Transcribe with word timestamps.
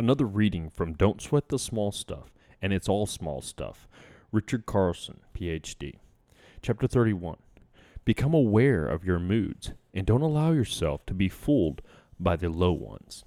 Another 0.00 0.24
reading 0.24 0.70
from 0.70 0.94
Don't 0.94 1.20
Sweat 1.20 1.50
the 1.50 1.58
Small 1.58 1.92
Stuff, 1.92 2.32
and 2.62 2.72
It's 2.72 2.88
All 2.88 3.04
Small 3.04 3.42
Stuff. 3.42 3.86
Richard 4.32 4.64
Carlson, 4.64 5.20
PhD. 5.34 5.96
Chapter 6.62 6.86
31. 6.86 7.36
Become 8.06 8.32
aware 8.32 8.86
of 8.86 9.04
your 9.04 9.18
moods 9.18 9.72
and 9.92 10.06
don't 10.06 10.22
allow 10.22 10.52
yourself 10.52 11.04
to 11.04 11.12
be 11.12 11.28
fooled 11.28 11.82
by 12.18 12.34
the 12.34 12.48
low 12.48 12.72
ones. 12.72 13.26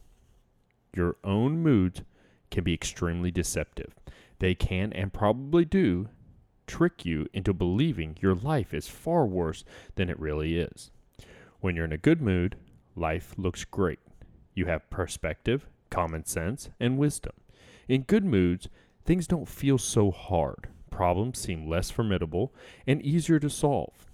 Your 0.95 1.17
own 1.23 1.59
moods 1.59 2.01
can 2.49 2.63
be 2.63 2.73
extremely 2.73 3.29
deceptive. 3.29 3.93
They 4.39 4.55
can 4.55 4.91
and 4.93 5.13
probably 5.13 5.65
do 5.65 6.09
trick 6.65 7.05
you 7.05 7.27
into 7.33 7.53
believing 7.53 8.17
your 8.19 8.33
life 8.33 8.73
is 8.73 8.87
far 8.87 9.27
worse 9.27 9.63
than 9.93 10.09
it 10.09 10.19
really 10.19 10.57
is. 10.57 10.89
When 11.59 11.75
you're 11.75 11.85
in 11.85 11.91
a 11.91 11.97
good 11.97 12.19
mood, 12.19 12.55
life 12.95 13.35
looks 13.37 13.63
great. 13.63 13.99
You 14.55 14.65
have 14.65 14.89
perspective, 14.89 15.67
common 15.93 16.25
sense, 16.25 16.69
and 16.79 16.97
wisdom. 16.97 17.33
In 17.87 18.01
good 18.01 18.25
moods, 18.25 18.67
things 19.05 19.27
don't 19.27 19.47
feel 19.47 19.77
so 19.77 20.09
hard. 20.09 20.69
Problems 20.89 21.37
seem 21.37 21.69
less 21.69 21.91
formidable 21.91 22.51
and 22.87 23.01
easier 23.03 23.39
to 23.39 23.49
solve. 23.49 24.07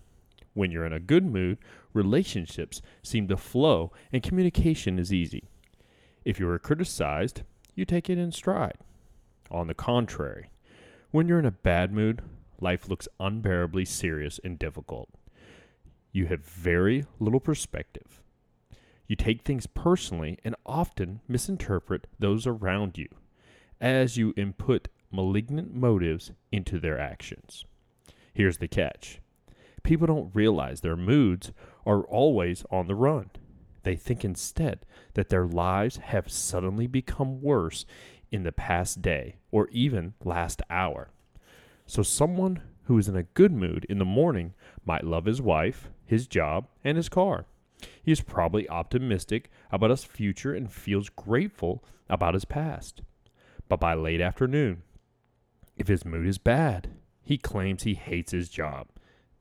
When 0.54 0.72
you're 0.72 0.86
in 0.86 0.94
a 0.94 1.00
good 1.00 1.26
mood, 1.26 1.58
relationships 1.94 2.82
seem 3.02 3.30
to 3.30 3.38
flow 3.38 3.94
and 4.12 4.22
communication 4.22 5.00
is 5.00 5.14
easy. 5.14 5.46
If 6.26 6.38
you 6.38 6.50
are 6.50 6.60
criticized, 6.60 7.44
you 7.76 7.86
take 7.86 8.10
it 8.10 8.18
in 8.18 8.34
stride. 8.34 8.78
On 9.50 9.68
the 9.68 9.74
contrary, 9.74 10.50
when 11.12 11.28
you're 11.28 11.40
in 11.40 11.46
a 11.46 11.52
bad 11.52 11.94
mood, 11.94 12.22
life 12.60 12.90
looks 12.90 13.08
unbearably 13.22 13.86
serious 13.86 14.38
and 14.44 14.60
difficult. 14.60 15.10
You 16.12 16.26
have 16.26 16.44
very 16.44 17.06
little 17.20 17.40
perspective. 17.40 18.22
You 19.10 19.16
take 19.16 19.42
things 19.42 19.66
personally 19.66 20.38
and 20.46 20.56
often 20.68 21.22
misinterpret 21.28 22.06
those 22.20 22.46
around 22.46 22.96
you 22.96 23.08
as 23.82 24.18
you 24.18 24.36
input 24.38 24.88
malignant 25.12 25.74
motives 25.74 26.32
into 26.52 26.80
their 26.80 27.00
actions. 27.00 27.66
Here's 28.32 28.60
the 28.60 28.68
catch 28.68 29.20
people 29.82 30.06
don't 30.06 30.36
realize 30.36 30.82
their 30.82 30.96
moods 30.96 31.52
are 31.88 32.04
always 32.04 32.64
on 32.70 32.86
the 32.86 32.94
run. 32.94 33.32
They 33.82 33.96
think 33.96 34.24
instead 34.24 34.86
that 35.16 35.30
their 35.30 35.48
lives 35.48 35.98
have 35.98 36.32
suddenly 36.32 36.86
become 36.86 37.42
worse 37.42 37.88
in 38.30 38.44
the 38.44 38.52
past 38.52 39.02
day 39.02 39.38
or 39.52 39.70
even 39.70 40.14
last 40.24 40.62
hour. 40.70 41.10
So, 41.88 42.04
someone 42.04 42.62
who 42.84 43.00
is 43.00 43.08
in 43.08 43.16
a 43.16 43.24
good 43.24 43.54
mood 43.54 43.88
in 43.90 43.98
the 43.98 44.06
morning 44.06 44.54
might 44.86 45.04
love 45.04 45.26
his 45.26 45.42
wife, 45.42 45.90
his 46.06 46.28
job, 46.28 46.68
and 46.84 46.96
his 46.96 47.10
car. 47.10 47.48
He 48.02 48.12
is 48.12 48.22
probably 48.22 48.70
optimistic 48.70 49.50
about 49.72 49.90
his 49.90 50.04
future 50.04 50.54
and 50.54 50.72
feels 50.72 51.10
grateful 51.10 51.84
about 52.10 52.34
his 52.34 52.46
past. 52.46 53.02
But 53.68 53.80
by 53.80 53.94
late 53.94 54.22
afternoon, 54.22 54.84
if 55.78 55.88
his 55.88 56.06
mood 56.06 56.28
is 56.28 56.38
bad, 56.38 56.90
he 57.24 57.38
claims 57.38 57.84
he 57.84 57.94
hates 57.94 58.32
his 58.32 58.50
job, 58.50 58.88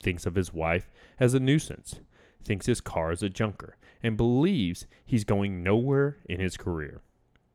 thinks 0.02 0.26
of 0.26 0.34
his 0.34 0.52
wife 0.52 0.90
as 1.18 1.34
a 1.34 1.40
nuisance, 1.40 2.00
thinks 2.44 2.66
his 2.66 2.80
car 2.80 3.10
is 3.10 3.22
a 3.22 3.28
junker, 3.28 3.76
and 4.02 4.16
believes 4.16 4.86
he's 5.04 5.24
going 5.24 5.62
nowhere 5.62 6.18
in 6.28 6.40
his 6.40 6.56
career. 6.56 7.00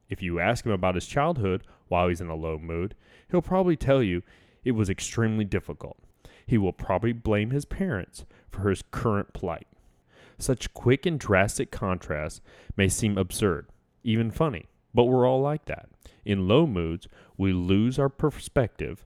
If 0.10 0.22
you 0.22 0.40
ask 0.40 0.66
him 0.66 0.72
about 0.72 0.96
his 0.96 1.08
childhood 1.08 1.64
while 1.88 2.08
he's 2.08 2.22
in 2.22 2.28
a 2.28 2.36
low 2.36 2.58
mood, 2.58 2.96
he'll 3.32 3.42
probably 3.42 3.78
tell 3.78 4.04
you 4.04 4.22
it 4.64 4.72
was 4.72 4.90
extremely 4.90 5.46
difficult. 5.46 5.98
He 6.46 6.58
will 6.58 6.74
probably 6.74 7.14
blame 7.14 7.52
his 7.52 7.66
parents 7.66 8.26
for 8.50 8.70
his 8.70 8.84
current 8.92 9.34
plight. 9.34 9.68
Such 10.44 10.74
quick 10.74 11.06
and 11.06 11.18
drastic 11.18 11.72
contrasts 11.72 12.42
may 12.76 12.90
seem 12.90 13.18
absurd, 13.18 13.68
even 14.04 14.30
funny, 14.30 14.66
but 14.94 15.06
we're 15.06 15.26
all 15.26 15.40
like 15.40 15.64
that. 15.68 15.88
In 16.26 16.50
low 16.50 16.68
moods, 16.68 17.08
we 17.38 17.54
lose 17.54 17.98
our 17.98 18.10
perspective 18.10 19.06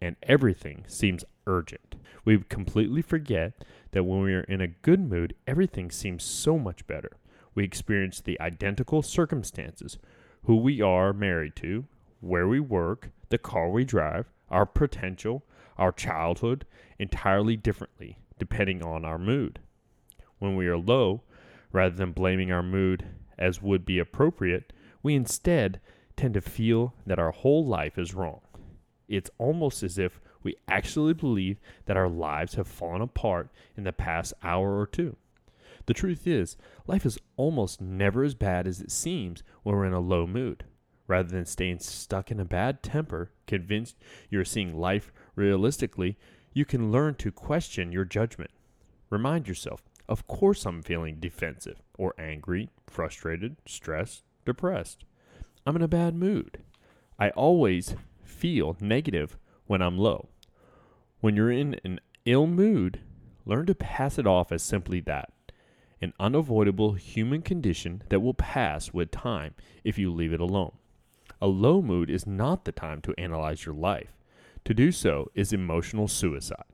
and 0.00 0.14
everything 0.22 0.84
seems 0.86 1.24
urgent. 1.48 1.96
We 2.24 2.38
completely 2.48 3.02
forget 3.02 3.64
that 3.90 4.04
when 4.04 4.20
we 4.20 4.32
are 4.32 4.42
in 4.42 4.60
a 4.60 4.68
good 4.68 5.00
mood, 5.00 5.34
everything 5.44 5.90
seems 5.90 6.22
so 6.22 6.56
much 6.56 6.86
better. 6.86 7.16
We 7.56 7.64
experience 7.64 8.20
the 8.20 8.40
identical 8.40 9.02
circumstances 9.02 9.98
who 10.44 10.54
we 10.54 10.80
are 10.80 11.12
married 11.12 11.56
to, 11.56 11.86
where 12.20 12.46
we 12.46 12.60
work, 12.60 13.10
the 13.28 13.38
car 13.38 13.70
we 13.70 13.84
drive, 13.84 14.30
our 14.50 14.66
potential, 14.66 15.42
our 15.76 15.90
childhood 15.90 16.64
entirely 17.00 17.56
differently 17.56 18.18
depending 18.38 18.84
on 18.84 19.04
our 19.04 19.18
mood. 19.18 19.58
When 20.44 20.56
we 20.56 20.66
are 20.66 20.76
low, 20.76 21.22
rather 21.72 21.96
than 21.96 22.12
blaming 22.12 22.52
our 22.52 22.62
mood 22.62 23.06
as 23.38 23.62
would 23.62 23.86
be 23.86 23.98
appropriate, 23.98 24.74
we 25.02 25.14
instead 25.14 25.80
tend 26.18 26.34
to 26.34 26.42
feel 26.42 26.92
that 27.06 27.18
our 27.18 27.30
whole 27.30 27.64
life 27.64 27.96
is 27.96 28.12
wrong. 28.12 28.42
It's 29.08 29.30
almost 29.38 29.82
as 29.82 29.96
if 29.96 30.20
we 30.42 30.56
actually 30.68 31.14
believe 31.14 31.56
that 31.86 31.96
our 31.96 32.10
lives 32.10 32.56
have 32.56 32.68
fallen 32.68 33.00
apart 33.00 33.48
in 33.74 33.84
the 33.84 33.92
past 33.94 34.34
hour 34.42 34.78
or 34.78 34.86
two. 34.86 35.16
The 35.86 35.94
truth 35.94 36.26
is, 36.26 36.58
life 36.86 37.06
is 37.06 37.18
almost 37.38 37.80
never 37.80 38.22
as 38.22 38.34
bad 38.34 38.66
as 38.66 38.82
it 38.82 38.90
seems 38.90 39.42
when 39.62 39.74
we're 39.74 39.86
in 39.86 39.94
a 39.94 39.98
low 39.98 40.26
mood. 40.26 40.64
Rather 41.06 41.30
than 41.30 41.46
staying 41.46 41.78
stuck 41.78 42.30
in 42.30 42.38
a 42.38 42.44
bad 42.44 42.82
temper, 42.82 43.30
convinced 43.46 43.96
you're 44.28 44.44
seeing 44.44 44.78
life 44.78 45.10
realistically, 45.36 46.18
you 46.52 46.66
can 46.66 46.92
learn 46.92 47.14
to 47.14 47.32
question 47.32 47.92
your 47.92 48.04
judgment. 48.04 48.50
Remind 49.08 49.48
yourself, 49.48 49.82
of 50.08 50.26
course 50.26 50.66
I'm 50.66 50.82
feeling 50.82 51.16
defensive 51.20 51.80
or 51.96 52.14
angry, 52.18 52.70
frustrated, 52.86 53.56
stressed, 53.66 54.24
depressed. 54.44 55.04
I'm 55.66 55.76
in 55.76 55.82
a 55.82 55.88
bad 55.88 56.14
mood. 56.14 56.58
I 57.18 57.30
always 57.30 57.94
feel 58.22 58.76
negative 58.80 59.38
when 59.66 59.80
I'm 59.80 59.98
low. 59.98 60.28
When 61.20 61.36
you're 61.36 61.50
in 61.50 61.80
an 61.84 62.00
ill 62.26 62.46
mood, 62.46 63.00
learn 63.46 63.66
to 63.66 63.74
pass 63.74 64.18
it 64.18 64.26
off 64.26 64.52
as 64.52 64.62
simply 64.62 65.00
that 65.00 65.30
an 66.04 66.12
unavoidable 66.20 66.92
human 66.92 67.42
condition 67.42 68.02
that 68.10 68.20
will 68.20 68.34
pass 68.34 68.92
with 68.92 69.10
time 69.10 69.54
if 69.82 69.98
you 69.98 70.12
leave 70.12 70.32
it 70.32 70.40
alone. 70.40 70.72
A 71.40 71.46
low 71.46 71.82
mood 71.82 72.10
is 72.10 72.26
not 72.26 72.64
the 72.64 72.72
time 72.72 73.00
to 73.02 73.14
analyze 73.18 73.64
your 73.64 73.74
life. 73.74 74.10
To 74.66 74.74
do 74.74 74.92
so 74.92 75.30
is 75.34 75.52
emotional 75.52 76.06
suicide. 76.06 76.64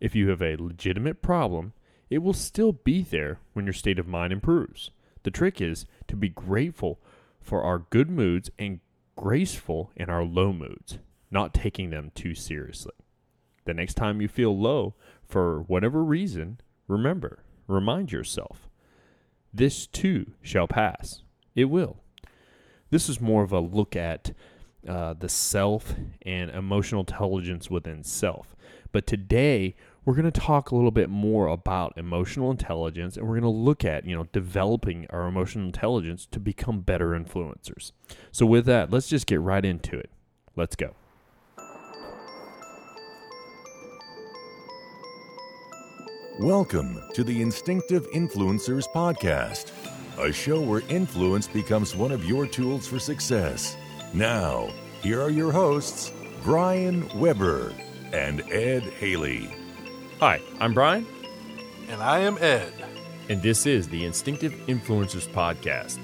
If 0.00 0.14
you 0.14 0.28
have 0.30 0.42
a 0.42 0.56
legitimate 0.56 1.20
problem, 1.20 1.72
it 2.10 2.18
will 2.18 2.32
still 2.32 2.72
be 2.72 3.02
there 3.02 3.38
when 3.52 3.66
your 3.66 3.72
state 3.72 3.98
of 3.98 4.06
mind 4.06 4.32
improves. 4.32 4.90
The 5.22 5.30
trick 5.30 5.60
is 5.60 5.86
to 6.08 6.16
be 6.16 6.28
grateful 6.28 7.00
for 7.40 7.62
our 7.62 7.78
good 7.78 8.10
moods 8.10 8.50
and 8.58 8.80
graceful 9.16 9.90
in 9.96 10.10
our 10.10 10.24
low 10.24 10.52
moods, 10.52 10.98
not 11.30 11.54
taking 11.54 11.90
them 11.90 12.12
too 12.14 12.34
seriously. 12.34 12.92
The 13.64 13.74
next 13.74 13.94
time 13.94 14.20
you 14.20 14.28
feel 14.28 14.56
low, 14.58 14.94
for 15.26 15.62
whatever 15.62 16.04
reason, 16.04 16.60
remember, 16.86 17.42
remind 17.66 18.12
yourself, 18.12 18.68
this 19.52 19.86
too 19.86 20.32
shall 20.42 20.68
pass. 20.68 21.22
It 21.54 21.66
will. 21.66 21.98
This 22.90 23.08
is 23.08 23.20
more 23.20 23.42
of 23.42 23.52
a 23.52 23.60
look 23.60 23.96
at 23.96 24.32
uh, 24.86 25.14
the 25.14 25.28
self 25.28 25.94
and 26.22 26.50
emotional 26.50 27.00
intelligence 27.00 27.70
within 27.70 28.04
self. 28.04 28.54
But 28.92 29.06
today, 29.06 29.74
we're 30.04 30.14
going 30.14 30.30
to 30.30 30.40
talk 30.40 30.70
a 30.70 30.74
little 30.74 30.90
bit 30.90 31.08
more 31.08 31.46
about 31.46 31.96
emotional 31.96 32.50
intelligence 32.50 33.16
and 33.16 33.26
we're 33.26 33.40
going 33.40 33.42
to 33.42 33.48
look 33.48 33.84
at, 33.84 34.04
you 34.04 34.14
know, 34.14 34.24
developing 34.32 35.06
our 35.08 35.26
emotional 35.26 35.64
intelligence 35.64 36.26
to 36.30 36.38
become 36.38 36.80
better 36.80 37.10
influencers. 37.10 37.92
So 38.30 38.44
with 38.44 38.66
that, 38.66 38.90
let's 38.90 39.08
just 39.08 39.26
get 39.26 39.40
right 39.40 39.64
into 39.64 39.98
it. 39.98 40.10
Let's 40.56 40.76
go. 40.76 40.94
Welcome 46.38 47.00
to 47.14 47.24
the 47.24 47.40
Instinctive 47.40 48.06
Influencers 48.10 48.84
Podcast, 48.92 49.70
a 50.18 50.32
show 50.32 50.60
where 50.60 50.82
influence 50.90 51.46
becomes 51.46 51.96
one 51.96 52.12
of 52.12 52.26
your 52.26 52.46
tools 52.46 52.86
for 52.86 52.98
success. 52.98 53.76
Now, 54.12 54.68
here 55.00 55.22
are 55.22 55.30
your 55.30 55.52
hosts, 55.52 56.12
Brian 56.42 57.08
Weber 57.18 57.72
and 58.12 58.42
Ed 58.52 58.82
Haley. 58.82 59.63
Hi, 60.26 60.40
I'm 60.58 60.72
Brian. 60.72 61.06
And 61.90 62.00
I 62.02 62.20
am 62.20 62.38
Ed. 62.40 62.72
And 63.28 63.42
this 63.42 63.66
is 63.66 63.88
the 63.88 64.06
Instinctive 64.06 64.54
Influencers 64.68 65.28
Podcast. 65.28 65.98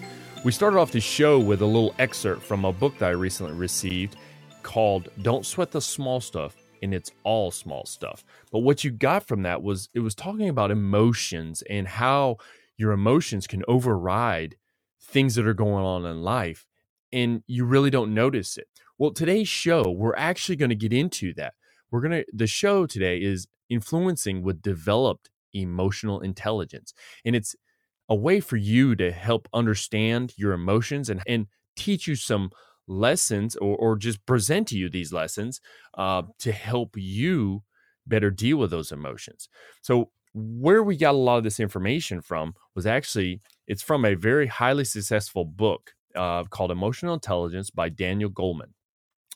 We 0.44 0.52
started 0.52 0.78
off 0.78 0.92
the 0.92 1.00
show 1.00 1.38
with 1.38 1.62
a 1.62 1.66
little 1.66 1.94
excerpt 1.98 2.42
from 2.42 2.66
a 2.66 2.72
book 2.74 2.98
that 2.98 3.06
I 3.06 3.12
recently 3.12 3.54
received 3.54 4.16
called 4.62 5.08
Don't 5.22 5.46
Sweat 5.46 5.70
the 5.70 5.80
Small 5.80 6.20
Stuff, 6.20 6.54
and 6.82 6.92
it's 6.92 7.10
all 7.24 7.50
small 7.50 7.86
stuff. 7.86 8.22
But 8.52 8.58
what 8.58 8.84
you 8.84 8.90
got 8.90 9.26
from 9.26 9.44
that 9.44 9.62
was 9.62 9.88
it 9.94 10.00
was 10.00 10.14
talking 10.14 10.50
about 10.50 10.70
emotions 10.70 11.62
and 11.70 11.88
how 11.88 12.36
your 12.76 12.92
emotions 12.92 13.46
can 13.46 13.64
override 13.68 14.56
things 15.00 15.34
that 15.36 15.46
are 15.46 15.54
going 15.54 15.86
on 15.86 16.04
in 16.04 16.22
life, 16.22 16.66
and 17.10 17.42
you 17.46 17.64
really 17.64 17.88
don't 17.88 18.12
notice 18.12 18.58
it. 18.58 18.68
Well, 18.98 19.12
today's 19.12 19.48
show, 19.48 19.90
we're 19.90 20.14
actually 20.14 20.56
going 20.56 20.68
to 20.68 20.74
get 20.74 20.92
into 20.92 21.32
that. 21.38 21.54
We're 21.90 22.02
to, 22.08 22.24
the 22.32 22.46
show 22.46 22.86
today 22.86 23.18
is 23.18 23.46
influencing 23.68 24.42
with 24.42 24.62
developed 24.62 25.30
emotional 25.52 26.20
intelligence. 26.20 26.94
And 27.24 27.34
it's 27.34 27.54
a 28.08 28.14
way 28.14 28.40
for 28.40 28.56
you 28.56 28.96
to 28.96 29.12
help 29.12 29.48
understand 29.52 30.34
your 30.36 30.52
emotions 30.52 31.08
and, 31.08 31.22
and 31.26 31.46
teach 31.76 32.06
you 32.06 32.16
some 32.16 32.50
lessons 32.88 33.56
or, 33.56 33.76
or 33.76 33.96
just 33.96 34.24
present 34.26 34.68
to 34.68 34.76
you 34.76 34.88
these 34.88 35.12
lessons 35.12 35.60
uh, 35.96 36.22
to 36.40 36.52
help 36.52 36.96
you 36.96 37.62
better 38.06 38.30
deal 38.30 38.56
with 38.56 38.70
those 38.70 38.90
emotions. 38.90 39.48
So 39.82 40.10
where 40.34 40.82
we 40.82 40.96
got 40.96 41.14
a 41.14 41.18
lot 41.18 41.38
of 41.38 41.44
this 41.44 41.60
information 41.60 42.20
from 42.20 42.54
was 42.74 42.86
actually 42.86 43.40
it's 43.66 43.82
from 43.82 44.04
a 44.04 44.14
very 44.14 44.48
highly 44.48 44.84
successful 44.84 45.44
book 45.44 45.92
uh, 46.16 46.44
called 46.44 46.70
Emotional 46.70 47.14
Intelligence 47.14 47.70
by 47.70 47.88
Daniel 47.88 48.30
Goleman. 48.30 48.72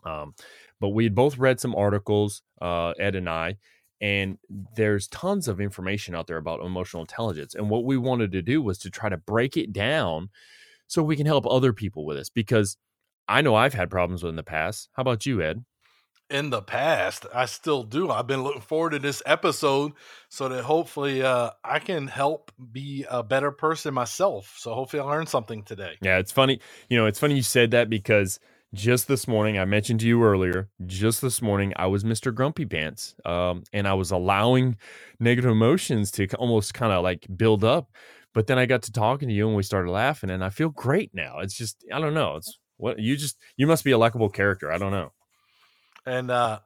Um, 0.05 0.35
but 0.85 0.91
we 0.91 1.05
had 1.05 1.15
both 1.15 1.39
read 1.39 1.59
some 1.59 1.75
articles, 1.75 2.43
uh, 2.61 2.91
Ed 3.01 3.15
and 3.15 3.27
I, 3.27 3.57
and 4.03 4.37
there's 4.77 5.09
tons 5.09 5.49
of 5.49 5.59
information 5.59 6.15
out 6.15 6.27
there 6.27 6.37
about 6.37 6.61
emotional 6.61 7.01
intelligence. 7.01 7.55
And 7.55 7.71
what 7.71 7.87
we 7.87 7.97
wanted 7.97 8.33
to 8.33 8.43
do 8.43 8.61
was 8.61 8.77
to 8.81 8.91
try 8.91 9.09
to 9.09 9.17
break 9.17 9.57
it 9.57 9.73
down 9.73 10.29
so 10.87 11.03
we 11.03 11.17
can 11.17 11.25
help 11.25 11.47
other 11.47 11.73
people 11.73 12.05
with 12.05 12.19
this 12.19 12.29
because 12.29 12.77
I 13.27 13.41
know 13.41 13.55
I've 13.55 13.73
had 13.73 13.89
problems 13.89 14.23
with 14.23 14.29
in 14.29 14.37
the 14.37 14.43
past. 14.43 14.91
How 14.93 15.01
about 15.01 15.25
you, 15.25 15.41
Ed? 15.41 15.65
In 16.29 16.51
the 16.51 16.61
past, 16.61 17.25
I 17.35 17.47
still 17.47 17.83
do. 17.83 18.11
I've 18.11 18.27
been 18.27 18.43
looking 18.43 18.61
forward 18.61 18.91
to 18.91 18.99
this 18.99 19.23
episode 19.25 19.93
so 20.29 20.51
that 20.51 20.65
hopefully 20.65 21.23
uh, 21.23 21.53
I 21.65 21.79
can 21.79 22.09
help 22.09 22.53
be 22.73 23.07
a 23.09 23.23
better 23.23 23.53
person 23.53 23.95
myself. 23.95 24.55
So 24.59 24.75
hopefully 24.75 25.01
I 25.01 25.07
learned 25.07 25.31
something 25.31 25.63
today. 25.63 25.97
Yeah, 26.03 26.19
it's 26.19 26.33
funny. 26.33 26.61
You 26.91 26.99
know, 26.99 27.07
it's 27.07 27.19
funny 27.19 27.37
you 27.37 27.43
said 27.43 27.71
that 27.71 27.89
because 27.89 28.39
just 28.75 29.09
this 29.09 29.27
morning, 29.27 29.59
I 29.59 29.65
mentioned 29.65 30.01
to 30.01 30.07
you 30.07 30.23
earlier, 30.23 30.69
just 30.85 31.23
this 31.23 31.41
morning, 31.41 31.73
I 31.77 31.87
was 31.87 32.05
Mr. 32.05 32.35
Grumpy 32.35 32.67
Pants. 32.67 33.15
Um, 33.25 33.63
and 33.73 33.89
I 33.89 33.95
was 33.95 34.11
allowing 34.11 34.77
negative 35.21 35.51
emotions 35.51 36.11
to 36.13 36.27
almost 36.37 36.75
kind 36.75 36.93
of 36.93 37.03
like 37.03 37.27
build 37.35 37.65
up. 37.65 37.91
But 38.35 38.49
then 38.49 38.59
I 38.59 38.67
got 38.67 38.83
to 38.83 38.93
talking 38.93 39.29
to 39.29 39.35
you 39.35 39.47
and 39.47 39.57
we 39.57 39.63
started 39.63 39.91
laughing, 39.91 40.29
and 40.29 40.45
I 40.45 40.51
feel 40.51 40.69
great 40.69 41.13
now. 41.15 41.39
It's 41.39 41.55
just, 41.55 41.85
I 41.93 42.01
don't 42.01 42.15
know. 42.15 42.37
It's 42.37 42.59
what 42.77 42.99
you 42.99 43.17
just, 43.17 43.39
you 43.57 43.67
must 43.67 43.85
be 43.85 43.93
a 43.93 43.99
likable 43.99 44.29
character. 44.29 44.73
I 44.73 44.79
don't 44.79 44.91
know. 44.91 45.13
And, 46.05 46.31
uh, 46.31 46.59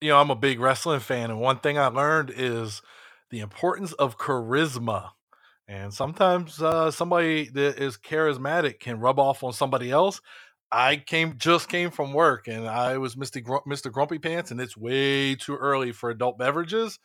you 0.00 0.10
know, 0.10 0.20
I'm 0.20 0.30
a 0.30 0.36
big 0.36 0.60
wrestling 0.60 1.00
fan. 1.00 1.30
And 1.30 1.40
one 1.40 1.58
thing 1.58 1.76
I 1.76 1.88
learned 1.88 2.32
is 2.34 2.82
the 3.30 3.40
importance 3.40 3.92
of 3.94 4.16
charisma. 4.16 5.10
And 5.66 5.92
sometimes 5.92 6.62
uh, 6.62 6.90
somebody 6.90 7.48
that 7.50 7.78
is 7.78 7.98
charismatic 7.98 8.78
can 8.78 9.00
rub 9.00 9.18
off 9.18 9.42
on 9.42 9.52
somebody 9.52 9.90
else. 9.90 10.20
I 10.70 10.96
came 10.96 11.34
just 11.38 11.68
came 11.68 11.90
from 11.90 12.12
work 12.12 12.48
and 12.48 12.68
I 12.68 12.98
was 12.98 13.16
Mr. 13.16 13.42
Gr- 13.42 13.66
Mr. 13.66 13.90
Grumpy 13.90 14.18
Pants 14.18 14.50
and 14.50 14.60
it's 14.60 14.76
way 14.76 15.34
too 15.34 15.56
early 15.56 15.92
for 15.92 16.10
adult 16.10 16.38
beverages. 16.38 16.98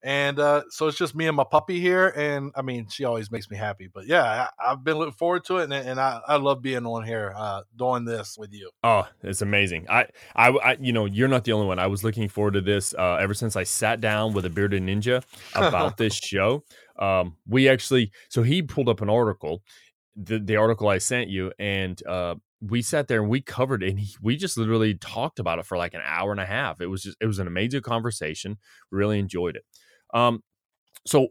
And 0.00 0.38
uh, 0.38 0.62
so 0.70 0.86
it's 0.86 0.96
just 0.96 1.16
me 1.16 1.26
and 1.26 1.36
my 1.36 1.42
puppy 1.42 1.80
here. 1.80 2.08
And 2.08 2.52
I 2.54 2.62
mean, 2.62 2.86
she 2.88 3.04
always 3.04 3.32
makes 3.32 3.50
me 3.50 3.56
happy. 3.56 3.88
But 3.92 4.06
yeah, 4.06 4.46
I, 4.60 4.68
have 4.68 4.84
been 4.84 4.96
looking 4.96 5.14
forward 5.14 5.44
to 5.46 5.56
it. 5.56 5.64
And, 5.64 5.72
and 5.72 5.98
I, 5.98 6.20
I 6.26 6.36
love 6.36 6.62
being 6.62 6.86
on 6.86 7.02
here 7.02 7.34
uh, 7.36 7.62
doing 7.76 8.04
this 8.04 8.36
with 8.38 8.52
you. 8.52 8.70
Oh, 8.84 9.08
it's 9.24 9.42
amazing. 9.42 9.86
I, 9.90 10.06
I, 10.36 10.50
I, 10.50 10.76
you 10.80 10.92
know, 10.92 11.06
you're 11.06 11.26
not 11.26 11.42
the 11.42 11.52
only 11.52 11.66
one. 11.66 11.80
I 11.80 11.88
was 11.88 12.04
looking 12.04 12.28
forward 12.28 12.54
to 12.54 12.60
this 12.60 12.94
uh, 12.94 13.14
ever 13.14 13.34
since 13.34 13.56
I 13.56 13.64
sat 13.64 14.00
down 14.00 14.34
with 14.34 14.44
a 14.44 14.50
bearded 14.50 14.84
ninja 14.84 15.24
about 15.56 15.96
this 15.96 16.14
show. 16.14 16.62
Um, 16.96 17.36
we 17.48 17.68
actually, 17.68 18.12
so 18.28 18.44
he 18.44 18.62
pulled 18.62 18.88
up 18.88 19.00
an 19.00 19.10
article 19.10 19.62
the, 20.18 20.38
the 20.38 20.56
article 20.56 20.88
I 20.88 20.98
sent 20.98 21.30
you, 21.30 21.52
and 21.58 22.04
uh, 22.06 22.34
we 22.60 22.82
sat 22.82 23.08
there 23.08 23.20
and 23.20 23.30
we 23.30 23.40
covered 23.40 23.82
it 23.82 23.90
and 23.90 24.00
he, 24.00 24.16
we 24.20 24.36
just 24.36 24.56
literally 24.56 24.94
talked 24.94 25.38
about 25.38 25.58
it 25.58 25.66
for 25.66 25.78
like 25.78 25.94
an 25.94 26.00
hour 26.04 26.32
and 26.32 26.40
a 26.40 26.46
half. 26.46 26.80
It 26.80 26.88
was 26.88 27.02
just 27.02 27.16
it 27.20 27.26
was 27.26 27.38
an 27.38 27.46
amazing 27.46 27.82
conversation. 27.82 28.58
Really 28.90 29.18
enjoyed 29.18 29.56
it. 29.56 29.64
Um, 30.12 30.42
so 31.06 31.28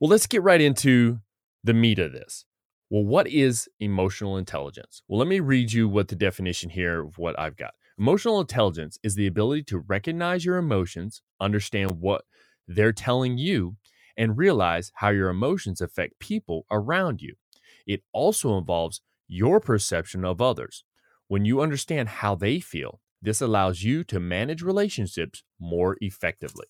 well, 0.00 0.10
let's 0.10 0.26
get 0.26 0.42
right 0.42 0.60
into 0.60 1.18
the 1.64 1.74
meat 1.74 1.98
of 1.98 2.12
this. 2.12 2.44
Well, 2.88 3.04
what 3.04 3.28
is 3.28 3.68
emotional 3.78 4.36
intelligence? 4.36 5.02
Well, 5.06 5.18
let 5.18 5.28
me 5.28 5.40
read 5.40 5.72
you 5.72 5.88
what 5.88 6.08
the 6.08 6.16
definition 6.16 6.70
here 6.70 7.02
of 7.02 7.18
what 7.18 7.38
I've 7.38 7.56
got. 7.56 7.74
Emotional 7.98 8.40
intelligence 8.40 8.98
is 9.02 9.14
the 9.14 9.26
ability 9.26 9.64
to 9.64 9.78
recognize 9.78 10.44
your 10.44 10.56
emotions, 10.56 11.22
understand 11.38 11.92
what 12.00 12.24
they're 12.66 12.92
telling 12.92 13.38
you, 13.38 13.76
and 14.16 14.38
realize 14.38 14.90
how 14.96 15.10
your 15.10 15.28
emotions 15.28 15.80
affect 15.80 16.18
people 16.18 16.66
around 16.70 17.20
you. 17.20 17.34
It 17.86 18.02
also 18.12 18.56
involves 18.58 19.02
your 19.30 19.60
perception 19.60 20.24
of 20.24 20.42
others. 20.42 20.84
When 21.28 21.44
you 21.44 21.60
understand 21.60 22.08
how 22.08 22.34
they 22.34 22.58
feel, 22.60 23.00
this 23.22 23.40
allows 23.40 23.82
you 23.82 24.02
to 24.04 24.18
manage 24.18 24.62
relationships 24.62 25.42
more 25.60 25.96
effectively. 26.00 26.66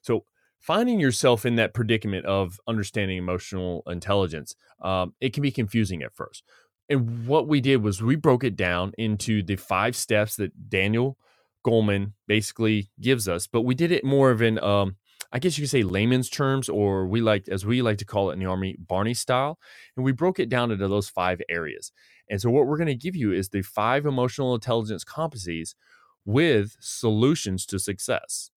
So, 0.00 0.24
finding 0.60 1.00
yourself 1.00 1.44
in 1.44 1.56
that 1.56 1.74
predicament 1.74 2.24
of 2.24 2.60
understanding 2.66 3.18
emotional 3.18 3.82
intelligence, 3.86 4.54
um, 4.80 5.14
it 5.20 5.32
can 5.32 5.42
be 5.42 5.50
confusing 5.50 6.02
at 6.02 6.14
first. 6.14 6.44
And 6.88 7.26
what 7.26 7.48
we 7.48 7.60
did 7.60 7.82
was 7.82 8.02
we 8.02 8.16
broke 8.16 8.44
it 8.44 8.56
down 8.56 8.92
into 8.96 9.42
the 9.42 9.56
five 9.56 9.96
steps 9.96 10.36
that 10.36 10.70
Daniel 10.70 11.18
Goleman 11.66 12.12
basically 12.28 12.90
gives 13.00 13.26
us, 13.26 13.46
but 13.46 13.62
we 13.62 13.74
did 13.74 13.90
it 13.90 14.04
more 14.04 14.30
of 14.30 14.42
an 14.42 14.62
um, 14.62 14.96
I 15.34 15.40
guess 15.40 15.58
you 15.58 15.62
could 15.62 15.70
say 15.70 15.82
layman's 15.82 16.30
terms, 16.30 16.68
or 16.68 17.08
we 17.08 17.20
like, 17.20 17.48
as 17.48 17.66
we 17.66 17.82
like 17.82 17.98
to 17.98 18.04
call 18.04 18.30
it 18.30 18.34
in 18.34 18.38
the 18.38 18.46
Army, 18.46 18.76
Barney 18.78 19.14
style. 19.14 19.58
And 19.96 20.04
we 20.04 20.12
broke 20.12 20.38
it 20.38 20.48
down 20.48 20.70
into 20.70 20.86
those 20.86 21.08
five 21.08 21.42
areas. 21.48 21.90
And 22.30 22.40
so, 22.40 22.50
what 22.50 22.68
we're 22.68 22.76
going 22.76 22.86
to 22.86 22.94
give 22.94 23.16
you 23.16 23.32
is 23.32 23.48
the 23.48 23.62
five 23.62 24.06
emotional 24.06 24.54
intelligence 24.54 25.04
competencies 25.04 25.74
with 26.24 26.76
solutions 26.78 27.66
to 27.66 27.80
success. 27.80 28.50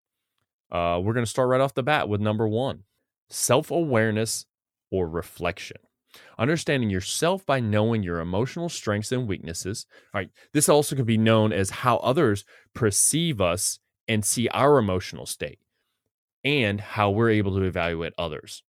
Uh, 0.70 1.00
we're 1.02 1.14
going 1.14 1.24
to 1.24 1.30
start 1.30 1.48
right 1.48 1.62
off 1.62 1.72
the 1.72 1.82
bat 1.82 2.10
with 2.10 2.20
number 2.20 2.46
one 2.46 2.84
self 3.30 3.70
awareness 3.70 4.44
or 4.90 5.08
reflection. 5.08 5.78
Understanding 6.38 6.90
yourself 6.90 7.44
by 7.46 7.58
knowing 7.58 8.02
your 8.02 8.20
emotional 8.20 8.68
strengths 8.68 9.12
and 9.12 9.26
weaknesses. 9.26 9.86
All 10.12 10.20
right. 10.20 10.30
This 10.52 10.68
also 10.68 10.94
could 10.94 11.06
be 11.06 11.18
known 11.18 11.52
as 11.52 11.70
how 11.70 11.96
others 11.98 12.44
perceive 12.74 13.40
us 13.40 13.78
and 14.08 14.24
see 14.24 14.48
our 14.48 14.78
emotional 14.78 15.26
state 15.26 15.58
and 16.46 16.80
how 16.80 17.10
we're 17.10 17.30
able 17.30 17.56
to 17.56 17.64
evaluate 17.64 18.12
others. 18.16 18.62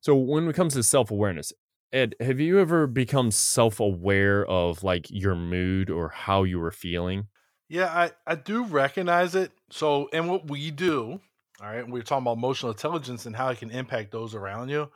So 0.00 0.14
when 0.14 0.48
it 0.48 0.56
comes 0.56 0.72
to 0.74 0.82
self-awareness, 0.82 1.52
Ed, 1.92 2.14
have 2.20 2.40
you 2.40 2.58
ever 2.58 2.86
become 2.86 3.30
self-aware 3.30 4.46
of 4.46 4.82
like 4.82 5.06
your 5.10 5.34
mood 5.34 5.90
or 5.90 6.08
how 6.08 6.44
you 6.44 6.58
were 6.58 6.70
feeling? 6.70 7.26
Yeah, 7.68 7.86
I, 7.86 8.12
I 8.26 8.34
do 8.34 8.64
recognize 8.64 9.34
it. 9.34 9.52
So, 9.70 10.08
and 10.14 10.30
what 10.30 10.50
we 10.50 10.70
do, 10.70 11.20
all 11.60 11.66
right, 11.66 11.86
we're 11.86 12.02
talking 12.02 12.24
about 12.24 12.38
emotional 12.38 12.72
intelligence 12.72 13.26
and 13.26 13.36
how 13.36 13.50
it 13.50 13.58
can 13.58 13.70
impact 13.70 14.10
those 14.10 14.34
around 14.34 14.70
you. 14.70 14.88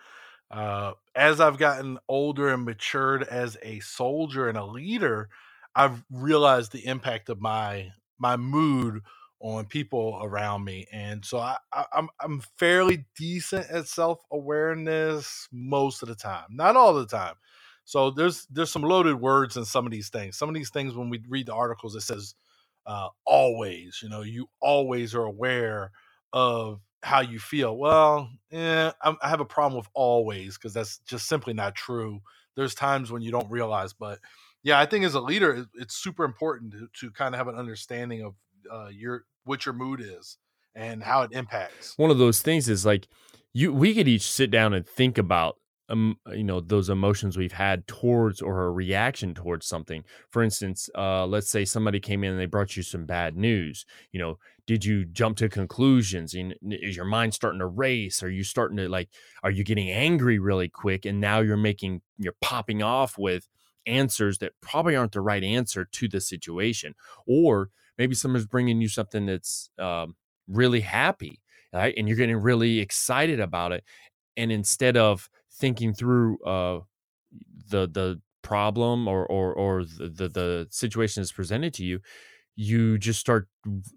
Uh, 0.51 0.93
as 1.15 1.39
I've 1.39 1.59
gotten 1.59 1.99
older 2.09 2.49
and 2.49 2.65
matured 2.65 3.25
as 3.25 3.59
a 3.63 3.81
soldier 3.81 4.49
and 4.49 4.57
a 4.57 4.65
leader, 4.65 5.29
I've 5.75 6.03
realized 6.11 6.73
the 6.73 6.87
impact 6.87 7.29
of 7.29 7.41
my 7.41 7.91
my 8.19 8.37
mood 8.37 9.03
on 9.43 9.67
people 9.67 10.21
around 10.23 10.65
me, 10.65 10.87
and 10.93 11.25
so 11.25 11.39
I, 11.39 11.59
I, 11.73 11.87
I'm 11.95 12.09
I'm 12.21 12.43
fairly 12.59 13.07
decent 13.17 13.71
at 13.71 13.89
self 13.89 14.21
awareness 14.33 15.49
most 15.53 16.03
of 16.03 16.09
the 16.09 16.17
time, 16.17 16.47
not 16.51 16.77
all 16.77 16.95
the 16.95 17.07
time. 17.07 17.35
So 17.85 18.11
there's 18.11 18.47
there's 18.51 18.71
some 18.71 18.83
loaded 18.83 19.17
words 19.21 19.57
in 19.57 19.65
some 19.67 19.87
of 19.87 19.93
these 19.93 20.11
things. 20.11 20.39
Some 20.39 20.49
of 20.49 20.55
these 20.55 20.71
things, 20.71 20.95
when 20.95 21.11
we 21.11 21.23
read 21.29 21.47
the 21.47 21.55
articles, 21.55 21.97
it 21.97 22.03
says 22.03 22.35
uh, 22.87 23.09
always. 23.27 24.01
You 24.03 24.09
know, 24.09 24.23
you 24.23 24.49
always 24.61 25.15
are 25.15 25.25
aware 25.25 25.93
of 26.33 26.81
how 27.03 27.21
you 27.21 27.39
feel. 27.41 27.77
Well, 27.77 28.31
yeah, 28.51 28.93
I 29.03 29.29
have 29.29 29.41
a 29.41 29.45
problem 29.45 29.77
with 29.79 29.89
always 29.95 30.57
because 30.57 30.73
that's 30.75 30.99
just 31.01 31.27
simply 31.29 31.53
not 31.55 31.75
true. 31.75 32.21
There's 32.57 32.75
times 32.75 33.11
when 33.11 33.23
you 33.23 33.31
don't 33.33 33.51
realize, 33.51 33.93
but 33.93 34.21
yeah, 34.63 34.79
I 34.79 34.87
think 34.87 35.05
as 35.05 35.15
a 35.15 35.21
leader, 35.21 35.67
it's 35.75 35.97
super 35.97 36.25
important 36.25 36.73
to, 36.73 36.89
to 37.01 37.11
kind 37.11 37.35
of 37.35 37.39
have 37.39 37.49
an 37.49 37.57
understanding 37.57 38.23
of 38.23 38.35
uh, 38.71 38.89
your 38.89 39.25
what 39.45 39.67
your 39.67 39.75
mood 39.75 40.01
is 40.01 40.39
and 40.75 41.03
how 41.03 41.23
it 41.23 41.33
impacts. 41.33 41.95
One 41.97 42.11
of 42.11 42.19
those 42.19 42.43
things 42.43 42.69
is 42.69 42.87
like 42.87 43.09
you 43.53 43.73
we 43.73 43.95
could 43.95 44.09
each 44.09 44.31
sit 44.31 44.51
down 44.51 44.75
and 44.75 44.87
think 44.87 45.19
about 45.19 45.57
um, 45.89 46.17
you 46.33 46.45
know 46.45 46.61
those 46.61 46.89
emotions 46.89 47.37
we've 47.37 47.53
had 47.53 47.87
towards 47.87 48.41
or 48.41 48.65
a 48.65 48.71
reaction 48.71 49.35
towards 49.35 49.67
something. 49.67 50.05
For 50.31 50.43
instance 50.43 50.89
uh, 50.97 51.27
let's 51.27 51.51
say 51.51 51.65
somebody 51.65 52.01
came 52.01 52.25
in 52.25 52.33
and 52.33 52.41
they 52.41 52.47
brought 52.47 52.77
you 52.77 52.83
some 52.83 53.05
bad 53.05 53.37
news. 53.37 53.85
You 54.13 54.21
know 54.21 54.39
did 54.67 54.85
you 54.85 55.05
jump 55.05 55.37
to 55.39 55.49
conclusions? 55.49 56.35
And 56.35 56.55
is 56.63 56.97
your 56.97 57.05
mind 57.05 57.35
starting 57.35 57.59
to 57.59 57.67
race? 57.67 58.23
Are 58.23 58.31
you 58.31 58.45
starting 58.45 58.77
to 58.79 58.89
like 58.89 59.11
are 59.43 59.51
you 59.51 59.65
getting 59.65 59.91
angry 59.91 60.39
really 60.39 60.69
quick 60.69 61.05
and 61.05 61.21
now 61.21 61.41
you're 61.41 61.57
making 61.57 62.01
you're 62.19 62.37
popping 62.41 62.83
off 62.83 63.19
with 63.19 63.49
answers 63.87 64.39
that 64.39 64.53
probably 64.61 64.95
aren't 64.95 65.13
the 65.13 65.21
right 65.21 65.43
answer 65.43 65.85
to 65.85 66.09
the 66.09 66.21
situation? 66.21 66.95
Or 67.27 67.71
maybe 68.03 68.15
someone's 68.15 68.47
bringing 68.47 68.81
you 68.81 68.89
something 68.89 69.27
that's 69.27 69.71
um, 69.79 70.17
really 70.49 70.81
happy 70.81 71.39
right? 71.75 71.95
And 71.97 72.07
you're 72.07 72.19
getting 72.19 72.37
really 72.37 72.81
excited 72.81 73.41
about 73.41 73.73
it 73.73 73.83
and 74.37 74.53
instead 74.53 74.97
of 74.97 75.29
thinking 75.53 75.95
through 75.95 76.39
uh, 76.45 76.81
the 77.71 77.89
the 77.89 78.21
problem 78.43 79.07
or 79.09 79.25
or 79.27 79.55
or 79.55 79.85
the, 79.85 80.09
the, 80.09 80.29
the 80.29 80.67
situation 80.71 81.23
that's 81.23 81.33
presented 81.33 81.73
to 81.75 81.85
you 81.85 82.01
you 82.57 82.99
just 82.99 83.21
start 83.21 83.49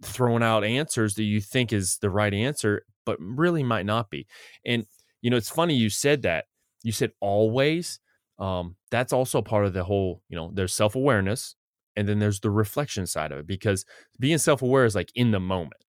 throwing 0.04 0.44
out 0.44 0.64
answers 0.64 1.16
that 1.16 1.24
you 1.24 1.42
think 1.42 1.74
is 1.74 1.98
the 1.98 2.10
right 2.10 2.34
answer 2.34 2.86
but 3.06 3.18
really 3.20 3.64
might 3.64 3.86
not 3.86 4.10
be. 4.10 4.26
And 4.66 4.86
you 5.22 5.30
know 5.30 5.38
it's 5.38 5.50
funny 5.50 5.76
you 5.76 5.90
said 5.90 6.22
that. 6.24 6.46
You 6.84 6.92
said 6.92 7.12
always 7.20 8.00
um, 8.38 8.76
that's 8.92 9.14
also 9.14 9.42
part 9.42 9.66
of 9.66 9.74
the 9.74 9.84
whole 9.84 10.22
you 10.30 10.38
know 10.38 10.52
there's 10.54 10.74
self-awareness 10.74 11.56
and 11.96 12.08
then 12.08 12.20
there's 12.20 12.40
the 12.40 12.50
reflection 12.50 13.08
side 13.08 13.32
of 13.32 13.40
it 13.40 13.48
because 13.48 13.86
being 14.20 14.38
self-aware 14.38 14.86
is 14.86 14.96
like 14.96 15.12
in 15.16 15.32
the 15.32 15.40
moment. 15.40 15.86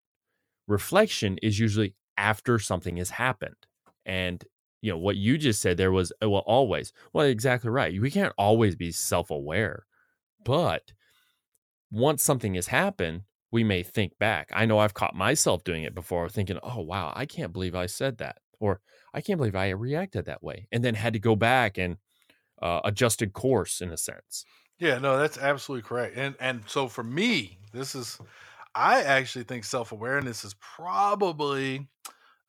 Reflection 0.68 1.38
is 1.42 1.58
usually 1.58 1.94
after 2.16 2.58
something 2.58 2.96
has 2.96 3.10
happened 3.10 3.66
and 4.04 4.44
you 4.82 4.90
know 4.90 4.98
what 4.98 5.16
you 5.16 5.38
just 5.38 5.60
said 5.60 5.76
there 5.76 5.92
was 5.92 6.12
well 6.22 6.44
always. 6.46 6.92
Well 7.12 7.26
exactly 7.26 7.70
right 7.70 8.00
we 8.00 8.10
can't 8.10 8.32
always 8.38 8.76
be 8.76 8.92
self-aware 8.92 9.86
but 10.44 10.92
once 11.90 12.22
something 12.22 12.54
has 12.54 12.66
happened 12.68 13.22
we 13.52 13.62
may 13.64 13.82
think 13.82 14.18
back. 14.18 14.50
I 14.52 14.66
know 14.66 14.78
i've 14.78 14.94
caught 14.94 15.14
myself 15.14 15.64
doing 15.64 15.84
it 15.84 15.94
before 15.94 16.28
thinking 16.28 16.58
oh 16.62 16.80
wow 16.80 17.12
i 17.14 17.26
can't 17.26 17.52
believe 17.52 17.74
i 17.74 17.86
said 17.86 18.18
that 18.18 18.38
or 18.60 18.80
i 19.14 19.20
can't 19.20 19.38
believe 19.38 19.54
i 19.56 19.70
reacted 19.70 20.24
that 20.26 20.42
way 20.42 20.66
and 20.72 20.84
then 20.84 20.94
had 20.94 21.12
to 21.12 21.18
go 21.18 21.36
back 21.36 21.78
and 21.78 21.96
uh, 22.62 22.80
adjusted 22.84 23.32
course 23.32 23.80
in 23.80 23.90
a 23.90 23.96
sense 23.96 24.44
Yeah, 24.78 24.98
no, 24.98 25.18
that's 25.18 25.38
absolutely 25.38 25.88
correct. 25.88 26.16
And 26.16 26.36
and 26.40 26.62
so 26.66 26.88
for 26.88 27.02
me, 27.02 27.58
this 27.72 27.94
is 27.94 28.18
I 28.74 29.02
actually 29.02 29.44
think 29.44 29.64
self-awareness 29.64 30.44
is 30.44 30.54
probably 30.54 31.88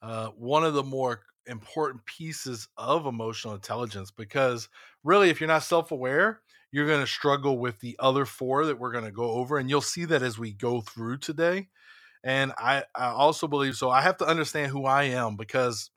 uh, 0.02 0.30
one 0.30 0.64
of 0.66 0.74
the 0.76 0.84
more 0.84 1.24
important 1.48 2.06
pieces 2.06 2.68
of 2.78 3.06
emotional 3.08 3.56
intelligence 3.56 4.12
because 4.12 4.70
really 5.04 5.30
if 5.30 5.42
you're 5.42 5.48
not 5.48 5.64
self-aware, 5.64 6.42
you're 6.72 6.88
going 6.88 7.02
to 7.02 7.08
struggle 7.08 7.60
with 7.60 7.80
the 7.82 7.96
other 8.00 8.26
four 8.26 8.66
that 8.68 8.80
we're 8.80 8.92
going 8.94 9.06
to 9.06 9.12
go 9.12 9.32
over 9.32 9.58
and 9.60 9.70
you'll 9.70 9.82
see 9.82 10.06
that 10.06 10.24
as 10.24 10.40
we 10.40 10.54
go 10.54 10.82
through 10.82 11.18
today. 11.20 11.70
And 12.24 12.54
I 12.58 12.86
I 12.96 13.08
also 13.10 13.48
believe 13.48 13.76
so 13.78 13.90
I 13.92 14.02
have 14.02 14.18
to 14.18 14.28
understand 14.28 14.72
who 14.72 14.86
I 14.86 15.06
am 15.06 15.36
because 15.38 15.92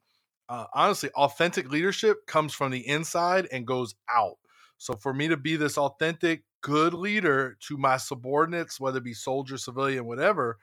uh, 0.49 0.67
honestly, 0.73 1.09
authentic 1.11 1.71
leadership 1.71 2.27
comes 2.27 2.53
from 2.53 2.71
the 2.71 2.87
inside 2.87 3.47
and 3.51 3.67
goes 3.67 3.95
out. 4.13 4.37
So 4.81 4.95
for 4.95 5.13
me 5.13 5.27
to 5.27 5.37
be 5.37 5.57
this 5.57 5.77
authentic, 5.77 6.43
good 6.61 6.95
leader 6.95 7.55
to 7.67 7.77
my 7.77 7.97
subordinates, 7.97 8.79
whether 8.79 8.97
it 8.97 9.03
be 9.03 9.13
soldier, 9.13 9.59
civilian, 9.59 10.05
whatever, 10.05 10.57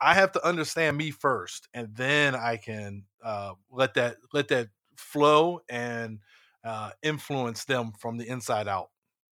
I 0.00 0.14
have 0.14 0.32
to 0.32 0.46
understand 0.46 0.96
me 0.96 1.10
first, 1.10 1.68
and 1.74 1.94
then 1.94 2.34
I 2.34 2.56
can 2.56 3.04
uh, 3.22 3.52
let 3.70 3.92
that 3.94 4.16
let 4.32 4.48
that 4.48 4.68
flow 4.96 5.60
and 5.68 6.20
uh, 6.64 6.92
influence 7.02 7.66
them 7.66 7.92
from 7.98 8.16
the 8.16 8.26
inside 8.26 8.66
out. 8.66 8.88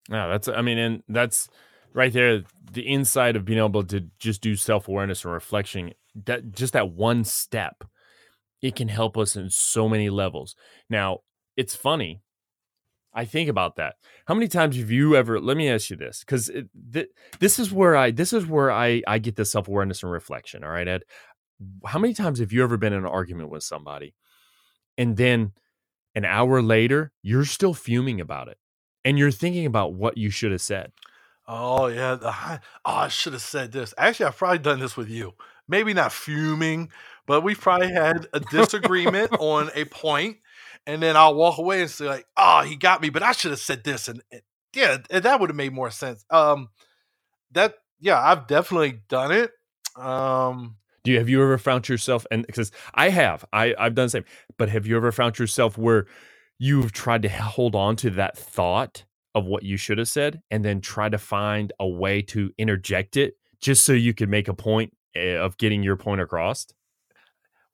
Yeah, 0.10 0.28
that's 0.28 0.50
I 0.50 0.62
mean, 0.62 0.78
and 0.78 1.04
that's 1.08 1.48
right 1.94 2.12
there, 2.12 2.44
the 2.70 2.86
inside 2.86 3.38
of 3.38 3.46
being 3.46 3.60
able 3.60 3.86
to 3.86 4.08
just 4.20 4.42
do 4.42 4.58
self-awareness 4.58 5.24
and 5.24 5.34
reflection, 5.34 5.94
that 6.26 6.52
just 6.52 6.74
that 6.74 6.90
one 6.92 7.24
step, 7.24 7.86
it 8.62 8.76
can 8.76 8.90
help 8.90 9.18
us 9.18 9.38
in 9.38 9.50
so 9.50 9.88
many 9.88 10.10
levels. 10.10 10.54
Now, 10.90 11.20
it's 11.56 11.78
funny. 11.78 12.24
I 13.18 13.26
think 13.26 13.50
about 13.50 13.78
that. 13.78 13.96
How 14.28 14.36
many 14.36 14.48
times 14.48 14.78
have 14.78 14.92
you 14.92 15.16
ever 15.16 15.40
let 15.42 15.58
me 15.58 15.68
ask 15.70 15.90
you 15.90 15.96
this 15.98 16.24
cuz 16.24 16.52
th- 16.94 17.10
this 17.40 17.58
is 17.58 17.72
where 17.74 17.96
I 17.96 18.12
this 18.12 18.32
is 18.32 18.46
where 18.46 18.72
I 18.72 19.02
I 19.08 19.18
get 19.18 19.36
the 19.36 19.44
self-awareness 19.44 20.04
and 20.04 20.12
reflection, 20.12 20.64
all 20.64 20.70
right, 20.70 20.88
Ed? 20.88 21.02
How 21.86 21.98
many 21.98 22.14
times 22.14 22.40
have 22.40 22.54
you 22.54 22.64
ever 22.64 22.78
been 22.78 22.94
in 22.94 23.00
an 23.00 23.06
argument 23.06 23.50
with 23.50 23.64
somebody 23.64 24.14
and 25.00 25.18
then 25.18 25.54
an 26.14 26.26
hour 26.26 26.62
later 26.62 27.12
you're 27.24 27.46
still 27.46 27.74
fuming 27.74 28.22
about 28.22 28.50
it 28.50 28.60
and 29.04 29.18
you're 29.18 29.32
thinking 29.32 29.66
about 29.66 29.94
what 29.94 30.18
you 30.18 30.30
should 30.30 30.52
have 30.52 30.62
said? 30.62 30.92
Oh 31.48 31.88
yeah, 31.88 32.16
the 32.16 32.30
oh 32.30 32.60
I 32.86 33.08
should 33.08 33.34
have 33.34 33.42
said 33.42 33.72
this. 33.72 33.96
Actually, 33.98 34.28
I've 34.28 34.38
probably 34.38 34.60
done 34.60 34.80
this 34.80 34.96
with 34.96 35.10
you. 35.10 35.34
Maybe 35.68 35.94
not 35.94 36.12
fuming, 36.14 36.92
but 37.26 37.42
we've 37.42 37.60
probably 37.60 37.92
had 37.92 38.28
a 38.34 38.40
disagreement 38.40 39.32
on 39.40 39.70
a 39.74 39.86
point, 39.86 40.38
and 40.88 41.04
then 41.04 41.16
I'll 41.16 41.36
walk 41.36 41.60
away 41.60 41.82
and 41.82 41.92
say 41.92 42.08
like, 42.08 42.26
"Oh, 42.36 42.62
he 42.62 42.76
got 42.76 43.02
me," 43.02 43.10
but 43.10 43.22
I 43.22 43.34
should 43.34 43.52
have 43.52 43.60
said 43.60 43.84
this, 43.84 44.08
and, 44.08 44.24
and 44.32 44.42
yeah, 44.74 44.98
that 45.12 45.40
would 45.40 45.50
have 45.50 45.56
made 45.56 45.74
more 45.74 45.92
sense. 45.92 46.26
Um, 46.32 46.70
that 47.52 47.76
yeah, 48.00 48.20
I've 48.20 48.48
definitely 48.48 49.02
done 49.10 49.32
it. 49.32 49.52
Um, 49.96 50.78
Do 51.04 51.12
you 51.12 51.18
have 51.18 51.30
you 51.30 51.42
ever 51.44 51.58
found 51.58 51.88
yourself 51.90 52.26
and 52.32 52.46
because 52.48 52.72
I 52.94 53.10
have, 53.10 53.46
I 53.52 53.76
I've 53.78 53.96
done 53.96 54.06
the 54.06 54.12
same. 54.12 54.26
But 54.58 54.70
have 54.70 54.88
you 54.88 54.96
ever 54.98 55.12
found 55.12 55.38
yourself 55.38 55.78
where 55.78 56.08
you've 56.58 56.92
tried 56.92 57.22
to 57.24 57.30
hold 57.30 57.76
on 57.76 57.96
to 57.98 58.10
that 58.12 58.38
thought 58.38 59.04
of 59.36 59.46
what 59.46 59.64
you 59.64 59.78
should 59.78 59.98
have 59.98 60.08
said 60.08 60.42
and 60.50 60.64
then 60.66 60.82
try 60.82 61.10
to 61.10 61.18
find 61.18 61.74
a 61.80 61.88
way 61.88 62.22
to 62.24 62.52
interject 62.58 63.18
it 63.18 63.36
just 63.60 63.86
so 63.86 63.94
you 63.94 64.14
could 64.14 64.30
make 64.30 64.48
a 64.48 64.54
point 64.54 64.96
eh, 65.16 65.36
of 65.36 65.58
getting 65.58 65.84
your 65.84 65.96
point 65.96 66.22
across? 66.22 66.68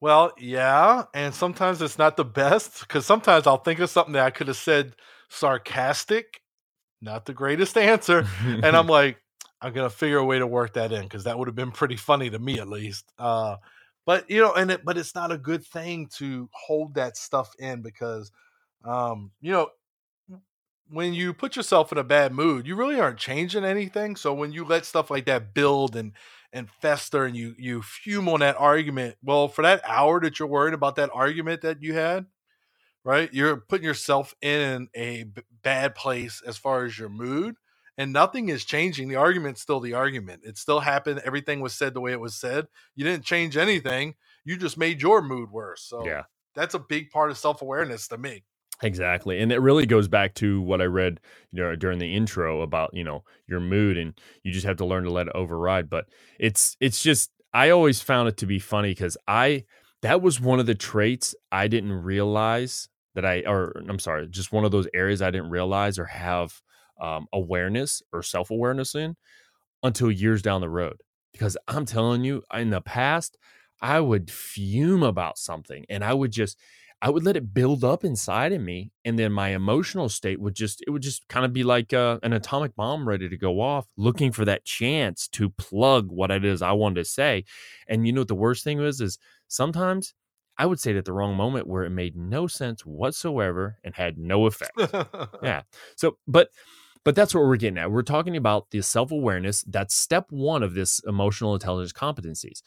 Well, 0.03 0.33
yeah, 0.37 1.05
and 1.13 1.33
sometimes 1.33 1.81
it's 1.81 1.97
not 1.97 2.17
the 2.17 2.25
best 2.25 2.81
because 2.81 3.05
sometimes 3.05 3.47
I'll 3.47 3.55
think 3.55 3.79
of 3.79 3.89
something 3.89 4.11
that 4.15 4.25
I 4.25 4.31
could 4.31 4.49
have 4.49 4.57
said 4.57 4.97
sarcastic, 5.29 6.41
not 7.01 7.25
the 7.25 7.31
greatest 7.31 7.77
answer, 7.93 8.27
and 8.43 8.65
I'm 8.65 8.87
like, 8.99 9.15
I'm 9.61 9.71
gonna 9.71 9.89
figure 9.89 10.17
a 10.17 10.25
way 10.25 10.39
to 10.39 10.45
work 10.45 10.73
that 10.73 10.91
in 10.91 11.03
because 11.03 11.23
that 11.23 11.39
would 11.39 11.47
have 11.47 11.55
been 11.55 11.71
pretty 11.71 11.95
funny 11.95 12.29
to 12.29 12.37
me 12.37 12.59
at 12.59 12.67
least. 12.67 13.05
Uh, 13.17 13.55
but 14.05 14.29
you 14.29 14.41
know, 14.41 14.51
and 14.53 14.71
it, 14.71 14.83
but 14.83 14.97
it's 14.97 15.15
not 15.15 15.31
a 15.31 15.37
good 15.37 15.65
thing 15.65 16.09
to 16.17 16.49
hold 16.51 16.95
that 16.95 17.15
stuff 17.15 17.51
in 17.57 17.81
because, 17.81 18.29
um, 18.83 19.31
you 19.39 19.53
know, 19.53 19.69
when 20.89 21.13
you 21.13 21.31
put 21.33 21.55
yourself 21.55 21.93
in 21.93 21.97
a 21.97 22.03
bad 22.03 22.33
mood, 22.33 22.67
you 22.67 22.75
really 22.75 22.99
aren't 22.99 23.19
changing 23.19 23.63
anything. 23.63 24.17
So 24.17 24.33
when 24.33 24.51
you 24.51 24.65
let 24.65 24.85
stuff 24.85 25.09
like 25.09 25.27
that 25.27 25.53
build 25.53 25.95
and 25.95 26.11
and 26.53 26.69
fester 26.69 27.25
and 27.25 27.35
you 27.37 27.55
you 27.59 27.81
fume 27.83 28.29
on 28.29 28.41
that 28.41 28.57
argument, 28.59 29.17
well, 29.23 29.49
for 29.49 29.63
that 29.63 29.81
hour 29.87 30.21
that 30.21 30.39
you're 30.39 30.49
worried 30.49 30.75
about 30.75 30.97
that 30.97 31.11
argument 31.13 31.61
that 31.63 31.83
you 31.83 31.95
had, 31.95 32.27
right? 33.03 33.33
You're 33.33 33.57
putting 33.57 33.85
yourself 33.85 34.35
in 34.41 34.89
a 34.95 35.23
b- 35.25 35.41
bad 35.63 35.95
place 35.95 36.41
as 36.45 36.57
far 36.57 36.85
as 36.85 36.97
your 36.97 37.09
mood, 37.09 37.55
and 37.97 38.13
nothing 38.13 38.49
is 38.49 38.65
changing. 38.65 39.09
The 39.09 39.15
argument's 39.17 39.61
still 39.61 39.79
the 39.79 39.93
argument. 39.93 40.43
It 40.45 40.57
still 40.57 40.79
happened. 40.81 41.21
Everything 41.25 41.61
was 41.61 41.75
said 41.75 41.93
the 41.93 42.01
way 42.01 42.11
it 42.13 42.19
was 42.21 42.35
said. 42.35 42.67
You 42.95 43.03
didn't 43.05 43.25
change 43.25 43.57
anything. 43.57 44.15
You 44.45 44.57
just 44.57 44.77
made 44.77 45.01
your 45.01 45.21
mood 45.21 45.51
worse. 45.51 45.83
So 45.83 45.99
Yeah. 46.05 46.23
that's 46.55 46.75
a 46.75 46.79
big 46.79 47.11
part 47.11 47.31
of 47.31 47.37
self 47.37 47.61
awareness 47.61 48.07
to 48.09 48.17
me. 48.17 48.43
Exactly. 48.83 49.39
And 49.39 49.51
it 49.51 49.59
really 49.61 49.85
goes 49.85 50.09
back 50.09 50.33
to 50.35 50.61
what 50.61 50.81
I 50.81 50.85
read, 50.85 51.21
you 51.53 51.63
know, 51.63 51.75
during 51.75 51.99
the 51.99 52.13
intro 52.15 52.61
about, 52.61 52.93
you 52.93 53.03
know, 53.03 53.23
your 53.47 53.61
mood 53.61 53.97
and 53.97 54.13
you 54.43 54.51
just 54.51 54.65
have 54.65 54.77
to 54.77 54.85
learn 54.85 55.05
to 55.05 55.11
let 55.11 55.27
it 55.27 55.33
override. 55.35 55.89
But 55.89 56.07
it's 56.37 56.75
it's 56.81 57.01
just 57.01 57.31
I 57.53 57.69
always 57.69 58.01
found 58.01 58.27
it 58.27 58.37
to 58.37 58.45
be 58.45 58.59
funny 58.59 58.89
because 58.91 59.17
I 59.27 59.63
that 60.01 60.21
was 60.21 60.41
one 60.41 60.59
of 60.59 60.65
the 60.65 60.75
traits 60.75 61.33
I 61.51 61.69
didn't 61.69 61.93
realize 61.93 62.89
that 63.15 63.25
I 63.25 63.43
or 63.47 63.71
I'm 63.87 63.99
sorry, 63.99 64.27
just 64.27 64.51
one 64.51 64.65
of 64.65 64.71
those 64.71 64.87
areas 64.93 65.21
I 65.21 65.31
didn't 65.31 65.49
realize 65.49 65.97
or 65.97 66.05
have 66.05 66.59
um, 67.01 67.27
awareness 67.31 68.01
or 68.11 68.21
self-awareness 68.21 68.95
in 68.95 69.15
until 69.83 70.11
years 70.11 70.41
down 70.41 70.61
the 70.61 70.69
road. 70.69 71.01
Because 71.31 71.57
I'm 71.67 71.85
telling 71.85 72.23
you, 72.23 72.43
in 72.53 72.69
the 72.69 72.81
past, 72.81 73.37
I 73.81 73.99
would 73.99 74.29
fume 74.31 75.03
about 75.03 75.37
something 75.37 75.85
and 75.89 76.03
I 76.03 76.13
would 76.13 76.31
just 76.31 76.57
I 77.03 77.09
would 77.09 77.25
let 77.25 77.35
it 77.35 77.53
build 77.53 77.83
up 77.83 78.05
inside 78.05 78.53
of 78.53 78.61
me, 78.61 78.93
and 79.03 79.19
then 79.19 79.33
my 79.33 79.49
emotional 79.49 80.07
state 80.07 80.39
would 80.39 80.55
just 80.55 80.81
it 80.87 80.89
would 80.89 81.01
just 81.01 81.27
kind 81.27 81.45
of 81.45 81.51
be 81.51 81.65
like 81.65 81.91
uh, 81.91 82.17
an 82.23 82.31
atomic 82.31 82.77
bomb 82.77 83.05
ready 83.05 83.27
to 83.27 83.35
go 83.35 83.59
off, 83.59 83.87
looking 83.97 84.31
for 84.31 84.45
that 84.45 84.63
chance 84.63 85.27
to 85.33 85.49
plug 85.49 86.09
what 86.09 86.31
it 86.31 86.45
is 86.45 86.61
I 86.61 86.71
wanted 86.71 87.03
to 87.03 87.05
say. 87.05 87.43
And 87.89 88.07
you 88.07 88.13
know 88.13 88.21
what 88.21 88.29
the 88.29 88.35
worst 88.35 88.63
thing 88.63 88.77
was 88.77 89.01
is 89.01 89.19
sometimes 89.49 90.13
I 90.57 90.65
would 90.65 90.79
say 90.79 90.91
it 90.91 90.97
at 90.97 91.03
the 91.03 91.11
wrong 91.11 91.35
moment 91.35 91.67
where 91.67 91.83
it 91.83 91.89
made 91.89 92.15
no 92.15 92.47
sense 92.47 92.85
whatsoever 92.85 93.79
and 93.83 93.93
had 93.93 94.17
no 94.17 94.45
effect. 94.45 94.71
Yeah. 95.43 95.63
So, 95.97 96.17
but 96.25 96.51
but 97.03 97.15
that's 97.15 97.35
what 97.35 97.43
we're 97.43 97.57
getting 97.57 97.79
at. 97.79 97.91
We're 97.91 98.01
talking 98.03 98.37
about 98.37 98.71
the 98.71 98.81
self 98.81 99.11
awareness. 99.11 99.65
That's 99.67 99.93
step 99.93 100.27
one 100.29 100.63
of 100.63 100.73
this 100.73 101.01
emotional 101.05 101.53
intelligence 101.53 101.91
competencies. 101.91 102.61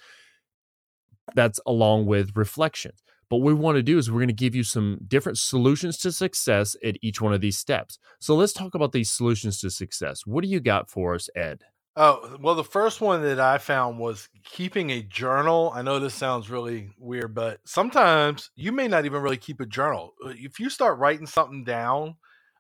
That's 1.35 1.59
along 1.67 2.05
with 2.05 2.37
reflection. 2.37 2.93
But 3.29 3.39
what 3.39 3.47
we 3.47 3.55
want 3.55 3.77
to 3.77 3.83
do 3.83 3.99
is 3.99 4.11
we're 4.11 4.21
going 4.21 4.29
to 4.29 4.35
give 4.35 4.55
you 4.55 4.63
some 4.63 5.01
different 5.07 5.39
solutions 5.39 5.99
to 5.99 6.13
success 6.13 6.77
at 6.85 6.97
each 7.03 7.21
one 7.21 7.33
of 7.33 7.41
these 7.41 7.59
steps. 7.59 7.99
So 8.21 8.35
let's 8.37 8.53
talk 8.53 8.75
about 8.75 8.93
these 8.93 9.11
solutions 9.11 9.61
to 9.61 9.71
success. 9.71 10.25
What 10.25 10.43
do 10.43 10.49
you 10.49 10.61
got 10.61 10.89
for 10.89 11.15
us, 11.15 11.29
Ed? 11.35 11.65
Oh, 11.99 12.37
well, 12.41 12.55
the 12.55 12.63
first 12.63 13.01
one 13.01 13.23
that 13.23 13.41
I 13.41 13.57
found 13.57 13.99
was 13.99 14.29
keeping 14.45 14.91
a 14.91 15.01
journal. 15.03 15.73
I 15.75 15.81
know 15.81 15.99
this 15.99 16.15
sounds 16.15 16.51
really 16.51 16.91
weird, 16.99 17.35
but 17.35 17.59
sometimes 17.65 18.51
you 18.55 18.71
may 18.71 18.87
not 18.87 19.07
even 19.07 19.23
really 19.23 19.39
keep 19.39 19.61
a 19.61 19.67
journal. 19.67 20.13
Uh, 20.25 20.35
If 20.37 20.61
you 20.61 20.69
start 20.69 20.99
writing 20.99 21.27
something 21.27 21.65
down, 21.65 22.17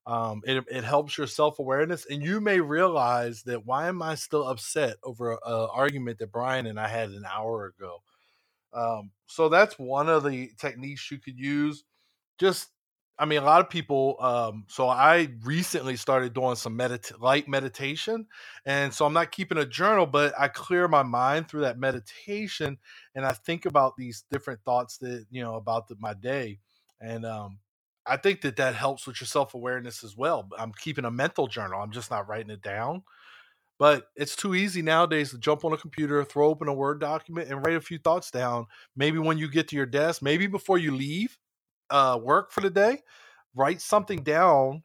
um, 0.06 0.40
it, 0.46 0.64
it 0.70 0.85
helps 0.85 1.18
your 1.18 1.26
self 1.26 1.58
awareness, 1.58 2.06
and 2.08 2.23
you 2.23 2.40
may 2.40 2.61
realize 2.61 3.42
that 3.42 3.66
why 3.66 3.88
am 3.88 4.00
I 4.00 4.14
still 4.14 4.46
upset 4.49 4.96
over 5.02 5.32
an 5.32 5.38
argument 5.44 6.18
that 6.20 6.32
Brian 6.32 6.64
and 6.66 6.80
I 6.80 6.88
had 6.88 7.11
an 7.11 7.26
hour 7.30 7.66
ago? 7.66 7.99
Um, 8.75 9.12
so 9.26 9.49
that's 9.49 9.78
one 9.78 10.08
of 10.08 10.25
the 10.25 10.50
techniques 10.58 11.11
you 11.11 11.18
could 11.18 11.38
use. 11.38 11.85
Just, 12.38 12.68
I 13.18 13.26
mean, 13.26 13.40
a 13.42 13.46
lot 13.46 13.61
of 13.61 13.70
people. 13.70 14.16
Um, 14.20 14.64
so 14.68 14.88
I 14.88 15.28
recently 15.44 15.96
started 15.96 16.35
doing 16.35 16.56
some 16.56 16.78
medit- 16.78 17.20
light 17.20 17.49
meditation, 17.49 18.26
and 18.66 18.92
so 18.94 19.06
I'm 19.06 19.14
not 19.14 19.32
keeping 19.32 19.58
a 19.58 19.66
journal, 19.66 20.06
but 20.06 20.35
I 20.38 20.49
clear 20.49 20.88
my 20.88 21.02
mind 21.04 21.49
through 21.49 21.62
that 21.62 21.78
meditation, 21.78 22.78
and 23.14 23.26
I 23.26 23.32
think 23.32 23.66
about 23.66 23.96
these 23.96 24.25
different 24.30 24.62
thoughts 24.64 24.99
that 24.99 25.26
you 25.30 25.42
know 25.42 25.56
about 25.56 25.88
the, 25.88 25.96
my 26.00 26.14
day, 26.14 26.61
and 27.00 27.26
um, 27.26 27.58
I 28.06 28.18
think 28.18 28.42
that 28.42 28.56
that 28.56 28.75
helps 28.76 29.06
with 29.06 29.20
your 29.20 29.28
self 29.28 29.54
awareness 29.54 30.04
as 30.04 30.16
well. 30.16 30.49
I'm 30.58 30.73
keeping 30.73 31.06
a 31.06 31.11
mental 31.11 31.49
journal. 31.49 31.80
I'm 31.80 31.92
just 31.92 32.11
not 32.11 32.28
writing 32.28 32.50
it 32.50 32.62
down 32.62 33.02
But 33.78 34.06
it's 34.16 34.37
too 34.37 34.54
easy 34.54 34.80
nowadays 34.80 35.30
to 35.30 35.38
jump 35.38 35.64
on 35.64 35.73
a 35.73 35.76
computer, 35.76 36.25
throw 36.25 36.49
open 36.49 36.68
a 36.68 36.73
Word 36.73 37.00
document, 37.00 37.50
and 37.50 37.64
write 37.64 37.76
a 37.76 37.80
few 37.80 37.99
thoughts 37.99 38.30
down. 38.30 38.66
Maybe 38.97 39.18
when 39.18 39.37
you 39.38 39.50
get 39.50 39.68
to 39.68 39.76
your 39.76 39.87
desk, 39.87 40.23
maybe 40.23 40.47
before 40.47 40.78
you 40.78 40.95
leave 40.95 41.37
uh, 41.90 42.18
work 42.23 42.52
for 42.52 42.62
the 42.62 42.71
day, 42.71 43.02
write 43.54 43.80
something 43.80 44.23
down 44.23 44.83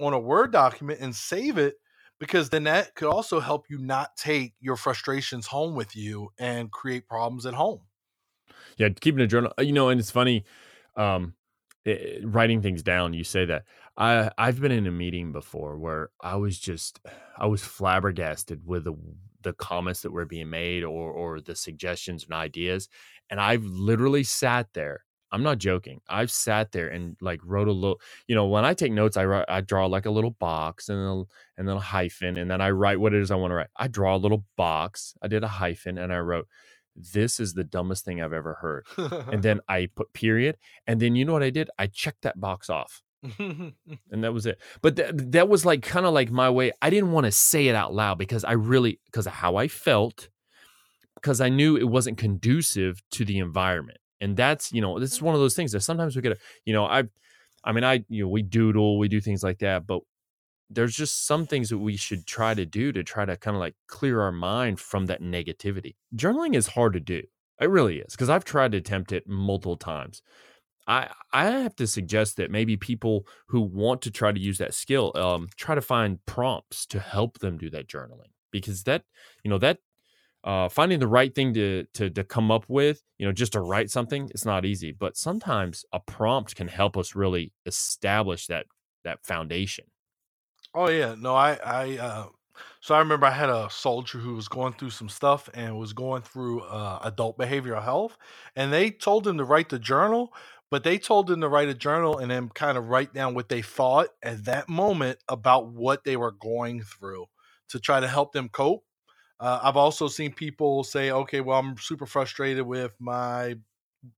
on 0.00 0.14
a 0.14 0.18
Word 0.18 0.52
document 0.52 1.00
and 1.00 1.14
save 1.14 1.58
it 1.58 1.74
because 2.18 2.50
then 2.50 2.64
that 2.64 2.94
could 2.94 3.08
also 3.08 3.40
help 3.40 3.66
you 3.68 3.78
not 3.78 4.16
take 4.16 4.54
your 4.60 4.76
frustrations 4.76 5.46
home 5.46 5.74
with 5.74 5.96
you 5.96 6.28
and 6.38 6.70
create 6.70 7.08
problems 7.08 7.46
at 7.46 7.54
home. 7.54 7.80
Yeah, 8.76 8.88
keeping 8.88 9.20
a 9.20 9.26
journal, 9.26 9.52
uh, 9.58 9.62
you 9.62 9.72
know, 9.72 9.88
and 9.88 10.00
it's 10.00 10.10
funny. 10.10 10.44
Um, 10.96 11.34
it, 11.84 12.22
writing 12.24 12.60
things 12.60 12.82
down 12.82 13.14
you 13.14 13.24
say 13.24 13.46
that 13.46 13.64
i 14.00 14.30
i've 14.38 14.60
been 14.60 14.72
in 14.72 14.86
a 14.86 14.90
meeting 14.90 15.32
before 15.32 15.78
where 15.78 16.10
i 16.22 16.34
was 16.34 16.58
just 16.58 17.00
i 17.38 17.46
was 17.46 17.62
flabbergasted 17.62 18.60
with 18.66 18.84
the 18.84 18.94
the 19.42 19.52
comments 19.54 20.02
that 20.02 20.12
were 20.12 20.26
being 20.26 20.50
made 20.50 20.82
or 20.82 21.12
or 21.12 21.40
the 21.40 21.54
suggestions 21.54 22.24
and 22.24 22.32
ideas 22.32 22.88
and 23.30 23.40
i've 23.40 23.64
literally 23.64 24.24
sat 24.24 24.66
there 24.74 25.04
i'm 25.32 25.42
not 25.42 25.58
joking 25.58 26.00
i've 26.08 26.30
sat 26.30 26.72
there 26.72 26.88
and 26.88 27.16
like 27.20 27.40
wrote 27.44 27.68
a 27.68 27.72
little 27.72 28.00
you 28.26 28.34
know 28.34 28.46
when 28.46 28.64
i 28.64 28.74
take 28.74 28.92
notes 28.92 29.16
i 29.16 29.24
write 29.24 29.44
i 29.48 29.60
draw 29.60 29.86
like 29.86 30.06
a 30.06 30.10
little 30.10 30.32
box 30.32 30.88
and 30.88 30.98
then 30.98 31.24
and 31.58 31.68
then 31.68 31.76
a 31.76 31.80
hyphen 31.80 32.36
and 32.36 32.50
then 32.50 32.60
i 32.60 32.70
write 32.70 32.98
what 32.98 33.14
it 33.14 33.20
is 33.22 33.30
i 33.30 33.36
want 33.36 33.50
to 33.50 33.54
write 33.54 33.68
i 33.76 33.86
draw 33.86 34.16
a 34.16 34.18
little 34.18 34.44
box 34.56 35.14
i 35.22 35.28
did 35.28 35.44
a 35.44 35.48
hyphen 35.48 35.98
and 35.98 36.12
i 36.12 36.18
wrote 36.18 36.48
this 36.96 37.40
is 37.40 37.54
the 37.54 37.64
dumbest 37.64 38.04
thing 38.04 38.20
I've 38.20 38.32
ever 38.32 38.54
heard. 38.54 38.84
and 39.32 39.42
then 39.42 39.60
I 39.68 39.88
put 39.94 40.12
period. 40.12 40.56
And 40.86 41.00
then 41.00 41.14
you 41.14 41.24
know 41.24 41.32
what 41.32 41.42
I 41.42 41.50
did? 41.50 41.70
I 41.78 41.86
checked 41.86 42.22
that 42.22 42.40
box 42.40 42.68
off. 42.68 43.02
and 43.38 44.24
that 44.24 44.32
was 44.32 44.46
it. 44.46 44.58
But 44.82 44.96
th- 44.96 45.10
that 45.14 45.48
was 45.48 45.64
like 45.64 45.82
kind 45.82 46.06
of 46.06 46.14
like 46.14 46.30
my 46.30 46.48
way. 46.50 46.72
I 46.80 46.90
didn't 46.90 47.12
want 47.12 47.26
to 47.26 47.32
say 47.32 47.68
it 47.68 47.74
out 47.74 47.94
loud 47.94 48.18
because 48.18 48.44
I 48.44 48.52
really, 48.52 49.00
because 49.06 49.26
of 49.26 49.34
how 49.34 49.56
I 49.56 49.68
felt, 49.68 50.28
because 51.14 51.40
I 51.40 51.48
knew 51.48 51.76
it 51.76 51.88
wasn't 51.88 52.18
conducive 52.18 53.02
to 53.12 53.24
the 53.24 53.38
environment. 53.38 53.98
And 54.20 54.36
that's, 54.36 54.72
you 54.72 54.80
know, 54.80 54.98
this 54.98 55.12
is 55.12 55.22
one 55.22 55.34
of 55.34 55.40
those 55.40 55.54
things 55.54 55.72
that 55.72 55.80
sometimes 55.80 56.16
we 56.16 56.22
get, 56.22 56.38
you 56.64 56.72
know, 56.72 56.84
I, 56.84 57.04
I 57.64 57.72
mean, 57.72 57.84
I, 57.84 58.04
you 58.08 58.24
know, 58.24 58.28
we 58.28 58.42
doodle, 58.42 58.98
we 58.98 59.08
do 59.08 59.20
things 59.20 59.42
like 59.42 59.58
that, 59.58 59.86
but 59.86 60.00
there's 60.70 60.94
just 60.94 61.26
some 61.26 61.46
things 61.46 61.68
that 61.70 61.78
we 61.78 61.96
should 61.96 62.26
try 62.26 62.54
to 62.54 62.64
do 62.64 62.92
to 62.92 63.02
try 63.02 63.24
to 63.24 63.36
kind 63.36 63.56
of 63.56 63.60
like 63.60 63.74
clear 63.86 64.20
our 64.22 64.32
mind 64.32 64.78
from 64.78 65.06
that 65.06 65.20
negativity. 65.20 65.96
Journaling 66.14 66.54
is 66.54 66.68
hard 66.68 66.92
to 66.94 67.00
do. 67.00 67.22
It 67.60 67.68
really 67.68 67.98
is 67.98 68.12
because 68.12 68.30
I've 68.30 68.44
tried 68.44 68.72
to 68.72 68.78
attempt 68.78 69.12
it 69.12 69.28
multiple 69.28 69.76
times. 69.76 70.22
I 70.90 71.12
I 71.32 71.44
have 71.46 71.76
to 71.76 71.86
suggest 71.86 72.36
that 72.36 72.50
maybe 72.50 72.76
people 72.76 73.26
who 73.48 73.60
want 73.60 74.02
to 74.02 74.10
try 74.10 74.32
to 74.32 74.40
use 74.40 74.58
that 74.58 74.74
skill 74.74 75.12
um, 75.16 75.48
try 75.56 75.74
to 75.74 75.80
find 75.80 76.24
prompts 76.26 76.84
to 76.86 76.98
help 77.00 77.38
them 77.38 77.56
do 77.58 77.70
that 77.70 77.86
journaling 77.88 78.32
because 78.50 78.82
that 78.84 79.04
you 79.44 79.50
know 79.50 79.58
that 79.58 79.78
uh, 80.44 80.68
finding 80.68 80.98
the 81.00 81.06
right 81.06 81.34
thing 81.34 81.54
to, 81.54 81.84
to 81.94 82.10
to 82.10 82.24
come 82.24 82.50
up 82.50 82.66
with 82.68 83.02
you 83.18 83.26
know 83.26 83.32
just 83.32 83.52
to 83.52 83.60
write 83.60 83.90
something 83.90 84.28
it's 84.30 84.44
not 84.44 84.64
easy 84.64 84.92
but 84.92 85.16
sometimes 85.16 85.84
a 85.92 86.00
prompt 86.00 86.56
can 86.56 86.68
help 86.68 86.96
us 86.96 87.14
really 87.14 87.52
establish 87.66 88.46
that 88.48 88.66
that 89.04 89.24
foundation. 89.24 89.86
Oh 90.74 90.88
yeah, 90.88 91.14
no, 91.18 91.34
I 91.34 91.54
I 91.64 91.98
uh 91.98 92.28
so 92.80 92.94
I 92.94 92.98
remember 92.98 93.26
I 93.26 93.30
had 93.30 93.48
a 93.48 93.70
soldier 93.70 94.18
who 94.18 94.34
was 94.34 94.48
going 94.48 94.74
through 94.74 94.90
some 94.90 95.08
stuff 95.08 95.48
and 95.54 95.78
was 95.78 95.92
going 95.92 96.22
through 96.22 96.60
uh, 96.62 96.98
adult 97.02 97.38
behavioral 97.38 97.82
health, 97.82 98.18
and 98.56 98.72
they 98.72 98.90
told 98.90 99.26
him 99.26 99.38
to 99.38 99.44
write 99.44 99.70
the 99.70 99.78
journal, 99.78 100.34
but 100.70 100.84
they 100.84 100.98
told 100.98 101.26
them 101.26 101.40
to 101.40 101.48
write 101.48 101.68
a 101.68 101.74
journal 101.74 102.18
and 102.18 102.30
then 102.30 102.48
kind 102.50 102.78
of 102.78 102.88
write 102.88 103.12
down 103.12 103.34
what 103.34 103.48
they 103.48 103.62
thought 103.62 104.08
at 104.22 104.44
that 104.44 104.68
moment 104.68 105.18
about 105.28 105.68
what 105.68 106.04
they 106.04 106.16
were 106.16 106.32
going 106.32 106.82
through 106.82 107.26
to 107.68 107.80
try 107.80 108.00
to 108.00 108.08
help 108.08 108.32
them 108.32 108.48
cope. 108.48 108.84
Uh, 109.38 109.60
I've 109.62 109.76
also 109.76 110.08
seen 110.08 110.32
people 110.32 110.84
say, 110.84 111.10
"Okay, 111.10 111.40
well, 111.40 111.58
I'm 111.58 111.76
super 111.78 112.06
frustrated 112.06 112.66
with 112.66 112.94
my 113.00 113.56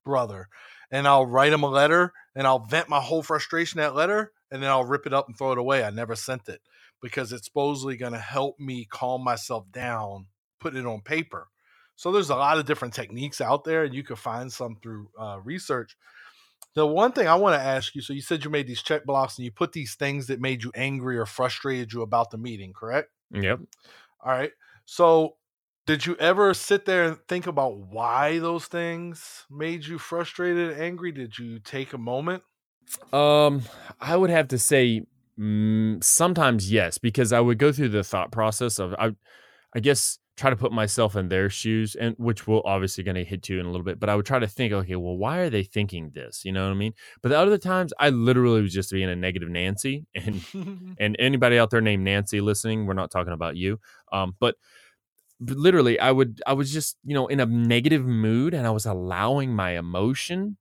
brother," 0.05 0.49
and 0.91 1.07
I'll 1.09 1.27
write 1.27 1.53
him 1.53 1.63
a 1.63 1.69
letter 1.71 2.13
and 2.35 2.47
I'll 2.47 2.65
vent 2.65 2.89
my 2.89 3.01
whole 3.01 3.23
frustration 3.23 3.79
that 3.79 3.95
letter 3.95 4.33
and 4.51 4.63
then 4.63 4.71
I'll 4.71 4.85
rip 4.85 5.07
it 5.07 5.15
up 5.15 5.29
and 5.29 5.37
throw 5.37 5.53
it 5.53 5.59
away. 5.59 5.85
I 5.85 5.91
never 5.91 6.15
sent 6.15 6.49
it 6.49 6.61
because 7.01 7.33
it's 7.33 7.47
supposedly 7.47 7.97
going 7.97 8.13
to 8.13 8.19
help 8.19 8.59
me 8.61 8.87
calm 8.89 9.25
myself 9.25 9.65
down, 9.73 10.27
put 10.61 10.77
it 10.77 10.87
on 10.87 11.01
paper. 11.01 11.49
So 11.97 12.13
there's 12.13 12.31
a 12.31 12.37
lot 12.37 12.59
of 12.59 12.67
different 12.67 12.95
techniques 12.95 13.41
out 13.41 13.65
there, 13.65 13.85
and 13.85 13.95
you 13.95 14.03
can 14.03 14.17
find 14.17 14.53
some 14.53 14.77
through 14.83 15.09
uh, 15.19 15.39
research. 15.43 15.97
The 16.75 16.87
one 16.87 17.13
thing 17.13 17.29
I 17.29 17.35
want 17.35 17.61
to 17.61 17.65
ask 17.67 17.95
you 17.95 18.01
so 18.01 18.13
you 18.13 18.23
said 18.23 18.45
you 18.45 18.51
made 18.51 18.67
these 18.67 18.83
check 18.83 19.05
blocks 19.05 19.37
and 19.37 19.45
you 19.45 19.53
put 19.53 19.73
these 19.73 19.95
things 19.95 20.27
that 20.29 20.41
made 20.41 20.63
you 20.63 20.73
angry 20.75 21.19
or 21.19 21.27
frustrated 21.27 21.93
you 21.93 22.03
about 22.03 22.31
the 22.31 22.39
meeting, 22.39 22.73
correct? 22.73 23.11
Yep. 23.31 23.61
All 24.25 24.33
right. 24.33 24.53
So 24.85 25.37
did 25.87 26.07
you 26.07 26.17
ever 26.17 26.55
sit 26.55 26.85
there 26.85 27.05
and 27.05 27.19
think 27.29 27.47
about 27.47 27.77
why 27.77 28.39
those 28.39 28.67
things 28.67 29.45
made 29.51 29.85
you 29.85 29.99
frustrated 29.99 30.73
and 30.73 30.81
angry? 30.81 31.13
Did 31.13 31.39
you 31.39 31.59
take 31.59 31.93
a 31.93 31.99
moment? 31.99 32.43
Um, 33.13 33.63
I 34.01 34.17
would 34.17 34.31
have 34.31 34.49
to 34.49 34.59
say 34.59 35.07
mm, 35.39 36.03
sometimes 36.03 36.71
yes, 36.71 36.99
because 36.99 37.33
I 37.33 37.41
would 37.41 37.59
go 37.59 37.73
through 37.73 37.91
the 37.91 38.05
thought 38.05 38.33
process 38.33 38.79
of 38.79 38.95
I, 38.95 39.15
I 39.75 39.81
guess 39.81 40.19
try 40.37 40.51
to 40.51 40.57
put 40.57 40.73
myself 40.73 41.17
in 41.17 41.29
their 41.29 41.51
shoes, 41.51 41.95
and 41.95 42.15
which 42.19 42.47
will 42.47 42.63
obviously 42.65 43.05
going 43.05 43.17
to 43.17 43.25
hit 43.25 43.49
you 43.49 43.61
in 43.61 43.67
a 43.67 43.71
little 43.71 43.85
bit. 43.85 44.01
But 44.01 44.09
I 44.09 44.17
would 44.17 44.27
try 44.27 44.39
to 44.39 44.47
think, 44.47 44.73
okay, 44.73 44.97
well, 44.97 45.17
why 45.17 45.39
are 45.39 45.51
they 45.51 45.63
thinking 45.63 46.11
this? 46.15 46.45
You 46.45 46.53
know 46.53 46.65
what 46.65 46.73
I 46.73 46.75
mean? 46.75 46.95
But 47.23 47.31
the 47.31 47.39
other 47.39 47.59
times, 47.59 47.93
I 47.99 48.11
literally 48.11 48.63
was 48.63 48.73
just 48.73 48.91
being 48.91 49.09
a 49.09 49.17
negative 49.17 49.49
Nancy, 49.49 50.07
and 50.15 50.45
and 50.99 51.17
anybody 51.19 51.59
out 51.59 51.71
there 51.71 51.81
named 51.81 52.05
Nancy 52.05 52.41
listening, 52.41 52.87
we're 52.87 52.95
not 52.95 53.11
talking 53.11 53.33
about 53.33 53.57
you. 53.57 53.81
Um, 54.13 54.37
but 54.39 54.57
but 55.45 55.57
literally 55.57 55.99
i 55.99 56.13
would 56.13 56.41
i 56.47 56.53
was 56.53 56.73
just 56.73 56.97
you 57.03 57.15
know 57.15 57.27
in 57.27 57.41
a 57.41 57.47
negative 57.47 58.07
mood 58.07 58.55
and 58.55 58.65
i 58.65 58.71
was 58.71 58.87
allowing 58.87 59.53
my 59.53 59.71
emotion 59.71 60.57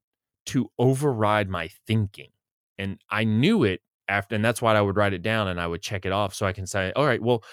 to 0.48 0.72
override 0.80 1.50
my 1.50 1.70
thinking. 1.88 2.30
And 2.78 3.00
I 3.10 3.24
knew 3.24 3.64
it 3.64 3.82
after, 4.08 4.36
and 4.36 4.44
that's 4.44 4.62
why 4.62 4.76
I 4.76 4.82
would 4.82 4.98
write 4.98 5.14
it 5.14 5.22
down 5.22 5.48
and 5.48 5.60
I 5.60 5.68
would 5.68 5.82
check 5.82 6.06
it 6.06 6.12
off 6.12 6.34
so 6.34 6.46
I 6.46 6.54
can 6.54 6.66
say, 6.66 6.92
all 6.96 7.06
right, 7.06 7.22
well, 7.22 7.44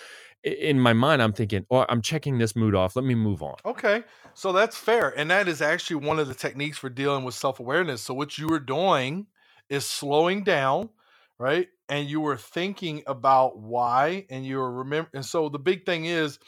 in 0.44 0.78
my 0.80 0.92
mind, 0.92 1.22
I'm 1.22 1.32
thinking, 1.32 1.66
oh, 1.70 1.84
I'm 1.88 2.02
checking 2.02 2.38
this 2.38 2.54
mood 2.54 2.74
off. 2.74 2.96
Let 2.96 3.04
me 3.04 3.14
move 3.14 3.42
on. 3.42 3.56
Okay. 3.64 4.04
So 4.34 4.52
that's 4.52 4.76
fair. 4.76 5.18
And 5.18 5.30
that 5.30 5.48
is 5.48 5.60
actually 5.60 6.06
one 6.06 6.18
of 6.18 6.28
the 6.28 6.34
techniques 6.34 6.78
for 6.78 6.88
dealing 6.88 7.24
with 7.24 7.34
self 7.34 7.60
awareness. 7.60 8.02
So, 8.02 8.14
what 8.14 8.38
you 8.38 8.46
were 8.46 8.60
doing 8.60 9.26
is 9.68 9.84
slowing 9.84 10.44
down, 10.44 10.90
right? 11.38 11.68
And 11.88 12.08
you 12.08 12.20
were 12.20 12.36
thinking 12.36 13.02
about 13.06 13.58
why, 13.58 14.26
and 14.30 14.46
you 14.46 14.58
were 14.58 14.72
remember. 14.72 15.10
And 15.14 15.24
so, 15.24 15.48
the 15.48 15.58
big 15.58 15.84
thing 15.84 16.04
is, 16.04 16.38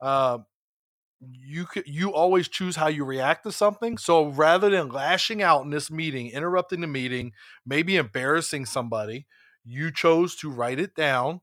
uh, 0.00 0.38
you 1.20 1.64
could 1.64 1.84
you 1.86 2.12
always 2.12 2.48
choose 2.48 2.76
how 2.76 2.86
you 2.86 3.04
react 3.04 3.42
to 3.42 3.50
something 3.50 3.98
so 3.98 4.28
rather 4.28 4.70
than 4.70 4.88
lashing 4.88 5.42
out 5.42 5.64
in 5.64 5.70
this 5.70 5.90
meeting 5.90 6.28
interrupting 6.30 6.80
the 6.80 6.86
meeting 6.86 7.32
maybe 7.66 7.96
embarrassing 7.96 8.64
somebody 8.64 9.26
you 9.64 9.90
chose 9.90 10.36
to 10.36 10.48
write 10.48 10.78
it 10.78 10.94
down 10.94 11.40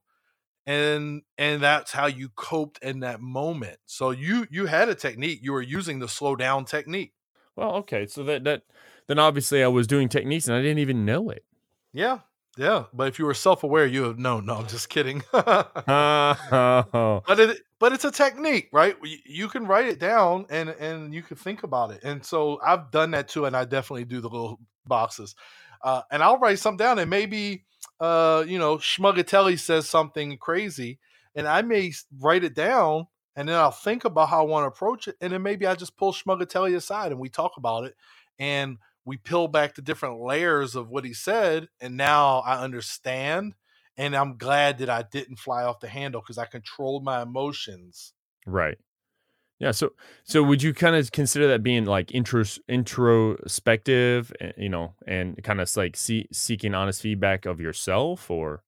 and 0.66 1.22
and 1.38 1.62
that's 1.62 1.92
how 1.92 2.08
you 2.08 2.30
coped 2.30 2.84
in 2.84 3.02
that 3.02 3.22
moment 3.22 3.78
so 3.86 4.12
you 4.12 4.48
you 4.50 4.66
had 4.66 4.90
a 4.90 4.96
technique 4.96 5.40
you 5.42 5.52
were 5.52 5.62
using 5.62 6.00
the 6.00 6.08
slow 6.08 6.36
down 6.36 6.66
technique 6.66 7.14
well 7.56 7.76
okay 7.76 8.06
so 8.06 8.24
that 8.24 8.44
that 8.44 8.64
then 9.08 9.20
obviously 9.20 9.64
i 9.64 9.68
was 9.68 9.88
doing 9.88 10.10
techniques 10.10 10.48
and 10.48 10.56
i 10.56 10.62
didn't 10.62 10.80
even 10.80 11.06
know 11.06 11.30
it 11.30 11.46
yeah 11.94 12.20
yeah, 12.58 12.86
but 12.94 13.10
if 13.10 13.20
you 13.20 13.26
were 13.26 13.34
self-aware, 13.34 13.86
you 13.86 14.04
have 14.04 14.18
no, 14.18 14.40
no, 14.40 14.56
I'm 14.56 14.68
just 14.68 14.90
kidding. 14.90 15.24
oh. 15.34 17.22
But 17.28 17.40
it, 17.40 17.62
but 17.80 17.92
it's 17.92 18.06
a 18.06 18.12
technique, 18.12 18.70
right? 18.72 18.96
You 19.26 19.50
can 19.50 19.68
write 19.68 19.88
it 19.88 20.00
down 20.00 20.46
and 20.50 20.70
and 20.70 21.14
you 21.14 21.22
can 21.22 21.36
think 21.36 21.64
about 21.64 21.92
it. 21.92 22.02
And 22.04 22.26
so 22.26 22.60
I've 22.66 22.92
done 22.92 23.12
that 23.12 23.28
too, 23.28 23.46
and 23.46 23.56
I 23.58 23.66
definitely 23.66 24.06
do 24.06 24.22
the 24.22 24.30
little 24.30 24.60
boxes. 24.86 25.36
Uh, 25.84 26.02
and 26.10 26.24
I'll 26.24 26.40
write 26.40 26.60
something 26.60 26.78
down, 26.84 26.98
and 26.98 27.10
maybe 27.10 27.66
uh, 28.00 28.44
you 28.48 28.60
know, 28.60 28.78
Schmugatelli 28.78 29.60
says 29.60 29.90
something 29.90 30.38
crazy, 30.38 31.00
and 31.36 31.48
I 31.48 31.62
may 31.62 31.92
write 32.20 32.44
it 32.44 32.56
down, 32.56 33.08
and 33.36 33.48
then 33.48 33.56
I'll 33.56 33.72
think 33.72 34.06
about 34.06 34.30
how 34.30 34.42
I 34.42 34.48
want 34.48 34.64
to 34.64 34.68
approach 34.68 35.08
it, 35.08 35.16
and 35.22 35.34
then 35.34 35.42
maybe 35.42 35.66
I 35.66 35.76
just 35.76 35.98
pull 35.98 36.14
Schmugatelli 36.14 36.76
aside 36.76 37.12
and 37.12 37.20
we 37.20 37.30
talk 37.30 37.54
about 37.58 37.86
it, 37.86 37.96
and 38.40 38.78
we 39.06 39.18
peel 39.18 39.48
back 39.48 39.76
the 39.76 39.82
different 39.82 40.22
layers 40.22 40.76
of 40.76 40.90
what 40.90 41.06
he 41.06 41.14
said, 41.14 41.70
and 41.80 41.96
now 41.96 42.40
I 42.40 42.62
understand. 42.64 43.54
And 43.98 44.14
I'm 44.14 44.38
glad 44.38 44.80
that 44.80 44.90
I 44.90 45.06
didn't 45.10 45.38
fly 45.38 45.64
off 45.64 45.80
the 45.80 45.88
handle 45.88 46.20
because 46.20 46.38
I 46.38 46.46
controlled 46.46 47.06
my 47.06 47.22
emotions. 47.22 48.12
Right. 48.46 48.78
Yeah. 49.60 49.72
So, 49.72 49.94
so 50.24 50.44
would 50.44 50.62
you 50.62 50.74
kind 50.74 50.96
of 50.96 51.12
consider 51.12 51.48
that 51.48 51.64
being 51.64 51.86
like 51.86 52.08
intros, 52.08 52.60
introspective, 52.68 54.34
eh, 54.42 54.52
you 54.58 54.70
know, 54.70 54.96
and 55.08 55.42
kind 55.44 55.62
of 55.62 55.76
like 55.78 55.96
see, 55.96 56.28
seeking 56.32 56.74
honest 56.74 57.02
feedback 57.02 57.46
of 57.46 57.60
yourself, 57.62 58.30
or? 58.30 58.64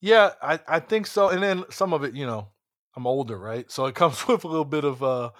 Yeah, 0.00 0.32
I, 0.42 0.60
I 0.66 0.80
think 0.80 1.06
so. 1.06 1.28
And 1.28 1.42
then 1.42 1.64
some 1.70 1.92
of 1.92 2.04
it, 2.04 2.14
you 2.14 2.26
know, 2.26 2.48
I'm 2.96 3.06
older, 3.06 3.38
right? 3.38 3.70
So 3.70 3.86
it 3.86 3.94
comes 3.96 4.26
with 4.26 4.44
a 4.44 4.48
little 4.48 4.64
bit 4.64 4.84
of 4.84 5.02
uh, 5.02 5.30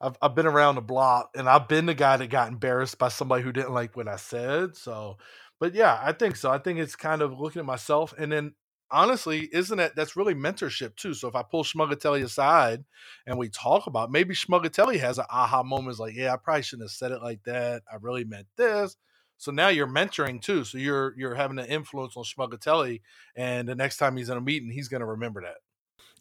I've 0.00 0.16
I've 0.20 0.34
been 0.34 0.46
around 0.46 0.76
the 0.76 0.82
block, 0.82 1.30
and 1.34 1.48
I've 1.48 1.68
been 1.68 1.86
the 1.86 1.94
guy 1.94 2.16
that 2.16 2.28
got 2.28 2.48
embarrassed 2.48 2.98
by 2.98 3.08
somebody 3.08 3.42
who 3.42 3.52
didn't 3.52 3.72
like 3.74 3.96
what 3.96 4.08
I 4.08 4.16
said. 4.16 4.76
So, 4.76 5.18
but 5.60 5.74
yeah, 5.74 5.98
I 6.02 6.12
think 6.12 6.36
so. 6.36 6.50
I 6.50 6.58
think 6.58 6.78
it's 6.78 6.96
kind 6.96 7.22
of 7.22 7.38
looking 7.38 7.60
at 7.60 7.66
myself, 7.66 8.14
and 8.18 8.30
then 8.30 8.54
honestly, 8.90 9.48
isn't 9.52 9.78
that 9.78 9.96
that's 9.96 10.16
really 10.16 10.34
mentorship 10.34 10.96
too? 10.96 11.14
So 11.14 11.28
if 11.28 11.34
I 11.34 11.42
pull 11.42 11.64
Schmugatelli 11.64 12.22
aside 12.22 12.84
and 13.26 13.38
we 13.38 13.48
talk 13.48 13.86
about 13.86 14.10
maybe 14.10 14.34
Schmugatelli 14.34 14.98
has 15.00 15.18
an 15.18 15.26
aha 15.30 15.62
moment, 15.62 15.92
is 15.92 16.00
like, 16.00 16.14
yeah, 16.14 16.32
I 16.32 16.36
probably 16.36 16.62
shouldn't 16.62 16.88
have 16.88 16.92
said 16.92 17.12
it 17.12 17.22
like 17.22 17.42
that. 17.44 17.82
I 17.90 17.96
really 18.00 18.24
meant 18.24 18.46
this. 18.56 18.96
So 19.38 19.52
now 19.52 19.68
you're 19.68 19.86
mentoring 19.86 20.40
too. 20.40 20.64
So 20.64 20.78
you're 20.78 21.14
you're 21.16 21.34
having 21.34 21.58
an 21.58 21.66
influence 21.66 22.16
on 22.16 22.24
Schmugatelli, 22.24 23.02
and 23.34 23.68
the 23.68 23.74
next 23.74 23.98
time 23.98 24.16
he's 24.16 24.30
in 24.30 24.38
a 24.38 24.40
meeting, 24.40 24.70
he's 24.70 24.88
going 24.88 25.00
to 25.00 25.06
remember 25.06 25.42
that. 25.42 25.56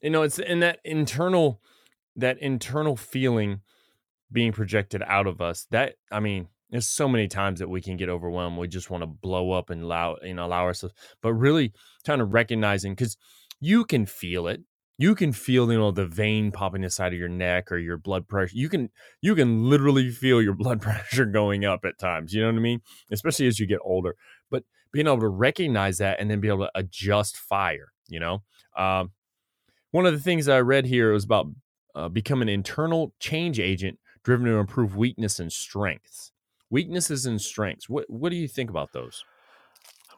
You 0.01 0.10
know, 0.10 0.23
it's 0.23 0.39
in 0.39 0.60
that 0.60 0.80
internal 0.84 1.62
that 2.15 2.39
internal 2.39 2.95
feeling 2.95 3.62
being 4.32 4.51
projected 4.51 5.01
out 5.06 5.28
of 5.28 5.39
us. 5.39 5.65
That 5.71 5.95
I 6.12 6.19
mean, 6.19 6.49
there's 6.75 6.89
so 6.89 7.07
many 7.07 7.27
times 7.29 7.59
that 7.59 7.69
we 7.69 7.81
can 7.81 7.95
get 7.95 8.09
overwhelmed. 8.09 8.57
We 8.57 8.67
just 8.67 8.89
want 8.89 9.01
to 9.01 9.07
blow 9.07 9.51
up 9.51 9.69
and 9.69 9.81
allow 9.81 10.17
you 10.21 10.33
know 10.33 10.45
allow 10.45 10.63
ourselves, 10.63 10.93
but 11.21 11.33
really 11.33 11.71
kind 12.05 12.21
of 12.21 12.33
recognizing 12.33 12.93
because 12.93 13.15
you 13.61 13.85
can 13.85 14.05
feel 14.05 14.47
it. 14.47 14.61
You 14.97 15.15
can 15.15 15.31
feel 15.31 15.71
you 15.71 15.77
know 15.77 15.91
the 15.91 16.05
vein 16.05 16.51
popping 16.51 16.83
inside 16.83 17.13
of 17.13 17.19
your 17.19 17.29
neck 17.29 17.71
or 17.71 17.77
your 17.77 17.97
blood 17.97 18.27
pressure. 18.27 18.57
You 18.57 18.67
can 18.67 18.89
you 19.21 19.35
can 19.35 19.69
literally 19.69 20.09
feel 20.09 20.41
your 20.41 20.53
blood 20.63 20.81
pressure 20.81 21.25
going 21.25 21.63
up 21.63 21.85
at 21.85 21.97
times. 21.97 22.33
You 22.33 22.41
know 22.41 22.47
what 22.47 22.57
I 22.57 22.61
mean? 22.61 22.81
Especially 23.09 23.47
as 23.47 23.57
you 23.57 23.67
get 23.67 23.79
older. 23.81 24.17
But 24.51 24.63
being 24.91 25.07
able 25.07 25.21
to 25.21 25.29
recognize 25.29 25.97
that 25.99 26.19
and 26.19 26.29
then 26.29 26.41
be 26.41 26.49
able 26.49 26.65
to 26.65 26.71
adjust 26.75 27.38
fire. 27.38 27.93
You 28.09 28.19
know, 28.19 28.43
um, 28.77 29.11
one 29.91 30.05
of 30.05 30.11
the 30.11 30.19
things 30.19 30.49
I 30.49 30.59
read 30.59 30.85
here 30.85 31.13
was 31.13 31.23
about 31.23 31.47
uh, 31.95 32.09
become 32.09 32.41
an 32.41 32.49
internal 32.49 33.13
change 33.19 33.61
agent 33.61 33.97
driven 34.25 34.45
to 34.47 34.57
improve 34.57 34.97
weakness 34.97 35.39
and 35.39 35.53
strengths. 35.53 36.33
Weaknesses 36.69 37.25
and 37.25 37.41
strengths. 37.41 37.88
What 37.88 38.10
what 38.10 38.30
do 38.30 38.36
you 38.36 38.47
think 38.47 38.69
about 38.69 38.93
those? 38.93 39.23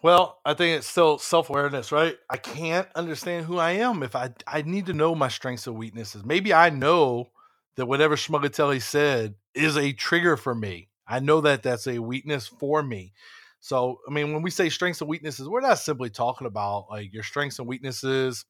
Well, 0.03 0.39
I 0.45 0.53
think 0.53 0.77
it's 0.77 0.87
still 0.87 1.17
self 1.17 1.49
awareness, 1.49 1.91
right? 1.91 2.15
I 2.29 2.37
can't 2.37 2.87
understand 2.95 3.45
who 3.45 3.57
I 3.57 3.71
am 3.71 4.03
if 4.03 4.15
I 4.15 4.31
I 4.45 4.61
need 4.61 4.85
to 4.87 4.93
know 4.93 5.15
my 5.15 5.27
strengths 5.27 5.67
and 5.67 5.77
weaknesses. 5.77 6.23
Maybe 6.23 6.53
I 6.53 6.69
know 6.69 7.29
that 7.75 7.87
whatever 7.87 8.15
Schmugatelli 8.15 8.81
said 8.81 9.35
is 9.53 9.77
a 9.77 9.93
trigger 9.93 10.37
for 10.37 10.53
me. 10.53 10.89
I 11.07 11.19
know 11.19 11.41
that 11.41 11.63
that's 11.63 11.87
a 11.87 11.99
weakness 11.99 12.47
for 12.47 12.83
me. 12.83 13.13
So, 13.59 13.99
I 14.07 14.13
mean, 14.13 14.33
when 14.33 14.43
we 14.43 14.51
say 14.51 14.69
strengths 14.69 15.01
and 15.01 15.09
weaknesses, 15.09 15.47
we're 15.47 15.61
not 15.61 15.79
simply 15.79 16.09
talking 16.09 16.47
about 16.47 16.87
like 16.89 17.13
your 17.13 17.23
strengths 17.23 17.59
and 17.59 17.67
weaknesses 17.67 18.45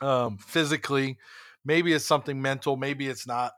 um, 0.00 0.38
physically. 0.38 1.18
Maybe 1.64 1.92
it's 1.92 2.04
something 2.04 2.40
mental, 2.40 2.76
maybe 2.76 3.08
it's 3.08 3.26
not, 3.26 3.52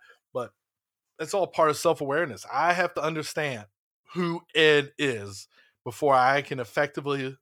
it's 1.18 1.34
all 1.34 1.46
part 1.46 1.70
of 1.70 1.76
self 1.76 2.00
awareness. 2.00 2.46
I 2.52 2.72
have 2.72 2.94
to 2.94 3.02
understand 3.02 3.66
who 4.14 4.42
Ed 4.54 4.92
is 4.98 5.48
before 5.84 6.14
I 6.14 6.42
can 6.42 6.60
effectively 6.60 7.36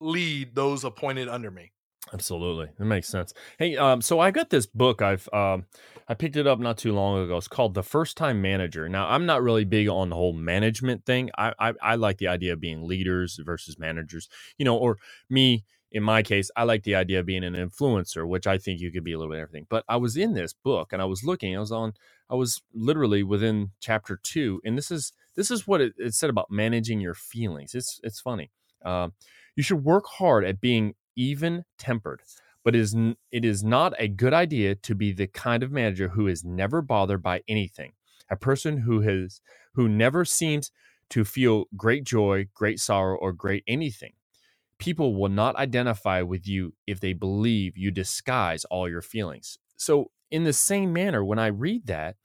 lead 0.00 0.54
those 0.54 0.84
appointed 0.84 1.28
under 1.28 1.50
me. 1.50 1.72
Absolutely, 2.12 2.68
that 2.78 2.84
makes 2.84 3.08
sense. 3.08 3.32
Hey, 3.58 3.76
um, 3.76 4.02
so 4.02 4.18
I 4.18 4.32
got 4.32 4.50
this 4.50 4.66
book. 4.66 5.00
I've 5.00 5.28
um, 5.32 5.66
I 6.08 6.14
picked 6.14 6.36
it 6.36 6.46
up 6.46 6.58
not 6.58 6.76
too 6.76 6.92
long 6.92 7.22
ago. 7.24 7.36
It's 7.36 7.48
called 7.48 7.74
The 7.74 7.82
First 7.82 8.16
Time 8.16 8.42
Manager. 8.42 8.88
Now, 8.88 9.08
I'm 9.08 9.24
not 9.24 9.42
really 9.42 9.64
big 9.64 9.88
on 9.88 10.10
the 10.10 10.16
whole 10.16 10.32
management 10.32 11.06
thing. 11.06 11.30
I, 11.38 11.52
I 11.58 11.72
I 11.80 11.94
like 11.94 12.18
the 12.18 12.28
idea 12.28 12.54
of 12.54 12.60
being 12.60 12.86
leaders 12.86 13.38
versus 13.44 13.78
managers. 13.78 14.28
You 14.58 14.64
know, 14.64 14.76
or 14.76 14.98
me 15.30 15.64
in 15.92 16.02
my 16.02 16.22
case, 16.22 16.50
I 16.56 16.64
like 16.64 16.84
the 16.84 16.94
idea 16.94 17.20
of 17.20 17.26
being 17.26 17.44
an 17.44 17.54
influencer, 17.54 18.26
which 18.26 18.46
I 18.46 18.56
think 18.56 18.80
you 18.80 18.90
could 18.90 19.04
be 19.04 19.12
a 19.12 19.18
little 19.18 19.32
bit 19.32 19.40
everything. 19.40 19.66
But 19.68 19.84
I 19.88 19.96
was 19.96 20.16
in 20.16 20.32
this 20.32 20.54
book 20.54 20.92
and 20.92 21.02
I 21.02 21.04
was 21.04 21.22
looking. 21.22 21.54
I 21.54 21.60
was 21.60 21.70
on. 21.70 21.92
I 22.30 22.34
was 22.34 22.62
literally 22.72 23.22
within 23.22 23.72
chapter 23.78 24.18
two, 24.22 24.60
and 24.64 24.76
this 24.76 24.90
is 24.90 25.12
this 25.36 25.50
is 25.50 25.66
what 25.66 25.82
it, 25.82 25.92
it 25.98 26.14
said 26.14 26.30
about 26.30 26.50
managing 26.50 27.00
your 27.00 27.14
feelings. 27.14 27.74
It's 27.74 28.00
it's 28.02 28.20
funny. 28.20 28.50
Uh, 28.82 29.10
you 29.54 29.62
should 29.62 29.84
work 29.84 30.06
hard 30.06 30.44
at 30.46 30.60
being 30.60 30.94
even 31.14 31.64
tempered, 31.76 32.22
but 32.64 32.74
it 32.74 32.80
is 32.80 32.96
it 33.30 33.44
is 33.44 33.62
not 33.62 33.92
a 33.98 34.08
good 34.08 34.32
idea 34.32 34.74
to 34.76 34.94
be 34.94 35.12
the 35.12 35.26
kind 35.26 35.62
of 35.62 35.70
manager 35.70 36.08
who 36.08 36.26
is 36.26 36.42
never 36.42 36.80
bothered 36.80 37.22
by 37.22 37.42
anything. 37.46 37.92
A 38.30 38.36
person 38.36 38.78
who 38.78 39.00
has 39.00 39.42
who 39.74 39.90
never 39.90 40.24
seems 40.24 40.70
to 41.10 41.22
feel 41.22 41.66
great 41.76 42.04
joy, 42.04 42.46
great 42.54 42.80
sorrow, 42.80 43.18
or 43.18 43.34
great 43.34 43.62
anything. 43.66 44.14
People 44.82 45.14
will 45.14 45.28
not 45.28 45.54
identify 45.54 46.22
with 46.22 46.48
you 46.48 46.74
if 46.88 46.98
they 46.98 47.12
believe 47.12 47.78
you 47.78 47.92
disguise 47.92 48.64
all 48.64 48.88
your 48.88 49.00
feelings. 49.00 49.56
So, 49.76 50.10
in 50.28 50.42
the 50.42 50.52
same 50.52 50.92
manner, 50.92 51.24
when 51.24 51.38
I 51.38 51.46
read 51.46 51.86
that, 51.86 52.16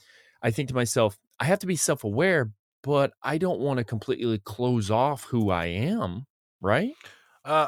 I 0.41 0.50
think 0.50 0.70
to 0.70 0.74
myself, 0.74 1.20
I 1.39 1.46
have 1.46 1.60
to 1.60 1.67
be 1.67 1.76
self 1.76 2.04
aware, 2.04 2.52
but 2.82 3.13
I 3.22 3.38
don't 3.38 3.60
want 3.60 3.78
to 3.78 3.84
completely 3.84 4.39
close 4.39 4.89
off 4.89 5.26
who 5.26 5.52
I 5.52 5.65
am, 5.65 6.26
right? 6.60 6.93
Uh, 7.46 7.67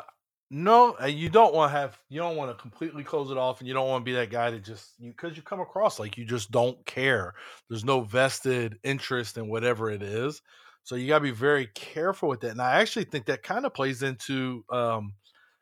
no, 0.49 0.95
uh, 0.99 1.05
you 1.05 1.29
don't 1.29 1.53
want 1.53 1.71
to 1.71 1.77
have 1.77 1.99
you 2.09 2.19
don't 2.19 2.35
want 2.35 2.49
to 2.49 2.59
completely 2.59 3.03
close 3.03 3.29
it 3.29 3.37
off, 3.37 3.59
and 3.59 3.67
you 3.67 3.75
don't 3.75 3.87
want 3.87 4.01
to 4.01 4.11
be 4.11 4.15
that 4.15 4.31
guy 4.31 4.49
that 4.49 4.63
just 4.63 4.93
you 4.97 5.11
because 5.11 5.37
you 5.37 5.43
come 5.43 5.59
across 5.59 5.99
like 5.99 6.17
you 6.17 6.25
just 6.25 6.49
don't 6.49 6.83
care. 6.87 7.35
There's 7.69 7.85
no 7.85 8.01
vested 8.01 8.79
interest 8.83 9.37
in 9.37 9.49
whatever 9.49 9.91
it 9.91 10.01
is, 10.01 10.41
so 10.89 10.95
you 10.95 11.07
got 11.07 11.19
to 11.19 11.23
be 11.23 11.29
very 11.29 11.67
careful 11.75 12.29
with 12.29 12.39
that. 12.39 12.49
And 12.49 12.61
I 12.61 12.81
actually 12.81 13.05
think 13.05 13.27
that 13.27 13.43
kind 13.43 13.63
of 13.63 13.75
plays 13.75 14.01
into 14.01 14.65
um 14.71 15.13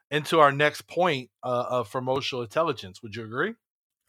into 0.10 0.40
our 0.40 0.54
next 0.54 0.88
point 0.88 1.30
uh, 1.44 1.66
of 1.70 1.94
emotional 1.94 2.44
intelligence. 2.44 3.04
Would 3.04 3.14
you 3.14 3.26
agree? 3.26 3.56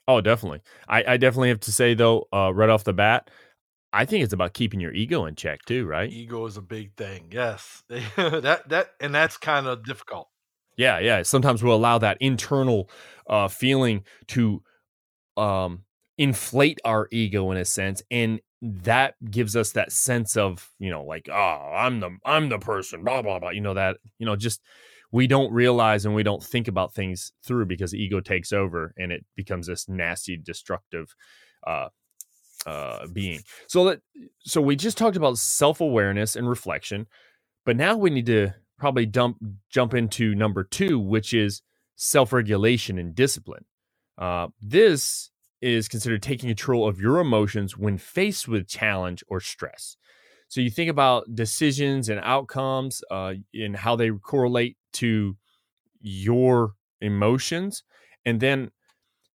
Oh, 0.07 0.20
definitely. 0.20 0.61
I, 0.88 1.14
I 1.14 1.16
definitely 1.16 1.48
have 1.48 1.59
to 1.61 1.72
say 1.72 1.94
though, 1.94 2.28
uh, 2.33 2.54
right 2.54 2.68
off 2.68 2.85
the 2.85 2.92
bat, 2.92 3.33
I 3.92 4.04
think 4.04 4.22
it's 4.22 4.33
about 4.33 4.54
keeping 4.54 4.78
your 4.78 4.92
ego 4.92 5.26
in 5.26 5.35
check 5.35 5.64
too, 5.66 5.87
right? 5.87 6.09
Ego 6.09 6.46
is 6.46 6.57
a 6.57 6.62
big 6.62 6.94
thing. 6.94 7.31
Yes, 7.33 7.83
that 7.88 8.62
that 8.68 8.90
and 9.00 9.12
that's 9.12 9.37
kind 9.37 9.66
of 9.66 9.85
difficult. 9.85 10.28
Yeah, 10.76 11.00
yeah. 11.00 11.22
Sometimes 11.22 11.64
we'll 11.64 11.74
allow 11.74 11.98
that 11.98 12.18
internal 12.20 12.88
uh, 13.28 13.48
feeling 13.48 14.04
to 14.28 14.62
um, 15.37 15.83
inflate 16.16 16.78
our 16.85 17.09
ego 17.11 17.50
in 17.50 17.57
a 17.57 17.64
sense, 17.64 18.04
and 18.09 18.40
that 18.62 19.14
gives 19.30 19.56
us 19.56 19.72
that 19.72 19.92
sense 19.92 20.36
of 20.36 20.70
you 20.78 20.90
know, 20.90 21.04
like, 21.04 21.28
oh, 21.30 21.72
I'm 21.74 22.00
the 22.00 22.16
I'm 22.24 22.48
the 22.48 22.58
person, 22.58 23.04
blah 23.04 23.22
blah 23.22 23.38
blah. 23.38 23.50
You 23.50 23.60
know 23.60 23.74
that 23.74 23.98
you 24.18 24.26
know 24.26 24.36
just 24.36 24.60
we 25.12 25.26
don't 25.26 25.52
realize 25.52 26.04
and 26.04 26.14
we 26.14 26.22
don't 26.22 26.42
think 26.42 26.68
about 26.68 26.94
things 26.94 27.32
through 27.44 27.66
because 27.66 27.94
ego 27.94 28.20
takes 28.20 28.52
over 28.52 28.94
and 28.98 29.12
it 29.12 29.24
becomes 29.36 29.66
this 29.66 29.88
nasty, 29.88 30.36
destructive 30.36 31.14
uh, 31.66 31.88
uh, 32.66 33.06
being. 33.12 33.40
So 33.68 33.84
that 33.86 34.00
so 34.40 34.60
we 34.60 34.76
just 34.76 34.98
talked 34.98 35.16
about 35.16 35.38
self 35.38 35.80
awareness 35.80 36.36
and 36.36 36.48
reflection, 36.48 37.06
but 37.64 37.76
now 37.76 37.96
we 37.96 38.10
need 38.10 38.26
to 38.26 38.54
probably 38.78 39.06
dump 39.06 39.38
jump 39.70 39.94
into 39.94 40.34
number 40.34 40.64
two, 40.64 40.98
which 40.98 41.34
is 41.34 41.62
self 41.96 42.32
regulation 42.32 42.98
and 42.98 43.14
discipline. 43.14 43.64
Uh, 44.18 44.48
this 44.60 45.30
is 45.60 45.88
considered 45.88 46.22
taking 46.22 46.48
control 46.48 46.88
of 46.88 47.00
your 47.00 47.18
emotions 47.18 47.76
when 47.76 47.98
faced 47.98 48.48
with 48.48 48.68
challenge 48.68 49.24
or 49.28 49.40
stress. 49.40 49.96
So 50.48 50.60
you 50.60 50.70
think 50.70 50.90
about 50.90 51.34
decisions 51.34 52.08
and 52.08 52.20
outcomes 52.22 53.02
uh, 53.10 53.34
and 53.52 53.76
how 53.76 53.96
they 53.96 54.10
correlate 54.10 54.76
to 54.94 55.36
your 56.00 56.74
emotions, 57.00 57.82
and 58.24 58.40
then 58.40 58.70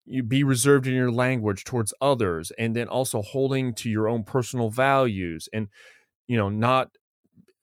you 0.06 0.22
be 0.22 0.42
reserved 0.42 0.86
in 0.86 0.94
your 0.94 1.12
language 1.12 1.64
towards 1.64 1.94
others, 2.00 2.52
and 2.58 2.74
then 2.74 2.88
also 2.88 3.22
holding 3.22 3.74
to 3.74 3.88
your 3.88 4.08
own 4.08 4.24
personal 4.24 4.70
values, 4.70 5.48
and 5.52 5.68
you 6.26 6.36
know 6.36 6.48
not 6.48 6.90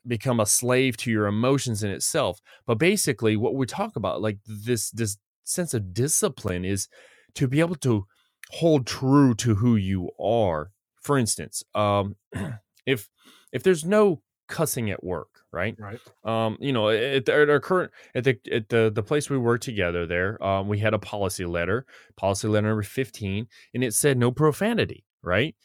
become 0.07 0.39
a 0.39 0.45
slave 0.45 0.97
to 0.97 1.11
your 1.11 1.27
emotions 1.27 1.83
in 1.83 1.91
itself. 1.91 2.39
But 2.65 2.77
basically, 2.77 3.35
what 3.35 3.55
we 3.55 3.65
talk 3.65 3.95
about, 3.95 4.21
like 4.21 4.37
this 4.45 4.91
this 4.91 5.17
sense 5.43 5.73
of 5.73 5.93
discipline, 5.93 6.63
is 6.63 6.87
to 7.35 7.47
be 7.47 7.59
able 7.59 7.75
to 7.75 8.05
hold 8.51 8.85
true 8.85 9.33
to 9.35 9.55
who 9.55 9.75
you 9.75 10.09
are. 10.19 10.71
For 11.01 11.17
instance, 11.17 11.63
um, 11.73 12.15
if 12.85 13.09
if 13.51 13.63
there's 13.63 13.83
no 13.83 14.21
cussing 14.47 14.91
at 14.91 15.03
work, 15.03 15.29
right? 15.51 15.75
Right. 15.79 15.99
Um, 16.23 16.57
you 16.59 16.73
know, 16.73 16.89
at, 16.89 17.27
at 17.27 17.49
our 17.49 17.59
current 17.59 17.91
at 18.13 18.23
the 18.23 18.39
at 18.51 18.69
the 18.69 18.91
the 18.93 19.03
place 19.03 19.29
we 19.29 19.37
work 19.37 19.61
together 19.61 20.05
there, 20.05 20.41
um, 20.43 20.67
we 20.67 20.79
had 20.79 20.93
a 20.93 20.99
policy 20.99 21.45
letter, 21.45 21.85
policy 22.15 22.47
letter 22.47 22.67
number 22.67 22.83
fifteen, 22.83 23.47
and 23.73 23.83
it 23.83 23.93
said 23.93 24.17
no 24.17 24.31
profanity, 24.31 25.05
right? 25.23 25.55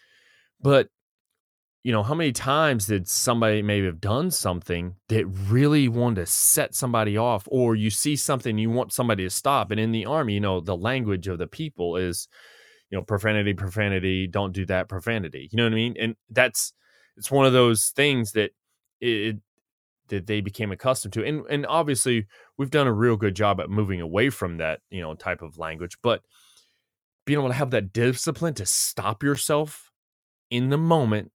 But 0.61 0.88
you 1.83 1.92
know, 1.92 2.03
how 2.03 2.14
many 2.14 2.33
times 2.33 2.87
did 2.87 3.07
somebody 3.07 3.62
maybe 3.62 3.87
have 3.87 4.01
done 4.01 4.33
something 4.33 4.96
that 5.09 5.25
really 5.27 5.87
wanted 5.87 6.16
to 6.16 6.27
set 6.27 6.75
somebody 6.75 7.16
off, 7.16 7.46
or 7.49 7.77
you 7.77 7.90
see 7.90 8.16
something 8.16 8.59
you 8.59 8.70
want 8.70 8.92
somebody 8.92 9.22
to 9.22 9.31
stop, 9.31 9.70
and 9.70 9.79
in 9.79 9.92
the 9.92 10.07
army, 10.07 10.35
you 10.35 10.40
know, 10.40 10.61
the 10.61 10.77
language 10.77 11.29
of 11.29 11.38
the 11.38 11.46
people 11.46 11.96
is, 11.96 12.27
you 12.90 12.99
know, 12.99 13.03
profanity, 13.03 13.55
profanity, 13.55 14.27
don't 14.27 14.53
do 14.53 14.64
that, 14.66 14.88
profanity. 14.88 15.49
You 15.51 15.57
know 15.57 15.64
what 15.64 15.72
I 15.72 15.77
mean? 15.77 15.96
And 15.99 16.16
that's 16.31 16.72
it's 17.16 17.31
one 17.31 17.46
of 17.46 17.53
those 17.53 17.92
things 17.94 18.33
that 18.33 18.51
it 19.01 19.37
that 20.09 20.27
they 20.27 20.40
became 20.40 20.70
accustomed 20.70 21.12
to 21.12 21.25
and 21.25 21.44
and 21.51 21.66
obviously 21.66 22.27
we've 22.57 22.70
done 22.70 22.87
a 22.87 22.92
real 22.92 23.16
good 23.16 23.35
job 23.35 23.61
at 23.61 23.68
moving 23.68 24.01
away 24.01 24.31
from 24.31 24.59
that 24.59 24.79
you 24.88 25.03
know 25.03 25.14
type 25.14 25.42
of 25.42 25.59
language 25.59 25.99
but 26.01 26.22
being 27.25 27.40
able 27.40 27.49
to 27.49 27.55
have 27.55 27.72
that 27.72 27.92
discipline 27.92 28.55
to 28.55 28.64
stop 28.64 29.25
yourself 29.25 29.90
in 30.49 30.70
the 30.70 30.79
moment 30.79 31.33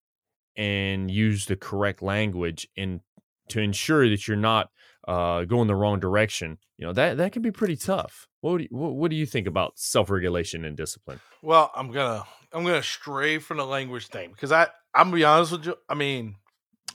and 0.55 1.11
use 1.11 1.45
the 1.45 1.55
correct 1.55 2.01
language 2.01 2.67
and 2.77 3.01
to 3.49 3.59
ensure 3.59 4.09
that 4.09 4.27
you're 4.27 4.37
not 4.37 4.69
uh, 5.07 5.43
go 5.45 5.61
in 5.61 5.67
the 5.67 5.75
wrong 5.75 5.99
direction, 5.99 6.57
you 6.77 6.85
know 6.85 6.93
that 6.93 7.17
that 7.17 7.31
can 7.31 7.41
be 7.41 7.51
pretty 7.51 7.75
tough. 7.75 8.27
What 8.41 8.57
do 8.57 8.63
you, 8.63 8.69
what, 8.71 9.11
do 9.11 9.15
you 9.15 9.27
think 9.27 9.47
about 9.47 9.77
self 9.77 10.09
regulation 10.09 10.65
and 10.65 10.75
discipline? 10.75 11.19
Well, 11.43 11.71
I'm 11.75 11.91
gonna 11.91 12.23
I'm 12.51 12.65
gonna 12.65 12.83
stray 12.83 13.37
from 13.37 13.57
the 13.57 13.65
language 13.65 14.07
thing 14.07 14.31
because 14.31 14.51
I 14.51 14.67
I'm 14.93 15.07
gonna 15.07 15.15
be 15.15 15.23
honest 15.23 15.51
with 15.51 15.65
you. 15.67 15.75
I 15.87 15.93
mean, 15.93 16.35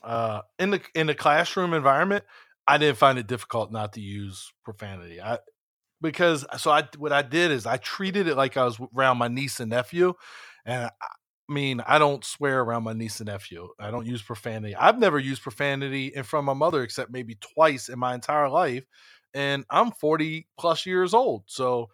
uh, 0.02 0.42
in 0.58 0.70
the 0.70 0.80
in 0.94 1.06
the 1.06 1.14
classroom 1.14 1.72
environment, 1.72 2.24
I 2.66 2.78
didn't 2.78 2.98
find 2.98 3.18
it 3.18 3.28
difficult 3.28 3.70
not 3.70 3.92
to 3.94 4.00
use 4.00 4.52
profanity. 4.64 5.20
I 5.20 5.38
because 6.00 6.44
so 6.58 6.70
I 6.70 6.88
what 6.98 7.12
I 7.12 7.22
did 7.22 7.52
is 7.52 7.64
I 7.64 7.76
treated 7.76 8.26
it 8.26 8.36
like 8.36 8.56
I 8.56 8.64
was 8.64 8.78
around 8.96 9.18
my 9.18 9.28
niece 9.28 9.60
and 9.60 9.70
nephew, 9.70 10.14
and 10.64 10.86
I, 10.86 10.90
I 11.00 11.52
mean 11.52 11.80
I 11.86 12.00
don't 12.00 12.24
swear 12.24 12.60
around 12.60 12.82
my 12.82 12.92
niece 12.92 13.20
and 13.20 13.28
nephew. 13.28 13.68
I 13.78 13.92
don't 13.92 14.06
use 14.06 14.20
profanity. 14.20 14.74
I've 14.74 14.98
never 14.98 15.18
used 15.18 15.42
profanity 15.42 16.08
in 16.08 16.24
front 16.24 16.42
of 16.42 16.46
my 16.46 16.58
mother 16.58 16.82
except 16.82 17.12
maybe 17.12 17.36
twice 17.36 17.88
in 17.88 18.00
my 18.00 18.14
entire 18.14 18.48
life, 18.48 18.84
and 19.34 19.64
I'm 19.70 19.92
40 19.92 20.48
plus 20.58 20.86
years 20.86 21.14
old. 21.14 21.44
So 21.46 21.90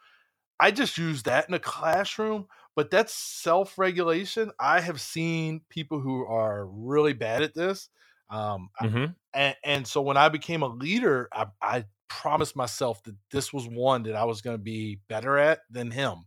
I 0.61 0.71
just 0.71 0.99
use 0.99 1.25
that 1.25 1.49
in 1.49 1.55
a 1.55 1.59
classroom. 1.59 2.49
But 2.75 2.90
that's 2.90 3.14
self 3.14 3.79
regulation. 3.79 4.53
I 4.59 4.81
have 4.81 5.01
seen 5.01 5.62
people 5.68 6.01
who 6.01 6.25
are 6.27 6.66
really 6.66 7.12
bad 7.12 7.42
at 7.42 7.55
this. 7.55 7.90
Um, 8.31 8.71
Mm-hmm. 8.81 9.12
and, 9.35 9.57
and 9.64 9.87
so 9.87 10.03
when 10.03 10.16
I 10.16 10.29
became 10.29 10.62
a 10.62 10.68
leader, 10.68 11.29
I, 11.33 11.47
I 11.61 11.85
promised 12.09 12.57
myself 12.57 13.03
that 13.05 13.16
this 13.31 13.53
was 13.53 13.66
one 13.66 14.03
that 14.05 14.14
I 14.14 14.25
was 14.25 14.42
going 14.42 14.57
to 14.57 14.62
be 14.62 14.97
better 15.09 15.38
at 15.38 15.61
than 15.71 15.90
him. 15.90 16.25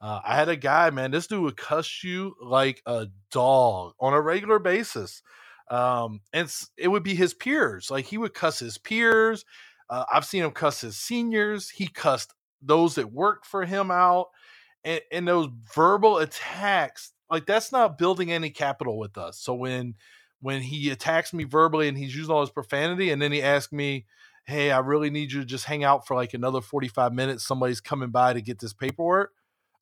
Uh, 0.00 0.20
I 0.24 0.36
had 0.36 0.48
a 0.48 0.56
guy, 0.56 0.90
man, 0.90 1.10
this 1.10 1.26
dude 1.26 1.42
would 1.42 1.56
cuss 1.56 2.02
you 2.04 2.34
like 2.42 2.82
a 2.86 3.08
dog 3.30 3.94
on 3.98 4.12
a 4.12 4.20
regular 4.20 4.58
basis. 4.58 5.22
Um, 5.70 6.20
and 6.32 6.52
it 6.76 6.88
would 6.88 7.02
be 7.02 7.14
his 7.14 7.34
peers. 7.34 7.90
Like 7.90 8.04
he 8.04 8.18
would 8.18 8.34
cuss 8.34 8.58
his 8.58 8.78
peers. 8.78 9.44
Uh, 9.88 10.04
I've 10.12 10.24
seen 10.24 10.42
him 10.42 10.50
cuss 10.50 10.80
his 10.80 10.96
seniors. 10.96 11.70
He 11.70 11.86
cussed 11.86 12.32
those 12.62 12.96
that 12.96 13.12
worked 13.12 13.46
for 13.46 13.64
him 13.64 13.90
out. 13.90 14.28
And, 14.84 15.00
and 15.12 15.28
those 15.28 15.48
verbal 15.74 16.18
attacks, 16.18 17.12
like 17.30 17.46
that's 17.46 17.72
not 17.72 17.98
building 17.98 18.32
any 18.32 18.50
capital 18.50 18.98
with 18.98 19.18
us. 19.18 19.38
So 19.38 19.54
when 19.54 19.94
when 20.40 20.60
he 20.60 20.90
attacks 20.90 21.32
me 21.32 21.44
verbally 21.44 21.88
and 21.88 21.96
he's 21.96 22.14
using 22.14 22.32
all 22.32 22.40
his 22.40 22.50
profanity, 22.50 23.10
and 23.10 23.20
then 23.20 23.32
he 23.32 23.42
asks 23.42 23.72
me, 23.72 24.06
Hey, 24.44 24.70
I 24.70 24.78
really 24.78 25.10
need 25.10 25.32
you 25.32 25.40
to 25.40 25.46
just 25.46 25.64
hang 25.64 25.82
out 25.82 26.06
for 26.06 26.14
like 26.14 26.34
another 26.34 26.60
45 26.60 27.12
minutes. 27.12 27.44
Somebody's 27.44 27.80
coming 27.80 28.10
by 28.10 28.32
to 28.32 28.40
get 28.40 28.60
this 28.60 28.72
paperwork. 28.72 29.32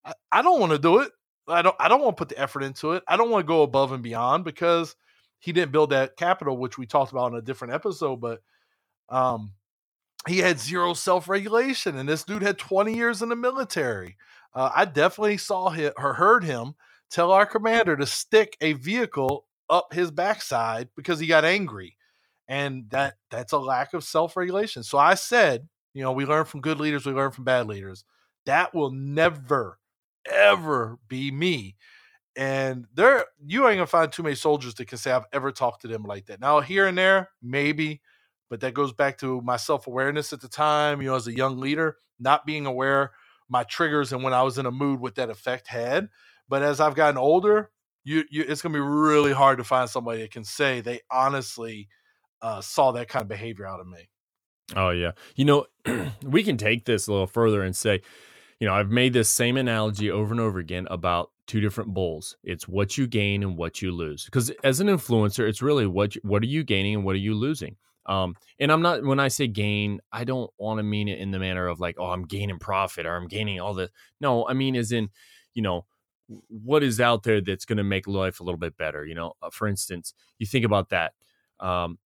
I, 0.04 0.14
I 0.32 0.42
don't 0.42 0.58
want 0.58 0.72
to 0.72 0.78
do 0.78 1.00
it. 1.00 1.10
I 1.46 1.60
don't 1.60 1.76
I 1.78 1.88
don't 1.88 2.00
want 2.00 2.16
to 2.16 2.20
put 2.20 2.30
the 2.30 2.38
effort 2.38 2.62
into 2.62 2.92
it. 2.92 3.02
I 3.06 3.16
don't 3.16 3.30
want 3.30 3.44
to 3.44 3.48
go 3.48 3.62
above 3.62 3.92
and 3.92 4.02
beyond 4.02 4.44
because 4.44 4.96
he 5.38 5.52
didn't 5.52 5.72
build 5.72 5.90
that 5.90 6.16
capital, 6.16 6.56
which 6.56 6.78
we 6.78 6.86
talked 6.86 7.12
about 7.12 7.32
in 7.32 7.38
a 7.38 7.42
different 7.42 7.74
episode, 7.74 8.16
but 8.16 8.40
um 9.10 9.52
he 10.28 10.38
had 10.38 10.58
zero 10.58 10.94
self-regulation 10.94 11.96
and 11.96 12.08
this 12.08 12.24
dude 12.24 12.42
had 12.42 12.58
20 12.58 12.94
years 12.94 13.22
in 13.22 13.28
the 13.28 13.36
military. 13.36 14.16
Uh, 14.54 14.70
I 14.74 14.84
definitely 14.84 15.36
saw 15.36 15.70
him 15.70 15.92
or 15.96 16.14
heard 16.14 16.44
him 16.44 16.74
tell 17.10 17.30
our 17.30 17.46
commander 17.46 17.96
to 17.96 18.06
stick 18.06 18.56
a 18.60 18.72
vehicle 18.74 19.46
up 19.68 19.92
his 19.92 20.10
backside 20.10 20.88
because 20.96 21.18
he 21.18 21.26
got 21.26 21.44
angry 21.44 21.96
and 22.48 22.88
that 22.90 23.14
that's 23.30 23.52
a 23.52 23.58
lack 23.58 23.94
of 23.94 24.04
self-regulation. 24.04 24.82
So 24.82 24.98
i 24.98 25.14
said 25.14 25.68
you 25.92 26.02
know 26.02 26.12
we 26.12 26.26
learn 26.26 26.44
from 26.44 26.60
good 26.60 26.80
leaders 26.80 27.06
we 27.06 27.12
learn 27.12 27.30
from 27.30 27.44
bad 27.44 27.66
leaders. 27.66 28.04
That 28.46 28.74
will 28.74 28.90
never 28.90 29.78
ever 30.30 30.98
be 31.08 31.30
me 31.30 31.76
and 32.36 32.86
there 32.94 33.26
you 33.46 33.68
ain't 33.68 33.76
gonna 33.76 33.86
find 33.86 34.10
too 34.10 34.22
many 34.22 34.34
soldiers 34.34 34.74
that 34.74 34.88
can 34.88 34.98
say 34.98 35.10
i've 35.12 35.26
ever 35.32 35.52
talked 35.52 35.82
to 35.82 35.88
them 35.88 36.02
like 36.02 36.26
that. 36.26 36.40
Now 36.40 36.60
here 36.60 36.86
and 36.86 36.96
there 36.96 37.30
maybe 37.42 38.00
but 38.54 38.60
that 38.60 38.72
goes 38.72 38.92
back 38.92 39.18
to 39.18 39.40
my 39.40 39.56
self-awareness 39.56 40.32
at 40.32 40.40
the 40.40 40.48
time 40.48 41.02
you 41.02 41.08
know 41.08 41.16
as 41.16 41.26
a 41.26 41.34
young 41.34 41.58
leader 41.58 41.96
not 42.20 42.46
being 42.46 42.66
aware 42.66 43.10
my 43.48 43.64
triggers 43.64 44.12
and 44.12 44.22
when 44.22 44.32
i 44.32 44.42
was 44.42 44.58
in 44.58 44.66
a 44.66 44.70
mood 44.70 45.00
what 45.00 45.16
that 45.16 45.28
effect 45.28 45.66
had 45.66 46.08
but 46.48 46.62
as 46.62 46.80
i've 46.80 46.94
gotten 46.94 47.18
older 47.18 47.70
you, 48.04 48.24
you 48.30 48.44
it's 48.46 48.62
gonna 48.62 48.74
be 48.74 48.80
really 48.80 49.32
hard 49.32 49.58
to 49.58 49.64
find 49.64 49.90
somebody 49.90 50.20
that 50.20 50.30
can 50.30 50.44
say 50.44 50.80
they 50.80 51.00
honestly 51.10 51.88
uh, 52.44 52.60
saw 52.60 52.92
that 52.92 53.08
kind 53.08 53.22
of 53.22 53.28
behavior 53.28 53.66
out 53.66 53.80
of 53.80 53.86
me. 53.86 54.10
Oh 54.76 54.90
yeah. 54.90 55.12
You 55.34 55.46
know, 55.46 55.66
we 56.22 56.42
can 56.42 56.56
take 56.56 56.84
this 56.84 57.06
a 57.06 57.10
little 57.10 57.26
further 57.26 57.62
and 57.62 57.74
say, 57.74 58.02
you 58.60 58.68
know, 58.68 58.74
I've 58.74 58.90
made 58.90 59.14
this 59.14 59.30
same 59.30 59.56
analogy 59.56 60.10
over 60.10 60.32
and 60.32 60.40
over 60.40 60.58
again 60.58 60.86
about 60.90 61.30
two 61.46 61.60
different 61.60 61.94
bowls. 61.94 62.36
It's 62.44 62.68
what 62.68 62.96
you 62.96 63.06
gain 63.06 63.42
and 63.42 63.56
what 63.56 63.82
you 63.82 63.92
lose. 63.92 64.26
Because 64.26 64.50
as 64.62 64.80
an 64.80 64.88
influencer, 64.88 65.48
it's 65.48 65.62
really 65.62 65.86
what 65.86 66.14
you, 66.14 66.20
what 66.24 66.42
are 66.42 66.46
you 66.46 66.64
gaining 66.64 66.94
and 66.94 67.04
what 67.04 67.14
are 67.14 67.18
you 67.18 67.34
losing. 67.34 67.76
Um, 68.06 68.34
and 68.58 68.70
I'm 68.70 68.82
not 68.82 69.02
when 69.02 69.20
I 69.20 69.28
say 69.28 69.46
gain, 69.46 70.00
I 70.12 70.24
don't 70.24 70.50
want 70.58 70.78
to 70.78 70.82
mean 70.82 71.08
it 71.08 71.18
in 71.18 71.30
the 71.30 71.38
manner 71.38 71.66
of 71.66 71.80
like, 71.80 71.96
oh, 71.98 72.10
I'm 72.10 72.24
gaining 72.24 72.58
profit 72.58 73.06
or 73.06 73.16
I'm 73.16 73.28
gaining 73.28 73.60
all 73.60 73.74
this. 73.74 73.90
No, 74.20 74.46
I 74.46 74.52
mean 74.52 74.76
as 74.76 74.92
in, 74.92 75.08
you 75.54 75.62
know, 75.62 75.86
what 76.48 76.82
is 76.82 77.00
out 77.00 77.22
there 77.22 77.40
that's 77.40 77.64
going 77.64 77.78
to 77.78 77.84
make 77.84 78.06
life 78.06 78.40
a 78.40 78.42
little 78.42 78.58
bit 78.58 78.76
better. 78.76 79.04
You 79.04 79.14
know, 79.14 79.32
uh, 79.42 79.50
for 79.50 79.68
instance, 79.68 80.14
you 80.38 80.46
think 80.46 80.64
about 80.64 80.90
that. 80.90 81.12
Um, 81.60 81.98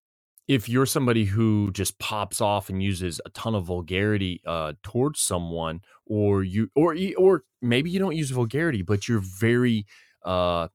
if 0.48 0.68
you're 0.68 0.87
somebody 0.87 1.24
who 1.24 1.70
just 1.72 1.98
pops 1.98 2.40
off 2.40 2.68
and 2.68 2.82
uses 2.82 3.20
a 3.26 3.30
ton 3.30 3.54
of 3.54 3.64
vulgarity 3.64 4.40
uh, 4.46 4.74
towards 4.82 5.20
someone, 5.20 5.80
or 6.06 6.44
you, 6.44 6.70
or 6.76 6.96
or 7.18 7.42
maybe 7.61 7.90
you 7.90 7.98
don't 7.98 8.14
use 8.14 8.30
vulgarity, 8.30 8.82
but 8.82 9.09
you're 9.09 9.22
very 9.22 9.87
uh, 10.24 10.68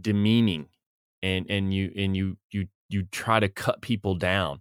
demeaning, 0.00 0.66
and 1.22 1.46
and 1.48 1.72
you 1.72 1.90
and 1.96 2.14
you 2.14 2.36
you 2.50 2.68
you 2.88 3.04
try 3.04 3.40
to 3.40 3.48
cut 3.48 3.82
people 3.82 4.14
down. 4.14 4.60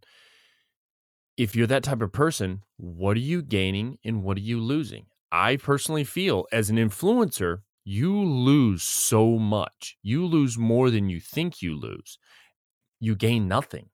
If 1.38 1.56
you're 1.56 1.68
that 1.68 1.84
type 1.84 2.02
of 2.02 2.12
person, 2.12 2.64
what 2.78 3.16
are 3.18 3.22
you 3.22 3.42
gaining 3.42 4.00
and 4.04 4.24
what 4.24 4.38
are 4.38 4.42
you 4.42 4.60
losing? 4.60 5.06
I 5.32 5.58
personally 5.58 6.04
feel 6.04 6.46
as 6.52 6.70
an 6.70 6.78
influencer, 6.78 7.60
you 7.84 8.14
lose 8.24 8.84
so 8.84 9.38
much. 9.38 9.98
You 10.02 10.26
lose 10.26 10.58
more 10.58 10.90
than 10.90 11.10
you 11.10 11.20
think 11.20 11.62
you 11.62 11.80
lose. 11.80 12.18
You 13.00 13.16
gain 13.16 13.48
nothing 13.48 13.90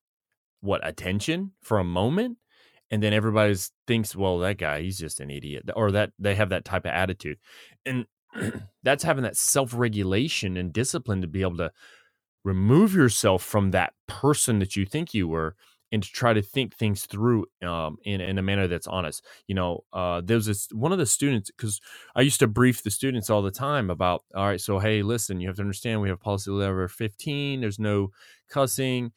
what 0.64 0.88
attention 0.88 1.52
for 1.62 1.78
a 1.78 1.84
moment 1.84 2.38
and 2.90 3.04
then 3.04 3.12
everybody 3.12 3.54
thinks 3.86 4.16
well 4.16 4.40
that 4.40 4.58
guy 4.58 4.82
he's 4.82 4.98
just 4.98 5.20
an 5.20 5.30
idiot 5.30 5.70
or 5.76 5.92
that 5.92 6.12
they 6.18 6.36
have 6.36 6.50
that 6.50 6.64
type 6.64 6.86
of 6.86 6.92
attitude 6.92 7.38
and 7.86 8.06
that's 8.84 9.04
having 9.04 9.24
that 9.24 9.36
self-regulation 9.36 10.56
and 10.56 10.72
discipline 10.72 11.20
to 11.20 11.28
be 11.28 11.42
able 11.42 11.58
to 11.58 11.70
remove 12.44 12.94
yourself 12.94 13.44
from 13.44 13.72
that 13.72 13.94
person 14.08 14.60
that 14.60 14.76
you 14.76 14.86
think 14.86 15.14
you 15.14 15.28
were 15.28 15.56
and 15.92 16.02
to 16.02 16.10
try 16.12 16.34
to 16.34 16.42
think 16.42 16.76
things 16.76 17.06
through 17.06 17.46
um, 17.64 17.98
in, 18.04 18.20
in 18.20 18.40
a 18.40 18.42
manner 18.42 18.68
that's 18.68 18.88
honest 18.88 19.26
you 19.48 19.56
know 19.56 19.84
uh, 19.94 20.22
there's 20.24 20.46
this 20.46 20.68
one 20.72 20.92
of 20.92 20.98
the 20.98 21.06
students 21.06 21.52
because 21.52 21.80
i 22.16 22.22
used 22.22 22.40
to 22.40 22.48
brief 22.48 22.84
the 22.84 22.92
students 22.92 23.30
all 23.30 23.42
the 23.42 23.52
time 23.52 23.90
about 23.90 24.24
all 24.36 24.46
right 24.46 24.62
so 24.62 24.80
hey 24.80 25.04
listen 25.04 25.40
you 25.40 25.48
have 25.48 25.56
to 25.56 25.62
understand 25.62 26.02
we 26.02 26.10
have 26.10 26.20
policy 26.20 26.52
level 26.52 26.88
15 26.88 27.62
there's 27.62 27.80
no 27.80 28.10
cussing 28.50 29.12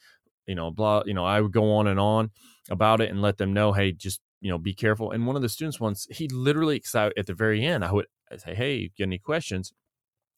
you 0.47 0.55
know, 0.55 0.71
blah, 0.71 1.03
you 1.05 1.15
know, 1.15 1.25
I 1.25 1.41
would 1.41 1.53
go 1.53 1.75
on 1.75 1.87
and 1.87 2.01
on 2.01 2.31
about 2.71 3.01
it 3.01 3.11
and 3.11 3.21
let 3.21 3.37
them 3.37 3.53
know, 3.53 3.73
hey, 3.73 3.93
just, 3.93 4.21
you 4.41 4.51
know, 4.51 4.59
be 4.59 4.75
careful. 4.75 5.11
And 5.11 5.27
one 5.27 5.37
of 5.37 5.43
the 5.43 5.49
students 5.49 5.81
once, 5.81 6.07
he 6.11 6.29
literally, 6.29 6.83
at 6.95 7.27
the 7.27 7.35
very 7.35 7.65
end, 7.65 7.85
I 7.85 7.93
would 7.93 8.07
say, 8.39 8.55
hey, 8.55 8.77
you 8.77 8.89
got 8.99 9.05
any 9.05 9.19
questions? 9.19 9.73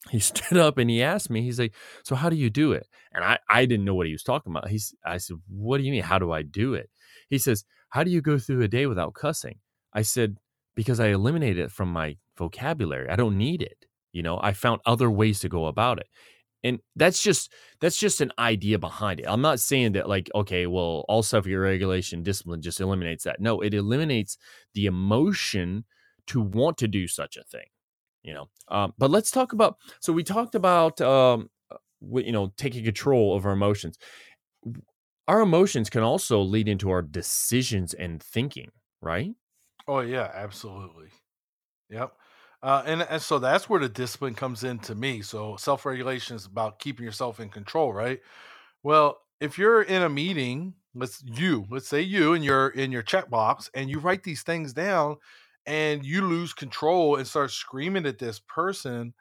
He 0.09 0.19
stood 0.19 0.57
up 0.57 0.77
and 0.77 0.89
he 0.89 1.01
asked 1.01 1.29
me, 1.29 1.41
he's 1.41 1.59
like, 1.59 1.73
so 2.03 2.15
how 2.15 2.29
do 2.29 2.35
you 2.35 2.49
do 2.49 2.71
it? 2.71 2.87
And 3.13 3.23
I, 3.23 3.39
I 3.49 3.65
didn't 3.65 3.85
know 3.85 3.95
what 3.95 4.07
he 4.07 4.13
was 4.13 4.23
talking 4.23 4.51
about. 4.51 4.69
He's, 4.69 4.93
I 5.05 5.17
said, 5.17 5.37
what 5.47 5.77
do 5.77 5.83
you 5.83 5.91
mean? 5.91 6.03
How 6.03 6.19
do 6.19 6.31
I 6.31 6.41
do 6.41 6.73
it? 6.73 6.89
He 7.29 7.37
says, 7.37 7.65
how 7.89 8.03
do 8.03 8.11
you 8.11 8.21
go 8.21 8.37
through 8.37 8.61
a 8.61 8.67
day 8.67 8.85
without 8.85 9.13
cussing? 9.13 9.59
I 9.93 10.03
said, 10.03 10.37
because 10.75 10.99
I 10.99 11.07
eliminated 11.07 11.59
it 11.59 11.71
from 11.71 11.91
my 11.91 12.17
vocabulary. 12.37 13.09
I 13.09 13.15
don't 13.15 13.37
need 13.37 13.61
it. 13.61 13.85
You 14.11 14.23
know, 14.23 14.39
I 14.41 14.53
found 14.53 14.81
other 14.85 15.09
ways 15.09 15.39
to 15.41 15.49
go 15.49 15.65
about 15.65 15.99
it 15.99 16.07
and 16.63 16.79
that's 16.95 17.21
just 17.21 17.51
that's 17.79 17.97
just 17.97 18.21
an 18.21 18.31
idea 18.37 18.77
behind 18.77 19.19
it 19.19 19.25
i'm 19.27 19.41
not 19.41 19.59
saying 19.59 19.93
that 19.93 20.09
like 20.09 20.29
okay 20.35 20.67
well 20.67 21.05
all 21.07 21.23
self-regulation 21.23 22.23
discipline 22.23 22.61
just 22.61 22.81
eliminates 22.81 23.23
that 23.23 23.39
no 23.39 23.61
it 23.61 23.73
eliminates 23.73 24.37
the 24.73 24.85
emotion 24.85 25.85
to 26.27 26.41
want 26.41 26.77
to 26.77 26.87
do 26.87 27.07
such 27.07 27.37
a 27.37 27.43
thing 27.43 27.65
you 28.23 28.33
know 28.33 28.49
um, 28.69 28.93
but 28.97 29.09
let's 29.11 29.31
talk 29.31 29.53
about 29.53 29.77
so 29.99 30.13
we 30.13 30.23
talked 30.23 30.55
about 30.55 30.99
um, 31.01 31.49
you 32.01 32.31
know 32.31 32.51
taking 32.57 32.83
control 32.83 33.35
of 33.35 33.45
our 33.45 33.53
emotions 33.53 33.97
our 35.27 35.41
emotions 35.41 35.89
can 35.89 36.01
also 36.01 36.41
lead 36.41 36.67
into 36.67 36.89
our 36.89 37.01
decisions 37.01 37.93
and 37.93 38.21
thinking 38.21 38.71
right 39.01 39.33
oh 39.87 39.99
yeah 39.99 40.29
absolutely 40.33 41.07
yep 41.89 42.13
uh, 42.61 42.83
and, 42.85 43.01
and 43.03 43.21
so 43.21 43.39
that's 43.39 43.69
where 43.69 43.79
the 43.79 43.87
discipline 43.87 44.35
comes 44.35 44.63
in 44.63 44.79
to 44.79 44.95
me. 44.95 45.21
So 45.21 45.55
self 45.55 45.85
regulation 45.85 46.35
is 46.35 46.45
about 46.45 46.79
keeping 46.79 47.05
yourself 47.05 47.39
in 47.39 47.49
control, 47.49 47.93
right? 47.93 48.19
Well, 48.83 49.19
if 49.39 49.57
you're 49.57 49.81
in 49.81 50.01
a 50.01 50.09
meeting, 50.09 50.73
let's 50.93 51.23
you, 51.23 51.65
let's 51.69 51.87
say 51.87 52.01
you 52.01 52.33
and 52.33 52.43
you're 52.43 52.69
in 52.69 52.91
your 52.91 53.03
checkbox 53.03 53.69
and 53.73 53.89
you 53.89 53.99
write 53.99 54.23
these 54.23 54.43
things 54.43 54.73
down 54.73 55.17
and 55.65 56.05
you 56.05 56.21
lose 56.25 56.53
control 56.53 57.15
and 57.17 57.27
start 57.27 57.51
screaming 57.51 58.05
at 58.05 58.19
this 58.19 58.39
person, 58.39 59.13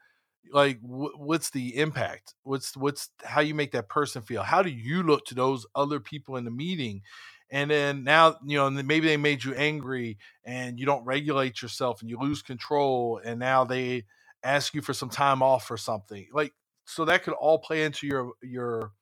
like 0.52 0.80
wh- 0.80 1.18
what's 1.18 1.50
the 1.50 1.76
impact? 1.76 2.34
What's 2.42 2.76
what's 2.76 3.10
how 3.24 3.40
you 3.40 3.54
make 3.54 3.72
that 3.72 3.88
person 3.88 4.22
feel? 4.22 4.42
How 4.42 4.62
do 4.62 4.70
you 4.70 5.02
look 5.02 5.24
to 5.26 5.34
those 5.34 5.66
other 5.74 6.00
people 6.00 6.36
in 6.36 6.44
the 6.44 6.50
meeting? 6.50 7.02
and 7.50 7.70
then 7.70 8.04
now 8.04 8.36
you 8.46 8.58
know 8.58 8.68
maybe 8.70 9.06
they 9.06 9.16
made 9.16 9.42
you 9.42 9.54
angry 9.54 10.18
and 10.44 10.78
you 10.78 10.84
don't 10.84 11.04
regulate 11.04 11.62
yourself 11.62 12.00
and 12.02 12.10
you 12.10 12.18
lose 12.18 12.42
control 12.42 13.20
and 13.24 13.40
now 13.40 13.64
they 13.64 14.04
ask 14.42 14.74
you 14.74 14.82
for 14.82 14.92
some 14.92 15.08
time 15.08 15.42
off 15.42 15.70
or 15.70 15.78
something 15.78 16.26
like 16.32 16.52
so 16.84 17.04
that 17.06 17.22
could 17.22 17.32
all 17.34 17.58
play 17.58 17.84
into 17.84 18.06
your 18.06 18.32
your 18.42 18.92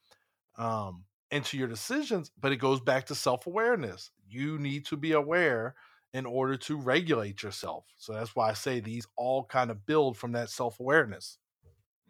um 0.56 1.04
into 1.30 1.58
your 1.58 1.68
decisions 1.68 2.30
but 2.40 2.52
it 2.52 2.56
goes 2.56 2.80
back 2.80 3.06
to 3.06 3.14
self-awareness 3.14 4.10
you 4.28 4.58
need 4.58 4.86
to 4.86 4.96
be 4.96 5.12
aware 5.12 5.74
in 6.16 6.26
order 6.26 6.56
to 6.56 6.76
regulate 6.76 7.42
yourself 7.42 7.84
so 7.98 8.12
that's 8.12 8.34
why 8.34 8.50
i 8.50 8.52
say 8.52 8.80
these 8.80 9.06
all 9.16 9.44
kind 9.44 9.70
of 9.70 9.84
build 9.86 10.16
from 10.16 10.32
that 10.32 10.50
self-awareness 10.50 11.38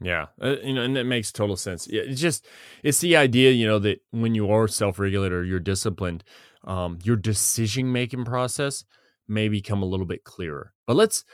yeah, 0.00 0.26
uh, 0.42 0.56
you 0.62 0.74
know, 0.74 0.82
and 0.82 0.94
that 0.96 1.04
makes 1.04 1.32
total 1.32 1.56
sense. 1.56 1.86
It's 1.86 2.20
just 2.20 2.46
it's 2.82 3.00
the 3.00 3.16
idea, 3.16 3.50
you 3.52 3.66
know, 3.66 3.78
that 3.78 4.00
when 4.10 4.34
you 4.34 4.50
are 4.50 4.68
self-regulated 4.68 5.32
or 5.32 5.44
you're 5.44 5.58
disciplined, 5.58 6.22
um, 6.64 6.98
your 7.02 7.16
decision 7.16 7.92
making 7.92 8.24
process 8.24 8.84
may 9.26 9.48
become 9.48 9.82
a 9.82 9.86
little 9.86 10.06
bit 10.06 10.24
clearer. 10.24 10.74
But 10.86 10.96
let's 10.96 11.24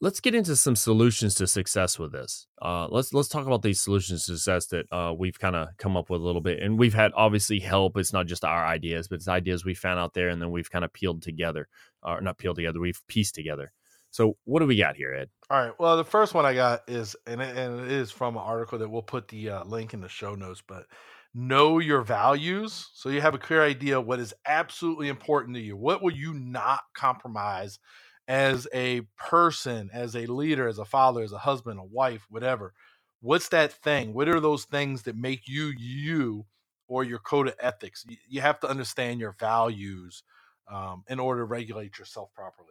let's 0.00 0.20
get 0.20 0.34
into 0.34 0.56
some 0.56 0.76
solutions 0.76 1.34
to 1.36 1.46
success 1.46 1.98
with 1.98 2.12
this. 2.12 2.46
Uh, 2.60 2.86
let's 2.90 3.14
let's 3.14 3.28
talk 3.28 3.46
about 3.46 3.62
these 3.62 3.80
solutions 3.80 4.26
to 4.26 4.32
success 4.32 4.66
that 4.66 4.86
uh, 4.92 5.14
we've 5.16 5.38
kind 5.38 5.56
of 5.56 5.68
come 5.78 5.96
up 5.96 6.10
with 6.10 6.20
a 6.20 6.24
little 6.24 6.40
bit, 6.40 6.60
and 6.60 6.78
we've 6.78 6.94
had 6.94 7.12
obviously 7.14 7.60
help. 7.60 7.96
It's 7.96 8.12
not 8.12 8.26
just 8.26 8.44
our 8.44 8.66
ideas, 8.66 9.08
but 9.08 9.16
it's 9.16 9.28
ideas 9.28 9.64
we 9.64 9.74
found 9.74 9.98
out 9.98 10.14
there, 10.14 10.28
and 10.28 10.40
then 10.40 10.50
we've 10.50 10.70
kind 10.70 10.84
of 10.84 10.92
peeled 10.92 11.22
together, 11.22 11.68
or 12.02 12.20
not 12.20 12.38
peeled 12.38 12.56
together. 12.56 12.80
We've 12.80 13.02
pieced 13.08 13.34
together. 13.34 13.72
So 14.10 14.36
what 14.44 14.60
do 14.60 14.66
we 14.66 14.76
got 14.76 14.96
here, 14.96 15.12
Ed? 15.12 15.28
All 15.50 15.62
right. 15.62 15.74
Well, 15.78 15.96
the 15.96 16.04
first 16.04 16.32
one 16.32 16.46
I 16.46 16.54
got 16.54 16.88
is, 16.88 17.16
and 17.26 17.42
it, 17.42 17.56
and 17.56 17.80
it 17.80 17.92
is 17.92 18.10
from 18.10 18.36
an 18.36 18.42
article 18.42 18.78
that 18.78 18.88
we'll 18.88 19.02
put 19.02 19.28
the 19.28 19.50
uh, 19.50 19.64
link 19.64 19.92
in 19.92 20.00
the 20.00 20.08
show 20.08 20.34
notes, 20.34 20.62
but 20.66 20.86
know 21.34 21.78
your 21.78 22.00
values. 22.00 22.88
So 22.94 23.10
you 23.10 23.20
have 23.20 23.34
a 23.34 23.38
clear 23.38 23.62
idea 23.62 24.00
what 24.00 24.20
is 24.20 24.32
absolutely 24.46 25.08
important 25.08 25.54
to 25.56 25.60
you. 25.62 25.76
What 25.76 26.02
will 26.02 26.14
you 26.14 26.32
not 26.32 26.80
compromise 26.94 27.78
as 28.28 28.66
a 28.74 29.02
person, 29.16 29.90
as 29.92 30.16
a 30.16 30.26
leader, 30.26 30.68
as 30.68 30.78
a 30.78 30.84
father, 30.84 31.22
as 31.22 31.32
a 31.32 31.38
husband, 31.38 31.78
a 31.78 31.84
wife, 31.84 32.26
whatever? 32.28 32.74
What's 33.20 33.48
that 33.48 33.72
thing? 33.72 34.12
What 34.14 34.28
are 34.28 34.40
those 34.40 34.64
things 34.64 35.02
that 35.02 35.16
make 35.16 35.48
you 35.48 35.72
you 35.76 36.46
or 36.86 37.04
your 37.04 37.18
code 37.18 37.48
of 37.48 37.54
ethics? 37.60 38.04
You 38.28 38.40
have 38.40 38.60
to 38.60 38.68
understand 38.68 39.20
your 39.20 39.34
values 39.38 40.22
um, 40.70 41.04
in 41.08 41.18
order 41.18 41.40
to 41.40 41.46
regulate 41.46 41.98
yourself 41.98 42.32
properly. 42.34 42.68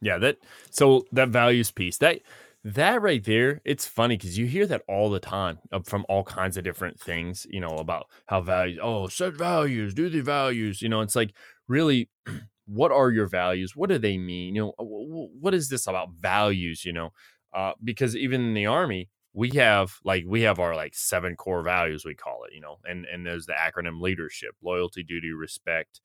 Yeah, 0.00 0.18
that 0.18 0.38
so 0.70 1.06
that 1.12 1.30
values 1.30 1.70
piece 1.70 1.98
that 1.98 2.20
that 2.66 3.00
right 3.00 3.22
there, 3.22 3.60
it's 3.64 3.86
funny 3.86 4.16
because 4.16 4.36
you 4.36 4.46
hear 4.46 4.66
that 4.66 4.82
all 4.88 5.08
the 5.08 5.20
time 5.20 5.58
from 5.84 6.04
all 6.08 6.24
kinds 6.24 6.56
of 6.56 6.64
different 6.64 6.98
things, 6.98 7.46
you 7.48 7.60
know, 7.60 7.76
about 7.76 8.06
how 8.26 8.40
values, 8.40 8.80
oh, 8.82 9.06
set 9.06 9.34
values, 9.34 9.94
do 9.94 10.08
the 10.08 10.20
values, 10.20 10.82
you 10.82 10.88
know, 10.88 11.00
it's 11.00 11.14
like 11.14 11.32
really, 11.68 12.10
what 12.66 12.92
are 12.92 13.10
your 13.10 13.26
values? 13.26 13.76
What 13.76 13.90
do 13.90 13.98
they 13.98 14.18
mean? 14.18 14.54
You 14.54 14.62
know, 14.62 14.74
what 14.78 15.54
is 15.54 15.68
this 15.68 15.86
about 15.86 16.10
values, 16.12 16.84
you 16.84 16.92
know? 16.92 17.10
Uh, 17.52 17.72
because 17.82 18.16
even 18.16 18.40
in 18.42 18.54
the 18.54 18.66
army, 18.66 19.08
we 19.36 19.50
have 19.50 19.98
like 20.02 20.24
we 20.26 20.40
have 20.42 20.58
our 20.58 20.74
like 20.74 20.94
seven 20.94 21.36
core 21.36 21.62
values 21.62 22.06
we 22.06 22.14
call 22.14 22.44
it 22.44 22.54
you 22.54 22.60
know 22.60 22.78
and 22.88 23.04
and 23.04 23.26
there's 23.26 23.44
the 23.44 23.52
acronym 23.52 24.00
leadership 24.00 24.54
loyalty 24.62 25.02
duty 25.02 25.30
respect 25.30 26.00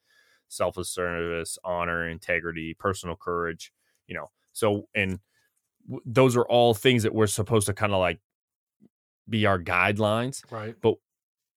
self-service 0.49 1.57
honor 1.63 2.07
integrity 2.07 2.73
personal 2.73 3.15
courage 3.15 3.71
you 4.05 4.13
know 4.13 4.29
so 4.51 4.87
and 4.93 5.19
w- 5.87 6.03
those 6.05 6.37
are 6.37 6.45
all 6.45 6.73
things 6.73 7.03
that 7.03 7.15
we're 7.15 7.27
supposed 7.27 7.67
to 7.67 7.73
kind 7.73 7.93
of 7.93 7.99
like 7.99 8.19
be 9.29 9.45
our 9.45 9.59
guidelines 9.59 10.43
right 10.51 10.75
but 10.81 10.95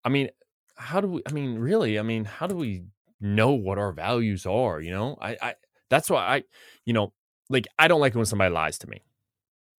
i 0.05 0.09
mean 0.09 0.29
how 0.77 1.01
do 1.01 1.09
we 1.09 1.23
i 1.27 1.33
mean 1.33 1.59
really 1.59 1.99
i 1.99 2.03
mean 2.03 2.25
how 2.25 2.47
do 2.47 2.55
we 2.55 2.85
know 3.21 3.53
what 3.53 3.79
our 3.79 3.93
values 3.93 4.47
are 4.47 4.81
you 4.81 4.91
know 4.91 5.17
i 5.21 5.37
i 5.41 5.55
that's 5.91 6.11
why 6.11 6.21
i 6.21 6.43
you 6.85 6.93
know 6.93 7.13
like 7.49 7.67
i 7.79 7.89
don't 7.89 8.01
like 8.01 8.15
it 8.15 8.19
when 8.19 8.27
somebody 8.27 8.53
lies 8.53 8.79
to 8.79 8.89
me 8.89 9.03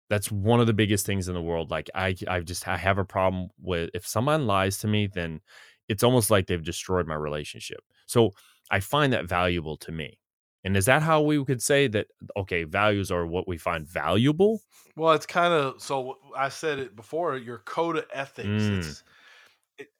that's 0.08 0.30
one 0.30 0.60
of 0.60 0.66
the 0.66 0.72
biggest 0.72 1.04
things 1.06 1.28
in 1.28 1.34
the 1.34 1.42
world 1.42 1.70
like 1.70 1.90
i 1.94 2.14
i 2.28 2.40
just 2.40 2.66
i 2.66 2.76
have 2.76 2.98
a 2.98 3.04
problem 3.04 3.48
with 3.60 3.90
if 3.94 4.06
someone 4.06 4.46
lies 4.46 4.78
to 4.78 4.88
me 4.88 5.06
then 5.06 5.40
it's 5.88 6.02
almost 6.02 6.30
like 6.30 6.46
they've 6.46 6.64
destroyed 6.64 7.06
my 7.06 7.14
relationship 7.14 7.80
so 8.06 8.30
i 8.70 8.80
find 8.80 9.12
that 9.12 9.28
valuable 9.28 9.76
to 9.76 9.92
me 9.92 10.18
and 10.66 10.76
is 10.76 10.86
that 10.86 11.00
how 11.00 11.20
we 11.20 11.44
could 11.44 11.62
say 11.62 11.86
that, 11.86 12.08
okay, 12.36 12.64
values 12.64 13.12
are 13.12 13.24
what 13.24 13.46
we 13.46 13.56
find 13.56 13.86
valuable? 13.86 14.60
Well, 14.96 15.12
it's 15.12 15.24
kind 15.24 15.54
of 15.54 15.80
so 15.80 16.18
I 16.36 16.48
said 16.48 16.80
it 16.80 16.96
before 16.96 17.36
your 17.36 17.58
code 17.58 17.96
of 17.98 18.06
ethics. 18.12 18.48
Mm. 18.48 18.80
It, 18.80 19.02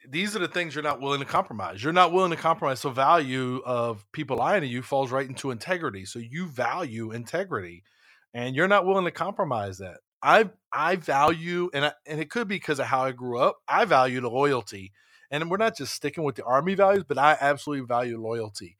these 0.08 0.34
are 0.34 0.38
the 0.38 0.48
things 0.48 0.74
you're 0.74 0.84
not 0.84 1.00
willing 1.00 1.20
to 1.20 1.26
compromise. 1.26 1.82
You're 1.82 1.92
not 1.92 2.12
willing 2.12 2.30
to 2.30 2.36
compromise. 2.36 2.80
So, 2.80 2.90
value 2.90 3.62
of 3.64 4.06
people 4.12 4.38
lying 4.38 4.62
to 4.62 4.66
you 4.66 4.82
falls 4.82 5.10
right 5.10 5.28
into 5.28 5.50
integrity. 5.50 6.04
So, 6.04 6.18
you 6.18 6.46
value 6.46 7.12
integrity 7.12 7.82
and 8.34 8.56
you're 8.56 8.68
not 8.68 8.86
willing 8.86 9.04
to 9.04 9.10
compromise 9.10 9.78
that. 9.78 9.98
I 10.22 10.50
I 10.72 10.96
value 10.96 11.70
and 11.74 11.86
I, 11.86 11.92
and 12.06 12.20
it 12.20 12.30
could 12.30 12.48
be 12.48 12.56
because 12.56 12.78
of 12.78 12.86
how 12.86 13.02
I 13.02 13.12
grew 13.12 13.38
up. 13.38 13.58
I 13.68 13.84
value 13.84 14.26
loyalty, 14.26 14.92
and 15.30 15.50
we're 15.50 15.56
not 15.58 15.76
just 15.76 15.94
sticking 15.94 16.24
with 16.24 16.36
the 16.36 16.44
army 16.44 16.74
values, 16.74 17.04
but 17.06 17.18
I 17.18 17.36
absolutely 17.40 17.86
value 17.86 18.20
loyalty 18.20 18.76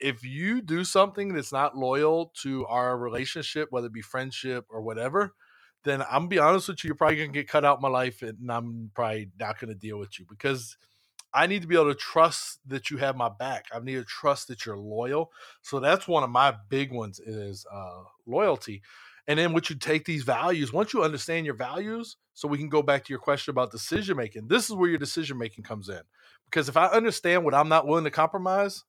if 0.00 0.24
you 0.24 0.62
do 0.62 0.82
something 0.82 1.34
that's 1.34 1.52
not 1.52 1.76
loyal 1.76 2.32
to 2.42 2.64
our 2.66 2.96
relationship, 2.96 3.68
whether 3.70 3.88
it 3.88 3.92
be 3.92 4.00
friendship 4.00 4.64
or 4.70 4.80
whatever, 4.80 5.34
then 5.84 6.02
I'm 6.02 6.22
gonna 6.22 6.28
be 6.28 6.38
honest 6.38 6.68
with 6.68 6.84
you, 6.84 6.88
you're 6.88 6.96
probably 6.96 7.16
gonna 7.16 7.28
get 7.28 7.48
cut 7.48 7.64
out 7.64 7.80
my 7.80 7.88
life, 7.88 8.22
and 8.22 8.50
I'm 8.50 8.90
probably 8.94 9.30
not 9.38 9.60
gonna 9.60 9.74
deal 9.74 9.98
with 9.98 10.18
you 10.18 10.26
because 10.28 10.76
I 11.32 11.46
need 11.46 11.62
to 11.62 11.68
be 11.68 11.76
able 11.76 11.92
to 11.92 11.94
trust 11.94 12.60
that 12.66 12.90
you 12.90 12.96
have 12.98 13.16
my 13.16 13.28
back. 13.28 13.66
I 13.72 13.78
need 13.80 13.94
to 13.96 14.04
trust 14.04 14.48
that 14.48 14.66
you're 14.66 14.78
loyal. 14.78 15.30
So 15.62 15.78
that's 15.80 16.08
one 16.08 16.24
of 16.24 16.30
my 16.30 16.54
big 16.68 16.92
ones 16.92 17.20
is 17.20 17.66
uh, 17.72 18.02
loyalty. 18.26 18.82
And 19.28 19.38
then 19.38 19.52
once 19.52 19.70
you 19.70 19.76
take 19.76 20.06
these 20.06 20.24
values, 20.24 20.72
once 20.72 20.92
you 20.92 21.04
understand 21.04 21.46
your 21.46 21.54
values, 21.54 22.16
so 22.34 22.48
we 22.48 22.58
can 22.58 22.68
go 22.70 22.82
back 22.82 23.04
to 23.04 23.12
your 23.12 23.20
question 23.20 23.50
about 23.50 23.70
decision 23.70 24.16
making. 24.16 24.48
This 24.48 24.64
is 24.70 24.74
where 24.74 24.88
your 24.88 24.98
decision 24.98 25.38
making 25.38 25.64
comes 25.64 25.88
in. 25.88 26.00
Because 26.46 26.68
if 26.68 26.76
I 26.76 26.86
understand 26.86 27.44
what 27.44 27.54
I'm 27.54 27.68
not 27.68 27.86
willing 27.86 28.04
to 28.04 28.10
compromise, 28.10 28.84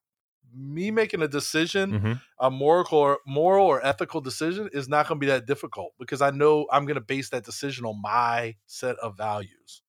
me 0.56 0.92
making 0.92 1.22
a 1.22 1.28
decision, 1.28 1.92
mm-hmm. 1.92 2.14
a 2.40 2.52
moral 2.52 2.86
or 2.92 3.20
moral 3.26 3.66
or 3.66 3.86
ethical 3.86 4.22
decision, 4.22 4.70
is 4.74 4.88
not 4.88 5.08
going 5.08 5.20
to 5.20 5.26
be 5.26 5.32
that 5.32 5.46
difficult 5.46 5.94
because 6.00 6.22
I 6.22 6.32
know 6.32 6.68
I'm 6.72 6.86
going 6.86 6.96
to 6.96 7.02
base 7.02 7.30
that 7.30 7.44
decision 7.44 7.86
on 7.86 8.02
my 8.02 8.56
set 8.68 8.96
of 8.98 9.18
values. 9.18 9.82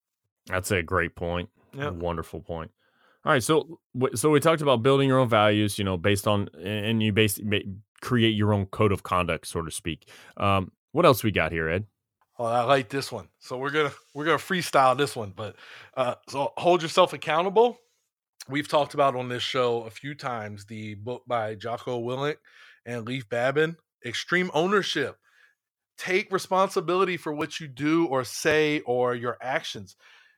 That's 0.47 0.71
a 0.71 0.83
great 0.83 1.15
point. 1.15 1.51
Yep. 1.75 1.89
A 1.89 1.93
wonderful 1.93 2.41
point. 2.41 2.71
All 3.25 3.33
right, 3.33 3.43
so 3.43 3.79
so 4.15 4.31
we 4.31 4.41
talked 4.41 4.63
about 4.63 4.83
building 4.83 5.07
your 5.07 5.19
own 5.19 5.29
values, 5.29 5.79
you 5.79 5.85
know, 5.85 5.99
based 5.99 6.27
on 6.27 6.49
and 6.59 7.03
you 7.03 7.13
basically 7.13 7.67
create 8.01 8.35
your 8.35 8.55
own 8.55 8.65
code 8.67 8.93
of 8.93 9.03
conduct, 9.03 9.47
so 9.47 9.61
to 9.61 9.71
speak. 9.71 10.09
Um, 10.39 10.73
what 10.93 11.05
else 11.05 11.23
we 11.23 11.31
got 11.31 11.53
here, 11.53 11.69
Ed? 11.69 11.85
Oh, 12.39 12.47
I 12.47 12.63
like 12.63 12.89
this 12.89 13.13
one. 13.13 13.29
So 13.39 13.59
we're 13.59 13.71
gonna 13.71 13.93
we're 14.15 14.25
gonna 14.25 14.39
freestyle 14.39 14.97
this 14.97 15.15
one, 15.15 15.35
but 15.37 15.57
uh, 15.95 16.15
so 16.31 16.55
hold 16.57 16.81
yourself 16.81 17.13
accountable 17.13 17.79
we've 18.51 18.69
talked 18.69 18.95
about 18.95 19.17
on 19.17 19.29
this 19.29 19.43
show 19.43 19.83
a 19.83 19.91
few 19.91 20.15
times 20.15 20.67
the 20.67 20.95
book 20.95 21.23
by 21.27 21.55
Jocko 21.55 22.01
Willink 22.01 22.37
and 22.85 23.07
Leif 23.07 23.29
Babin, 23.29 23.77
Extreme 24.05 24.51
Ownership. 24.55 25.17
Take 25.97 26.33
responsibility 26.33 27.17
for 27.17 27.33
what 27.33 27.61
you 27.61 27.69
do 27.69 28.07
or 28.07 28.25
say 28.25 28.81
or 28.81 29.15
your 29.15 29.37
actions. 29.41 29.97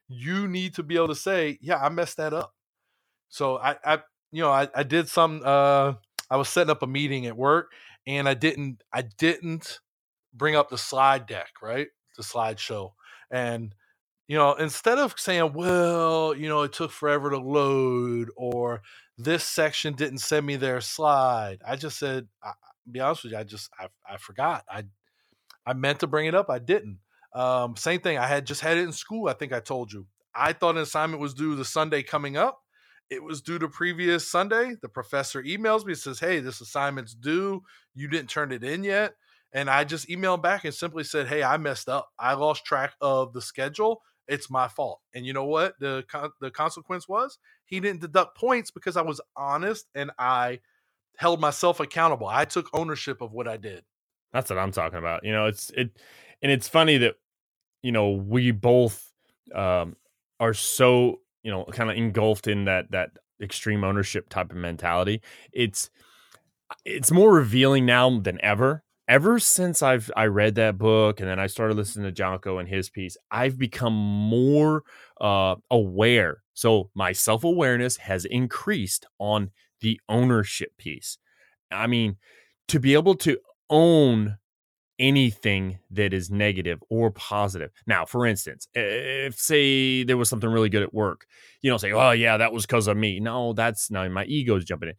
You 0.09 0.49
need 0.49 0.75
to 0.75 0.83
be 0.83 0.97
able 0.97 1.09
to 1.09 1.15
say, 1.15 1.59
"Yeah, 1.63 1.79
I 1.79 1.89
messed 1.89 2.17
that 2.17 2.33
up." 2.33 2.55
So 3.29 3.59
I, 3.59 3.77
I 3.85 4.03
you 4.33 4.43
know, 4.43 4.51
I, 4.51 4.69
I 4.75 4.83
did 4.83 5.09
some. 5.09 5.41
Uh, 5.45 5.95
I 6.31 6.37
was 6.37 6.49
setting 6.49 6.71
up 6.71 6.83
a 6.83 6.87
meeting 6.87 7.27
at 7.27 7.37
work, 7.37 7.73
and 8.07 8.29
I 8.29 8.35
didn't, 8.35 8.83
I 8.93 9.03
didn't 9.03 9.81
bring 10.35 10.57
up 10.57 10.71
the 10.71 10.79
slide 10.79 11.27
deck, 11.27 11.51
right? 11.63 11.89
The 12.17 12.23
slideshow, 12.23 12.93
and 13.31 13.75
you 14.29 14.39
know, 14.39 14.55
instead 14.55 14.99
of 14.99 15.15
saying, 15.19 15.53
well, 15.53 16.35
you 16.35 16.49
know, 16.49 16.63
it 16.63 16.73
took 16.73 16.91
forever 16.91 17.31
to 17.31 17.39
load 17.39 18.31
or 18.37 18.83
this 19.19 19.45
section 19.45 19.95
didn't 19.95 20.19
send 20.19 20.47
me 20.47 20.57
their 20.57 20.81
slide, 20.81 21.59
I 21.67 21.77
just 21.77 21.99
said, 21.99 22.29
I, 22.43 22.53
be 22.91 23.01
honest 23.01 23.25
with 23.25 23.33
you, 23.33 23.39
I 23.39 23.45
just, 23.45 23.71
I, 23.79 23.89
I 24.09 24.17
forgot. 24.17 24.65
I, 24.71 24.85
I 25.67 25.75
meant 25.75 26.01
to 26.01 26.07
bring 26.07 26.27
it 26.27 26.35
up. 26.35 26.51
I 26.51 26.59
didn't. 26.59 26.99
Um, 27.35 27.77
same 27.77 28.01
thing. 28.01 28.19
I 28.19 28.27
had 28.27 28.47
just 28.47 28.61
had 28.61 28.77
it 28.77 28.85
in 28.85 28.93
school. 28.93 29.29
I 29.29 29.33
think 29.33 29.53
I 29.53 29.61
told 29.61 29.93
you. 29.93 30.07
I 30.35 30.53
thought 30.53 30.77
an 30.77 30.83
assignment 30.83 31.21
was 31.21 31.35
due 31.35 31.55
the 31.55 31.65
Sunday 31.65 32.03
coming 32.03 32.37
up. 32.37 32.59
It 33.11 33.23
was 33.23 33.43
due 33.43 33.59
to 33.59 33.69
previous 33.69 34.31
Sunday. 34.31 34.77
The 34.81 34.89
professor 34.89 35.43
emails 35.43 35.85
me, 35.85 35.95
says, 35.95 36.19
Hey, 36.19 36.41
this 36.41 36.61
assignment's 36.61 37.15
due. 37.15 37.63
You 37.95 38.09
didn't 38.09 38.31
turn 38.31 38.53
it 38.53 38.65
in 38.65 38.85
yet. 38.85 39.15
And 39.53 39.69
I 39.69 39.85
just 39.85 40.09
emailed 40.09 40.43
back 40.43 40.65
and 40.65 40.75
simply 40.75 41.05
said, 41.05 41.29
Hey, 41.29 41.43
I 41.43 41.59
messed 41.59 41.89
up. 41.89 42.09
I 42.19 42.35
lost 42.35 42.65
track 42.65 42.95
of 43.01 43.35
the 43.35 43.43
schedule 43.43 44.01
it's 44.33 44.51
my 44.51 44.67
fault. 44.67 45.01
And 45.15 45.27
you 45.27 45.35
know 45.35 45.45
what? 45.45 45.79
The 45.79 46.05
the 46.41 46.51
consequence 46.51 47.07
was 47.07 47.39
he 47.67 47.81
didn't 47.81 48.01
deduct 48.01 48.37
points 48.37 48.71
because 48.71 48.97
I 48.97 49.03
was 49.03 49.21
honest 49.37 49.87
and 49.95 50.11
I 50.19 50.61
held 51.17 51.39
myself 51.39 51.81
accountable. 51.81 52.27
I 52.27 52.47
took 52.47 52.71
ownership 52.73 53.21
of 53.21 53.33
what 53.33 53.47
I 53.47 53.59
did. 53.59 53.85
That's 54.33 54.49
what 54.49 54.59
I'm 54.59 54.73
talking 54.73 54.99
about. 54.99 55.25
You 55.25 55.33
know, 55.33 55.47
it's 55.47 55.71
it 55.71 55.91
and 56.41 56.51
it's 56.51 56.67
funny 56.67 56.97
that 56.99 57.17
you 57.83 57.93
know, 57.93 58.11
we 58.13 58.51
both 58.53 59.13
um 59.55 59.97
are 60.41 60.55
so, 60.55 61.21
you 61.43 61.51
know, 61.51 61.65
kind 61.67 61.91
of 61.91 61.97
engulfed 61.97 62.47
in 62.47 62.65
that 62.65 62.91
that 62.91 63.11
extreme 63.41 63.85
ownership 63.85 64.31
type 64.31 64.51
of 64.51 64.57
mentality. 64.57 65.21
It's 65.53 65.91
it's 66.87 67.11
more 67.11 67.35
revealing 67.35 67.85
now 67.85 68.19
than 68.19 68.43
ever. 68.43 68.83
Ever 69.13 69.39
since 69.39 69.83
I've 69.83 70.11
I 70.17 70.25
read 70.25 70.55
that 70.55 70.79
book 70.79 71.21
and 71.21 71.29
then 71.29 71.39
I 71.39 71.47
started 71.47 71.77
listening 71.77 72.07
to 72.07 72.13
Jocko 72.13 72.57
and 72.57 72.67
his 72.67 72.89
piece, 72.89 73.15
I've 73.31 73.59
become 73.59 73.93
more 73.93 74.85
uh, 75.21 75.57
aware. 75.71 76.43
So 76.55 76.89
my 76.95 77.13
self 77.13 77.45
awareness 77.45 77.99
has 77.99 78.25
increased 78.25 79.05
on 79.19 79.51
the 79.83 80.01
ownership 80.09 80.79
piece. 80.79 81.19
I 81.71 81.89
mean, 81.89 82.17
to 82.69 82.81
be 82.81 82.95
able 82.95 83.15
to 83.17 83.37
own 83.69 84.39
anything 84.99 85.79
that 85.91 86.15
is 86.15 86.31
negative 86.31 86.83
or 86.89 87.11
positive. 87.11 87.71
Now, 87.87 88.07
for 88.07 88.25
instance, 88.25 88.69
if 88.73 89.39
say 89.39 90.05
there 90.05 90.17
was 90.17 90.31
something 90.31 90.49
really 90.51 90.69
good 90.71 90.83
at 90.83 90.95
work, 90.95 91.27
you 91.61 91.71
don't 91.71 91.81
say, 91.81 91.93
"Oh 91.93 92.13
yeah, 92.13 92.39
that 92.39 92.53
was 92.53 92.65
because 92.65 92.87
of 92.87 92.97
me." 92.97 93.21
No, 93.21 93.53
that's 93.53 93.91
now 93.91 94.09
my 94.09 94.25
ego's 94.25 94.65
jumping 94.65 94.91
in. 94.91 94.95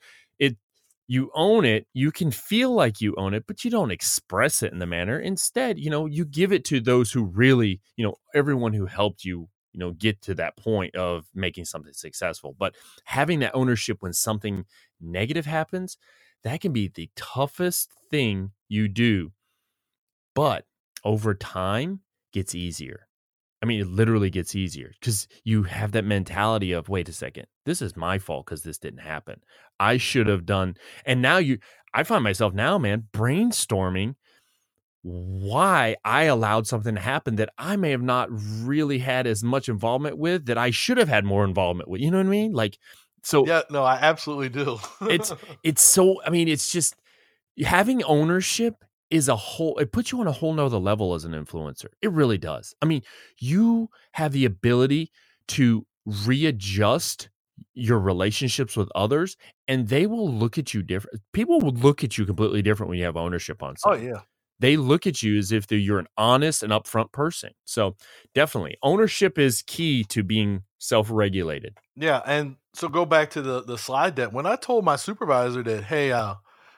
You 1.07 1.31
own 1.33 1.65
it, 1.65 1.87
you 1.93 2.11
can 2.11 2.31
feel 2.31 2.71
like 2.73 3.01
you 3.01 3.13
own 3.17 3.33
it, 3.33 3.45
but 3.45 3.65
you 3.65 3.71
don't 3.71 3.91
express 3.91 4.63
it 4.63 4.71
in 4.71 4.79
the 4.79 4.85
manner. 4.85 5.19
Instead, 5.19 5.77
you 5.77 5.89
know, 5.89 6.05
you 6.05 6.25
give 6.25 6.53
it 6.53 6.63
to 6.65 6.79
those 6.79 7.11
who 7.11 7.23
really, 7.23 7.81
you 7.97 8.05
know, 8.05 8.15
everyone 8.33 8.73
who 8.73 8.85
helped 8.85 9.25
you, 9.25 9.49
you 9.73 9.79
know, 9.79 9.91
get 9.91 10.21
to 10.23 10.35
that 10.35 10.55
point 10.57 10.95
of 10.95 11.25
making 11.35 11.65
something 11.65 11.93
successful. 11.93 12.55
But 12.57 12.75
having 13.03 13.39
that 13.39 13.53
ownership 13.53 13.97
when 13.99 14.13
something 14.13 14.65
negative 15.01 15.45
happens, 15.45 15.97
that 16.43 16.61
can 16.61 16.71
be 16.71 16.87
the 16.87 17.09
toughest 17.15 17.89
thing 18.09 18.51
you 18.69 18.87
do 18.87 19.31
but 20.33 20.65
over 21.03 21.33
time 21.33 22.01
gets 22.31 22.55
easier. 22.55 23.07
I 23.61 23.65
mean, 23.65 23.79
it 23.79 23.87
literally 23.87 24.29
gets 24.29 24.55
easier 24.55 24.91
because 24.99 25.27
you 25.43 25.63
have 25.63 25.93
that 25.93 26.05
mentality 26.05 26.73
of, 26.73 26.89
wait 26.89 27.07
a 27.07 27.13
second, 27.13 27.47
this 27.65 27.81
is 27.81 27.95
my 27.95 28.19
fault 28.19 28.45
because 28.45 28.63
this 28.63 28.77
didn't 28.77 28.99
happen. 28.99 29.41
I 29.79 29.97
should 29.97 30.27
have 30.27 30.45
done. 30.45 30.75
And 31.05 31.21
now 31.21 31.37
you, 31.37 31.59
I 31.93 32.03
find 32.03 32.23
myself 32.23 32.53
now, 32.53 32.77
man, 32.77 33.07
brainstorming 33.13 34.15
why 35.01 35.97
I 36.05 36.23
allowed 36.23 36.65
something 36.65 36.95
to 36.95 37.01
happen 37.01 37.35
that 37.35 37.49
I 37.57 37.75
may 37.75 37.91
have 37.91 38.01
not 38.01 38.29
really 38.31 38.99
had 38.99 39.27
as 39.27 39.43
much 39.43 39.67
involvement 39.67 40.17
with 40.17 40.45
that 40.45 40.57
I 40.57 40.71
should 40.71 40.97
have 40.97 41.09
had 41.09 41.25
more 41.25 41.43
involvement 41.43 41.89
with. 41.89 41.99
You 42.01 42.09
know 42.09 42.17
what 42.17 42.27
I 42.27 42.29
mean? 42.29 42.53
Like, 42.53 42.77
so 43.21 43.45
yeah, 43.45 43.61
no, 43.69 43.83
I 43.83 43.95
absolutely 43.95 44.49
do. 44.49 44.79
it's, 45.01 45.33
it's 45.63 45.83
so, 45.83 46.21
I 46.25 46.29
mean, 46.29 46.47
it's 46.47 46.71
just 46.71 46.95
having 47.61 48.03
ownership 48.03 48.83
is 49.09 49.27
a 49.27 49.35
whole 49.35 49.77
it 49.77 49.91
puts 49.91 50.11
you 50.11 50.19
on 50.21 50.27
a 50.27 50.31
whole 50.31 50.53
nother 50.53 50.79
level 50.79 51.13
as 51.13 51.23
an 51.23 51.33
influencer 51.33 51.85
it 52.01 52.11
really 52.11 52.37
does 52.37 52.73
i 52.81 52.85
mean 52.85 53.01
you 53.37 53.87
have 54.13 54.31
the 54.31 54.43
ability 54.43 55.11
to 55.47 55.85
readjust 56.25 57.29
your 57.73 57.99
relationships 57.99 58.75
with 58.75 58.89
others 58.95 59.37
and 59.67 59.87
they 59.87 60.05
will 60.05 60.31
look 60.31 60.57
at 60.57 60.73
you 60.73 60.81
different 60.81 61.19
people 61.33 61.59
will 61.59 61.73
look 61.73 62.03
at 62.03 62.17
you 62.17 62.25
completely 62.25 62.61
different 62.61 62.89
when 62.89 62.97
you 62.97 63.05
have 63.05 63.17
ownership 63.17 63.61
on 63.61 63.75
something. 63.77 64.01
oh 64.01 64.03
something 64.03 64.15
yeah 64.15 64.21
they 64.59 64.77
look 64.77 65.05
at 65.07 65.21
you 65.21 65.37
as 65.37 65.51
if 65.51 65.69
you're 65.71 65.99
an 65.99 66.07
honest 66.17 66.63
and 66.63 66.71
upfront 66.71 67.11
person 67.11 67.51
so 67.65 67.95
definitely 68.33 68.77
ownership 68.83 69.37
is 69.37 69.63
key 69.63 70.03
to 70.03 70.23
being 70.23 70.63
self-regulated 70.79 71.77
yeah 71.95 72.21
and 72.25 72.55
so 72.73 72.87
go 72.87 73.05
back 73.05 73.29
to 73.29 73.41
the 73.41 73.61
the 73.63 73.77
slide 73.77 74.15
deck 74.15 74.31
when 74.31 74.45
i 74.45 74.55
told 74.55 74.83
my 74.85 74.95
supervisor 74.95 75.63
that 75.63 75.83
hey 75.83 76.11
uh 76.11 76.35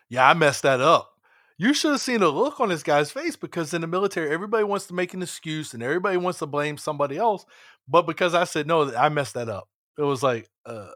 yeah 0.09 0.29
i 0.29 0.33
messed 0.33 0.63
that 0.63 0.81
up 0.81 1.15
you 1.57 1.73
should 1.73 1.91
have 1.91 2.01
seen 2.01 2.19
the 2.19 2.29
look 2.29 2.59
on 2.59 2.69
this 2.69 2.83
guy's 2.83 3.11
face 3.11 3.35
because 3.35 3.73
in 3.73 3.81
the 3.81 3.87
military, 3.87 4.29
everybody 4.29 4.63
wants 4.63 4.87
to 4.87 4.93
make 4.93 5.13
an 5.13 5.21
excuse 5.21 5.73
and 5.73 5.81
everybody 5.81 6.17
wants 6.17 6.39
to 6.39 6.45
blame 6.45 6.77
somebody 6.77 7.17
else. 7.17 7.45
But 7.87 8.03
because 8.03 8.33
I 8.33 8.43
said 8.43 8.67
no, 8.67 8.93
I 8.93 9.09
messed 9.09 9.35
that 9.35 9.47
up. 9.47 9.69
It 9.97 10.01
was 10.01 10.21
like, 10.21 10.49
uh, 10.65 10.89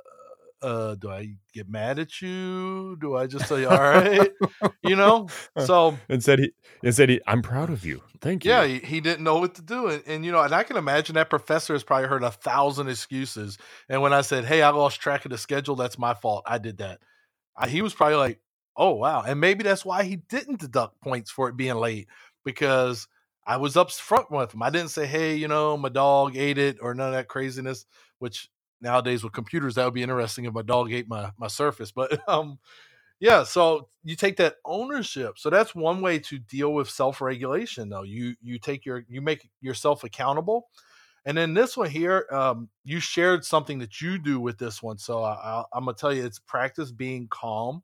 uh, 0.61 0.95
do 0.95 1.09
I 1.09 1.35
get 1.53 1.69
mad 1.69 1.99
at 1.99 2.21
you? 2.21 2.97
Do 2.99 3.15
I 3.15 3.27
just 3.27 3.47
say, 3.47 3.65
all 3.65 3.77
right? 3.77 4.31
you 4.83 4.95
know? 4.95 5.27
So 5.65 5.97
and 6.09 6.23
said 6.23 6.39
he 6.39 6.51
and 6.83 6.93
said 6.93 7.09
he, 7.09 7.21
I'm 7.25 7.41
proud 7.41 7.69
of 7.69 7.85
you. 7.85 8.01
Thank 8.21 8.43
you. 8.43 8.51
Yeah, 8.51 8.65
he, 8.65 8.79
he 8.79 9.01
didn't 9.01 9.23
know 9.23 9.39
what 9.39 9.55
to 9.55 9.61
do. 9.61 9.87
And, 9.87 10.03
and 10.05 10.25
you 10.25 10.31
know, 10.31 10.41
and 10.41 10.53
I 10.53 10.63
can 10.63 10.77
imagine 10.77 11.15
that 11.15 11.29
professor 11.29 11.73
has 11.73 11.83
probably 11.83 12.07
heard 12.07 12.23
a 12.23 12.31
thousand 12.31 12.89
excuses. 12.89 13.57
And 13.87 14.01
when 14.01 14.13
I 14.13 14.21
said, 14.21 14.45
Hey, 14.45 14.61
I 14.61 14.69
lost 14.69 14.99
track 14.99 15.25
of 15.25 15.31
the 15.31 15.37
schedule, 15.37 15.75
that's 15.75 15.97
my 15.97 16.13
fault. 16.13 16.43
I 16.45 16.57
did 16.57 16.77
that. 16.79 16.99
I, 17.55 17.69
he 17.69 17.81
was 17.81 17.93
probably 17.93 18.17
like, 18.17 18.39
Oh 18.75 18.91
wow. 18.95 19.21
And 19.21 19.39
maybe 19.39 19.63
that's 19.63 19.85
why 19.85 20.03
he 20.03 20.17
didn't 20.17 20.59
deduct 20.59 21.01
points 21.01 21.31
for 21.31 21.47
it 21.47 21.57
being 21.57 21.75
late 21.75 22.07
because 22.43 23.07
I 23.45 23.57
was 23.57 23.77
up 23.77 23.91
front 23.91 24.29
with 24.29 24.53
him. 24.53 24.61
I 24.61 24.69
didn't 24.69 24.91
say, 24.91 25.07
hey, 25.07 25.35
you 25.35 25.47
know, 25.47 25.75
my 25.75 25.89
dog 25.89 26.37
ate 26.37 26.57
it 26.57 26.77
or 26.81 26.93
none 26.93 27.07
of 27.07 27.13
that 27.13 27.27
craziness, 27.27 27.85
which 28.19 28.49
nowadays 28.81 29.23
with 29.23 29.33
computers 29.33 29.75
that 29.75 29.85
would 29.85 29.93
be 29.93 30.03
interesting 30.03 30.45
if 30.45 30.53
my 30.53 30.61
dog 30.61 30.91
ate 30.91 31.07
my 31.09 31.31
my 31.37 31.47
surface. 31.47 31.91
But 31.91 32.21
um 32.29 32.59
yeah, 33.19 33.43
so 33.43 33.89
you 34.03 34.15
take 34.15 34.37
that 34.37 34.55
ownership. 34.65 35.37
So 35.37 35.49
that's 35.49 35.75
one 35.75 36.01
way 36.01 36.19
to 36.19 36.39
deal 36.39 36.73
with 36.73 36.89
self-regulation 36.89 37.89
though. 37.89 38.03
You 38.03 38.35
you 38.41 38.59
take 38.59 38.85
your 38.85 39.05
you 39.09 39.21
make 39.21 39.49
yourself 39.61 40.03
accountable. 40.03 40.67
And 41.25 41.37
then 41.37 41.53
this 41.53 41.75
one 41.77 41.89
here, 41.89 42.25
um, 42.31 42.69
you 42.85 42.99
shared 43.01 43.43
something 43.45 43.79
that 43.79 44.01
you 44.01 44.17
do 44.17 44.39
with 44.39 44.57
this 44.57 44.81
one. 44.81 44.97
So 44.97 45.23
I, 45.23 45.63
I'm 45.73 45.85
gonna 45.85 45.95
tell 45.95 46.13
you, 46.13 46.25
it's 46.25 46.39
practice 46.39 46.91
being 46.91 47.27
calm 47.29 47.83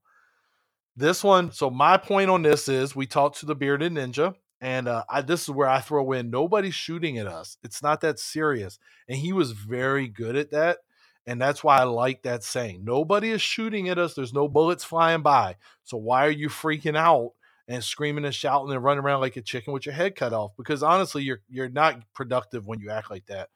this 0.96 1.24
one, 1.24 1.52
so 1.52 1.70
my 1.70 1.98
point 1.98 2.30
on 2.30 2.42
this 2.42 2.70
is 2.70 2.96
we 2.96 3.06
talked 3.06 3.40
to 3.40 3.46
the 3.46 3.56
bearded 3.56 3.92
ninja, 3.92 4.34
and 4.62 4.88
uh, 4.88 5.04
I, 5.10 5.22
this 5.22 5.44
is 5.44 5.50
where 5.50 5.68
I 5.68 5.82
throw 5.82 6.14
in 6.14 6.30
nobody's 6.30 6.74
shooting 6.76 7.18
at 7.18 7.28
us. 7.28 7.58
It's 7.64 7.84
not 7.84 8.00
that 8.02 8.18
serious. 8.18 8.80
And 9.10 9.18
he 9.18 9.34
was 9.34 9.52
very 9.52 10.08
good 10.08 10.38
at 10.38 10.52
that. 10.52 10.80
And 11.28 11.42
that's 11.42 11.64
why 11.64 11.78
I 11.78 11.84
like 11.84 12.24
that 12.24 12.44
saying. 12.44 12.84
Nobody 12.84 13.32
is 13.32 13.42
shooting 13.42 13.90
at 13.90 13.98
us. 13.98 14.14
There's 14.14 14.34
no 14.34 14.48
bullets 14.48 14.84
flying 14.84 15.22
by. 15.22 15.56
So 15.84 15.98
why 15.98 16.26
are 16.26 16.32
you 16.32 16.50
freaking 16.50 16.98
out 16.98 17.32
and 17.68 17.84
screaming 17.84 18.26
and 18.26 18.36
shouting 18.36 18.72
and 18.72 18.84
running 18.84 19.04
around 19.04 19.22
like 19.22 19.36
a 19.36 19.42
chicken 19.42 19.74
with 19.74 19.86
your 19.86 19.96
head 19.96 20.16
cut 20.16 20.34
off? 20.34 20.52
Because 20.58 20.84
honestly, 20.84 21.24
you're 21.24 21.42
you're 21.50 21.70
not 21.70 22.02
productive 22.14 22.68
when 22.68 22.80
you 22.80 22.92
act 22.92 23.10
like 23.10 23.26
that. 23.28 23.50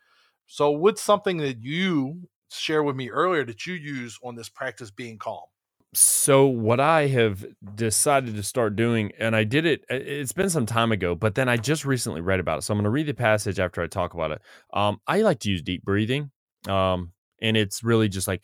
So 0.48 0.72
what's 0.72 1.02
something 1.02 1.38
that 1.38 1.64
you 1.64 2.28
share 2.52 2.82
with 2.82 2.96
me 2.96 3.12
earlier 3.12 3.46
that 3.46 3.68
you 3.68 3.76
use 3.76 4.18
on 4.24 4.36
this 4.36 4.50
practice 4.50 4.90
being 4.90 5.20
calm? 5.20 5.46
so 5.94 6.46
what 6.46 6.80
I 6.80 7.08
have 7.08 7.46
decided 7.76 8.36
to 8.36 8.44
start 8.44 8.76
doing, 8.76 9.12
and 9.18 9.36
I 9.36 9.44
did 9.44 9.66
it. 9.66 9.86
It's 9.90 10.32
been 10.32 10.50
some 10.50 10.66
time 10.66 10.92
ago, 10.92 11.16
but 11.16 11.36
then 11.36 11.50
I 11.50 11.58
just 11.58 11.84
recently 11.84 12.22
read 12.22 12.40
about 12.40 12.60
it. 12.60 12.62
So 12.62 12.74
I'm 12.74 12.78
going 12.78 12.84
to 12.84 12.92
read 12.92 13.08
the 13.08 13.14
passage 13.14 13.60
after 13.60 13.82
I 13.82 13.88
talk 13.88 14.14
about 14.14 14.32
it. 14.32 14.42
Um, 14.72 15.00
I 15.08 15.22
like 15.22 15.40
to 15.40 15.50
use 15.50 15.64
deep 15.64 15.84
breathing, 15.84 16.30
um, 16.68 17.12
and 17.42 17.58
it's 17.58 17.84
really 17.84 18.10
just 18.10 18.28
like 18.28 18.44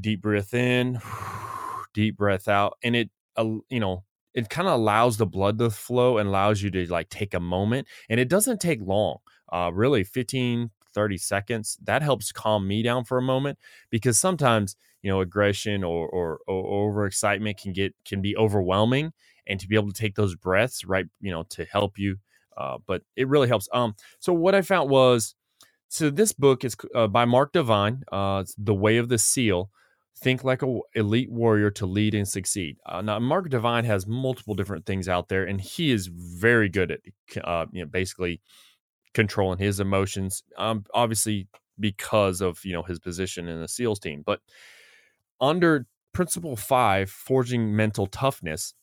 deep 0.00 0.22
breath 0.22 0.54
in, 0.54 1.00
deep 1.94 2.16
breath 2.16 2.48
out, 2.48 2.76
and 2.82 2.96
it, 2.96 3.10
you 3.68 3.80
know, 3.80 4.04
it 4.34 4.50
kind 4.50 4.68
of 4.68 4.74
allows 4.74 5.16
the 5.16 5.26
blood 5.26 5.58
to 5.58 5.70
flow 5.70 6.18
and 6.18 6.28
allows 6.28 6.62
you 6.62 6.70
to 6.70 6.86
like 6.86 7.08
take 7.08 7.34
a 7.34 7.40
moment, 7.40 7.86
and 8.08 8.20
it 8.20 8.28
doesn't 8.28 8.60
take 8.60 8.80
long. 8.82 9.18
Uh, 9.52 9.70
really, 9.72 10.02
15, 10.02 10.70
30 10.92 11.18
seconds. 11.18 11.78
That 11.84 12.02
helps 12.02 12.32
calm 12.32 12.66
me 12.66 12.82
down 12.82 13.04
for 13.04 13.18
a 13.18 13.22
moment 13.22 13.58
because 13.90 14.18
sometimes 14.18 14.76
you 15.02 15.10
know 15.12 15.20
aggression 15.20 15.84
or, 15.84 16.08
or, 16.08 16.40
or 16.48 16.92
overexcitement 16.92 17.60
can 17.60 17.72
get 17.72 17.94
can 18.04 18.20
be 18.20 18.36
overwhelming 18.36 19.12
and 19.46 19.60
to 19.60 19.68
be 19.68 19.76
able 19.76 19.92
to 19.92 20.00
take 20.00 20.16
those 20.16 20.34
breaths 20.34 20.84
right 20.84 21.06
you 21.20 21.30
know 21.30 21.44
to 21.44 21.64
help 21.66 21.96
you 21.96 22.16
uh, 22.56 22.78
but 22.86 23.02
it 23.14 23.28
really 23.28 23.46
helps 23.46 23.68
um 23.72 23.94
so 24.18 24.32
what 24.32 24.54
i 24.54 24.62
found 24.62 24.90
was 24.90 25.36
so 25.88 26.10
this 26.10 26.32
book 26.32 26.64
is 26.64 26.76
uh, 26.94 27.06
by 27.06 27.24
mark 27.24 27.52
divine 27.52 28.02
uh 28.12 28.44
the 28.58 28.74
way 28.74 28.96
of 28.96 29.08
the 29.08 29.18
seal 29.18 29.70
think 30.18 30.42
like 30.42 30.62
a 30.62 30.78
elite 30.94 31.30
warrior 31.30 31.70
to 31.70 31.84
lead 31.84 32.14
and 32.14 32.26
succeed. 32.26 32.78
Uh, 32.86 33.02
now 33.02 33.18
mark 33.18 33.50
divine 33.50 33.84
has 33.84 34.06
multiple 34.06 34.54
different 34.54 34.86
things 34.86 35.08
out 35.08 35.28
there 35.28 35.44
and 35.44 35.60
he 35.60 35.92
is 35.92 36.06
very 36.06 36.68
good 36.68 36.90
at 36.90 37.00
uh, 37.44 37.66
you 37.70 37.82
know 37.82 37.88
basically 37.88 38.40
controlling 39.12 39.58
his 39.58 39.80
emotions 39.80 40.42
um 40.58 40.84
obviously 40.92 41.48
because 41.78 42.40
of 42.40 42.64
you 42.64 42.72
know 42.72 42.82
his 42.82 42.98
position 42.98 43.48
in 43.48 43.60
the 43.60 43.68
seals 43.68 43.98
team. 43.98 44.22
But 44.24 44.40
under 45.40 45.86
principle 46.12 46.56
five, 46.56 47.10
forging 47.10 47.74
mental 47.74 48.06
toughness, 48.06 48.74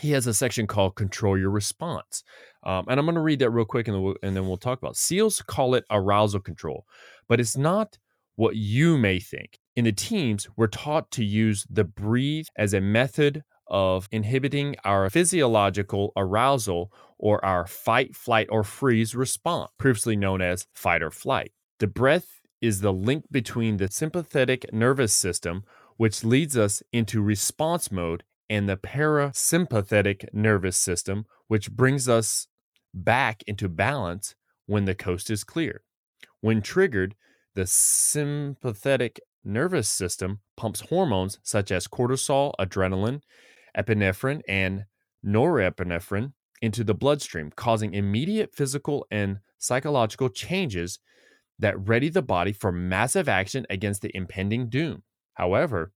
he 0.00 0.12
has 0.12 0.26
a 0.26 0.34
section 0.34 0.66
called 0.66 0.96
control 0.96 1.38
your 1.38 1.50
response. 1.50 2.22
Um, 2.64 2.86
and 2.88 2.98
I'm 2.98 3.06
going 3.06 3.14
to 3.14 3.20
read 3.20 3.38
that 3.40 3.50
real 3.50 3.64
quick 3.64 3.88
and 3.88 3.94
then, 3.94 4.02
we'll, 4.02 4.16
and 4.22 4.36
then 4.36 4.46
we'll 4.46 4.56
talk 4.56 4.78
about. 4.78 4.96
SEALs 4.96 5.42
call 5.42 5.74
it 5.74 5.84
arousal 5.90 6.40
control, 6.40 6.84
but 7.28 7.40
it's 7.40 7.56
not 7.56 7.98
what 8.36 8.56
you 8.56 8.96
may 8.96 9.18
think. 9.18 9.58
In 9.74 9.84
the 9.84 9.92
teams, 9.92 10.48
we're 10.56 10.66
taught 10.66 11.10
to 11.12 11.24
use 11.24 11.66
the 11.70 11.84
breathe 11.84 12.46
as 12.56 12.74
a 12.74 12.80
method 12.80 13.42
of 13.68 14.08
inhibiting 14.10 14.76
our 14.84 15.10
physiological 15.10 16.12
arousal 16.16 16.92
or 17.18 17.44
our 17.44 17.66
fight, 17.66 18.14
flight, 18.14 18.46
or 18.50 18.64
freeze 18.64 19.14
response, 19.14 19.70
previously 19.78 20.16
known 20.16 20.40
as 20.40 20.66
fight 20.72 21.02
or 21.02 21.10
flight. 21.10 21.52
The 21.78 21.86
breath 21.86 22.40
is 22.60 22.80
the 22.80 22.92
link 22.92 23.24
between 23.30 23.76
the 23.76 23.88
sympathetic 23.88 24.72
nervous 24.72 25.12
system, 25.12 25.64
which 25.96 26.24
leads 26.24 26.56
us 26.56 26.82
into 26.92 27.20
response 27.20 27.90
mode, 27.90 28.24
and 28.50 28.68
the 28.68 28.76
parasympathetic 28.76 30.24
nervous 30.32 30.76
system, 30.76 31.26
which 31.48 31.70
brings 31.70 32.08
us 32.08 32.46
back 32.94 33.42
into 33.46 33.68
balance 33.68 34.34
when 34.66 34.84
the 34.84 34.94
coast 34.94 35.30
is 35.30 35.44
clear. 35.44 35.82
When 36.40 36.62
triggered, 36.62 37.14
the 37.54 37.66
sympathetic 37.66 39.20
nervous 39.44 39.88
system 39.88 40.40
pumps 40.56 40.80
hormones 40.80 41.38
such 41.42 41.70
as 41.70 41.88
cortisol, 41.88 42.52
adrenaline, 42.58 43.22
epinephrine, 43.76 44.42
and 44.48 44.84
norepinephrine 45.24 46.32
into 46.60 46.84
the 46.84 46.94
bloodstream, 46.94 47.50
causing 47.54 47.94
immediate 47.94 48.54
physical 48.54 49.06
and 49.10 49.38
psychological 49.58 50.28
changes 50.28 50.98
that 51.58 51.78
ready 51.88 52.08
the 52.08 52.22
body 52.22 52.52
for 52.52 52.70
massive 52.70 53.28
action 53.28 53.66
against 53.68 54.02
the 54.02 54.14
impending 54.14 54.68
doom. 54.68 55.02
However, 55.34 55.92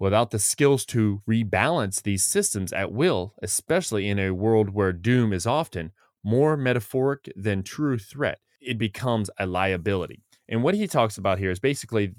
without 0.00 0.32
the 0.32 0.40
skills 0.40 0.86
to 0.86 1.22
rebalance 1.28 2.02
these 2.02 2.24
systems 2.24 2.72
at 2.74 2.92
will, 2.92 3.34
especially 3.42 4.08
in 4.08 4.18
a 4.20 4.32
world 4.32 4.70
where 4.72 4.92
doom 4.94 5.34
is 5.34 5.46
often 5.46 5.92
more 6.24 6.58
metaphoric 6.58 7.32
than 7.36 7.64
true 7.64 7.98
threat, 7.98 8.40
it 8.62 8.78
becomes 8.78 9.30
a 9.38 9.46
liability. 9.46 10.22
And 10.48 10.64
what 10.64 10.74
he 10.76 10.88
talks 10.88 11.18
about 11.18 11.38
here 11.40 11.52
is 11.52 11.60
basically 11.60 12.14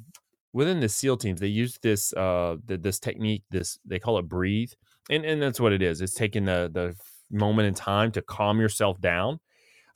within 0.53 0.81
the 0.81 0.89
SEAL 0.89 1.17
teams, 1.17 1.39
they 1.39 1.47
use 1.47 1.79
this 1.81 2.13
uh, 2.13 2.57
this 2.65 2.99
technique. 2.99 3.43
This 3.51 3.79
they 3.85 3.99
call 3.99 4.17
it 4.19 4.29
breathe, 4.29 4.71
and 5.09 5.25
and 5.25 5.41
that's 5.41 5.59
what 5.59 5.73
it 5.73 5.81
is. 5.81 6.01
It's 6.01 6.13
taking 6.15 6.45
the 6.45 6.69
the 6.73 6.95
moment 7.31 7.67
in 7.67 7.73
time 7.73 8.11
to 8.13 8.21
calm 8.21 8.59
yourself 8.59 8.99
down. 9.01 9.39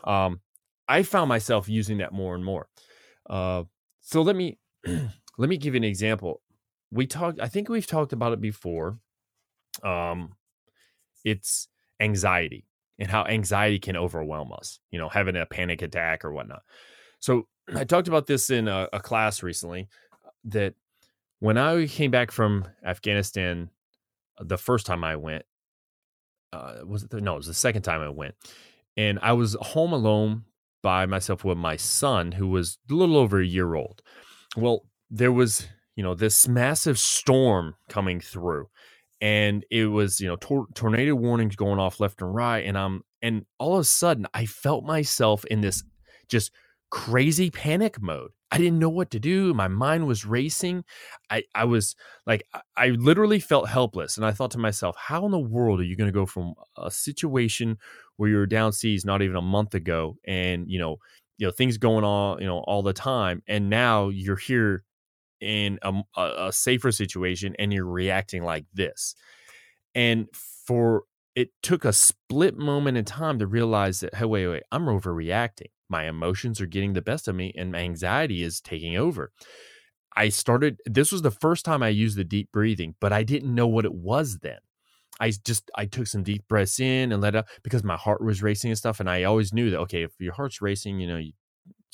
Um, 0.03 0.41
I 0.89 1.03
found 1.03 1.29
myself 1.29 1.69
using 1.69 1.99
that 1.99 2.13
more 2.13 2.35
and 2.35 2.45
more. 2.45 2.67
Uh, 3.29 3.63
so 4.01 4.21
let 4.21 4.35
me 4.35 4.59
let 5.37 5.49
me 5.49 5.57
give 5.57 5.75
you 5.75 5.79
an 5.79 5.85
example. 5.85 6.41
We 6.91 7.07
talked. 7.07 7.39
I 7.39 7.47
think 7.47 7.69
we've 7.69 7.87
talked 7.87 8.13
about 8.13 8.33
it 8.33 8.41
before. 8.41 8.97
Um, 9.83 10.35
it's 11.23 11.67
anxiety 11.99 12.65
and 12.99 13.09
how 13.09 13.25
anxiety 13.25 13.79
can 13.79 13.97
overwhelm 13.97 14.53
us. 14.53 14.79
You 14.91 14.99
know, 14.99 15.09
having 15.09 15.35
a 15.35 15.45
panic 15.45 15.81
attack 15.81 16.23
or 16.23 16.31
whatnot. 16.31 16.63
So 17.19 17.47
I 17.75 17.83
talked 17.83 18.07
about 18.07 18.27
this 18.27 18.49
in 18.49 18.67
a, 18.67 18.87
a 18.93 18.99
class 18.99 19.43
recently. 19.43 19.87
That 20.45 20.75
when 21.39 21.57
I 21.57 21.87
came 21.87 22.11
back 22.11 22.31
from 22.31 22.65
Afghanistan, 22.85 23.69
the 24.39 24.57
first 24.57 24.85
time 24.85 25.03
I 25.03 25.15
went, 25.15 25.43
uh, 26.53 26.75
was 26.85 27.03
it 27.03 27.09
the, 27.09 27.21
no, 27.21 27.33
it 27.33 27.37
was 27.37 27.47
the 27.47 27.53
second 27.53 27.81
time 27.81 28.01
I 28.01 28.09
went, 28.09 28.35
and 28.95 29.19
I 29.21 29.33
was 29.33 29.57
home 29.59 29.91
alone 29.91 30.43
by 30.81 31.07
myself 31.07 31.43
with 31.43 31.57
my 31.57 31.75
son, 31.75 32.31
who 32.31 32.47
was 32.47 32.77
a 32.89 32.93
little 32.93 33.17
over 33.17 33.41
a 33.41 33.45
year 33.45 33.73
old. 33.73 34.03
Well, 34.55 34.85
there 35.09 35.31
was 35.31 35.67
you 35.95 36.03
know 36.03 36.15
this 36.15 36.47
massive 36.47 36.99
storm 36.99 37.75
coming 37.89 38.19
through, 38.19 38.69
and 39.21 39.65
it 39.71 39.85
was 39.87 40.19
you 40.19 40.27
know 40.27 40.35
tor- 40.37 40.67
tornado 40.73 41.15
warnings 41.15 41.55
going 41.55 41.79
off 41.79 41.99
left 41.99 42.21
and 42.21 42.33
right, 42.33 42.65
and 42.65 42.77
I'm 42.77 43.03
and 43.21 43.45
all 43.59 43.75
of 43.75 43.81
a 43.81 43.85
sudden 43.85 44.27
I 44.33 44.45
felt 44.45 44.83
myself 44.85 45.45
in 45.45 45.61
this 45.61 45.83
just 46.27 46.51
crazy 46.89 47.49
panic 47.49 48.01
mode. 48.01 48.31
I 48.51 48.57
didn't 48.57 48.79
know 48.79 48.89
what 48.89 49.11
to 49.11 49.19
do. 49.19 49.53
My 49.53 49.67
mind 49.67 50.07
was 50.07 50.25
racing. 50.25 50.85
I, 51.29 51.43
I 51.53 51.65
was 51.65 51.95
like, 52.25 52.47
I 52.77 52.89
literally 52.89 53.39
felt 53.39 53.67
helpless. 53.67 54.15
And 54.15 54.25
I 54.25 54.31
thought 54.31 54.51
to 54.51 54.57
myself, 54.57 54.95
how 54.97 55.25
in 55.25 55.31
the 55.31 55.39
world 55.39 55.81
are 55.81 55.83
you 55.83 55.97
going 55.97 56.07
to 56.07 56.13
go 56.13 56.25
from 56.25 56.53
a 56.77 56.89
situation 56.89 57.77
where 58.15 58.29
you 58.29 58.37
were 58.37 58.45
down 58.45 58.71
seas 58.71 59.03
not 59.03 59.21
even 59.21 59.35
a 59.35 59.41
month 59.41 59.73
ago 59.73 60.15
and, 60.25 60.69
you 60.69 60.79
know, 60.79 60.97
you 61.37 61.45
know, 61.45 61.51
things 61.51 61.77
going 61.77 62.05
on, 62.05 62.39
you 62.39 62.47
know, 62.47 62.59
all 62.59 62.81
the 62.81 62.93
time. 62.93 63.43
And 63.47 63.69
now 63.69 64.07
you're 64.07 64.37
here 64.37 64.83
in 65.41 65.79
a, 65.81 65.93
a 66.17 66.51
safer 66.51 66.91
situation 66.91 67.55
and 67.59 67.73
you're 67.73 67.85
reacting 67.85 68.43
like 68.43 68.65
this. 68.73 69.15
And 69.93 70.27
for 70.33 71.03
it 71.35 71.49
took 71.61 71.83
a 71.83 71.93
split 71.93 72.57
moment 72.57 72.97
in 72.97 73.05
time 73.05 73.39
to 73.39 73.47
realize 73.47 73.99
that, 73.99 74.15
hey, 74.15 74.25
wait, 74.25 74.47
wait, 74.47 74.63
I'm 74.71 74.85
overreacting 74.85 75.67
my 75.89 76.05
emotions 76.07 76.59
are 76.61 76.65
getting 76.65 76.93
the 76.93 77.01
best 77.01 77.27
of 77.27 77.35
me 77.35 77.53
and 77.55 77.71
my 77.71 77.79
anxiety 77.79 78.43
is 78.43 78.61
taking 78.61 78.97
over. 78.97 79.31
I 80.15 80.29
started, 80.29 80.79
this 80.85 81.11
was 81.11 81.21
the 81.21 81.31
first 81.31 81.65
time 81.65 81.83
I 81.83 81.89
used 81.89 82.17
the 82.17 82.23
deep 82.23 82.51
breathing, 82.51 82.95
but 83.01 83.11
I 83.11 83.23
didn't 83.23 83.53
know 83.53 83.67
what 83.67 83.85
it 83.85 83.93
was 83.93 84.39
then. 84.39 84.59
I 85.19 85.31
just, 85.31 85.69
I 85.75 85.85
took 85.85 86.07
some 86.07 86.23
deep 86.23 86.47
breaths 86.47 86.79
in 86.79 87.11
and 87.11 87.21
let 87.21 87.35
out 87.35 87.45
because 87.63 87.83
my 87.83 87.95
heart 87.95 88.23
was 88.23 88.43
racing 88.43 88.71
and 88.71 88.77
stuff. 88.77 88.99
And 88.99 89.09
I 89.09 89.23
always 89.23 89.53
knew 89.53 89.69
that, 89.69 89.79
okay, 89.81 90.03
if 90.03 90.11
your 90.19 90.33
heart's 90.33 90.61
racing, 90.61 90.99
you 90.99 91.07
know, 91.07 91.17
you 91.17 91.33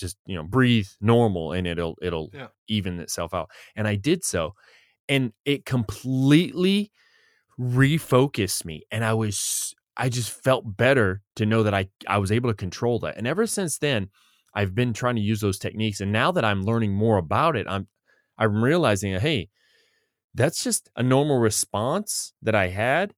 just, 0.01 0.17
you 0.25 0.35
know, 0.35 0.43
breathe 0.43 0.87
normal 0.99 1.53
and 1.53 1.65
it'll, 1.65 1.95
it'll 2.01 2.29
yeah. 2.33 2.47
even 2.67 2.99
itself 2.99 3.33
out. 3.33 3.49
And 3.75 3.87
I 3.87 3.95
did 3.95 4.25
so. 4.25 4.55
And 5.07 5.31
it 5.45 5.65
completely 5.65 6.91
refocused 7.59 8.65
me. 8.65 8.83
And 8.91 9.05
I 9.05 9.13
was 9.13 9.73
I 9.97 10.09
just 10.09 10.31
felt 10.31 10.77
better 10.77 11.21
to 11.35 11.45
know 11.45 11.63
that 11.63 11.73
I 11.73 11.89
I 12.07 12.17
was 12.17 12.31
able 12.31 12.49
to 12.49 12.55
control 12.55 12.99
that. 12.99 13.17
And 13.17 13.27
ever 13.27 13.45
since 13.45 13.77
then, 13.77 14.09
I've 14.53 14.73
been 14.73 14.93
trying 14.93 15.15
to 15.15 15.21
use 15.21 15.41
those 15.41 15.59
techniques. 15.59 16.01
And 16.01 16.11
now 16.11 16.31
that 16.31 16.45
I'm 16.45 16.63
learning 16.63 16.93
more 16.93 17.17
about 17.17 17.55
it, 17.55 17.67
I'm 17.69 17.87
I'm 18.37 18.63
realizing, 18.63 19.19
hey, 19.19 19.49
that's 20.33 20.63
just 20.63 20.89
a 20.95 21.03
normal 21.03 21.39
response 21.39 22.33
that 22.41 22.55
I 22.55 22.69
had, 22.69 23.13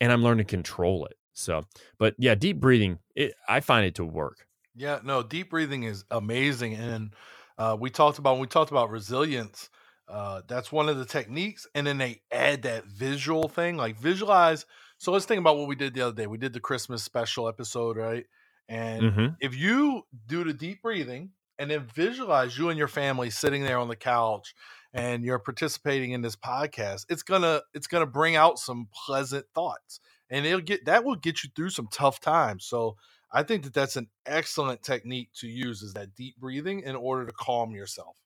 and 0.00 0.12
I'm 0.12 0.22
learning 0.22 0.46
to 0.46 0.50
control 0.50 1.06
it. 1.06 1.16
So, 1.32 1.64
but 1.98 2.14
yeah, 2.18 2.34
deep 2.34 2.60
breathing, 2.60 2.98
it, 3.14 3.32
I 3.48 3.60
find 3.60 3.86
it 3.86 3.94
to 3.96 4.04
work. 4.04 4.47
Yeah, 4.78 5.00
no, 5.04 5.22
deep 5.22 5.50
breathing 5.50 5.82
is 5.82 6.04
amazing, 6.10 6.74
and 6.74 7.10
uh, 7.58 7.76
we 7.78 7.90
talked 7.90 8.18
about 8.18 8.38
we 8.38 8.46
talked 8.46 8.70
about 8.70 8.90
resilience. 8.90 9.70
Uh, 10.08 10.40
that's 10.48 10.72
one 10.72 10.88
of 10.88 10.96
the 10.96 11.04
techniques, 11.04 11.66
and 11.74 11.86
then 11.86 11.98
they 11.98 12.22
add 12.32 12.62
that 12.62 12.86
visual 12.86 13.48
thing, 13.48 13.76
like 13.76 13.98
visualize 13.98 14.64
so 14.98 15.12
let's 15.12 15.24
think 15.24 15.38
about 15.38 15.56
what 15.56 15.68
we 15.68 15.76
did 15.76 15.94
the 15.94 16.02
other 16.02 16.14
day. 16.14 16.26
We 16.26 16.38
did 16.38 16.52
the 16.52 16.60
Christmas 16.60 17.04
special 17.04 17.48
episode, 17.48 17.96
right? 17.96 18.26
And 18.68 19.02
mm-hmm. 19.02 19.26
if 19.40 19.56
you 19.56 20.02
do 20.26 20.42
the 20.44 20.52
deep 20.52 20.82
breathing 20.82 21.30
and 21.58 21.70
then 21.70 21.86
visualize 21.94 22.58
you 22.58 22.68
and 22.68 22.78
your 22.78 22.88
family 22.88 23.30
sitting 23.30 23.62
there 23.62 23.78
on 23.78 23.88
the 23.88 23.96
couch 23.96 24.54
and 24.92 25.24
you're 25.24 25.38
participating 25.38 26.10
in 26.12 26.20
this 26.20 26.34
podcast, 26.34 27.06
it's 27.08 27.22
gonna 27.22 27.62
it's 27.74 27.86
gonna 27.86 28.06
bring 28.06 28.34
out 28.34 28.58
some 28.58 28.88
pleasant 29.06 29.46
thoughts, 29.54 30.00
and 30.30 30.44
it'll 30.44 30.60
get 30.60 30.84
that 30.86 31.04
will 31.04 31.16
get 31.16 31.44
you 31.44 31.50
through 31.54 31.70
some 31.70 31.88
tough 31.92 32.18
times. 32.18 32.64
So 32.64 32.96
I 33.32 33.42
think 33.42 33.64
that 33.64 33.74
that's 33.74 33.96
an 33.96 34.08
excellent 34.26 34.82
technique 34.82 35.30
to 35.40 35.48
use 35.48 35.82
is 35.82 35.92
that 35.94 36.14
deep 36.14 36.36
breathing 36.38 36.80
in 36.80 36.96
order 36.96 37.26
to 37.26 37.32
calm 37.32 37.74
yourself. 37.74 38.16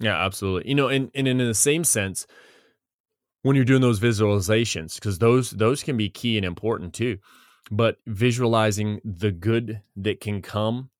Yeah, 0.00 0.16
absolutely. 0.16 0.68
You 0.68 0.74
know, 0.74 0.88
and, 0.88 1.10
and 1.14 1.26
in 1.26 1.38
the 1.38 1.54
same 1.54 1.84
sense, 1.84 2.26
when 3.44 3.56
you're 3.56 3.64
doing 3.64 3.82
those 3.82 4.00
visualizations 4.00 4.96
because 4.96 5.18
those 5.18 5.50
those 5.52 5.82
can 5.82 5.96
be 5.96 6.08
key 6.08 6.36
and 6.36 6.44
important 6.46 6.92
too 6.92 7.18
but 7.70 7.98
visualizing 8.06 9.00
the 9.04 9.30
good 9.30 9.82
that 9.96 10.20
can 10.20 10.42
come 10.42 10.90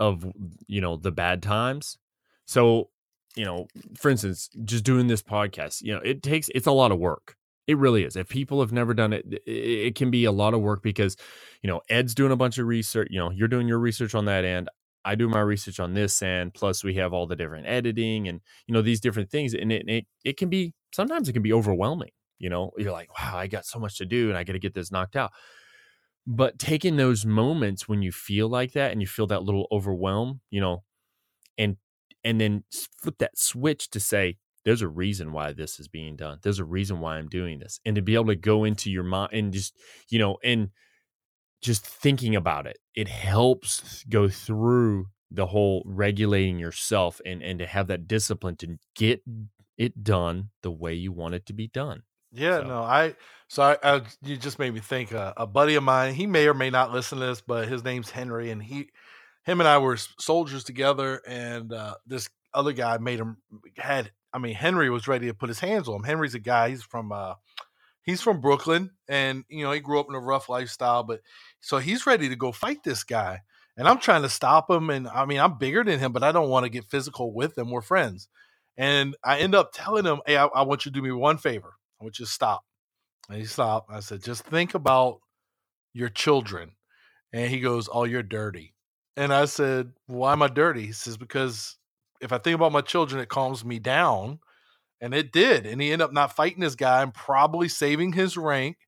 of 0.00 0.24
you 0.66 0.80
know 0.80 0.96
the 0.96 1.10
bad 1.10 1.42
times 1.42 1.98
so 2.46 2.88
you 3.34 3.44
know 3.44 3.66
for 3.96 4.10
instance 4.10 4.48
just 4.64 4.84
doing 4.84 5.08
this 5.08 5.22
podcast 5.22 5.82
you 5.82 5.92
know 5.92 6.00
it 6.04 6.22
takes 6.22 6.48
it's 6.54 6.68
a 6.68 6.72
lot 6.72 6.92
of 6.92 6.98
work 6.98 7.36
it 7.68 7.78
really 7.78 8.04
is 8.04 8.16
if 8.16 8.28
people 8.28 8.60
have 8.60 8.72
never 8.72 8.94
done 8.94 9.12
it 9.12 9.24
it 9.46 9.94
can 9.94 10.10
be 10.10 10.24
a 10.24 10.32
lot 10.32 10.54
of 10.54 10.60
work 10.60 10.82
because 10.82 11.16
you 11.62 11.68
know 11.68 11.80
ed's 11.90 12.14
doing 12.14 12.32
a 12.32 12.36
bunch 12.36 12.58
of 12.58 12.66
research 12.66 13.08
you 13.10 13.18
know 13.20 13.30
you're 13.30 13.48
doing 13.48 13.68
your 13.68 13.78
research 13.78 14.14
on 14.14 14.24
that 14.24 14.44
end 14.44 14.68
I 15.04 15.14
do 15.14 15.28
my 15.28 15.40
research 15.40 15.80
on 15.80 15.94
this 15.94 16.20
end. 16.20 16.52
Plus, 16.54 16.84
we 16.84 16.96
have 16.96 17.14
all 17.14 17.26
the 17.26 17.36
different 17.36 17.66
editing 17.66 18.28
and 18.28 18.40
you 18.66 18.74
know 18.74 18.82
these 18.82 19.00
different 19.00 19.30
things, 19.30 19.54
and 19.54 19.72
it 19.72 19.84
it, 19.88 20.06
it 20.24 20.36
can 20.36 20.50
be 20.50 20.74
sometimes 20.92 21.28
it 21.28 21.32
can 21.32 21.42
be 21.42 21.52
overwhelming. 21.52 22.10
You 22.38 22.50
know, 22.50 22.72
you're 22.76 22.92
like, 22.92 23.08
wow, 23.18 23.38
I 23.38 23.46
got 23.46 23.64
so 23.64 23.78
much 23.78 23.96
to 23.98 24.04
do, 24.04 24.28
and 24.28 24.36
I 24.36 24.44
got 24.44 24.52
to 24.54 24.58
get 24.58 24.74
this 24.74 24.92
knocked 24.92 25.16
out. 25.16 25.32
But 26.26 26.58
taking 26.58 26.96
those 26.96 27.24
moments 27.24 27.88
when 27.88 28.02
you 28.02 28.12
feel 28.12 28.48
like 28.48 28.72
that 28.72 28.92
and 28.92 29.00
you 29.00 29.06
feel 29.06 29.26
that 29.28 29.44
little 29.44 29.66
overwhelm, 29.72 30.40
you 30.50 30.60
know, 30.60 30.84
and 31.58 31.76
and 32.24 32.40
then 32.40 32.64
flip 32.72 33.18
that 33.18 33.38
switch 33.38 33.90
to 33.90 34.00
say, 34.00 34.38
there's 34.64 34.82
a 34.82 34.88
reason 34.88 35.32
why 35.32 35.52
this 35.52 35.78
is 35.80 35.88
being 35.88 36.16
done. 36.16 36.38
There's 36.42 36.58
a 36.58 36.64
reason 36.64 37.00
why 37.00 37.16
I'm 37.16 37.28
doing 37.28 37.58
this, 37.58 37.80
and 37.84 37.96
to 37.96 38.02
be 38.02 38.14
able 38.14 38.26
to 38.26 38.36
go 38.36 38.64
into 38.64 38.90
your 38.90 39.04
mind 39.04 39.32
and 39.32 39.52
just 39.52 39.74
you 40.08 40.18
know 40.18 40.38
and 40.42 40.70
just 41.62 41.84
thinking 41.86 42.36
about 42.36 42.66
it, 42.66 42.78
it 42.94 43.08
helps 43.08 44.04
go 44.08 44.28
through 44.28 45.06
the 45.30 45.46
whole 45.46 45.82
regulating 45.84 46.58
yourself 46.58 47.20
and 47.26 47.42
and 47.42 47.58
to 47.58 47.66
have 47.66 47.88
that 47.88 48.08
discipline 48.08 48.56
to 48.56 48.78
get 48.94 49.22
it 49.76 50.02
done 50.02 50.50
the 50.62 50.70
way 50.70 50.94
you 50.94 51.12
want 51.12 51.34
it 51.34 51.46
to 51.46 51.52
be 51.52 51.68
done. 51.68 52.02
Yeah, 52.32 52.60
so. 52.60 52.66
no, 52.66 52.82
I 52.82 53.14
so 53.48 53.62
I, 53.62 53.76
I, 53.82 54.02
you 54.22 54.36
just 54.36 54.58
made 54.58 54.74
me 54.74 54.80
think. 54.80 55.12
Uh, 55.12 55.32
a 55.36 55.46
buddy 55.46 55.76
of 55.76 55.82
mine, 55.82 56.14
he 56.14 56.26
may 56.26 56.46
or 56.46 56.54
may 56.54 56.70
not 56.70 56.92
listen 56.92 57.18
to 57.18 57.26
this, 57.26 57.40
but 57.40 57.68
his 57.68 57.84
name's 57.84 58.10
Henry, 58.10 58.50
and 58.50 58.62
he, 58.62 58.90
him 59.44 59.60
and 59.60 59.68
I 59.68 59.78
were 59.78 59.96
soldiers 60.18 60.64
together, 60.64 61.22
and 61.26 61.72
uh, 61.72 61.94
this 62.06 62.28
other 62.52 62.72
guy 62.72 62.98
made 62.98 63.18
him 63.18 63.38
had. 63.76 64.10
I 64.32 64.38
mean, 64.38 64.54
Henry 64.54 64.90
was 64.90 65.08
ready 65.08 65.26
to 65.26 65.34
put 65.34 65.48
his 65.48 65.60
hands 65.60 65.88
on 65.88 65.96
him. 65.96 66.04
Henry's 66.04 66.34
a 66.34 66.38
guy. 66.38 66.70
He's 66.70 66.82
from 66.82 67.12
uh, 67.12 67.34
he's 68.02 68.20
from 68.20 68.40
Brooklyn, 68.40 68.90
and 69.08 69.44
you 69.48 69.64
know 69.64 69.72
he 69.72 69.80
grew 69.80 70.00
up 70.00 70.08
in 70.08 70.14
a 70.14 70.20
rough 70.20 70.48
lifestyle, 70.48 71.02
but 71.02 71.20
so 71.60 71.78
he's 71.78 72.06
ready 72.06 72.28
to 72.28 72.36
go 72.36 72.52
fight 72.52 72.82
this 72.84 73.04
guy. 73.04 73.40
And 73.78 73.86
I'm 73.86 74.00
trying 74.00 74.22
to 74.22 74.28
stop 74.28 74.68
him. 74.68 74.90
And 74.90 75.06
I 75.06 75.24
mean, 75.24 75.38
I'm 75.38 75.56
bigger 75.56 75.84
than 75.84 76.00
him, 76.00 76.12
but 76.12 76.24
I 76.24 76.32
don't 76.32 76.48
want 76.48 76.64
to 76.64 76.70
get 76.70 76.90
physical 76.90 77.32
with 77.32 77.56
him. 77.56 77.70
We're 77.70 77.80
friends. 77.80 78.28
And 78.76 79.16
I 79.24 79.38
end 79.38 79.54
up 79.54 79.70
telling 79.72 80.04
him, 80.04 80.20
Hey, 80.26 80.36
I, 80.36 80.46
I 80.46 80.62
want 80.62 80.84
you 80.84 80.90
to 80.90 80.94
do 80.94 81.02
me 81.02 81.12
one 81.12 81.38
favor. 81.38 81.74
I 82.00 82.04
want 82.04 82.18
you 82.18 82.26
to 82.26 82.30
stop. 82.30 82.64
And 83.28 83.38
he 83.38 83.44
stopped. 83.44 83.90
I 83.92 84.00
said, 84.00 84.22
Just 84.22 84.44
think 84.44 84.74
about 84.74 85.20
your 85.92 86.08
children. 86.08 86.72
And 87.32 87.50
he 87.50 87.60
goes, 87.60 87.88
Oh, 87.92 88.04
you're 88.04 88.22
dirty. 88.22 88.74
And 89.16 89.32
I 89.32 89.44
said, 89.44 89.92
Why 90.06 90.32
am 90.32 90.42
I 90.42 90.48
dirty? 90.48 90.86
He 90.86 90.92
says, 90.92 91.16
Because 91.16 91.76
if 92.20 92.32
I 92.32 92.38
think 92.38 92.54
about 92.54 92.72
my 92.72 92.80
children, 92.80 93.20
it 93.20 93.28
calms 93.28 93.64
me 93.64 93.78
down. 93.78 94.40
And 95.00 95.14
it 95.14 95.30
did. 95.30 95.64
And 95.64 95.80
he 95.80 95.92
ended 95.92 96.06
up 96.06 96.12
not 96.12 96.34
fighting 96.34 96.60
this 96.60 96.74
guy 96.74 97.02
and 97.02 97.14
probably 97.14 97.68
saving 97.68 98.14
his 98.14 98.36
rank, 98.36 98.78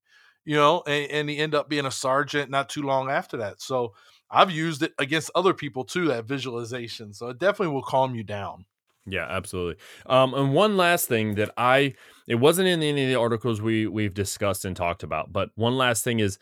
you 0.45 0.57
know, 0.57 0.83
and, 0.85 1.11
and 1.11 1.31
he 1.31 1.39
ended 1.39 1.59
up 1.59 1.69
being 1.69 1.87
a 1.87 1.91
sergeant 1.93 2.51
not 2.51 2.69
too 2.69 2.83
long 2.83 3.09
after 3.09 3.37
that. 3.37 3.63
So 3.63 3.95
I've 4.29 4.51
used 4.51 4.83
it 4.83 4.93
against 4.99 5.31
other 5.37 5.55
people 5.55 5.85
too, 5.85 6.09
that 6.09 6.25
visualization. 6.25 7.13
So 7.13 7.29
it 7.29 7.39
definitely 7.39 7.75
will 7.75 7.83
calm 7.83 8.17
you 8.17 8.25
down. 8.25 8.65
Yeah, 9.07 9.27
absolutely. 9.29 9.83
Um, 10.07 10.35
and 10.35 10.53
one 10.53 10.77
last 10.77 11.09
thing 11.09 11.37
that 11.37 11.51
I 11.57 11.95
it 12.27 12.37
wasn't 12.37 12.69
in 12.69 12.83
any 12.83 13.05
of 13.05 13.09
the 13.09 13.19
articles 13.19 13.61
we 13.61 13.87
we've 13.87 14.15
discussed 14.15 14.65
and 14.65 14.77
talked 14.77 15.03
about, 15.03 15.33
but 15.33 15.51
one 15.55 15.77
last 15.77 16.05
thing 16.05 16.21
is 16.21 16.39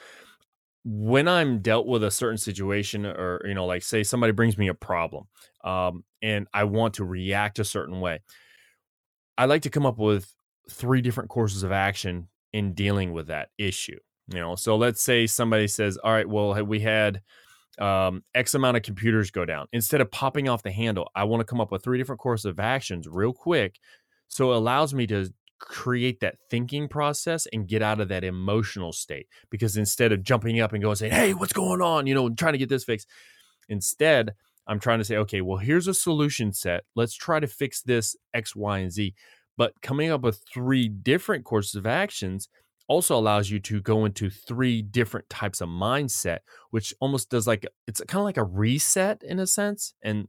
when 0.84 1.28
I'm 1.28 1.61
dealt 1.61 1.86
with 1.86 2.03
a 2.03 2.11
certain 2.11 2.39
situation, 2.39 3.07
or 3.07 3.43
you 3.47 3.55
know, 3.55 3.66
like 3.66 3.82
say 3.82 4.03
somebody 4.03 4.32
brings 4.32 4.59
me 4.59 4.68
a 4.68 4.74
problem, 4.74 5.28
um, 5.65 6.05
and 6.23 6.47
I 6.53 6.65
want 6.65 6.95
to 6.95 7.05
react 7.05 7.59
a 7.59 7.65
certain 7.65 8.01
way, 8.01 8.21
I 9.37 9.47
like 9.47 9.63
to 9.63 9.71
come 9.71 9.87
up 9.87 9.99
with 9.99 10.33
three 10.71 11.01
different 11.01 11.31
courses 11.31 11.63
of 11.63 11.73
action 11.73 12.29
in 12.53 12.75
dealing 12.75 13.13
with 13.13 13.29
that 13.29 13.49
issue. 13.59 13.99
You 14.29 14.41
know, 14.41 14.57
so 14.57 14.77
let's 14.77 15.03
say 15.03 15.27
somebody 15.27 15.69
says, 15.69 15.97
"All 15.99 16.13
right, 16.13 16.29
well, 16.29 16.63
we 16.65 16.81
had." 16.81 17.23
um, 17.79 18.25
X 18.35 18.55
amount 18.55 18.77
of 18.77 18.83
computers 18.83 19.31
go 19.31 19.45
down. 19.45 19.67
Instead 19.73 20.01
of 20.01 20.11
popping 20.11 20.49
off 20.49 20.63
the 20.63 20.71
handle, 20.71 21.11
I 21.15 21.25
want 21.25 21.41
to 21.41 21.45
come 21.45 21.61
up 21.61 21.71
with 21.71 21.83
three 21.83 21.99
different 21.99 22.21
courses 22.21 22.47
of 22.47 22.59
actions 22.59 23.07
real 23.09 23.33
quick. 23.33 23.79
So 24.29 24.53
it 24.53 24.57
allows 24.57 24.93
me 24.93 25.07
to 25.09 25.33
create 25.61 26.21
that 26.21 26.37
thinking 26.51 26.89
process 26.89 27.47
and 27.53 27.69
get 27.69 27.83
out 27.83 28.01
of 28.01 28.09
that 28.09 28.25
emotional 28.25 28.93
state. 28.93 29.27
Because 29.51 29.77
instead 29.77 30.13
of 30.13 30.23
jumping 30.23 30.61
up 30.61 30.73
and 30.73 30.83
going, 30.83 30.97
saying, 30.97 31.13
Hey, 31.13 31.35
what's 31.35 31.53
going 31.53 31.81
on? 31.81 32.07
You 32.07 32.15
know, 32.15 32.29
trying 32.31 32.55
to 32.55 32.59
get 32.59 32.69
this 32.69 32.85
fixed. 32.85 33.09
Instead, 33.69 34.35
I'm 34.69 34.79
trying 34.79 34.99
to 34.99 35.05
say, 35.05 35.16
okay, 35.16 35.41
well, 35.41 35.59
here's 35.59 35.89
a 35.89 35.95
solution 35.95 36.53
set. 36.53 36.85
Let's 36.95 37.14
try 37.14 37.41
to 37.41 37.47
fix 37.47 37.83
this 37.83 38.14
X, 38.35 38.55
Y, 38.55 38.79
and 38.79 38.93
Z. 38.93 39.14
But 39.57 39.73
coming 39.83 40.11
up 40.11 40.21
with 40.21 40.45
three 40.53 40.89
different 40.89 41.45
courses 41.45 41.75
of 41.75 41.87
actions 41.87 42.49
also 42.87 43.16
allows 43.16 43.51
you 43.51 43.61
to 43.61 43.81
go 43.81 44.05
into 44.05 44.31
three 44.31 44.83
different 44.83 45.29
types 45.29 45.61
of 45.61 45.69
mindset, 45.69 46.39
which 46.71 46.95
almost 47.01 47.31
does 47.31 47.47
like 47.47 47.66
it's 47.87 48.01
kind 48.07 48.21
of 48.21 48.25
like 48.25 48.37
a 48.37 48.45
reset 48.45 49.23
in 49.23 49.39
a 49.39 49.47
sense. 49.47 49.95
And 50.03 50.29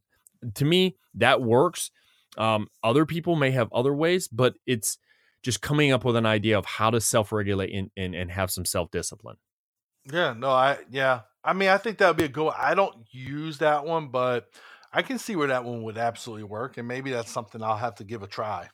to 0.56 0.66
me, 0.66 0.98
that 1.16 1.42
works. 1.42 1.92
Um, 2.38 2.68
other 2.84 3.06
people 3.06 3.36
may 3.36 3.52
have 3.52 3.72
other 3.74 3.94
ways, 3.94 4.28
but 4.28 4.56
it's 4.66 4.98
just 5.42 5.62
coming 5.62 5.92
up 5.92 6.04
with 6.04 6.16
an 6.16 6.26
idea 6.26 6.58
of 6.58 6.66
how 6.66 6.90
to 6.90 7.02
self 7.02 7.32
regulate 7.32 7.74
and, 7.74 7.92
and, 7.96 8.14
and 8.14 8.32
have 8.32 8.52
some 8.52 8.66
self 8.66 8.92
discipline. 8.92 9.38
Yeah, 10.12 10.34
no, 10.34 10.50
I, 10.50 10.78
yeah. 10.90 11.22
I 11.44 11.54
mean, 11.54 11.70
I 11.70 11.78
think 11.78 11.98
that 11.98 12.08
would 12.08 12.18
be 12.18 12.26
a 12.26 12.30
good 12.30 12.50
I 12.50 12.76
don't 12.76 12.96
use 13.12 13.60
that 13.60 13.86
one, 13.86 14.10
but 14.10 14.50
I 14.92 15.02
can 15.02 15.20
see 15.20 15.36
where 15.36 15.48
that 15.48 15.64
one 15.64 15.84
would 15.84 15.98
absolutely 15.98 16.44
work. 16.44 16.78
And 16.78 16.88
maybe 16.88 17.12
that's 17.12 17.32
something 17.32 17.64
I'll 17.64 17.78
have 17.78 17.96
to 17.96 18.04
give 18.04 18.24
a 18.24 18.28
try. 18.28 18.70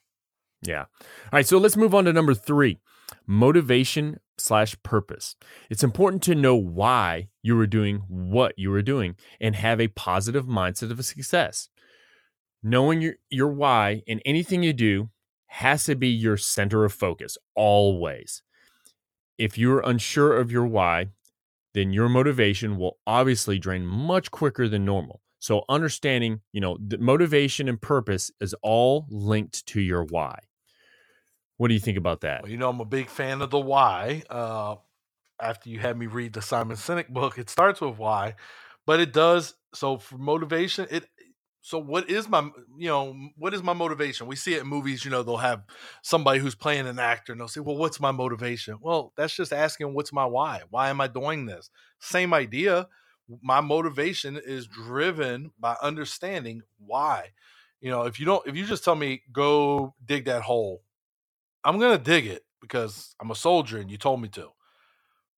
Yeah. 0.61 0.85
All 1.01 1.29
right. 1.33 1.47
So 1.47 1.57
let's 1.57 1.77
move 1.77 1.93
on 1.93 2.05
to 2.05 2.13
number 2.13 2.33
three 2.33 2.79
motivation 3.27 4.19
slash 4.37 4.75
purpose. 4.83 5.35
It's 5.69 5.83
important 5.83 6.23
to 6.23 6.35
know 6.35 6.55
why 6.55 7.29
you 7.43 7.55
were 7.55 7.67
doing 7.67 8.03
what 8.07 8.53
you 8.57 8.71
were 8.71 8.81
doing 8.81 9.15
and 9.39 9.55
have 9.55 9.79
a 9.79 9.89
positive 9.89 10.45
mindset 10.45 10.91
of 10.91 11.03
success. 11.05 11.69
Knowing 12.63 13.01
your, 13.01 13.15
your 13.29 13.49
why 13.49 14.01
in 14.07 14.19
anything 14.25 14.63
you 14.63 14.73
do 14.73 15.09
has 15.47 15.83
to 15.85 15.95
be 15.95 16.07
your 16.07 16.37
center 16.37 16.83
of 16.83 16.93
focus 16.93 17.37
always. 17.53 18.41
If 19.37 19.57
you're 19.57 19.81
unsure 19.81 20.35
of 20.35 20.51
your 20.51 20.65
why, 20.65 21.09
then 21.75 21.93
your 21.93 22.09
motivation 22.09 22.77
will 22.77 22.97
obviously 23.05 23.59
drain 23.59 23.85
much 23.85 24.31
quicker 24.31 24.67
than 24.67 24.85
normal. 24.85 25.21
So 25.39 25.63
understanding, 25.69 26.39
you 26.53 26.61
know, 26.61 26.77
the 26.79 26.97
motivation 26.97 27.69
and 27.69 27.79
purpose 27.79 28.31
is 28.39 28.55
all 28.63 29.05
linked 29.09 29.67
to 29.67 29.81
your 29.81 30.03
why. 30.03 30.39
What 31.57 31.67
do 31.67 31.73
you 31.73 31.79
think 31.79 31.97
about 31.97 32.21
that? 32.21 32.41
Well, 32.41 32.51
you 32.51 32.57
know, 32.57 32.69
I'm 32.69 32.79
a 32.79 32.85
big 32.85 33.09
fan 33.09 33.41
of 33.41 33.51
the 33.51 33.59
why. 33.59 34.23
Uh, 34.29 34.77
after 35.39 35.69
you 35.69 35.79
had 35.79 35.97
me 35.97 36.07
read 36.07 36.33
the 36.33 36.41
Simon 36.41 36.77
Sinek 36.77 37.09
book, 37.09 37.37
it 37.37 37.49
starts 37.49 37.81
with 37.81 37.97
why, 37.97 38.35
but 38.85 38.99
it 38.99 39.13
does. 39.13 39.53
So 39.73 39.97
for 39.97 40.17
motivation, 40.17 40.87
it. 40.89 41.05
So 41.65 41.79
what 41.79 42.11
is 42.11 42.29
my, 42.29 42.47
you 42.77 42.87
know, 42.87 43.17
what 43.37 43.55
is 43.55 43.63
my 43.63 43.73
motivation? 43.73 44.27
We 44.27 44.35
see 44.35 44.53
it 44.53 44.61
in 44.61 44.67
movies. 44.67 45.03
You 45.03 45.09
know, 45.09 45.23
they'll 45.23 45.37
have 45.37 45.63
somebody 46.03 46.37
who's 46.39 46.53
playing 46.53 46.85
an 46.85 46.99
actor, 46.99 47.31
and 47.31 47.41
they'll 47.41 47.47
say, 47.47 47.59
"Well, 47.59 47.75
what's 47.75 47.99
my 47.99 48.11
motivation?" 48.11 48.77
Well, 48.79 49.13
that's 49.17 49.35
just 49.35 49.51
asking, 49.51 49.95
"What's 49.95 50.13
my 50.13 50.25
why? 50.25 50.61
Why 50.69 50.89
am 50.89 51.01
I 51.01 51.07
doing 51.07 51.47
this?" 51.47 51.71
Same 51.97 52.35
idea. 52.35 52.87
My 53.41 53.61
motivation 53.61 54.37
is 54.37 54.67
driven 54.67 55.53
by 55.59 55.75
understanding 55.81 56.61
why. 56.77 57.31
You 57.81 57.89
know, 57.89 58.03
if 58.03 58.19
you 58.19 58.27
don't, 58.27 58.45
if 58.45 58.55
you 58.55 58.67
just 58.67 58.83
tell 58.83 58.95
me 58.95 59.23
go 59.31 59.95
dig 60.05 60.25
that 60.25 60.43
hole, 60.43 60.83
I'm 61.63 61.79
gonna 61.79 61.97
dig 61.97 62.27
it 62.27 62.45
because 62.61 63.15
I'm 63.19 63.31
a 63.31 63.35
soldier 63.35 63.79
and 63.79 63.91
you 63.91 63.97
told 63.97 64.21
me 64.21 64.29
to. 64.29 64.51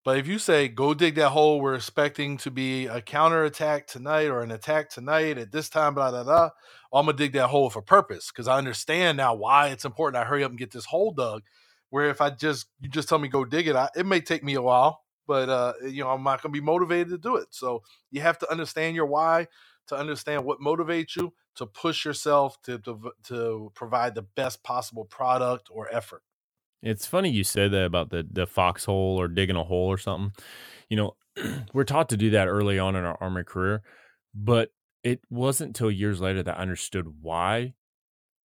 But 0.04 0.18
if 0.18 0.26
you 0.26 0.38
say 0.38 0.68
go 0.68 0.94
dig 0.94 1.16
that 1.16 1.30
hole, 1.30 1.60
we're 1.60 1.74
expecting 1.74 2.36
to 2.38 2.50
be 2.50 2.86
a 2.86 3.00
counterattack 3.00 3.86
tonight 3.86 4.26
or 4.26 4.40
an 4.40 4.50
attack 4.50 4.90
tonight 4.90 5.38
at 5.38 5.52
this 5.52 5.68
time, 5.68 5.94
blah 5.94 6.10
blah 6.10 6.24
blah. 6.24 6.50
I'm 6.92 7.06
gonna 7.06 7.16
dig 7.16 7.32
that 7.32 7.48
hole 7.48 7.70
for 7.70 7.82
purpose 7.82 8.30
because 8.30 8.48
I 8.48 8.58
understand 8.58 9.16
now 9.18 9.34
why 9.34 9.68
it's 9.68 9.84
important. 9.84 10.22
I 10.22 10.26
hurry 10.26 10.44
up 10.44 10.50
and 10.50 10.58
get 10.58 10.70
this 10.70 10.86
hole 10.86 11.12
dug. 11.12 11.42
Where 11.90 12.10
if 12.10 12.20
I 12.20 12.30
just 12.30 12.66
you 12.80 12.88
just 12.88 13.08
tell 13.08 13.18
me 13.18 13.28
go 13.28 13.44
dig 13.44 13.68
it, 13.68 13.76
I, 13.76 13.88
it 13.96 14.06
may 14.06 14.20
take 14.20 14.44
me 14.44 14.54
a 14.54 14.62
while, 14.62 15.02
but 15.26 15.48
uh, 15.48 15.72
you 15.84 16.04
know 16.04 16.10
I'm 16.10 16.22
not 16.22 16.42
gonna 16.42 16.52
be 16.52 16.60
motivated 16.60 17.08
to 17.08 17.18
do 17.18 17.36
it. 17.36 17.48
So 17.50 17.82
you 18.10 18.20
have 18.20 18.38
to 18.38 18.50
understand 18.50 18.96
your 18.96 19.06
why 19.06 19.48
to 19.88 19.96
understand 19.96 20.44
what 20.44 20.60
motivates 20.60 21.16
you 21.16 21.32
to 21.56 21.66
push 21.66 22.04
yourself 22.04 22.60
to, 22.62 22.78
to, 22.78 23.10
to 23.24 23.72
provide 23.74 24.14
the 24.14 24.22
best 24.22 24.62
possible 24.62 25.04
product 25.04 25.68
or 25.72 25.92
effort. 25.92 26.22
It's 26.82 27.06
funny 27.06 27.30
you 27.30 27.44
said 27.44 27.72
that 27.72 27.84
about 27.84 28.10
the 28.10 28.26
the 28.30 28.46
foxhole 28.46 29.16
or 29.20 29.28
digging 29.28 29.56
a 29.56 29.64
hole 29.64 29.88
or 29.88 29.98
something. 29.98 30.32
You 30.88 30.96
know, 30.96 31.16
we're 31.72 31.84
taught 31.84 32.08
to 32.10 32.16
do 32.16 32.30
that 32.30 32.48
early 32.48 32.78
on 32.78 32.96
in 32.96 33.04
our 33.04 33.18
army 33.20 33.44
career, 33.44 33.82
but 34.34 34.70
it 35.02 35.20
wasn't 35.30 35.74
till 35.74 35.90
years 35.90 36.20
later 36.20 36.42
that 36.42 36.58
I 36.58 36.62
understood 36.62 37.06
why 37.20 37.74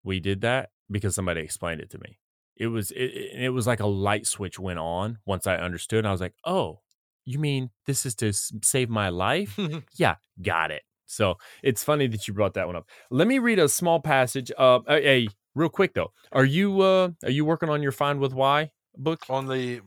we 0.04 0.20
did 0.20 0.40
that 0.42 0.70
because 0.90 1.14
somebody 1.14 1.40
explained 1.40 1.80
it 1.80 1.90
to 1.90 1.98
me. 1.98 2.18
It 2.56 2.68
was 2.68 2.90
it, 2.92 3.12
it 3.34 3.52
was 3.52 3.66
like 3.66 3.80
a 3.80 3.86
light 3.86 4.26
switch 4.26 4.58
went 4.58 4.78
on 4.78 5.18
once 5.26 5.46
I 5.46 5.56
understood. 5.56 6.06
I 6.06 6.12
was 6.12 6.20
like, 6.20 6.34
"Oh, 6.44 6.80
you 7.24 7.38
mean 7.38 7.70
this 7.86 8.06
is 8.06 8.14
to 8.16 8.32
save 8.32 8.90
my 8.90 9.08
life?" 9.08 9.58
yeah, 9.96 10.16
got 10.42 10.70
it. 10.70 10.82
So 11.06 11.36
it's 11.62 11.82
funny 11.82 12.06
that 12.06 12.28
you 12.28 12.34
brought 12.34 12.54
that 12.54 12.68
one 12.68 12.76
up. 12.76 12.88
Let 13.10 13.26
me 13.26 13.40
read 13.40 13.58
a 13.58 13.68
small 13.68 13.98
passage. 14.00 14.52
Uh, 14.56 14.80
a, 14.88 15.08
a 15.08 15.28
real 15.54 15.68
quick 15.68 15.94
though, 15.94 16.12
are 16.32 16.44
you 16.44 16.80
uh 16.80 17.10
are 17.24 17.30
you 17.30 17.44
working 17.44 17.68
on 17.68 17.82
your 17.82 17.92
Find 17.92 18.20
with 18.20 18.32
Why 18.34 18.70
book? 18.96 19.22
On 19.28 19.46
the 19.46 19.80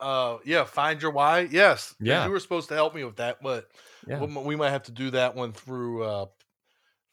uh 0.00 0.38
yeah, 0.44 0.64
Find 0.64 1.00
Your 1.00 1.10
Why. 1.10 1.40
Yes. 1.50 1.94
Yeah. 2.00 2.24
You 2.24 2.30
were 2.30 2.40
supposed 2.40 2.68
to 2.68 2.74
help 2.74 2.94
me 2.94 3.04
with 3.04 3.16
that, 3.16 3.38
but 3.42 3.66
yeah. 4.06 4.22
we 4.22 4.56
might 4.56 4.70
have 4.70 4.84
to 4.84 4.92
do 4.92 5.10
that 5.10 5.34
one 5.34 5.52
through 5.52 6.04
uh 6.04 6.26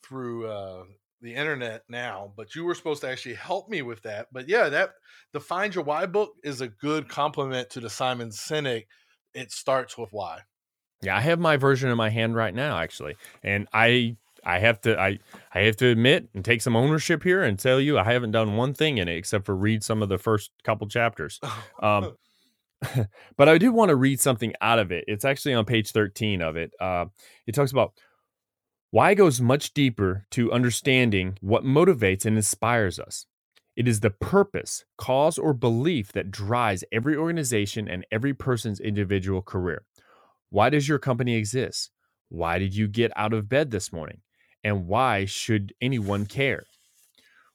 through 0.04 0.48
uh 0.48 0.84
the 1.22 1.34
internet 1.34 1.84
now, 1.88 2.34
but 2.36 2.54
you 2.54 2.66
were 2.66 2.76
supposed 2.76 3.02
to 3.02 3.10
actually 3.10 3.36
help 3.36 3.70
me 3.70 3.82
with 3.82 4.02
that. 4.04 4.28
But 4.32 4.50
yeah, 4.50 4.68
that 4.70 4.92
the 5.32 5.40
Find 5.40 5.74
Your 5.74 5.86
Why 5.86 6.06
book 6.06 6.34
is 6.44 6.62
a 6.62 6.68
good 6.68 7.08
complement 7.08 7.70
to 7.72 7.80
the 7.80 7.90
Simon 7.90 8.30
Sinek. 8.30 8.86
It 9.34 9.52
starts 9.52 9.98
with 9.98 10.10
why. 10.12 10.42
Yeah, 11.02 11.18
I 11.18 11.22
have 11.22 11.40
my 11.40 11.58
version 11.58 11.90
in 11.90 11.98
my 11.98 12.10
hand 12.10 12.36
right 12.36 12.54
now, 12.54 12.78
actually, 12.78 13.16
and 13.42 13.68
I 13.74 14.18
I 14.46 14.60
have 14.60 14.82
to 14.82 15.00
I 15.00 15.20
I 15.54 15.62
have 15.62 15.78
to 15.78 15.88
admit 15.88 16.30
and 16.34 16.44
take 16.44 16.62
some 16.62 16.76
ownership 16.76 17.24
here 17.24 17.44
and 17.44 17.58
tell 17.58 17.80
you 17.80 17.98
I 17.98 18.04
haven't 18.04 18.32
done 18.32 18.56
one 18.56 18.74
thing 18.74 18.98
in 18.98 19.08
it 19.08 19.16
except 19.16 19.46
for 19.46 19.56
read 19.56 19.84
some 19.84 20.02
of 20.02 20.10
the 20.10 20.18
first 20.18 20.52
couple 20.64 20.88
chapters. 20.88 21.40
Um, 21.82 22.16
but 23.38 23.50
I 23.50 23.58
do 23.58 23.72
want 23.72 23.90
to 23.90 23.96
read 23.96 24.20
something 24.20 24.54
out 24.62 24.80
of 24.80 24.92
it. 24.92 25.06
It's 25.08 25.26
actually 25.26 25.54
on 25.54 25.66
page 25.66 25.92
13 25.92 26.42
of 26.42 26.56
it. 26.56 26.72
Uh, 26.80 27.06
it 27.48 27.56
talks 27.56 27.72
about 27.72 27.94
why 28.92 29.14
goes 29.14 29.42
much 29.42 29.74
deeper 29.74 30.28
to 30.32 30.52
understanding 30.52 31.38
what 31.42 31.64
motivates 31.64 32.26
and 32.26 32.36
inspires 32.36 33.00
us. 33.00 33.26
It 33.76 33.88
is 33.88 34.02
the 34.02 34.12
purpose, 34.12 34.86
cause, 34.98 35.40
or 35.40 35.54
belief 35.54 36.12
that 36.12 36.30
drives 36.30 36.84
every 36.92 37.16
organization 37.16 37.88
and 37.88 38.06
every 38.12 38.34
person's 38.34 38.80
individual 38.80 39.42
career. 39.42 39.84
Why 40.52 40.70
does 40.70 40.88
your 40.88 41.00
company 41.00 41.36
exist? 41.36 41.90
Why 42.30 42.60
did 42.60 42.76
you 42.76 42.88
get 42.88 43.12
out 43.16 43.34
of 43.34 43.50
bed 43.50 43.72
this 43.72 43.92
morning? 43.92 44.22
And 44.64 44.88
why 44.88 45.26
should 45.26 45.74
anyone 45.82 46.26
care? 46.26 46.64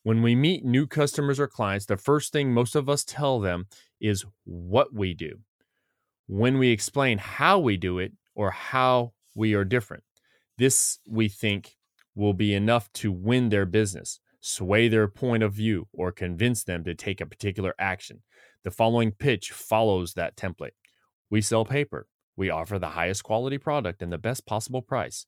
When 0.02 0.22
we 0.22 0.34
meet 0.34 0.64
new 0.64 0.86
customers 0.86 1.40
or 1.40 1.46
clients, 1.46 1.86
the 1.86 1.96
first 1.96 2.32
thing 2.32 2.52
most 2.52 2.74
of 2.74 2.88
us 2.88 3.04
tell 3.04 3.40
them 3.40 3.66
is 4.00 4.24
what 4.44 4.94
we 4.94 5.14
do. 5.14 5.40
When 6.26 6.58
we 6.58 6.70
explain 6.70 7.18
how 7.18 7.58
we 7.58 7.76
do 7.76 7.98
it 7.98 8.12
or 8.34 8.50
how 8.50 9.12
we 9.34 9.54
are 9.54 9.64
different, 9.64 10.04
this 10.56 10.98
we 11.06 11.28
think 11.28 11.76
will 12.14 12.34
be 12.34 12.54
enough 12.54 12.92
to 12.92 13.12
win 13.12 13.48
their 13.48 13.66
business, 13.66 14.20
sway 14.40 14.88
their 14.88 15.08
point 15.08 15.42
of 15.42 15.52
view, 15.52 15.88
or 15.92 16.12
convince 16.12 16.64
them 16.64 16.84
to 16.84 16.94
take 16.94 17.20
a 17.20 17.26
particular 17.26 17.74
action. 17.78 18.22
The 18.64 18.70
following 18.70 19.12
pitch 19.12 19.52
follows 19.52 20.14
that 20.14 20.36
template. 20.36 20.72
We 21.30 21.40
sell 21.40 21.64
paper. 21.64 22.06
We 22.36 22.50
offer 22.50 22.78
the 22.78 22.90
highest 22.90 23.24
quality 23.24 23.58
product 23.58 24.02
and 24.02 24.12
the 24.12 24.18
best 24.18 24.46
possible 24.46 24.82
price, 24.82 25.26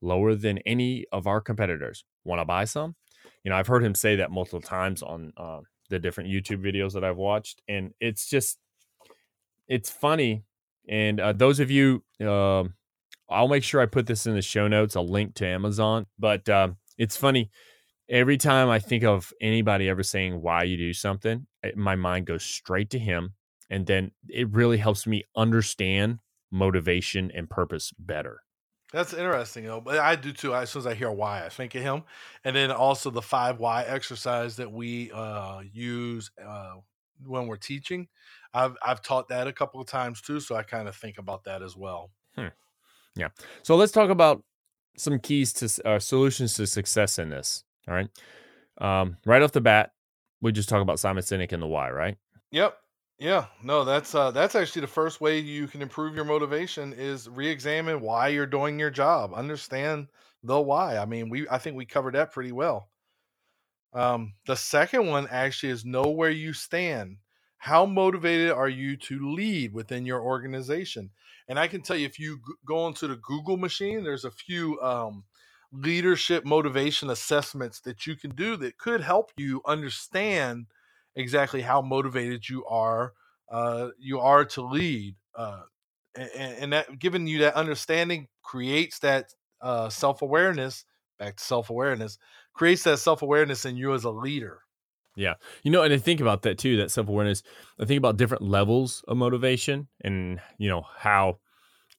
lower 0.00 0.34
than 0.34 0.58
any 0.58 1.06
of 1.12 1.26
our 1.26 1.40
competitors. 1.40 2.04
Want 2.24 2.40
to 2.40 2.44
buy 2.44 2.64
some? 2.64 2.94
You 3.44 3.50
know, 3.50 3.56
I've 3.56 3.66
heard 3.66 3.84
him 3.84 3.94
say 3.94 4.16
that 4.16 4.30
multiple 4.30 4.60
times 4.60 5.02
on 5.02 5.32
uh, 5.36 5.60
the 5.88 5.98
different 5.98 6.30
YouTube 6.30 6.64
videos 6.64 6.92
that 6.92 7.04
I've 7.04 7.16
watched, 7.16 7.62
and 7.68 7.92
it's 8.00 8.28
just 8.28 8.58
it's 9.68 9.90
funny. 9.90 10.44
And 10.88 11.20
uh, 11.20 11.32
those 11.32 11.60
of 11.60 11.70
you, 11.70 12.02
uh, 12.20 12.64
I'll 13.28 13.48
make 13.48 13.62
sure 13.62 13.80
I 13.80 13.86
put 13.86 14.06
this 14.06 14.26
in 14.26 14.34
the 14.34 14.42
show 14.42 14.68
notes. 14.68 14.94
A 14.94 15.00
link 15.00 15.34
to 15.36 15.46
Amazon, 15.46 16.06
but 16.18 16.48
um, 16.48 16.76
it's 16.98 17.16
funny. 17.16 17.50
Every 18.08 18.36
time 18.36 18.68
I 18.68 18.80
think 18.80 19.04
of 19.04 19.32
anybody 19.40 19.88
ever 19.88 20.02
saying 20.02 20.42
why 20.42 20.64
you 20.64 20.76
do 20.76 20.92
something, 20.92 21.46
it, 21.62 21.76
my 21.76 21.94
mind 21.94 22.26
goes 22.26 22.42
straight 22.42 22.90
to 22.90 22.98
him, 22.98 23.34
and 23.68 23.86
then 23.86 24.10
it 24.28 24.50
really 24.50 24.78
helps 24.78 25.06
me 25.06 25.24
understand 25.36 26.18
motivation 26.50 27.30
and 27.32 27.48
purpose 27.48 27.92
better. 27.98 28.42
That's 28.92 29.12
interesting, 29.14 29.64
though. 29.64 29.80
But 29.80 29.98
I 29.98 30.16
do 30.16 30.32
too. 30.32 30.54
As 30.54 30.70
soon 30.70 30.80
as 30.80 30.86
I 30.86 30.94
hear 30.94 31.12
why, 31.12 31.44
I 31.44 31.48
think 31.48 31.74
of 31.74 31.82
him, 31.82 32.02
and 32.44 32.56
then 32.56 32.72
also 32.72 33.10
the 33.10 33.22
five 33.22 33.58
why 33.60 33.84
exercise 33.84 34.56
that 34.56 34.70
we 34.70 35.12
uh, 35.12 35.60
use 35.72 36.30
uh, 36.44 36.74
when 37.24 37.46
we're 37.46 37.56
teaching. 37.56 38.08
I've 38.52 38.76
I've 38.84 39.02
taught 39.02 39.28
that 39.28 39.46
a 39.46 39.52
couple 39.52 39.80
of 39.80 39.86
times 39.86 40.20
too, 40.20 40.40
so 40.40 40.56
I 40.56 40.64
kind 40.64 40.88
of 40.88 40.96
think 40.96 41.18
about 41.18 41.44
that 41.44 41.62
as 41.62 41.76
well. 41.76 42.10
Hmm. 42.36 42.48
Yeah. 43.14 43.28
So 43.62 43.76
let's 43.76 43.92
talk 43.92 44.10
about 44.10 44.42
some 44.96 45.18
keys 45.20 45.52
to 45.54 45.88
uh, 45.88 45.98
solutions 45.98 46.54
to 46.54 46.66
success 46.66 47.18
in 47.18 47.30
this. 47.30 47.64
All 47.86 47.94
right. 47.94 48.08
Um, 48.78 49.16
right 49.24 49.42
off 49.42 49.52
the 49.52 49.60
bat, 49.60 49.92
we 50.40 50.52
just 50.52 50.68
talk 50.68 50.82
about 50.82 50.98
Simon 50.98 51.22
Sinek 51.22 51.52
and 51.52 51.62
the 51.62 51.66
why, 51.66 51.90
right? 51.90 52.16
Yep. 52.50 52.76
Yeah, 53.20 53.46
no, 53.62 53.84
that's 53.84 54.14
uh 54.16 54.30
that's 54.32 54.54
actually 54.56 54.80
the 54.80 54.86
first 54.88 55.20
way 55.20 55.38
you 55.38 55.68
can 55.68 55.80
improve 55.82 56.16
your 56.16 56.24
motivation 56.24 56.92
is 56.92 57.28
re-examine 57.28 58.00
why 58.00 58.28
you're 58.28 58.46
doing 58.46 58.78
your 58.80 58.90
job. 58.90 59.32
Understand 59.34 60.08
the 60.42 60.60
why. 60.60 60.96
I 60.96 61.04
mean, 61.04 61.28
we 61.28 61.48
I 61.48 61.58
think 61.58 61.76
we 61.76 61.84
covered 61.86 62.14
that 62.14 62.32
pretty 62.32 62.50
well. 62.52 62.90
Um 63.92 64.34
the 64.46 64.56
second 64.56 65.06
one 65.06 65.26
actually 65.30 65.70
is 65.70 65.84
know 65.84 66.08
where 66.10 66.30
you 66.30 66.52
stand. 66.52 67.18
How 67.58 67.84
motivated 67.84 68.50
are 68.52 68.68
you 68.68 68.96
to 68.98 69.34
lead 69.34 69.72
within 69.74 70.06
your 70.06 70.22
organization? 70.22 71.10
And 71.48 71.58
I 71.58 71.66
can 71.68 71.82
tell 71.82 71.96
you 71.96 72.06
if 72.06 72.18
you 72.18 72.40
go 72.64 72.86
into 72.86 73.08
the 73.08 73.16
Google 73.16 73.56
machine, 73.56 74.04
there's 74.04 74.24
a 74.24 74.30
few 74.30 74.80
um 74.80 75.24
leadership 75.72 76.44
motivation 76.44 77.10
assessments 77.10 77.80
that 77.80 78.06
you 78.06 78.16
can 78.16 78.30
do 78.34 78.56
that 78.56 78.78
could 78.78 79.00
help 79.00 79.30
you 79.36 79.60
understand 79.66 80.66
exactly 81.16 81.60
how 81.62 81.82
motivated 81.82 82.48
you 82.48 82.64
are 82.66 83.12
uh, 83.50 83.90
you 83.98 84.20
are 84.20 84.44
to 84.44 84.62
lead 84.62 85.16
uh, 85.34 85.62
and, 86.14 86.30
and 86.34 86.72
that 86.72 86.98
giving 86.98 87.26
you 87.26 87.38
that 87.38 87.54
understanding 87.54 88.28
creates 88.42 88.98
that 89.00 89.34
uh, 89.60 89.88
self-awareness 89.88 90.84
back 91.18 91.36
to 91.36 91.44
self-awareness 91.44 92.18
creates 92.54 92.84
that 92.84 92.98
self-awareness 92.98 93.64
in 93.64 93.76
you 93.76 93.92
as 93.94 94.04
a 94.04 94.10
leader 94.10 94.62
Yeah. 95.16 95.34
You 95.62 95.70
know, 95.70 95.82
and 95.82 95.92
I 95.92 95.98
think 95.98 96.20
about 96.20 96.42
that 96.42 96.58
too, 96.58 96.76
that 96.78 96.90
self 96.90 97.08
awareness. 97.08 97.42
I 97.78 97.84
think 97.84 97.98
about 97.98 98.16
different 98.16 98.42
levels 98.42 99.04
of 99.08 99.16
motivation 99.16 99.88
and, 100.02 100.40
you 100.58 100.68
know, 100.68 100.82
how 100.82 101.40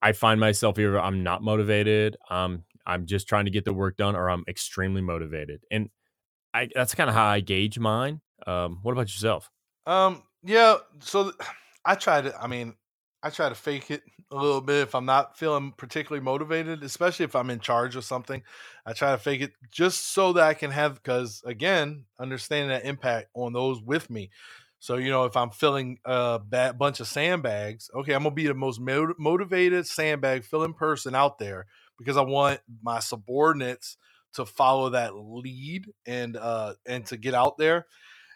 I 0.02 0.14
find 0.14 0.40
myself 0.40 0.80
either 0.80 1.00
I'm 1.00 1.24
not 1.24 1.44
motivated, 1.44 2.18
um, 2.30 2.66
I'm 2.86 3.06
just 3.08 3.28
trying 3.28 3.46
to 3.46 3.52
get 3.52 3.66
the 3.66 3.74
work 3.74 3.98
done, 3.98 4.16
or 4.16 4.30
I'm 4.30 4.44
extremely 4.48 5.02
motivated. 5.02 5.64
And 5.72 5.90
I 6.54 6.70
that's 6.76 6.96
kind 6.96 7.10
of 7.10 7.16
how 7.16 7.26
I 7.28 7.42
gauge 7.42 7.80
mine. 7.80 8.22
Um, 8.48 8.80
what 8.82 8.94
about 8.94 9.08
yourself? 9.08 9.50
um 9.88 10.22
yeah 10.44 10.76
so 11.00 11.32
i 11.86 11.96
try 11.96 12.22
to 12.22 12.40
i 12.42 12.48
mean 12.48 12.76
i 13.24 13.30
try 13.30 13.50
to 13.50 13.56
fake 13.56 13.90
it 13.92 14.04
a 14.32 14.36
little 14.36 14.62
bit 14.62 14.84
if 14.84 14.96
i'm 14.96 15.06
not 15.06 15.38
feeling 15.38 15.74
particularly 15.76 16.24
motivated 16.24 16.84
especially 16.84 17.26
if 17.26 17.36
i'm 17.36 17.50
in 17.50 17.60
charge 17.60 17.96
of 17.96 18.04
something. 18.06 18.42
I 18.86 18.94
try 18.94 19.12
to 19.12 19.18
fake 19.18 19.42
it 19.42 19.52
just 19.72 20.14
so 20.14 20.34
that 20.34 20.44
i 20.44 20.54
can 20.54 20.72
have 20.72 20.96
because 20.96 21.42
again 21.46 22.06
understanding 22.20 22.70
that 22.70 22.86
impact 22.86 23.30
on 23.36 23.54
those 23.54 23.82
with 23.82 24.10
me. 24.10 24.32
So 24.80 24.98
you 24.98 25.10
know 25.10 25.26
if 25.26 25.36
i'm 25.36 25.52
filling 25.52 26.00
a 26.06 26.40
bad 26.40 26.78
bunch 26.78 27.00
of 27.00 27.08
sandbags 27.08 27.90
okay 27.94 28.14
i'm 28.14 28.24
gonna 28.24 28.36
be 28.36 28.48
the 28.48 28.54
most 28.54 28.80
mo- 28.80 29.14
motivated 29.20 29.86
sandbag 29.86 30.44
filling 30.44 30.74
person 30.74 31.14
out 31.14 31.38
there 31.38 31.66
because 31.98 32.18
i 32.18 32.22
want 32.22 32.60
my 32.82 33.00
subordinates 33.00 33.98
to 34.34 34.46
follow 34.46 34.90
that 34.92 35.16
lead 35.16 35.92
and 36.06 36.38
uh 36.38 36.74
and 36.88 37.06
to 37.08 37.18
get 37.18 37.34
out 37.34 37.58
there 37.58 37.86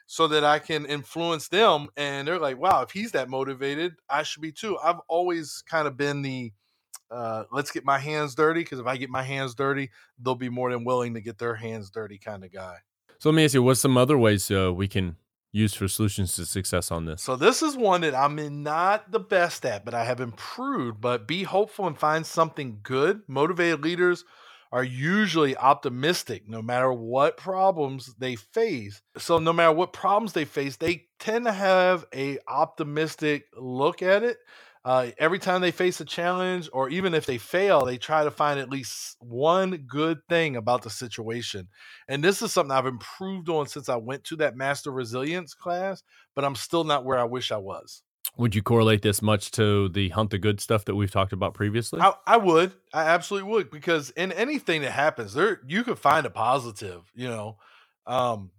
so 0.07 0.27
that 0.27 0.43
I 0.43 0.59
can 0.59 0.85
influence 0.85 1.47
them. 1.47 1.87
And 1.97 2.27
they're 2.27 2.39
like, 2.39 2.57
wow, 2.57 2.81
if 2.81 2.91
he's 2.91 3.11
that 3.13 3.29
motivated, 3.29 3.95
I 4.09 4.23
should 4.23 4.41
be 4.41 4.51
too. 4.51 4.77
I've 4.83 4.99
always 5.07 5.63
kind 5.67 5.87
of 5.87 5.97
been 5.97 6.21
the 6.21 6.51
uh, 7.11 7.43
let's 7.51 7.71
get 7.71 7.85
my 7.85 7.99
hands 7.99 8.35
dirty 8.35 8.61
because 8.61 8.79
if 8.79 8.87
I 8.87 8.97
get 8.97 9.09
my 9.09 9.23
hands 9.23 9.55
dirty, 9.55 9.91
they'll 10.19 10.35
be 10.35 10.49
more 10.49 10.71
than 10.71 10.83
willing 10.83 11.13
to 11.13 11.21
get 11.21 11.37
their 11.37 11.55
hands 11.55 11.89
dirty 11.89 12.17
kind 12.17 12.43
of 12.43 12.51
guy. 12.51 12.77
So 13.19 13.29
let 13.29 13.35
me 13.35 13.45
ask 13.45 13.53
you, 13.53 13.63
what's 13.63 13.79
some 13.79 13.97
other 13.97 14.17
ways 14.17 14.49
uh, 14.51 14.73
we 14.73 14.87
can 14.87 15.15
use 15.51 15.73
for 15.73 15.87
solutions 15.87 16.33
to 16.33 16.45
success 16.45 16.91
on 16.91 17.05
this? 17.05 17.21
So 17.21 17.35
this 17.35 17.61
is 17.61 17.77
one 17.77 18.01
that 18.01 18.15
I'm 18.15 18.37
in 18.39 18.63
not 18.63 19.11
the 19.11 19.19
best 19.19 19.65
at, 19.65 19.85
but 19.85 19.93
I 19.93 20.03
have 20.03 20.19
improved. 20.19 20.99
But 20.99 21.27
be 21.27 21.43
hopeful 21.43 21.87
and 21.87 21.97
find 21.97 22.25
something 22.25 22.79
good. 22.83 23.21
Motivated 23.27 23.81
leaders 23.81 24.25
are 24.71 24.83
usually 24.83 25.55
optimistic 25.55 26.47
no 26.47 26.61
matter 26.61 26.91
what 26.91 27.37
problems 27.37 28.13
they 28.17 28.35
face. 28.35 29.01
So 29.17 29.39
no 29.39 29.53
matter 29.53 29.71
what 29.71 29.93
problems 29.93 30.33
they 30.33 30.45
face, 30.45 30.77
they 30.77 31.07
tend 31.19 31.45
to 31.45 31.51
have 31.51 32.05
a 32.13 32.39
optimistic 32.47 33.45
look 33.55 34.01
at 34.01 34.23
it. 34.23 34.37
Uh, 34.83 35.09
every 35.17 35.39
time 35.39 35.61
they 35.61 35.71
face 35.71 35.99
a 35.99 36.05
challenge, 36.05 36.69
or 36.71 36.89
even 36.89 37.15
if 37.15 37.25
they 37.25 37.39
fail, 37.39 37.85
they 37.85 37.97
try 37.97 38.23
to 38.23 38.29
find 38.29 38.59
at 38.59 38.69
least 38.69 39.17
one 39.19 39.77
good 39.87 40.19
thing 40.29 40.55
about 40.55 40.83
the 40.83 40.91
situation. 40.91 41.67
And 42.07 42.23
this 42.23 42.43
is 42.43 42.53
something 42.53 42.71
I've 42.71 42.85
improved 42.85 43.49
on 43.49 43.65
since 43.65 43.89
I 43.89 43.95
went 43.95 44.23
to 44.25 44.35
that 44.35 44.55
master 44.55 44.91
resilience 44.91 45.55
class, 45.55 46.03
but 46.35 46.45
I'm 46.45 46.53
still 46.53 46.83
not 46.83 47.03
where 47.03 47.17
I 47.17 47.23
wish 47.23 47.51
I 47.51 47.57
was. 47.57 48.03
Would 48.37 48.53
you 48.53 48.61
correlate 48.61 49.01
this 49.01 49.21
much 49.21 49.51
to 49.51 49.89
the 49.89 50.09
hunt 50.09 50.29
the 50.29 50.37
good 50.37 50.59
stuff 50.59 50.85
that 50.85 50.95
we've 50.95 51.11
talked 51.11 51.33
about 51.33 51.53
previously? 51.53 52.01
I, 52.01 52.13
I 52.27 52.37
would. 52.37 52.73
I 52.93 53.03
absolutely 53.03 53.49
would 53.49 53.71
because 53.71 54.09
in 54.11 54.31
anything 54.31 54.81
that 54.81 54.91
happens, 54.91 55.33
there 55.33 55.61
you 55.67 55.83
could 55.83 55.99
find 55.99 56.25
a 56.25 56.29
positive. 56.29 57.09
You 57.15 57.29
know, 57.29 57.57
um, 58.05 58.51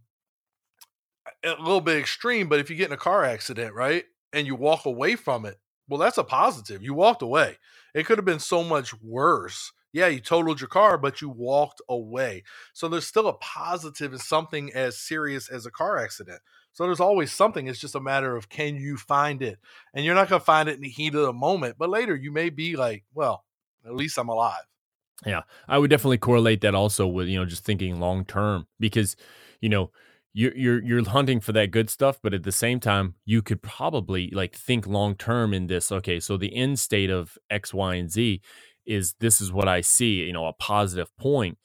a 1.45 1.51
little 1.51 1.81
bit 1.81 1.99
extreme, 1.99 2.49
but 2.49 2.59
if 2.61 2.71
you 2.71 2.77
get 2.77 2.87
in 2.87 2.93
a 2.93 2.99
car 2.99 3.25
accident, 3.25 3.75
right, 3.75 4.05
and 4.33 4.47
you 4.47 4.55
walk 4.55 4.87
away 4.87 5.17
from 5.17 5.45
it, 5.45 5.59
well, 5.89 6.01
that's 6.01 6.19
a 6.19 6.25
positive. 6.25 6.83
You 6.83 6.95
walked 6.95 7.23
away. 7.23 7.59
It 7.95 8.07
could 8.07 8.19
have 8.19 8.25
been 8.25 8.41
so 8.41 8.65
much 8.65 8.95
worse. 9.03 9.73
Yeah, 9.93 10.09
you 10.09 10.21
totaled 10.21 10.61
your 10.61 10.69
car, 10.69 10.99
but 10.99 11.23
you 11.23 11.29
walked 11.29 11.81
away. 11.89 12.43
So 12.75 12.89
there's 12.89 13.07
still 13.07 13.29
a 13.29 13.35
positive 13.35 14.13
in 14.13 14.19
something 14.19 14.73
as 14.75 14.99
serious 14.99 15.49
as 15.49 15.65
a 15.65 15.71
car 15.71 15.97
accident. 15.99 16.41
So 16.77 16.85
there's 16.85 17.01
always 17.01 17.33
something. 17.33 17.69
It's 17.69 17.79
just 17.79 17.95
a 17.95 18.01
matter 18.01 18.37
of 18.37 18.51
can 18.51 18.77
you 18.77 18.99
find 18.99 19.41
it? 19.41 19.59
And 19.95 20.05
you're 20.05 20.15
not 20.15 20.29
going 20.29 20.41
to 20.41 20.45
find 20.45 20.69
it 20.69 20.75
in 20.75 20.83
the 20.83 20.91
heat 20.91 21.15
of 21.15 21.23
the 21.23 21.33
moment, 21.33 21.77
but 21.79 21.89
later 21.89 22.15
you 22.15 22.31
may 22.31 22.51
be 22.51 22.77
like, 22.77 23.03
well, 23.15 23.47
at 23.87 23.95
least 23.95 24.19
I'm 24.19 24.29
alive. 24.29 24.61
Yeah, 25.25 25.45
I 25.67 25.79
would 25.79 25.89
definitely 25.89 26.19
correlate 26.19 26.61
that 26.61 26.75
also 26.75 27.07
with 27.07 27.29
you 27.29 27.39
know 27.39 27.47
just 27.47 27.65
thinking 27.65 27.99
long 27.99 28.27
term 28.27 28.67
because 28.79 29.17
you 29.63 29.71
know 29.71 29.91
you're 30.35 30.55
you're 30.55 30.83
you're 30.83 31.09
hunting 31.09 31.41
for 31.41 31.53
that 31.53 31.71
good 31.71 31.89
stuff, 31.89 32.19
but 32.23 32.35
at 32.35 32.43
the 32.43 32.53
same 32.53 32.79
time 32.79 33.15
you 33.25 33.41
could 33.41 33.63
probably 33.63 34.31
like 34.33 34.55
think 34.55 34.87
long 34.87 35.15
term 35.15 35.55
in 35.55 35.69
this. 35.69 35.91
Okay, 35.91 36.21
so 36.21 36.37
the 36.37 36.55
end 36.55 36.79
state 36.79 37.09
of 37.09 37.39
X, 37.49 37.73
Y, 37.73 37.95
and 37.95 38.11
Z 38.11 38.43
is 38.85 39.15
this 39.21 39.41
is 39.41 39.51
what 39.51 39.67
I 39.67 39.81
see. 39.81 40.25
You 40.25 40.35
know, 40.35 40.45
a 40.45 40.53
positive 40.53 41.09
point, 41.17 41.57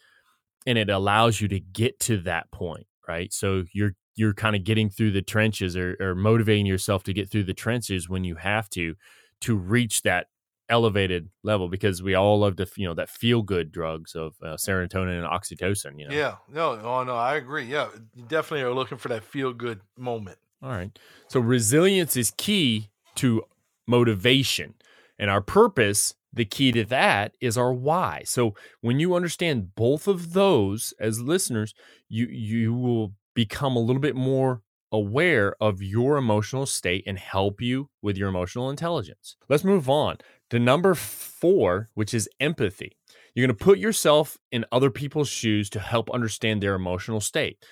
and 0.65 0.77
it 0.77 0.89
allows 0.89 1.41
you 1.41 1.49
to 1.49 1.59
get 1.59 1.99
to 2.01 2.19
that 2.19 2.49
point, 2.51 2.87
right? 3.09 3.33
So 3.33 3.65
you're 3.73 3.95
you're 4.15 4.33
kind 4.33 4.55
of 4.55 4.63
getting 4.63 4.89
through 4.89 5.11
the 5.11 5.21
trenches 5.21 5.75
or, 5.77 5.95
or 5.99 6.15
motivating 6.15 6.65
yourself 6.65 7.03
to 7.03 7.13
get 7.13 7.29
through 7.29 7.43
the 7.43 7.53
trenches 7.53 8.09
when 8.09 8.23
you 8.23 8.35
have 8.35 8.69
to 8.69 8.95
to 9.41 9.55
reach 9.55 10.01
that 10.03 10.27
elevated 10.69 11.29
level 11.43 11.67
because 11.67 12.01
we 12.01 12.15
all 12.15 12.39
love 12.39 12.55
to 12.55 12.65
you 12.77 12.87
know 12.87 12.93
that 12.93 13.09
feel 13.09 13.41
good 13.41 13.71
drugs 13.71 14.15
of 14.15 14.35
uh, 14.41 14.55
serotonin 14.55 15.17
and 15.17 15.27
oxytocin 15.27 15.99
you 15.99 16.07
know 16.07 16.15
Yeah, 16.15 16.35
no, 16.49 16.79
oh 16.81 17.03
no, 17.03 17.15
I 17.15 17.35
agree. 17.35 17.65
Yeah, 17.65 17.89
you 18.15 18.23
definitely 18.23 18.61
are 18.61 18.73
looking 18.73 18.97
for 18.97 19.09
that 19.09 19.23
feel 19.23 19.51
good 19.53 19.81
moment. 19.97 20.37
all 20.63 20.69
right 20.69 20.97
so 21.27 21.39
resilience 21.39 22.15
is 22.15 22.31
key 22.37 22.89
to 23.15 23.43
motivation 23.87 24.73
and 25.19 25.29
our 25.29 25.41
purpose 25.41 26.15
the 26.33 26.45
key 26.45 26.71
to 26.71 26.85
that 26.85 27.35
is 27.41 27.57
our 27.57 27.73
why 27.73 28.21
so 28.25 28.55
when 28.79 28.99
you 28.99 29.13
understand 29.13 29.75
both 29.75 30.07
of 30.07 30.31
those 30.33 30.93
as 30.99 31.19
listeners 31.21 31.73
you 32.07 32.25
you 32.27 32.73
will 32.73 33.13
become 33.33 33.75
a 33.75 33.79
little 33.79 34.01
bit 34.01 34.15
more 34.15 34.61
aware 34.91 35.55
of 35.61 35.81
your 35.81 36.17
emotional 36.17 36.65
state 36.65 37.03
and 37.07 37.17
help 37.17 37.61
you 37.61 37.89
with 38.01 38.17
your 38.17 38.29
emotional 38.29 38.69
intelligence. 38.69 39.37
Let's 39.47 39.63
move 39.63 39.89
on. 39.89 40.17
To 40.49 40.59
number 40.59 40.95
four 40.95 41.89
which 41.93 42.13
is 42.13 42.29
empathy. 42.39 42.97
You're 43.33 43.47
going 43.47 43.57
to 43.57 43.63
put 43.63 43.79
yourself 43.79 44.37
in 44.51 44.65
other 44.71 44.89
people's 44.89 45.29
shoes 45.29 45.69
to 45.71 45.79
help 45.79 46.09
understand 46.11 46.61
their 46.61 46.75
emotional 46.75 47.21
state. 47.21 47.63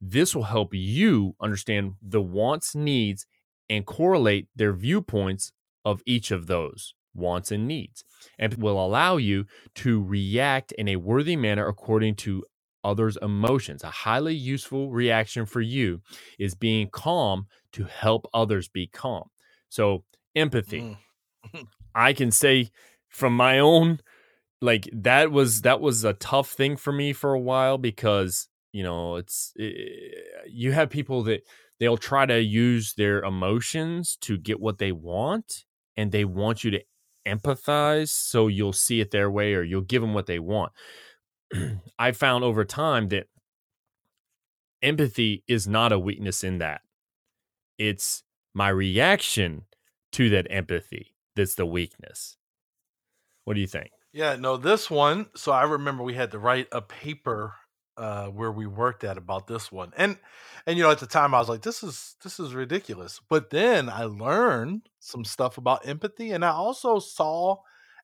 This 0.00 0.34
will 0.34 0.42
help 0.42 0.74
you 0.74 1.36
understand 1.40 1.92
the 2.02 2.20
wants 2.20 2.74
needs 2.74 3.26
and 3.70 3.86
correlate 3.86 4.48
their 4.56 4.72
viewpoints 4.72 5.52
of 5.84 6.02
each 6.04 6.30
of 6.30 6.46
those 6.46 6.94
wants 7.14 7.52
and 7.52 7.68
needs. 7.68 8.04
And 8.38 8.54
will 8.54 8.84
allow 8.84 9.16
you 9.16 9.46
to 9.76 10.02
react 10.02 10.72
in 10.72 10.88
a 10.88 10.96
worthy 10.96 11.36
manner 11.36 11.66
according 11.68 12.16
to 12.16 12.44
others' 12.84 13.18
emotions. 13.22 13.82
A 13.82 13.90
highly 13.90 14.34
useful 14.34 14.90
reaction 14.90 15.46
for 15.46 15.60
you 15.60 16.02
is 16.38 16.54
being 16.54 16.88
calm 16.90 17.46
to 17.72 17.84
help 17.84 18.28
others 18.34 18.68
be 18.68 18.86
calm. 18.86 19.24
So, 19.68 20.04
empathy. 20.36 20.96
Mm. 21.54 21.66
I 21.94 22.12
can 22.12 22.30
say 22.30 22.70
from 23.08 23.36
my 23.36 23.58
own 23.58 24.00
like 24.60 24.88
that 24.92 25.30
was 25.30 25.62
that 25.62 25.80
was 25.80 26.04
a 26.04 26.14
tough 26.14 26.50
thing 26.50 26.76
for 26.76 26.92
me 26.92 27.12
for 27.12 27.34
a 27.34 27.40
while 27.40 27.78
because 27.78 28.48
you 28.72 28.82
know 28.82 29.16
it's 29.16 29.52
it, 29.56 30.24
you 30.48 30.72
have 30.72 30.90
people 30.90 31.22
that 31.24 31.42
they'll 31.78 31.96
try 31.96 32.26
to 32.26 32.40
use 32.40 32.94
their 32.94 33.22
emotions 33.22 34.16
to 34.22 34.38
get 34.38 34.60
what 34.60 34.78
they 34.78 34.90
want 34.90 35.64
and 35.96 36.10
they 36.10 36.24
want 36.24 36.64
you 36.64 36.70
to 36.70 36.82
empathize 37.26 38.08
so 38.08 38.48
you'll 38.48 38.72
see 38.72 39.00
it 39.00 39.10
their 39.10 39.30
way 39.30 39.54
or 39.54 39.62
you'll 39.62 39.80
give 39.80 40.02
them 40.02 40.14
what 40.14 40.26
they 40.26 40.38
want 40.38 40.72
i 41.98 42.12
found 42.12 42.44
over 42.44 42.64
time 42.64 43.08
that 43.08 43.26
empathy 44.82 45.42
is 45.48 45.66
not 45.66 45.92
a 45.92 45.98
weakness 45.98 46.44
in 46.44 46.58
that 46.58 46.82
it's 47.78 48.22
my 48.52 48.68
reaction 48.68 49.62
to 50.12 50.28
that 50.28 50.46
empathy 50.50 51.14
that's 51.34 51.54
the 51.54 51.66
weakness 51.66 52.36
what 53.44 53.54
do 53.54 53.60
you 53.60 53.66
think 53.66 53.90
Yeah, 54.12 54.36
no, 54.36 54.56
this 54.56 54.88
one. 54.88 55.26
So 55.34 55.50
I 55.50 55.64
remember 55.64 56.04
we 56.04 56.14
had 56.14 56.30
to 56.30 56.38
write 56.38 56.68
a 56.70 56.80
paper 56.80 57.54
uh, 57.96 58.26
where 58.26 58.52
we 58.52 58.64
worked 58.64 59.02
at 59.02 59.18
about 59.18 59.48
this 59.48 59.72
one, 59.72 59.92
and 59.96 60.18
and 60.66 60.76
you 60.76 60.84
know 60.84 60.90
at 60.92 61.00
the 61.00 61.06
time 61.06 61.34
I 61.34 61.40
was 61.40 61.48
like, 61.48 61.62
this 61.62 61.82
is 61.82 62.14
this 62.22 62.38
is 62.38 62.54
ridiculous. 62.54 63.20
But 63.28 63.50
then 63.50 63.88
I 63.88 64.04
learned 64.04 64.88
some 65.00 65.24
stuff 65.24 65.58
about 65.58 65.88
empathy, 65.88 66.30
and 66.30 66.44
I 66.44 66.50
also 66.50 67.00
saw 67.00 67.56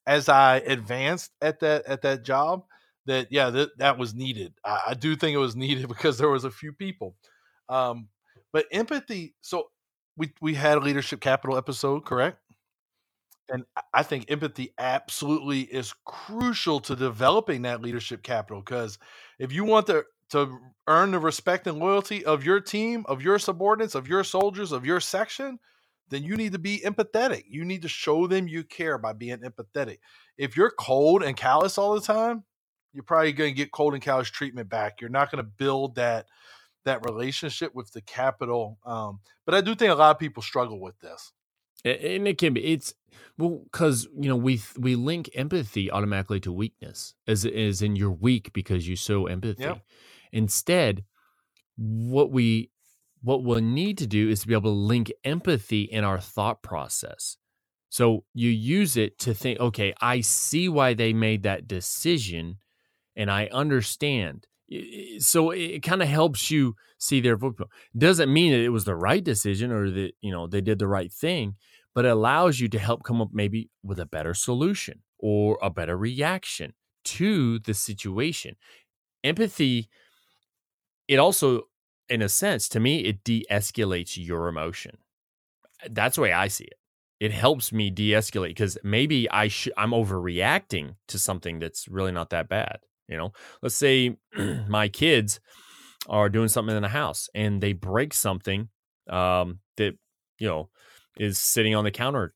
as 0.05 0.29
I 0.29 0.57
advanced 0.57 1.31
at 1.41 1.61
that 1.61 1.87
at 1.87 2.03
that 2.03 2.25
job 2.25 2.65
that 3.11 3.29
yeah 3.31 3.51
that 3.51 3.77
that 3.79 3.99
was 3.99 4.15
needed. 4.15 4.55
I, 4.65 4.81
I 4.89 4.95
do 4.95 5.17
think 5.17 5.35
it 5.35 5.39
was 5.39 5.57
needed 5.57 5.89
because 5.89 6.19
there 6.19 6.31
was 6.31 6.45
a 6.45 6.51
few 6.51 6.73
people. 6.73 7.17
Um, 7.69 8.09
but 8.53 8.67
empathy. 8.73 9.35
So 9.41 9.71
we 10.17 10.33
we 10.41 10.55
had 10.55 10.79
a 10.79 10.81
leadership 10.81 11.21
capital 11.21 11.57
episode, 11.57 12.05
correct? 12.05 12.39
And 13.49 13.65
I 13.93 14.05
think 14.05 14.31
empathy 14.31 14.73
absolutely 14.79 15.63
is 15.63 15.93
crucial 16.05 16.79
to 16.81 16.95
developing 16.95 17.63
that 17.63 17.83
leadership 17.83 18.23
capital 18.23 18.63
because 18.63 18.97
if 19.41 19.53
you 19.53 19.65
want 19.65 19.89
to 19.89 20.05
to 20.31 20.57
earn 20.87 21.11
the 21.11 21.19
respect 21.19 21.67
and 21.67 21.79
loyalty 21.79 22.25
of 22.25 22.45
your 22.45 22.61
team, 22.61 23.05
of 23.09 23.21
your 23.21 23.39
subordinates, 23.39 23.97
of 23.97 24.07
your 24.07 24.23
soldiers, 24.23 24.71
of 24.71 24.87
your 24.87 25.01
section, 25.01 25.59
then 26.09 26.23
you 26.23 26.37
need 26.37 26.53
to 26.53 26.59
be 26.59 26.81
empathetic. 26.85 27.45
You 27.49 27.65
need 27.65 27.83
to 27.83 27.89
show 27.89 28.29
them 28.29 28.47
you 28.47 28.63
care 28.63 28.99
by 28.99 29.13
being 29.13 29.39
empathetic. 29.39 29.99
If 30.39 30.57
you're 30.57 30.71
cold 30.79 31.25
and 31.25 31.37
callous 31.37 31.79
all 31.79 31.95
the 31.95 32.01
time, 32.01 32.45
you're 32.93 33.05
probably 33.05 33.33
going 33.33 33.51
to 33.53 33.57
get 33.57 33.73
cold 33.73 33.95
and 33.95 34.03
callous 34.03 34.31
treatment 34.31 34.69
back. 34.69 35.01
You're 35.01 35.11
not 35.11 35.31
going 35.31 35.45
to 35.45 35.51
build 35.51 35.97
that 35.97 36.27
that 36.85 37.05
relationship 37.05 37.75
with 37.75 37.93
the 37.93 38.01
capital. 38.01 38.79
Um, 38.85 39.21
but 39.45 39.55
I 39.55 39.61
do 39.61 39.75
think 39.75 39.93
a 39.93 39.95
lot 39.95 40.13
of 40.13 40.19
people 40.19 40.43
struggle 40.43 40.81
with 40.81 40.99
this. 41.01 41.33
And 41.85 42.29
it 42.29 42.37
can 42.37 42.53
be 42.53 42.63
it's 42.65 42.93
well 43.39 43.63
because 43.65 44.07
you 44.15 44.29
know 44.29 44.37
we 44.37 44.61
we 44.77 44.97
link 44.97 45.31
empathy 45.35 45.91
automatically 45.91 46.41
to 46.41 46.53
weakness 46.53 47.15
as 47.27 47.47
as 47.47 47.81
in 47.81 47.97
you're 47.97 48.11
weak 48.11 48.53
because 48.53 48.87
you 48.87 48.97
show 48.97 49.27
empathy 49.27 49.63
Yep. 49.63 49.83
instead 50.33 51.05
what 51.77 52.31
we 52.31 52.71
what 53.23 53.45
we'll 53.45 53.61
need 53.61 53.99
to 53.99 54.07
do 54.07 54.29
is 54.29 54.41
to 54.41 54.47
be 54.49 54.55
able 54.55 54.71
to 54.71 54.77
link 54.77 55.13
empathy 55.25 55.83
in 55.83 56.05
our 56.05 56.21
thought 56.21 56.63
process 56.63 57.39
so 57.89 58.25
you 58.35 58.51
use 58.51 58.97
it 58.97 59.19
to 59.19 59.33
think 59.33 59.59
okay 59.61 59.95
i 60.03 60.21
see 60.21 60.69
why 60.69 60.93
they 60.95 61.13
made 61.15 61.43
that 61.43 61.67
decision 61.67 62.59
and 63.17 63.31
i 63.31 63.47
understand. 63.53 64.47
So 65.19 65.51
it 65.51 65.83
kind 65.83 66.01
of 66.01 66.09
helps 66.09 66.51
you 66.51 66.77
see 66.99 67.21
their 67.21 67.37
viewpoint 67.37 67.71
doesn't 67.97 68.33
mean 68.33 68.53
that 68.53 68.61
it 68.61 68.69
was 68.69 68.85
the 68.85 68.95
right 68.95 69.25
decision 69.25 69.73
or 69.73 69.91
that 69.91 70.13
you 70.21 70.31
know 70.31 70.47
they 70.47 70.61
did 70.61 70.79
the 70.79 70.87
right 70.87 71.13
thing 71.13 71.57
but 71.95 72.05
it 72.05 72.09
allows 72.09 72.61
you 72.61 72.69
to 72.69 72.79
help 72.79 73.03
come 73.03 73.21
up 73.21 73.31
maybe 73.33 73.69
with 73.83 73.99
a 73.99 74.07
better 74.07 74.35
solution 74.35 75.03
or 75.19 75.59
a 75.63 75.71
better 75.71 75.97
reaction 75.97 76.73
to 77.05 77.59
the 77.61 77.75
situation. 77.75 78.57
Empathy 79.25 79.89
it 81.09 81.19
also 81.19 81.63
in 82.09 82.23
a 82.23 82.29
sense 82.29 82.69
to 82.69 82.81
me 82.81 83.01
it 83.01 83.25
de-escalates 83.25 84.17
your 84.17 84.49
emotion. 84.49 84.99
That's 85.91 86.17
the 86.17 86.23
way 86.23 86.33
i 86.33 86.49
see 86.49 86.65
it. 86.65 86.79
It 87.19 87.33
helps 87.33 87.73
me 87.73 87.91
de-escalate 87.91 88.49
because 88.49 88.79
maybe 88.83 89.29
i 89.31 89.49
should 89.49 89.73
i'm 89.77 89.91
overreacting 89.91 90.95
to 91.09 91.19
something 91.19 91.59
that's 91.59 91.89
really 91.89 92.13
not 92.13 92.31
that 92.31 92.49
bad 92.49 92.79
you 93.11 93.17
know? 93.17 93.33
Let's 93.61 93.75
say 93.75 94.17
my 94.69 94.89
kids 94.89 95.41
are 96.09 96.29
doing 96.29 96.49
something 96.49 96.75
in 96.75 96.83
the 96.83 96.89
house 96.89 97.29
and 97.35 97.61
they 97.61 97.73
break 97.73 98.15
something 98.15 98.69
um, 99.09 99.59
that 99.77 99.97
you 100.39 100.49
know 100.49 100.71
is 101.17 101.39
sitting 101.39 101.75
on 101.75 101.85
the 101.85 101.91
counter. 101.91 102.35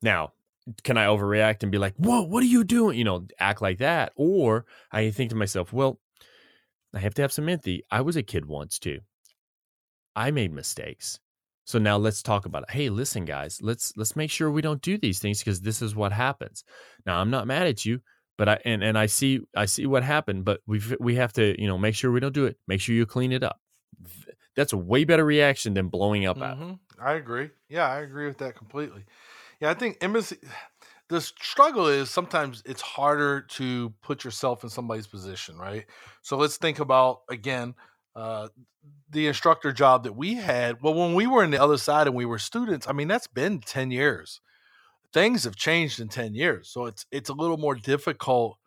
Now 0.00 0.32
can 0.82 0.98
i 0.98 1.06
overreact 1.06 1.62
and 1.62 1.70
be 1.70 1.78
like 1.78 1.94
whoa 1.96 2.22
what 2.22 2.42
are 2.42 2.46
you 2.46 2.64
doing? 2.64 2.98
You 2.98 3.04
know 3.04 3.26
act 3.38 3.62
like 3.62 3.78
that. 3.78 4.12
Or 4.16 4.66
i 4.90 5.10
think 5.10 5.30
to 5.30 5.36
myself 5.36 5.72
well 5.72 6.00
i 6.94 6.98
have 6.98 7.14
to 7.14 7.22
have 7.22 7.32
some 7.32 7.48
empathy. 7.48 7.82
I 7.90 8.00
was 8.00 8.16
a 8.16 8.22
kid 8.22 8.46
once 8.46 8.78
too. 8.78 9.00
I 10.14 10.30
made 10.30 10.52
mistakes. 10.52 11.20
So 11.64 11.78
now 11.78 11.96
let's 11.96 12.22
talk 12.22 12.46
about 12.46 12.62
it. 12.64 12.70
Hey 12.70 12.88
listen 12.88 13.24
guys 13.24 13.58
let's 13.62 13.92
let's 13.96 14.16
make 14.16 14.30
sure 14.30 14.50
we 14.50 14.62
don't 14.62 14.82
do 14.82 14.98
these 14.98 15.18
things 15.18 15.40
because 15.40 15.60
this 15.60 15.82
is 15.82 15.94
what 15.94 16.12
happens. 16.12 16.64
Now 17.04 17.18
i'm 17.18 17.30
not 17.30 17.46
mad 17.46 17.66
at 17.66 17.84
you 17.84 18.00
but 18.36 18.48
i 18.48 18.58
and, 18.64 18.82
and 18.82 18.98
i 18.98 19.06
see 19.06 19.40
i 19.56 19.64
see 19.64 19.86
what 19.86 20.02
happened 20.02 20.44
but 20.44 20.60
we 20.66 20.80
we 21.00 21.14
have 21.14 21.32
to 21.32 21.60
you 21.60 21.66
know 21.66 21.78
make 21.78 21.94
sure 21.94 22.10
we 22.12 22.20
don't 22.20 22.34
do 22.34 22.46
it 22.46 22.58
make 22.66 22.80
sure 22.80 22.94
you 22.94 23.06
clean 23.06 23.32
it 23.32 23.42
up 23.42 23.60
that's 24.56 24.72
a 24.72 24.76
way 24.76 25.04
better 25.04 25.24
reaction 25.24 25.74
than 25.74 25.88
blowing 25.88 26.26
up. 26.26 26.38
Mhm. 26.38 26.80
I 26.98 27.12
agree. 27.12 27.50
Yeah, 27.68 27.88
I 27.88 28.00
agree 28.00 28.26
with 28.26 28.38
that 28.38 28.56
completely. 28.56 29.04
Yeah, 29.60 29.70
I 29.70 29.74
think 29.74 29.98
empathy. 30.00 30.38
The 31.08 31.20
struggle 31.20 31.86
is 31.86 32.10
sometimes 32.10 32.64
it's 32.66 32.82
harder 32.82 33.42
to 33.42 33.90
put 34.02 34.24
yourself 34.24 34.64
in 34.64 34.70
somebody's 34.70 35.06
position, 35.06 35.56
right? 35.56 35.86
So 36.22 36.36
let's 36.36 36.56
think 36.56 36.80
about 36.80 37.20
again 37.30 37.76
uh, 38.16 38.48
the 39.10 39.28
instructor 39.28 39.70
job 39.70 40.02
that 40.02 40.16
we 40.16 40.34
had. 40.34 40.82
Well, 40.82 40.94
when 40.94 41.14
we 41.14 41.28
were 41.28 41.44
in 41.44 41.52
the 41.52 41.62
other 41.62 41.76
side 41.76 42.08
and 42.08 42.16
we 42.16 42.24
were 42.24 42.40
students, 42.40 42.88
I 42.88 42.92
mean 42.92 43.06
that's 43.06 43.28
been 43.28 43.60
ten 43.60 43.92
years. 43.92 44.40
Things 45.16 45.44
have 45.44 45.56
changed 45.56 45.98
in 45.98 46.08
ten 46.08 46.34
years, 46.34 46.68
so 46.68 46.84
it's 46.84 47.06
it's 47.10 47.30
a 47.30 47.34
little 47.34 47.56
more 47.56 47.74
difficult, 47.74 48.58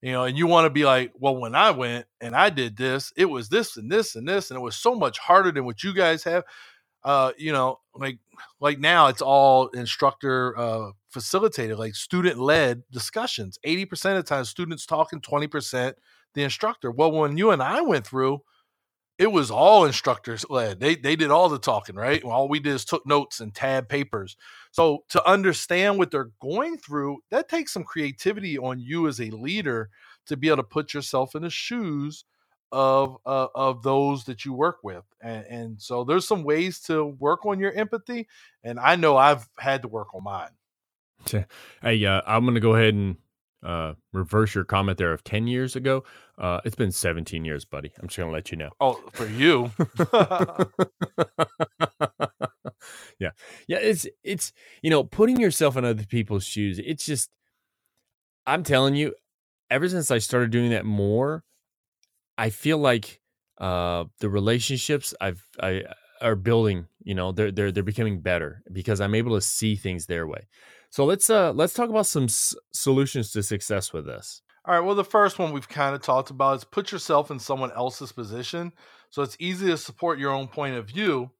you 0.00 0.12
know. 0.12 0.22
And 0.22 0.38
you 0.38 0.46
want 0.46 0.66
to 0.66 0.70
be 0.70 0.84
like, 0.84 1.10
well, 1.18 1.36
when 1.36 1.56
I 1.56 1.72
went 1.72 2.06
and 2.20 2.36
I 2.36 2.48
did 2.48 2.76
this, 2.76 3.12
it 3.16 3.24
was 3.24 3.48
this 3.48 3.76
and 3.76 3.90
this 3.90 4.14
and 4.14 4.28
this, 4.28 4.50
and 4.50 4.56
it 4.56 4.62
was 4.62 4.76
so 4.76 4.94
much 4.94 5.18
harder 5.18 5.50
than 5.50 5.64
what 5.64 5.82
you 5.82 5.92
guys 5.92 6.22
have 6.22 6.44
uh 7.04 7.32
you 7.38 7.52
know 7.52 7.78
like 7.94 8.18
like 8.60 8.78
now 8.78 9.06
it's 9.06 9.22
all 9.22 9.68
instructor 9.68 10.58
uh 10.58 10.90
facilitated 11.08 11.78
like 11.78 11.94
student 11.94 12.38
led 12.38 12.82
discussions 12.90 13.58
80% 13.64 13.92
of 14.10 14.16
the 14.16 14.22
time 14.24 14.44
students 14.44 14.84
talking 14.84 15.20
20% 15.20 15.94
the 16.34 16.42
instructor 16.42 16.90
well 16.90 17.12
when 17.12 17.38
you 17.38 17.52
and 17.52 17.62
i 17.62 17.80
went 17.80 18.06
through 18.06 18.40
it 19.18 19.32
was 19.32 19.50
all 19.50 19.84
instructors 19.84 20.44
led. 20.50 20.80
They 20.80 20.94
they 20.94 21.16
did 21.16 21.30
all 21.30 21.48
the 21.48 21.58
talking 21.58 21.96
right? 21.96 22.22
All 22.22 22.48
we 22.48 22.60
did 22.60 22.74
is 22.74 22.84
took 22.84 23.06
notes 23.06 23.40
and 23.40 23.54
tab 23.54 23.88
papers. 23.88 24.36
So 24.72 25.04
to 25.10 25.26
understand 25.28 25.98
what 25.98 26.10
they're 26.10 26.32
going 26.40 26.76
through 26.78 27.18
that 27.30 27.48
takes 27.48 27.72
some 27.72 27.84
creativity 27.84 28.58
on 28.58 28.78
you 28.78 29.08
as 29.08 29.20
a 29.20 29.30
leader 29.30 29.90
to 30.26 30.36
be 30.36 30.48
able 30.48 30.58
to 30.58 30.62
put 30.64 30.92
yourself 30.92 31.34
in 31.34 31.42
the 31.42 31.50
shoes 31.50 32.24
of 32.72 33.16
uh, 33.24 33.46
of 33.54 33.82
those 33.82 34.24
that 34.24 34.44
you 34.44 34.52
work 34.52 34.78
with. 34.82 35.04
And, 35.22 35.46
and 35.46 35.82
so 35.82 36.04
there's 36.04 36.28
some 36.28 36.42
ways 36.42 36.80
to 36.82 37.04
work 37.04 37.46
on 37.46 37.58
your 37.58 37.72
empathy 37.72 38.28
and 38.64 38.78
i 38.78 38.96
know 38.96 39.16
i've 39.16 39.48
had 39.58 39.82
to 39.82 39.88
work 39.88 40.14
on 40.14 40.24
mine. 40.24 40.50
Hey, 41.82 42.04
uh, 42.04 42.20
I'm 42.26 42.52
to 42.52 42.60
go 42.60 42.74
ahead 42.74 42.94
and 42.94 43.16
uh, 43.64 43.94
reverse 44.12 44.54
your 44.54 44.64
comment 44.64 44.98
there 44.98 45.12
of 45.12 45.24
10 45.24 45.46
years 45.46 45.76
ago. 45.76 46.04
Uh, 46.38 46.60
it's 46.64 46.76
been 46.76 46.92
17 46.92 47.44
years, 47.44 47.64
buddy. 47.64 47.92
I'm 48.00 48.08
just 48.08 48.18
going 48.18 48.28
to 48.28 48.34
let 48.34 48.50
you 48.50 48.58
know. 48.58 48.70
oh 48.80 49.02
for 49.12 49.26
you 49.26 49.70
yeah. 53.18 53.30
Yeah. 53.66 53.78
It's, 53.78 54.06
it's, 54.22 54.52
you 54.82 54.90
know, 54.90 55.04
putting 55.04 55.40
yourself 55.40 55.76
in 55.76 55.84
other 55.84 56.04
people's 56.04 56.44
shoes. 56.44 56.78
It's 56.84 57.06
just, 57.06 57.30
I'm 58.46 58.62
telling 58.62 58.94
you, 58.94 59.14
ever 59.70 59.88
since 59.88 60.10
I 60.10 60.18
started 60.18 60.50
doing 60.50 60.70
that 60.70 60.84
more, 60.84 61.42
I 62.38 62.50
feel 62.50 62.78
like 62.78 63.20
uh, 63.58 64.04
the 64.20 64.28
relationships 64.28 65.14
I've, 65.20 65.44
I, 65.60 65.84
are 66.20 66.36
building, 66.36 66.86
you 67.02 67.14
know, 67.14 67.32
they're, 67.32 67.50
they're, 67.50 67.72
they're 67.72 67.82
becoming 67.82 68.20
better 68.20 68.62
because 68.70 69.00
I'm 69.00 69.14
able 69.14 69.34
to 69.34 69.40
see 69.40 69.74
things 69.74 70.06
their 70.06 70.26
way. 70.26 70.46
So 70.90 71.04
let's, 71.04 71.28
uh, 71.30 71.52
let's 71.52 71.74
talk 71.74 71.90
about 71.90 72.06
some 72.06 72.24
s- 72.24 72.54
solutions 72.72 73.30
to 73.32 73.42
success 73.42 73.92
with 73.92 74.06
this. 74.06 74.42
All 74.64 74.74
right. 74.74 74.80
Well, 74.84 74.94
the 74.94 75.04
first 75.04 75.38
one 75.38 75.52
we've 75.52 75.68
kind 75.68 75.94
of 75.94 76.02
talked 76.02 76.30
about 76.30 76.56
is 76.56 76.64
put 76.64 76.90
yourself 76.90 77.30
in 77.30 77.38
someone 77.38 77.70
else's 77.72 78.12
position. 78.12 78.72
So 79.10 79.22
it's 79.22 79.36
easy 79.38 79.66
to 79.66 79.76
support 79.76 80.18
your 80.18 80.32
own 80.32 80.48
point 80.48 80.74
of 80.76 80.88
view 80.88 81.30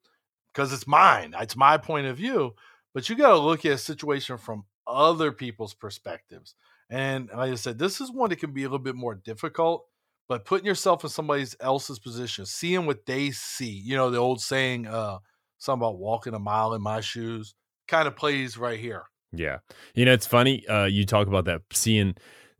because 0.52 0.72
it's 0.72 0.86
mine. 0.86 1.34
It's 1.40 1.56
my 1.56 1.76
point 1.78 2.06
of 2.06 2.16
view. 2.16 2.54
But 2.94 3.08
you 3.08 3.16
got 3.16 3.30
to 3.30 3.38
look 3.38 3.64
at 3.64 3.72
a 3.72 3.78
situation 3.78 4.38
from 4.38 4.64
other 4.86 5.32
people's 5.32 5.74
perspectives. 5.74 6.54
And 6.88 7.28
like 7.34 7.50
I 7.52 7.56
said, 7.56 7.78
this 7.78 8.00
is 8.00 8.12
one 8.12 8.30
that 8.30 8.36
can 8.36 8.52
be 8.52 8.62
a 8.62 8.66
little 8.66 8.78
bit 8.78 8.94
more 8.94 9.14
difficult. 9.16 9.86
but 10.28 10.44
putting 10.44 10.66
yourself 10.66 11.04
in 11.04 11.10
somebody 11.10 11.44
else's 11.60 11.98
position, 11.98 12.46
seeing 12.46 12.86
what 12.86 13.06
they 13.06 13.30
see. 13.30 13.70
You 13.70 13.96
know, 13.96 14.10
the 14.10 14.18
old 14.18 14.40
saying, 14.40 14.86
uh, 14.86 15.18
something 15.58 15.84
about 15.86 15.98
walking 15.98 16.34
a 16.34 16.38
mile 16.38 16.74
in 16.74 16.82
my 16.82 17.00
shoes, 17.00 17.54
kind 17.88 18.08
of 18.08 18.16
plays 18.16 18.56
right 18.58 18.78
here. 18.78 19.04
Yeah, 19.36 19.58
you 19.94 20.04
know, 20.04 20.12
it's 20.12 20.26
funny. 20.26 20.66
Uh, 20.66 20.84
you 20.84 21.04
talk 21.04 21.26
about 21.26 21.44
that 21.46 21.62
seeing 21.72 22.14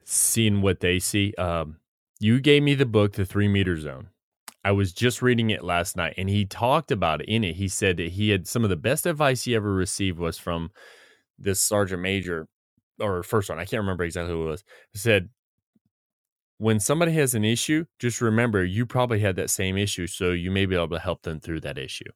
seeing 0.05 0.63
what 0.63 0.81
they 0.81 0.99
see. 0.99 1.35
Um, 1.37 1.77
you 2.21 2.41
gave 2.41 2.63
me 2.63 2.75
the 2.75 2.87
book, 2.87 3.13
The 3.13 3.27
Three 3.27 3.49
Meter 3.49 3.77
Zone. 3.77 4.09
I 4.65 4.73
was 4.73 4.93
just 4.93 5.23
reading 5.23 5.51
it 5.51 5.63
last 5.63 5.97
night, 5.97 6.15
and 6.17 6.29
he 6.29 6.45
talked 6.45 6.91
about 6.91 7.21
it 7.21 7.29
in 7.29 7.45
it. 7.45 7.57
He 7.57 7.69
said 7.69 7.99
that 7.99 8.13
he 8.13 8.31
had 8.31 8.49
some 8.49 8.65
of 8.65 8.71
the 8.71 8.77
best 8.77 9.07
advice 9.07 9.45
he 9.45 9.55
ever 9.55 9.73
received 9.73 10.19
was 10.19 10.39
from 10.39 10.71
this 11.39 11.61
sergeant 11.61 12.03
major 12.03 12.49
or 12.99 13.23
first 13.23 13.49
one. 13.49 13.59
I 13.59 13.65
can't 13.65 13.83
remember 13.83 14.05
exactly 14.05 14.33
who 14.35 14.49
it 14.49 14.51
was. 14.51 14.65
He 14.93 14.99
said, 14.99 15.29
when 16.59 16.81
somebody 16.81 17.13
has 17.13 17.35
an 17.35 17.45
issue, 17.45 17.85
just 17.99 18.21
remember 18.21 18.65
you 18.65 18.87
probably 18.87 19.21
had 19.21 19.37
that 19.37 19.51
same 19.51 19.77
issue, 19.77 20.07
so 20.07 20.33
you 20.33 20.51
may 20.51 20.67
be 20.67 20.75
able 20.75 20.89
to 20.89 20.99
help 20.99 21.23
them 21.23 21.39
through 21.39 21.61
that 21.61 21.79
issue. 21.79 22.11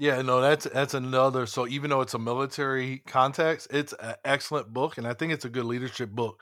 Yeah, 0.00 0.22
no, 0.22 0.40
that's 0.40 0.64
that's 0.64 0.94
another. 0.94 1.44
So 1.44 1.68
even 1.68 1.90
though 1.90 2.00
it's 2.00 2.14
a 2.14 2.18
military 2.18 3.02
context, 3.06 3.66
it's 3.70 3.92
an 4.00 4.14
excellent 4.24 4.72
book, 4.72 4.96
and 4.96 5.06
I 5.06 5.12
think 5.12 5.30
it's 5.30 5.44
a 5.44 5.50
good 5.50 5.66
leadership 5.66 6.08
book. 6.08 6.40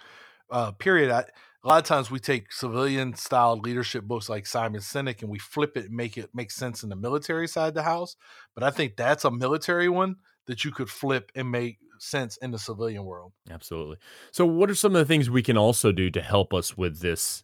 Uh, 0.48 0.70
period. 0.70 1.10
I, 1.10 1.24
a 1.64 1.68
lot 1.68 1.78
of 1.78 1.84
times 1.84 2.08
we 2.08 2.20
take 2.20 2.52
civilian 2.52 3.16
style 3.16 3.58
leadership 3.58 4.04
books 4.04 4.28
like 4.28 4.46
Simon 4.46 4.80
Sinek 4.80 5.22
and 5.22 5.28
we 5.28 5.40
flip 5.40 5.76
it 5.76 5.86
and 5.86 5.94
make 5.96 6.16
it 6.16 6.30
make 6.32 6.52
sense 6.52 6.84
in 6.84 6.88
the 6.88 6.94
military 6.94 7.48
side 7.48 7.68
of 7.68 7.74
the 7.74 7.82
house. 7.82 8.14
But 8.54 8.62
I 8.62 8.70
think 8.70 8.94
that's 8.94 9.24
a 9.24 9.30
military 9.30 9.88
one 9.88 10.18
that 10.46 10.64
you 10.64 10.70
could 10.70 10.88
flip 10.88 11.32
and 11.34 11.50
make 11.50 11.78
sense 11.98 12.36
in 12.36 12.52
the 12.52 12.60
civilian 12.60 13.04
world. 13.04 13.32
Absolutely. 13.50 13.96
So 14.30 14.46
what 14.46 14.70
are 14.70 14.76
some 14.76 14.94
of 14.94 15.00
the 15.00 15.12
things 15.12 15.28
we 15.28 15.42
can 15.42 15.58
also 15.58 15.90
do 15.90 16.10
to 16.10 16.22
help 16.22 16.54
us 16.54 16.76
with 16.76 17.00
this 17.00 17.42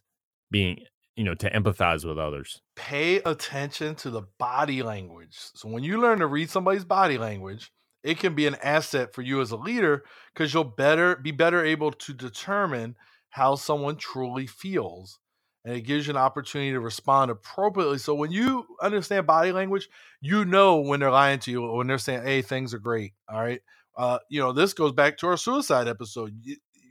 being, 0.49 0.85
you 1.15 1.23
know, 1.23 1.33
to 1.35 1.49
empathize 1.49 2.05
with 2.05 2.17
others? 2.17 2.61
Pay 2.75 3.17
attention 3.17 3.95
to 3.95 4.09
the 4.09 4.23
body 4.37 4.83
language. 4.83 5.35
So 5.55 5.69
when 5.69 5.83
you 5.83 5.99
learn 5.99 6.19
to 6.19 6.27
read 6.27 6.49
somebody's 6.49 6.85
body 6.85 7.17
language, 7.17 7.71
it 8.03 8.19
can 8.19 8.35
be 8.35 8.47
an 8.47 8.55
asset 8.61 9.13
for 9.13 9.21
you 9.21 9.41
as 9.41 9.51
a 9.51 9.57
leader 9.57 10.03
because 10.33 10.53
you'll 10.53 10.63
better 10.63 11.15
be 11.15 11.31
better 11.31 11.63
able 11.63 11.91
to 11.91 12.13
determine 12.13 12.95
how 13.29 13.55
someone 13.55 13.97
truly 13.97 14.47
feels 14.47 15.19
and 15.65 15.75
it 15.75 15.81
gives 15.81 16.05
you 16.05 16.11
an 16.11 16.17
opportunity 16.17 16.71
to 16.71 16.79
respond 16.79 17.31
appropriately. 17.31 17.97
So 17.97 18.13
when 18.13 18.31
you 18.31 18.65
understand 18.81 19.25
body 19.25 19.51
language, 19.51 19.89
you 20.21 20.45
know 20.45 20.77
when 20.77 20.99
they're 20.99 21.11
lying 21.11 21.39
to 21.39 21.51
you 21.51 21.63
or 21.63 21.77
when 21.77 21.87
they're 21.87 21.97
saying, 21.97 22.23
"Hey, 22.23 22.43
things 22.43 22.73
are 22.73 22.79
great." 22.79 23.13
All 23.27 23.41
right, 23.41 23.61
uh, 23.97 24.19
you 24.29 24.39
know 24.39 24.53
this 24.53 24.73
goes 24.73 24.91
back 24.93 25.17
to 25.17 25.27
our 25.27 25.37
suicide 25.37 25.87
episode. 25.87 26.39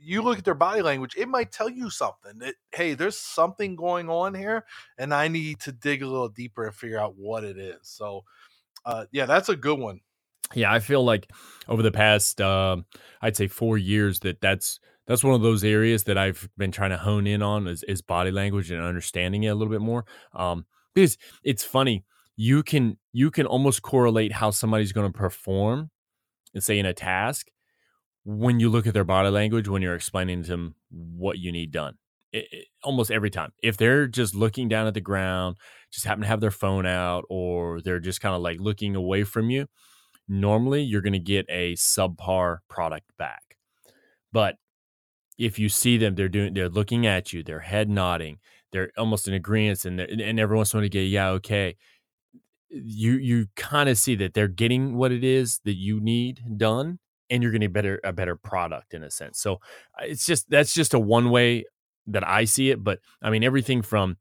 You, 0.05 0.23
look 0.23 0.39
at 0.39 0.45
their 0.45 0.55
body 0.55 0.83
language; 0.83 1.15
it 1.17 1.29
might 1.29 1.53
tell 1.53 1.69
you 1.69 1.91
something 1.91 2.39
that, 2.39 2.55
hey, 2.73 2.95
there's 2.95 3.19
something 3.19 3.77
going 3.77 4.09
on 4.09 4.35
here, 4.35 4.65
and 4.99 5.15
I 5.15 5.29
need 5.29 5.61
to 5.61 5.73
dig 5.73 6.03
a 6.03 6.07
little 6.07 6.29
deeper 6.29 6.67
and 6.67 6.75
figure 6.75 7.01
out 7.01 7.17
what 7.17 7.45
it 7.45 7.59
is. 7.59 7.79
So, 7.83 8.25
uh, 8.85 9.07
yeah, 9.13 9.27
that's 9.27 9.49
a 9.49 9.57
good 9.57 9.79
one. 9.79 10.01
Yeah, 10.55 10.73
I 10.73 10.81
feel 10.81 11.05
like 11.05 11.31
over 11.69 11.83
the 11.83 11.91
past, 11.91 12.41
uh, 12.41 12.77
I'd 13.23 13.37
say 13.37 13.49
four 13.49 13.79
years, 13.79 14.21
that 14.21 14.41
that's 14.41 14.79
that's 15.07 15.25
one 15.25 15.35
of 15.35 15.43
those 15.43 15.65
areas 15.65 16.05
that 16.05 16.19
I've 16.19 16.49
been 16.57 16.73
trying 16.73 16.91
to 16.91 16.97
hone 16.97 17.27
in 17.27 17.43
on 17.43 17.67
is, 17.67 17.83
is 17.85 18.03
body 18.03 18.31
language 18.31 18.71
and 18.71 18.83
understanding 18.83 19.43
it 19.45 19.49
a 19.49 19.55
little 19.55 19.73
bit 19.73 19.81
more. 19.81 20.05
Um, 20.35 20.67
because 20.95 21.19
it's 21.43 21.65
funny, 21.65 22.05
you 22.37 22.63
can 22.63 22.99
you 23.13 23.31
can 23.31 23.47
almost 23.47 23.83
correlate 23.83 24.33
how 24.33 24.51
somebody's 24.51 24.93
going 24.93 25.11
to 25.11 25.19
perform, 25.19 25.91
and 26.55 26.63
say 26.63 26.79
in 26.79 26.87
a 26.87 26.95
task, 26.95 27.49
when 28.25 28.59
you 28.61 28.69
look 28.69 28.87
at 28.87 28.95
their 28.95 29.05
body 29.05 29.29
language 29.29 29.69
when 29.69 29.83
you're 29.83 29.95
explaining 29.95 30.43
to 30.43 30.49
them 30.49 30.75
what 30.91 31.39
you 31.39 31.53
need 31.53 31.71
done. 31.71 31.95
It, 32.33 32.47
it, 32.51 32.67
almost 32.83 33.11
every 33.11 33.31
time, 33.31 33.53
if 33.63 33.77
they're 33.77 34.07
just 34.07 34.35
looking 34.35 34.69
down 34.69 34.87
at 34.87 34.95
the 34.95 35.01
ground, 35.01 35.57
just 35.93 36.07
happen 36.07 36.23
to 36.23 36.29
have 36.29 36.41
their 36.41 36.51
phone 36.51 36.87
out, 36.87 37.25
or 37.31 37.81
they're 37.81 38.01
just 38.01 38.21
kind 38.21 38.35
of 38.35 38.43
like 38.43 38.59
looking 38.59 38.97
away 38.97 39.25
from 39.25 39.51
you, 39.51 39.67
normally 40.27 40.83
you're 40.83 41.03
going 41.03 41.13
to 41.13 41.19
get 41.19 41.47
a 41.49 41.75
subpar 41.75 42.59
product 42.69 43.07
back. 43.19 43.57
But 44.33 44.57
if 45.39 45.59
you 45.59 45.69
see 45.69 45.97
them, 45.97 46.15
they're 46.15 46.29
doing, 46.29 46.55
they're 46.55 46.69
looking 46.69 47.07
at 47.07 47.33
you, 47.33 47.43
they're 47.43 47.61
head 47.61 47.89
nodding, 47.89 48.39
they're 48.73 48.91
almost 48.97 49.29
in 49.29 49.35
agreement, 49.35 49.85
and 49.85 50.01
and 50.01 50.41
every 50.41 50.57
once 50.57 50.73
in 50.73 50.79
a 50.79 50.83
while, 50.83 50.89
get 50.89 51.03
yeah, 51.03 51.29
okay. 51.29 51.77
You 52.69 53.13
you 53.13 53.47
kind 53.55 53.89
of 53.89 53.99
see 53.99 54.17
that 54.17 54.35
they're 54.35 54.49
getting 54.49 54.97
what 54.97 55.13
it 55.13 55.23
is 55.23 55.61
that 55.65 55.75
you 55.75 56.01
need 56.01 56.41
done, 56.57 56.99
and 57.31 57.43
you're 57.43 57.53
going 57.53 57.61
getting 57.61 57.73
better 57.73 58.01
a 58.05 58.13
better 58.13 58.37
product 58.37 58.95
in 58.95 59.03
a 59.03 59.11
sense. 59.11 59.41
So 59.41 59.55
uh, 59.55 60.05
it's 60.05 60.27
just 60.27 60.49
that's 60.51 60.75
just 60.75 60.95
a 60.95 60.99
one 60.99 61.31
way 61.31 61.65
that 62.07 62.27
I 62.27 62.45
see 62.45 62.71
it. 62.71 62.83
But 62.83 63.01
I 63.23 63.31
mean, 63.31 63.45
everything 63.45 63.83
from 63.83 64.17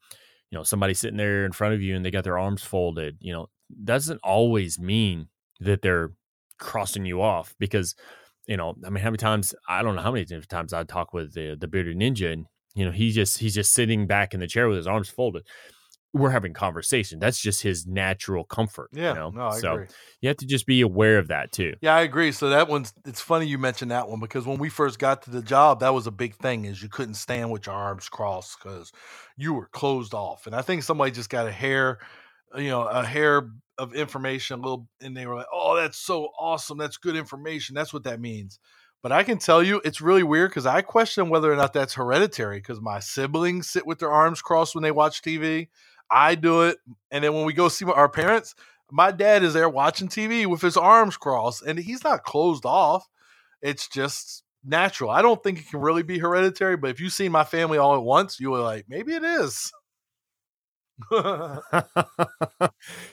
you 0.49 0.57
know 0.57 0.63
somebody 0.63 0.93
sitting 0.93 1.17
there 1.17 1.45
in 1.45 1.51
front 1.51 1.73
of 1.73 1.81
you 1.81 1.95
and 1.95 2.05
they 2.05 2.11
got 2.11 2.23
their 2.23 2.39
arms 2.39 2.63
folded, 2.63 3.17
you 3.19 3.33
know, 3.33 3.47
doesn't 3.83 4.19
always 4.23 4.79
mean 4.79 5.27
that 5.59 5.81
they're 5.81 6.11
crossing 6.59 7.05
you 7.05 7.21
off 7.21 7.55
because 7.59 7.95
you 8.47 8.57
know, 8.57 8.75
I 8.85 8.89
mean, 8.89 9.01
how 9.01 9.09
many 9.09 9.17
times 9.17 9.55
I 9.67 9.83
don't 9.83 9.95
know 9.95 10.01
how 10.01 10.11
many 10.11 10.25
times 10.25 10.73
I 10.73 10.83
talk 10.83 11.13
with 11.13 11.33
the 11.33 11.55
the 11.59 11.67
bearded 11.67 11.97
ninja, 11.97 12.33
and 12.33 12.45
you 12.75 12.85
know, 12.85 12.91
he 12.91 13.11
just 13.11 13.37
he's 13.37 13.55
just 13.55 13.73
sitting 13.73 14.05
back 14.07 14.33
in 14.33 14.39
the 14.39 14.47
chair 14.47 14.67
with 14.67 14.77
his 14.77 14.87
arms 14.87 15.09
folded. 15.09 15.47
We're 16.13 16.29
having 16.29 16.53
conversation. 16.53 17.19
That's 17.19 17.39
just 17.39 17.61
his 17.61 17.87
natural 17.87 18.43
comfort. 18.43 18.89
Yeah, 18.93 19.09
you 19.09 19.15
know? 19.15 19.29
no, 19.31 19.47
I 19.47 19.59
so 19.59 19.73
agree. 19.73 19.87
you 20.21 20.29
have 20.29 20.37
to 20.37 20.45
just 20.45 20.65
be 20.65 20.81
aware 20.81 21.17
of 21.17 21.29
that 21.29 21.51
too. 21.51 21.73
Yeah, 21.81 21.95
I 21.95 22.01
agree. 22.01 22.31
So 22.31 22.49
that 22.49 22.67
one's 22.67 22.93
it's 23.05 23.21
funny 23.21 23.47
you 23.47 23.57
mentioned 23.57 23.91
that 23.91 24.07
one 24.07 24.19
because 24.19 24.45
when 24.45 24.59
we 24.59 24.69
first 24.69 24.99
got 24.99 25.23
to 25.23 25.31
the 25.31 25.41
job, 25.41 25.79
that 25.79 25.93
was 25.93 26.05
a 26.05 26.11
big 26.11 26.35
thing 26.35 26.65
is 26.65 26.83
you 26.83 26.89
couldn't 26.89 27.15
stand 27.15 27.51
with 27.51 27.65
your 27.65 27.75
arms 27.75 28.09
crossed 28.09 28.57
because 28.61 28.91
you 29.37 29.53
were 29.53 29.67
closed 29.67 30.13
off. 30.13 30.45
And 30.45 30.55
I 30.55 30.61
think 30.61 30.83
somebody 30.83 31.11
just 31.11 31.29
got 31.29 31.47
a 31.47 31.51
hair, 31.51 31.99
uh, 32.55 32.59
you 32.59 32.69
know, 32.69 32.83
a 32.83 33.03
hair 33.03 33.49
of 33.79 33.95
information 33.95 34.59
a 34.59 34.61
little 34.61 34.87
and 35.01 35.17
they 35.17 35.25
were 35.25 35.35
like, 35.35 35.47
"Oh, 35.51 35.75
that's 35.75 35.97
so 35.97 36.29
awesome. 36.39 36.77
That's 36.77 36.97
good 36.97 37.15
information. 37.15 37.73
That's 37.73 37.93
what 37.93 38.03
that 38.03 38.19
means." 38.19 38.59
But 39.03 39.11
I 39.11 39.23
can 39.23 39.37
tell 39.37 39.61
you 39.61 39.81
it's 39.83 39.99
really 39.99 40.23
weird 40.23 40.51
because 40.51 40.65
I 40.65 40.81
question 40.81 41.29
whether 41.29 41.51
or 41.51 41.57
not 41.57 41.73
that's 41.73 41.93
hereditary 41.95 42.59
because 42.59 42.79
my 42.79 42.99
siblings 42.99 43.69
sit 43.69 43.85
with 43.85 43.99
their 43.99 44.11
arms 44.11 44.41
crossed 44.41 44.75
when 44.75 44.83
they 44.83 44.91
watch 44.91 45.21
TV. 45.21 45.67
I 46.13 46.35
do 46.35 46.61
it. 46.63 46.77
And 47.11 47.23
then 47.23 47.33
when 47.33 47.45
we 47.45 47.53
go 47.53 47.67
see 47.67 47.85
our 47.85 48.09
parents, 48.09 48.53
my 48.91 49.11
dad 49.11 49.43
is 49.43 49.53
there 49.53 49.67
watching 49.67 50.07
TV 50.07 50.45
with 50.45 50.61
his 50.61 50.77
arms 50.77 51.17
crossed 51.17 51.63
and 51.63 51.79
he's 51.79 52.03
not 52.03 52.23
closed 52.23 52.65
off. 52.65 53.07
It's 53.61 53.87
just 53.87 54.43
natural. 54.63 55.09
I 55.09 55.21
don't 55.23 55.41
think 55.41 55.59
it 55.59 55.69
can 55.69 55.81
really 55.81 56.03
be 56.03 56.19
hereditary, 56.19 56.77
but 56.77 56.91
if 56.91 56.99
you 56.99 57.09
see 57.09 57.29
my 57.29 57.43
family 57.43 57.79
all 57.79 57.95
at 57.95 58.03
once, 58.03 58.39
you 58.39 58.51
were 58.51 58.59
like, 58.59 58.85
maybe 58.87 59.13
it 59.13 59.23
is. 59.23 59.71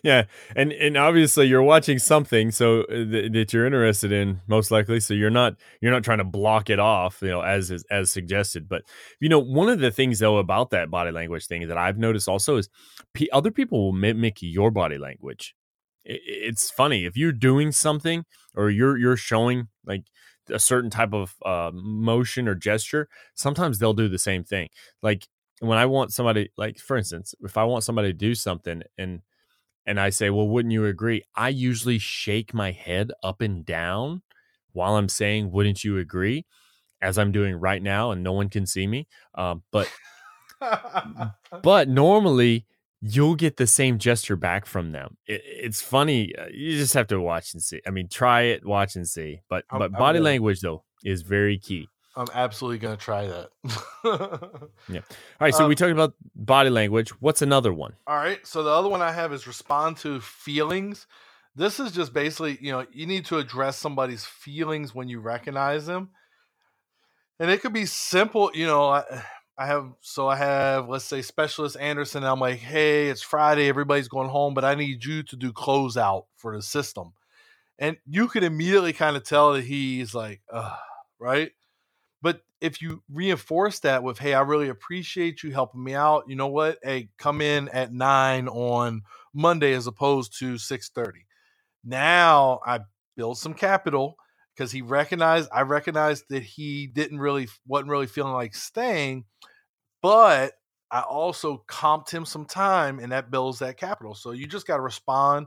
yeah, 0.03 0.25
and 0.55 0.73
and 0.73 0.97
obviously 0.97 1.47
you're 1.47 1.63
watching 1.63 1.99
something 1.99 2.51
so 2.51 2.83
uh, 2.83 3.05
th- 3.11 3.33
that 3.33 3.53
you're 3.53 3.67
interested 3.67 4.13
in, 4.13 4.41
most 4.47 4.71
likely. 4.71 5.01
So 5.01 5.15
you're 5.15 5.31
not 5.31 5.57
you're 5.81 5.93
not 5.93 6.05
trying 6.05 6.19
to 6.19 6.25
block 6.25 6.69
it 6.69 6.79
off, 6.79 7.21
you 7.23 7.29
know, 7.29 7.41
as 7.41 7.71
as, 7.71 7.85
as 7.91 8.11
suggested. 8.11 8.69
But 8.69 8.83
you 9.19 9.29
know, 9.29 9.39
one 9.39 9.69
of 9.69 9.81
the 9.81 9.91
things 9.91 10.19
though 10.19 10.37
about 10.37 10.71
that 10.71 10.91
body 10.91 11.11
language 11.11 11.47
thing 11.47 11.69
that 11.69 11.79
I've 11.79 11.99
noticed 11.99 12.29
also 12.29 12.57
is 12.59 12.69
p- 13.15 13.31
other 13.33 13.51
people 13.51 13.81
will 13.87 13.93
mimic 13.93 14.39
your 14.43 14.71
body 14.71 14.99
language. 14.99 15.55
It, 16.05 16.21
it's 16.25 16.71
funny 16.71 17.07
if 17.07 17.17
you're 17.17 17.33
doing 17.33 17.73
something 17.73 18.25
or 18.55 18.69
you're 18.71 18.99
you're 18.99 19.17
showing 19.17 19.69
like 19.87 20.05
a 20.51 20.59
certain 20.59 20.91
type 20.91 21.15
of 21.15 21.35
uh, 21.47 21.71
motion 21.73 22.49
or 22.49 22.55
gesture. 22.55 23.09
Sometimes 23.35 23.79
they'll 23.79 23.95
do 23.95 24.09
the 24.09 24.19
same 24.19 24.45
thing. 24.45 24.69
Like 25.03 25.27
when 25.61 25.79
I 25.79 25.87
want 25.87 26.13
somebody, 26.13 26.51
like 26.57 26.79
for 26.79 26.97
instance, 26.97 27.35
if 27.43 27.57
I 27.57 27.65
want 27.65 27.85
somebody 27.85 28.09
to 28.09 28.13
do 28.13 28.35
something 28.35 28.83
and 28.99 29.21
and 29.87 29.99
I 29.99 30.11
say, 30.11 30.29
well, 30.31 30.47
wouldn't 30.49 30.73
you 30.73 30.85
agree? 30.87 31.23
I 31.35 31.49
usually 31.49 31.99
shake 31.99 32.53
my 32.53 32.71
head 32.71 33.13
up 33.23 33.41
and 33.41 33.65
down 33.65 34.23
while 34.73 34.97
I'm 34.97 35.09
saying, 35.09 35.51
wouldn't 35.51 35.83
you 35.85 35.99
agree? 35.99 36.45
As 37.03 37.17
I'm 37.19 37.33
doing 37.33 37.55
right 37.57 37.83
now, 37.83 38.11
and 38.11 38.23
no 38.23 38.33
one 38.33 38.51
can 38.51 38.67
see 38.67 38.87
me. 38.87 39.09
Um, 39.35 39.63
but 39.73 39.91
but 41.63 41.89
normally 41.89 42.67
you'll 43.01 43.35
get 43.35 43.57
the 43.57 43.67
same 43.67 43.99
gesture 43.99 44.37
back 44.37 44.67
from 44.67 44.93
them. 44.93 45.17
It, 45.27 45.41
it's 45.45 45.81
funny. 45.81 46.35
uh, 46.37 46.47
You 46.53 46.77
just 46.77 46.93
have 46.95 47.07
to 47.09 47.21
watch 47.21 47.55
and 47.55 47.63
see. 47.63 47.81
I 47.87 47.91
mean, 47.91 48.09
try 48.09 48.43
it, 48.43 48.65
watch 48.67 48.97
and 48.97 49.09
see. 49.09 49.41
But 49.49 49.65
I'm- 49.71 49.79
but 49.79 49.93
body 49.99 50.19
language 50.25 50.61
though 50.61 50.85
is 51.05 51.23
very 51.23 51.59
key. 51.59 51.89
I'm 52.17 52.27
absolutely 52.35 52.79
going 52.79 52.97
to 52.97 53.03
try 53.03 53.27
that. 53.27 53.51
Yeah. 54.89 55.01
All 55.01 55.47
right, 55.47 55.55
so 55.55 55.65
Um, 55.65 55.69
we 55.69 55.75
talked 55.75 55.93
about 55.93 56.15
body 56.35 56.71
language. 56.71 57.11
What's 57.21 57.43
another 57.43 57.73
one? 57.73 57.95
All 58.07 58.17
right. 58.17 58.45
So 58.47 58.63
the 58.63 58.71
other 58.71 58.89
one 58.89 59.03
I 59.03 59.13
have 59.13 59.33
is 59.33 59.47
respond 59.47 59.99
to 59.99 60.21
feelings. 60.21 61.07
This 61.55 61.79
is 61.79 61.93
just 61.93 62.13
basically, 62.13 62.59
you 62.61 62.73
know, 62.73 62.87
you 62.93 63.07
need 63.07 63.27
to 63.27 63.39
address 63.39 63.77
somebody's 63.77 64.25
feelings 64.25 64.95
when 64.95 65.09
you 65.09 65.21
recognize 65.21 65.87
them. 65.87 66.11
And 67.39 67.51
it 67.51 67.61
could 67.61 67.73
be 67.73 67.87
simple, 67.87 68.51
you 68.55 68.67
know, 68.67 68.89
I, 68.89 69.05
I 69.57 69.67
have 69.67 69.93
so 70.01 70.29
I 70.29 70.37
have 70.37 70.89
let's 70.89 71.05
say 71.05 71.23
specialist 71.23 71.77
Anderson. 71.79 72.25
I'm 72.25 72.41
like, 72.41 72.59
hey, 72.59 73.09
it's 73.09 73.23
Friday, 73.23 73.69
everybody's 73.69 74.09
going 74.09 74.29
home, 74.29 74.55
but 74.55 74.65
I 74.65 74.75
need 74.75 75.05
you 75.05 75.23
to 75.25 75.37
do 75.37 75.53
closeout 75.53 76.25
for 76.37 76.57
the 76.57 76.63
system. 76.63 77.13
And 77.79 77.97
you 78.07 78.29
could 78.29 78.45
immediately 78.45 78.93
kind 78.93 79.17
of 79.17 79.25
tell 79.25 79.53
that 79.53 79.65
he's 79.65 80.15
like, 80.15 80.41
right? 81.19 81.53
But 82.23 82.43
if 82.61 82.83
you 82.83 83.03
reinforce 83.11 83.79
that 83.81 84.03
with, 84.03 84.19
hey, 84.19 84.35
I 84.35 84.43
really 84.43 84.69
appreciate 84.69 85.43
you 85.43 85.53
helping 85.53 85.83
me 85.83 85.95
out. 85.95 86.25
You 86.29 86.37
know 86.37 86.49
what? 86.49 86.79
Hey, 86.83 87.09
come 87.19 87.41
in 87.41 87.69
at 87.71 87.93
nine 87.93 88.49
on 88.49 89.03
Monday 89.33 89.73
as 89.73 89.87
opposed 89.87 90.39
to 90.41 90.59
six 90.59 90.91
thirty. 90.91 91.27
Now 91.85 92.61
I 92.67 92.81
build 93.17 93.39
some 93.39 93.55
capital 93.55 94.17
because 94.55 94.71
he 94.71 94.83
recognized 94.83 95.49
I 95.53 95.63
recognized 95.63 96.25
that 96.29 96.43
he 96.43 96.87
didn't 96.87 97.21
really 97.21 97.49
wasn't 97.67 97.91
really 97.91 98.07
feeling 98.07 98.35
like 98.35 98.55
staying, 98.55 99.25
but 100.03 100.53
I 100.91 101.01
also 101.01 101.65
comped 101.69 102.11
him 102.11 102.27
some 102.27 102.45
time 102.45 102.99
and 102.99 103.13
that 103.13 103.31
builds 103.31 103.61
that 103.61 103.79
capital. 103.79 104.15
So 104.15 104.33
you 104.33 104.47
just 104.47 104.67
got 104.67 104.77
to 104.77 104.83
respond 104.83 105.47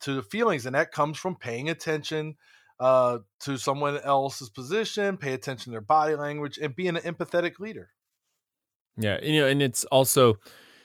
to 0.00 0.14
the 0.14 0.22
feelings, 0.22 0.66
and 0.66 0.74
that 0.76 0.92
comes 0.92 1.18
from 1.18 1.34
paying 1.34 1.70
attention 1.70 2.36
uh, 2.82 3.18
to 3.38 3.56
someone 3.56 3.96
else's 4.00 4.50
position, 4.50 5.16
pay 5.16 5.34
attention 5.34 5.66
to 5.66 5.70
their 5.70 5.80
body 5.80 6.16
language, 6.16 6.58
and 6.58 6.74
being 6.74 6.96
an 6.96 7.02
empathetic 7.02 7.60
leader. 7.60 7.90
Yeah, 8.96 9.20
you 9.22 9.40
know, 9.40 9.46
and 9.46 9.62
it's 9.62 9.84
also 9.84 10.34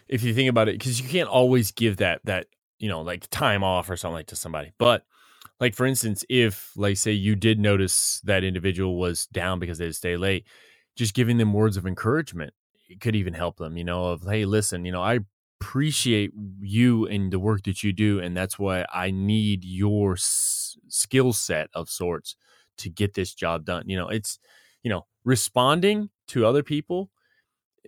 if 0.08 0.24
you 0.24 0.34
think 0.36 0.48
about 0.48 0.70
it, 0.70 0.78
because 0.78 1.02
you 1.02 1.10
can't 1.10 1.28
always 1.28 1.72
give 1.72 1.98
that 1.98 2.22
that 2.26 2.46
you 2.78 2.88
know 2.88 3.02
like 3.02 3.28
time 3.32 3.64
off 3.64 3.90
or 3.90 3.98
something 3.98 4.14
like 4.14 4.28
to 4.28 4.36
somebody, 4.36 4.74
but 4.78 5.06
like 5.60 5.74
for 5.74 5.88
instance, 5.88 6.24
if 6.30 6.72
like 6.78 6.98
say 6.98 7.14
you 7.14 7.36
did 7.36 7.60
notice 7.60 8.22
that 8.26 8.44
individual 8.44 9.00
was 9.00 9.26
down 9.28 9.58
because 9.58 9.80
they 9.80 9.92
stay 9.92 10.18
late, 10.18 10.46
just 10.96 11.16
giving 11.16 11.38
them 11.38 11.52
words 11.52 11.78
of 11.78 11.88
encouragement 11.88 12.54
could 13.02 13.16
even 13.16 13.34
help 13.34 13.58
them. 13.58 13.76
You 13.76 13.84
know, 13.84 14.06
of 14.06 14.22
hey, 14.24 14.46
listen, 14.46 14.86
you 14.86 14.92
know, 14.92 15.02
I 15.02 15.22
appreciate 15.60 16.32
you 16.60 17.08
and 17.08 17.34
the 17.34 17.40
work 17.40 17.64
that 17.64 17.82
you 17.82 17.92
do 17.92 18.20
and 18.20 18.38
that's 18.38 18.60
why 18.60 18.86
i 18.94 19.10
need 19.10 19.66
your 19.66 20.16
skill 20.90 21.34
set 21.34 21.70
of 21.74 21.90
sorts 21.90 22.36
to 22.78 22.90
get 22.90 23.14
this 23.14 23.34
job 23.34 23.66
done 23.66 23.84
you 23.88 23.98
know 23.98 24.08
it's 24.08 24.40
you 24.84 24.90
know 24.90 25.06
responding 25.24 26.10
to 26.28 26.46
other 26.46 26.64
people 26.64 27.12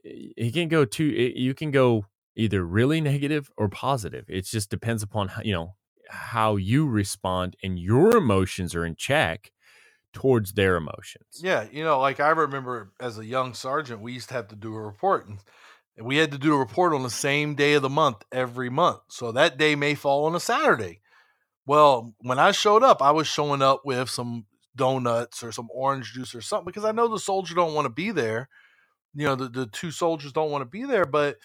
it 0.03 0.53
can 0.53 0.67
go 0.67 0.85
to 0.85 1.03
you 1.03 1.53
can 1.53 1.71
go 1.71 2.05
either 2.35 2.63
really 2.63 3.01
negative 3.01 3.51
or 3.57 3.69
positive 3.69 4.25
it 4.27 4.45
just 4.45 4.69
depends 4.69 5.03
upon 5.03 5.27
how, 5.27 5.41
you 5.43 5.53
know 5.53 5.75
how 6.09 6.55
you 6.55 6.87
respond 6.87 7.55
and 7.63 7.79
your 7.79 8.15
emotions 8.15 8.73
are 8.73 8.85
in 8.85 8.95
check 8.95 9.51
towards 10.13 10.53
their 10.53 10.75
emotions 10.75 11.41
Yeah, 11.41 11.67
you 11.71 11.83
know, 11.83 11.99
like 11.99 12.19
I 12.19 12.29
remember 12.29 12.91
as 12.99 13.17
a 13.17 13.25
young 13.25 13.53
sergeant, 13.53 14.01
we 14.01 14.13
used 14.13 14.29
to 14.29 14.35
have 14.35 14.47
to 14.49 14.55
do 14.55 14.73
a 14.73 14.81
report, 14.81 15.27
and 15.27 15.39
we 16.01 16.17
had 16.17 16.31
to 16.31 16.37
do 16.37 16.53
a 16.53 16.57
report 16.57 16.93
on 16.93 17.03
the 17.03 17.09
same 17.09 17.55
day 17.55 17.73
of 17.73 17.81
the 17.81 17.89
month 17.89 18.23
every 18.31 18.69
month. 18.69 19.01
So 19.09 19.31
that 19.31 19.57
day 19.57 19.75
may 19.75 19.95
fall 19.95 20.25
on 20.25 20.35
a 20.35 20.39
Saturday. 20.39 21.01
Well, 21.69 22.15
when 22.21 22.39
I 22.39 22.51
showed 22.51 22.81
up, 22.81 22.99
I 22.99 23.11
was 23.11 23.27
showing 23.27 23.61
up 23.61 23.85
with 23.85 24.09
some 24.09 24.47
donuts 24.75 25.43
or 25.43 25.51
some 25.51 25.69
orange 25.71 26.13
juice 26.13 26.33
or 26.33 26.41
something 26.41 26.65
because 26.65 26.83
I 26.83 26.93
know 26.93 27.07
the 27.07 27.19
soldier 27.19 27.53
don't 27.53 27.75
want 27.75 27.85
to 27.85 27.91
be 27.91 28.09
there. 28.09 28.49
You 29.13 29.27
know, 29.27 29.35
the, 29.35 29.49
the 29.49 29.65
two 29.67 29.91
soldiers 29.91 30.33
don't 30.33 30.49
want 30.49 30.63
to 30.63 30.65
be 30.65 30.85
there, 30.85 31.05
but 31.05 31.37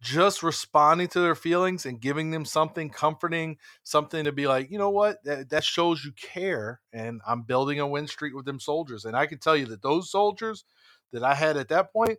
just 0.00 0.42
responding 0.42 1.08
to 1.08 1.20
their 1.20 1.34
feelings 1.34 1.84
and 1.84 2.00
giving 2.00 2.30
them 2.30 2.46
something 2.46 2.88
comforting, 2.88 3.58
something 3.82 4.24
to 4.24 4.32
be 4.32 4.46
like, 4.46 4.70
you 4.70 4.78
know 4.78 4.88
what, 4.88 5.22
that, 5.24 5.50
that 5.50 5.62
shows 5.62 6.06
you 6.06 6.12
care. 6.12 6.80
And 6.94 7.20
I'm 7.28 7.42
building 7.42 7.78
a 7.78 7.86
win 7.86 8.06
streak 8.06 8.34
with 8.34 8.46
them 8.46 8.58
soldiers. 8.58 9.04
And 9.04 9.14
I 9.14 9.26
can 9.26 9.36
tell 9.36 9.58
you 9.58 9.66
that 9.66 9.82
those 9.82 10.10
soldiers 10.10 10.64
that 11.12 11.22
I 11.22 11.34
had 11.34 11.58
at 11.58 11.68
that 11.68 11.92
point, 11.92 12.18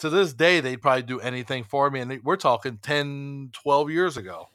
to 0.00 0.10
this 0.10 0.34
day, 0.34 0.60
they'd 0.60 0.82
probably 0.82 1.04
do 1.04 1.20
anything 1.20 1.64
for 1.64 1.90
me. 1.90 2.00
And 2.00 2.10
they, 2.10 2.18
we're 2.18 2.36
talking 2.36 2.76
10, 2.82 3.52
12 3.54 3.90
years 3.90 4.18
ago. 4.18 4.48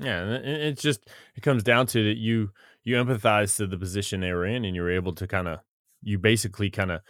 Yeah, 0.00 0.20
and 0.22 0.32
it, 0.46 0.60
it 0.62 0.78
just 0.78 1.08
it 1.34 1.42
comes 1.42 1.62
down 1.62 1.86
to 1.88 2.04
that 2.04 2.16
you 2.18 2.50
you 2.84 2.96
empathize 2.96 3.56
to 3.56 3.66
the 3.66 3.78
position 3.78 4.20
they 4.20 4.32
were 4.32 4.46
in, 4.46 4.64
and 4.64 4.74
you're 4.76 4.90
able 4.90 5.12
to 5.14 5.26
kind 5.26 5.48
of 5.48 5.60
you 6.02 6.18
basically 6.18 6.70
kind 6.70 6.90
of 6.92 7.00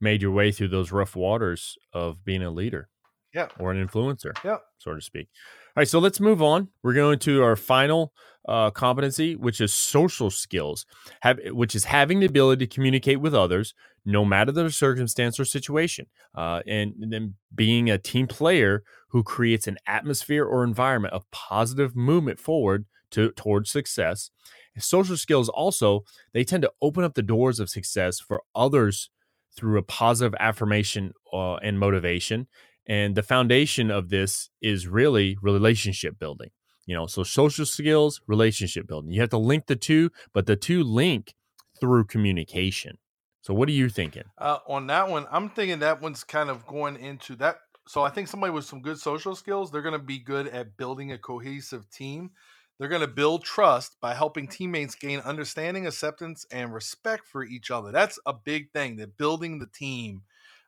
made 0.00 0.22
your 0.22 0.30
way 0.30 0.50
through 0.50 0.68
those 0.68 0.92
rough 0.92 1.14
waters 1.14 1.76
of 1.92 2.24
being 2.24 2.42
a 2.42 2.50
leader, 2.50 2.88
Yeah. 3.34 3.48
or 3.58 3.70
an 3.70 3.86
influencer, 3.86 4.32
Yeah. 4.42 4.58
so 4.78 4.94
to 4.94 5.00
speak. 5.00 5.28
All 5.76 5.80
right, 5.82 5.88
so 5.88 6.00
let's 6.00 6.18
move 6.18 6.42
on. 6.42 6.68
We're 6.82 6.94
going 6.94 7.20
to 7.20 7.44
our 7.44 7.54
final 7.54 8.12
uh, 8.48 8.70
competency, 8.70 9.36
which 9.36 9.60
is 9.60 9.72
social 9.72 10.28
skills, 10.28 10.84
have 11.20 11.38
which 11.50 11.76
is 11.76 11.84
having 11.84 12.18
the 12.18 12.26
ability 12.26 12.66
to 12.66 12.74
communicate 12.74 13.20
with 13.20 13.34
others, 13.34 13.72
no 14.04 14.24
matter 14.24 14.50
the 14.50 14.68
circumstance 14.72 15.38
or 15.38 15.44
situation, 15.44 16.06
uh, 16.34 16.62
and 16.66 16.94
then 16.98 17.34
being 17.54 17.88
a 17.88 17.98
team 17.98 18.26
player 18.26 18.82
who 19.10 19.22
creates 19.22 19.68
an 19.68 19.76
atmosphere 19.86 20.44
or 20.44 20.64
environment 20.64 21.14
of 21.14 21.30
positive 21.30 21.94
movement 21.94 22.40
forward 22.40 22.86
to 23.12 23.30
towards 23.32 23.70
success. 23.70 24.30
Social 24.76 25.16
skills 25.16 25.48
also 25.48 26.04
they 26.32 26.42
tend 26.42 26.62
to 26.62 26.72
open 26.82 27.04
up 27.04 27.14
the 27.14 27.22
doors 27.22 27.60
of 27.60 27.70
success 27.70 28.18
for 28.18 28.42
others 28.56 29.10
through 29.54 29.78
a 29.78 29.82
positive 29.82 30.34
affirmation 30.40 31.12
uh, 31.32 31.56
and 31.56 31.78
motivation. 31.78 32.48
And 32.90 33.14
the 33.14 33.22
foundation 33.22 33.88
of 33.88 34.08
this 34.08 34.50
is 34.60 34.88
really 34.88 35.38
relationship 35.40 36.18
building. 36.18 36.50
You 36.86 36.96
know, 36.96 37.06
so 37.06 37.22
social 37.22 37.64
skills, 37.64 38.20
relationship 38.26 38.88
building. 38.88 39.12
You 39.12 39.20
have 39.20 39.30
to 39.30 39.38
link 39.38 39.68
the 39.68 39.76
two, 39.76 40.10
but 40.34 40.46
the 40.46 40.56
two 40.56 40.82
link 40.82 41.34
through 41.80 42.06
communication. 42.06 42.98
So, 43.42 43.54
what 43.54 43.68
are 43.68 43.72
you 43.72 43.88
thinking? 43.90 44.24
Uh, 44.36 44.58
on 44.66 44.88
that 44.88 45.08
one, 45.08 45.26
I'm 45.30 45.50
thinking 45.50 45.78
that 45.78 46.02
one's 46.02 46.24
kind 46.24 46.50
of 46.50 46.66
going 46.66 46.96
into 46.96 47.36
that. 47.36 47.58
So 47.86 48.02
I 48.02 48.10
think 48.10 48.26
somebody 48.26 48.52
with 48.52 48.64
some 48.64 48.82
good 48.82 48.98
social 48.98 49.36
skills, 49.36 49.70
they're 49.70 49.82
going 49.82 49.98
to 49.98 50.04
be 50.04 50.18
good 50.18 50.48
at 50.48 50.76
building 50.76 51.12
a 51.12 51.18
cohesive 51.18 51.88
team. 51.90 52.32
They're 52.78 52.88
going 52.88 53.02
to 53.02 53.08
build 53.08 53.44
trust 53.44 53.96
by 54.00 54.14
helping 54.14 54.48
teammates 54.48 54.96
gain 54.96 55.20
understanding, 55.20 55.86
acceptance, 55.86 56.44
and 56.50 56.74
respect 56.74 57.28
for 57.28 57.44
each 57.44 57.70
other. 57.70 57.92
That's 57.92 58.18
a 58.26 58.32
big 58.32 58.72
thing. 58.72 58.96
That 58.96 59.16
building 59.16 59.60
the 59.60 59.68
team. 59.68 60.22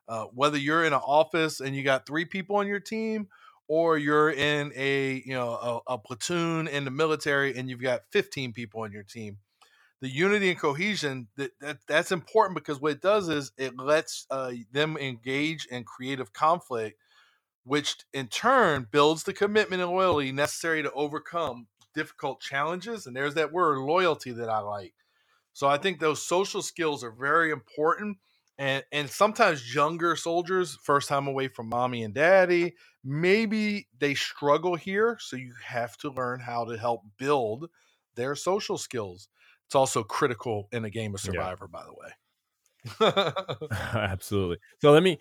Uh, 0.07 0.25
whether 0.33 0.57
you're 0.57 0.83
in 0.83 0.93
an 0.93 0.99
office 0.99 1.59
and 1.59 1.75
you 1.75 1.83
got 1.83 2.05
three 2.05 2.25
people 2.25 2.57
on 2.57 2.67
your 2.67 2.79
team, 2.79 3.27
or 3.67 3.97
you're 3.97 4.31
in 4.31 4.71
a 4.75 5.23
you 5.25 5.33
know 5.33 5.81
a, 5.87 5.93
a 5.93 5.97
platoon 5.97 6.67
in 6.67 6.85
the 6.85 6.91
military 6.91 7.55
and 7.57 7.69
you've 7.69 7.81
got 7.81 8.01
15 8.11 8.53
people 8.53 8.81
on 8.81 8.91
your 8.91 9.03
team, 9.03 9.37
the 10.01 10.09
unity 10.09 10.49
and 10.49 10.59
cohesion 10.59 11.27
that, 11.37 11.51
that 11.61 11.77
that's 11.87 12.11
important 12.11 12.55
because 12.55 12.81
what 12.81 12.91
it 12.91 13.01
does 13.01 13.29
is 13.29 13.51
it 13.57 13.79
lets 13.79 14.25
uh, 14.29 14.51
them 14.71 14.97
engage 14.97 15.65
in 15.67 15.83
creative 15.83 16.33
conflict 16.33 16.99
which 17.65 17.95
in 18.11 18.27
turn 18.27 18.85
builds 18.91 19.23
the 19.23 19.31
commitment 19.31 19.81
and 19.81 19.89
loyalty 19.89 20.33
necessary 20.33 20.83
to 20.83 20.91
overcome 20.91 21.67
difficult 21.95 22.41
challenges 22.41 23.07
and 23.07 23.15
there's 23.15 23.35
that 23.35 23.53
word 23.53 23.77
loyalty 23.77 24.31
that 24.31 24.49
i 24.49 24.59
like. 24.59 24.93
So 25.53 25.67
i 25.67 25.77
think 25.77 25.99
those 25.99 26.21
social 26.21 26.61
skills 26.61 27.03
are 27.03 27.11
very 27.11 27.51
important 27.51 28.17
and 28.57 28.83
and 28.91 29.09
sometimes 29.09 29.73
younger 29.73 30.15
soldiers 30.15 30.75
first 30.83 31.09
time 31.09 31.27
away 31.27 31.47
from 31.47 31.69
mommy 31.69 32.03
and 32.03 32.13
daddy 32.13 32.75
maybe 33.03 33.87
they 33.97 34.13
struggle 34.13 34.75
here 34.75 35.17
so 35.19 35.35
you 35.35 35.53
have 35.63 35.97
to 35.97 36.09
learn 36.09 36.39
how 36.39 36.63
to 36.65 36.77
help 36.77 37.01
build 37.17 37.69
their 38.15 38.35
social 38.35 38.77
skills 38.77 39.27
it's 39.65 39.75
also 39.75 40.03
critical 40.03 40.67
in 40.71 40.85
a 40.85 40.89
game 40.89 41.13
of 41.15 41.21
Yeah. 41.23 41.49
survivor 41.49 41.67
by 41.67 41.83
the 41.85 41.93
way 41.93 43.69
Absolutely. 43.71 44.57
So 44.81 44.91
let 44.91 45.03
me. 45.03 45.19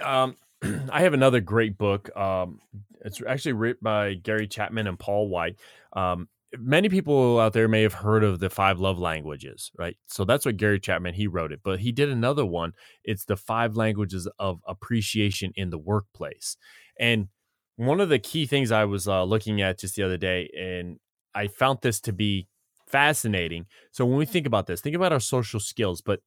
Um, 0.00 0.36
I 0.90 1.02
have 1.02 1.14
another 1.14 1.40
great 1.40 1.76
book. 1.78 2.14
Um, 2.16 2.60
it's 3.04 3.20
actually 3.26 3.54
written 3.54 3.80
by 3.82 4.14
Gary 4.14 4.46
Chapman 4.46 4.86
and 4.86 4.98
Paul 4.98 5.28
White. 5.28 5.58
Um, 5.92 6.28
many 6.58 6.88
people 6.88 7.40
out 7.40 7.52
there 7.52 7.68
may 7.68 7.82
have 7.82 7.94
heard 7.94 8.24
of 8.24 8.38
the 8.38 8.50
five 8.50 8.78
love 8.78 8.98
languages, 8.98 9.70
right? 9.78 9.96
So 10.06 10.24
that's 10.24 10.44
what 10.44 10.56
Gary 10.56 10.80
Chapman 10.80 11.14
he 11.14 11.26
wrote 11.26 11.52
it, 11.52 11.60
but 11.62 11.80
he 11.80 11.92
did 11.92 12.08
another 12.08 12.44
one. 12.44 12.72
It's 13.04 13.24
the 13.24 13.36
five 13.36 13.76
languages 13.76 14.28
of 14.38 14.60
appreciation 14.66 15.52
in 15.56 15.70
the 15.70 15.78
workplace, 15.78 16.56
and 16.98 17.28
one 17.76 18.00
of 18.00 18.08
the 18.08 18.18
key 18.18 18.46
things 18.46 18.70
I 18.70 18.84
was 18.84 19.08
uh, 19.08 19.24
looking 19.24 19.62
at 19.62 19.80
just 19.80 19.96
the 19.96 20.02
other 20.02 20.18
day, 20.18 20.50
and 20.58 20.98
I 21.34 21.48
found 21.48 21.78
this 21.82 22.00
to 22.02 22.12
be 22.12 22.48
fascinating. 22.86 23.66
So 23.90 24.04
when 24.04 24.18
we 24.18 24.26
think 24.26 24.46
about 24.46 24.66
this, 24.66 24.80
think 24.80 24.96
about 24.96 25.12
our 25.12 25.20
social 25.20 25.60
skills, 25.60 26.02
but 26.02 26.20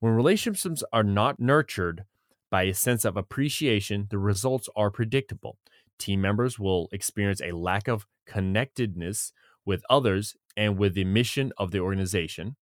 when 0.00 0.14
relationships 0.14 0.82
are 0.92 1.04
not 1.04 1.38
nurtured 1.38 2.04
by 2.50 2.62
a 2.62 2.74
sense 2.74 3.04
of 3.04 3.16
appreciation, 3.16 4.06
the 4.10 4.18
results 4.18 4.68
are 4.74 4.90
predictable. 4.90 5.58
Team 5.98 6.22
members 6.22 6.58
will 6.58 6.88
experience 6.92 7.42
a 7.42 7.52
lack 7.52 7.86
of 7.86 8.06
connectedness 8.26 9.32
with 9.64 9.82
others 9.90 10.34
and 10.56 10.78
with 10.78 10.94
the 10.94 11.04
mission 11.04 11.52
of 11.56 11.70
the 11.70 11.80
organization. 11.80 12.56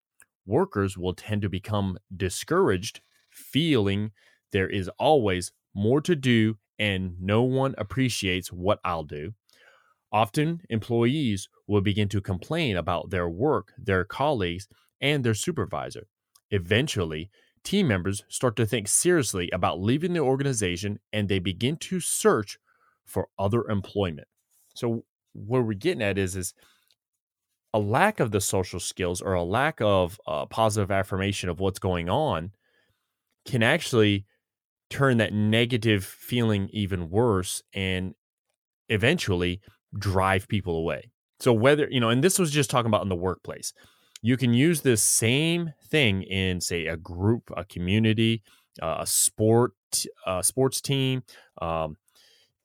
Workers 0.46 0.96
will 0.96 1.14
tend 1.14 1.42
to 1.42 1.48
become 1.48 1.98
discouraged, 2.14 3.00
feeling 3.30 4.12
there 4.52 4.68
is 4.68 4.88
always 4.98 5.52
more 5.74 6.00
to 6.00 6.16
do 6.16 6.56
and 6.78 7.20
no 7.20 7.42
one 7.42 7.74
appreciates 7.76 8.52
what 8.52 8.80
I'll 8.84 9.04
do. 9.04 9.32
Often, 10.10 10.62
employees 10.70 11.48
will 11.66 11.82
begin 11.82 12.08
to 12.10 12.20
complain 12.20 12.76
about 12.76 13.10
their 13.10 13.28
work, 13.28 13.72
their 13.76 14.04
colleagues, 14.04 14.68
and 15.00 15.22
their 15.22 15.34
supervisor. 15.34 16.06
Eventually, 16.50 17.30
team 17.62 17.88
members 17.88 18.22
start 18.28 18.56
to 18.56 18.66
think 18.66 18.88
seriously 18.88 19.50
about 19.52 19.80
leaving 19.80 20.14
the 20.14 20.20
organization 20.20 20.98
and 21.12 21.28
they 21.28 21.38
begin 21.38 21.76
to 21.76 22.00
search 22.00 22.58
for 23.04 23.28
other 23.38 23.68
employment. 23.68 24.28
So, 24.74 25.04
what 25.34 25.64
we're 25.64 25.74
getting 25.74 26.02
at 26.02 26.16
is, 26.16 26.36
is 26.36 26.54
a 27.74 27.78
lack 27.78 28.20
of 28.20 28.30
the 28.30 28.40
social 28.40 28.80
skills 28.80 29.20
or 29.20 29.34
a 29.34 29.42
lack 29.42 29.80
of 29.80 30.20
uh, 30.26 30.46
positive 30.46 30.90
affirmation 30.90 31.48
of 31.48 31.60
what's 31.60 31.78
going 31.78 32.08
on 32.08 32.52
can 33.44 33.62
actually 33.62 34.26
turn 34.90 35.18
that 35.18 35.32
negative 35.32 36.04
feeling 36.04 36.68
even 36.72 37.10
worse 37.10 37.62
and 37.74 38.14
eventually 38.88 39.60
drive 39.98 40.48
people 40.48 40.76
away. 40.76 41.10
So 41.40 41.52
whether, 41.52 41.88
you 41.90 42.00
know, 42.00 42.08
and 42.08 42.24
this 42.24 42.38
was 42.38 42.50
just 42.50 42.70
talking 42.70 42.88
about 42.88 43.02
in 43.02 43.08
the 43.08 43.16
workplace. 43.16 43.72
You 44.20 44.36
can 44.36 44.52
use 44.52 44.80
this 44.80 45.02
same 45.02 45.74
thing 45.88 46.22
in 46.22 46.60
say 46.60 46.86
a 46.86 46.96
group, 46.96 47.50
a 47.56 47.64
community, 47.64 48.42
uh, 48.82 48.96
a 49.00 49.06
sport, 49.06 49.72
a 50.26 50.42
sports 50.42 50.80
team, 50.80 51.22
um, 51.62 51.96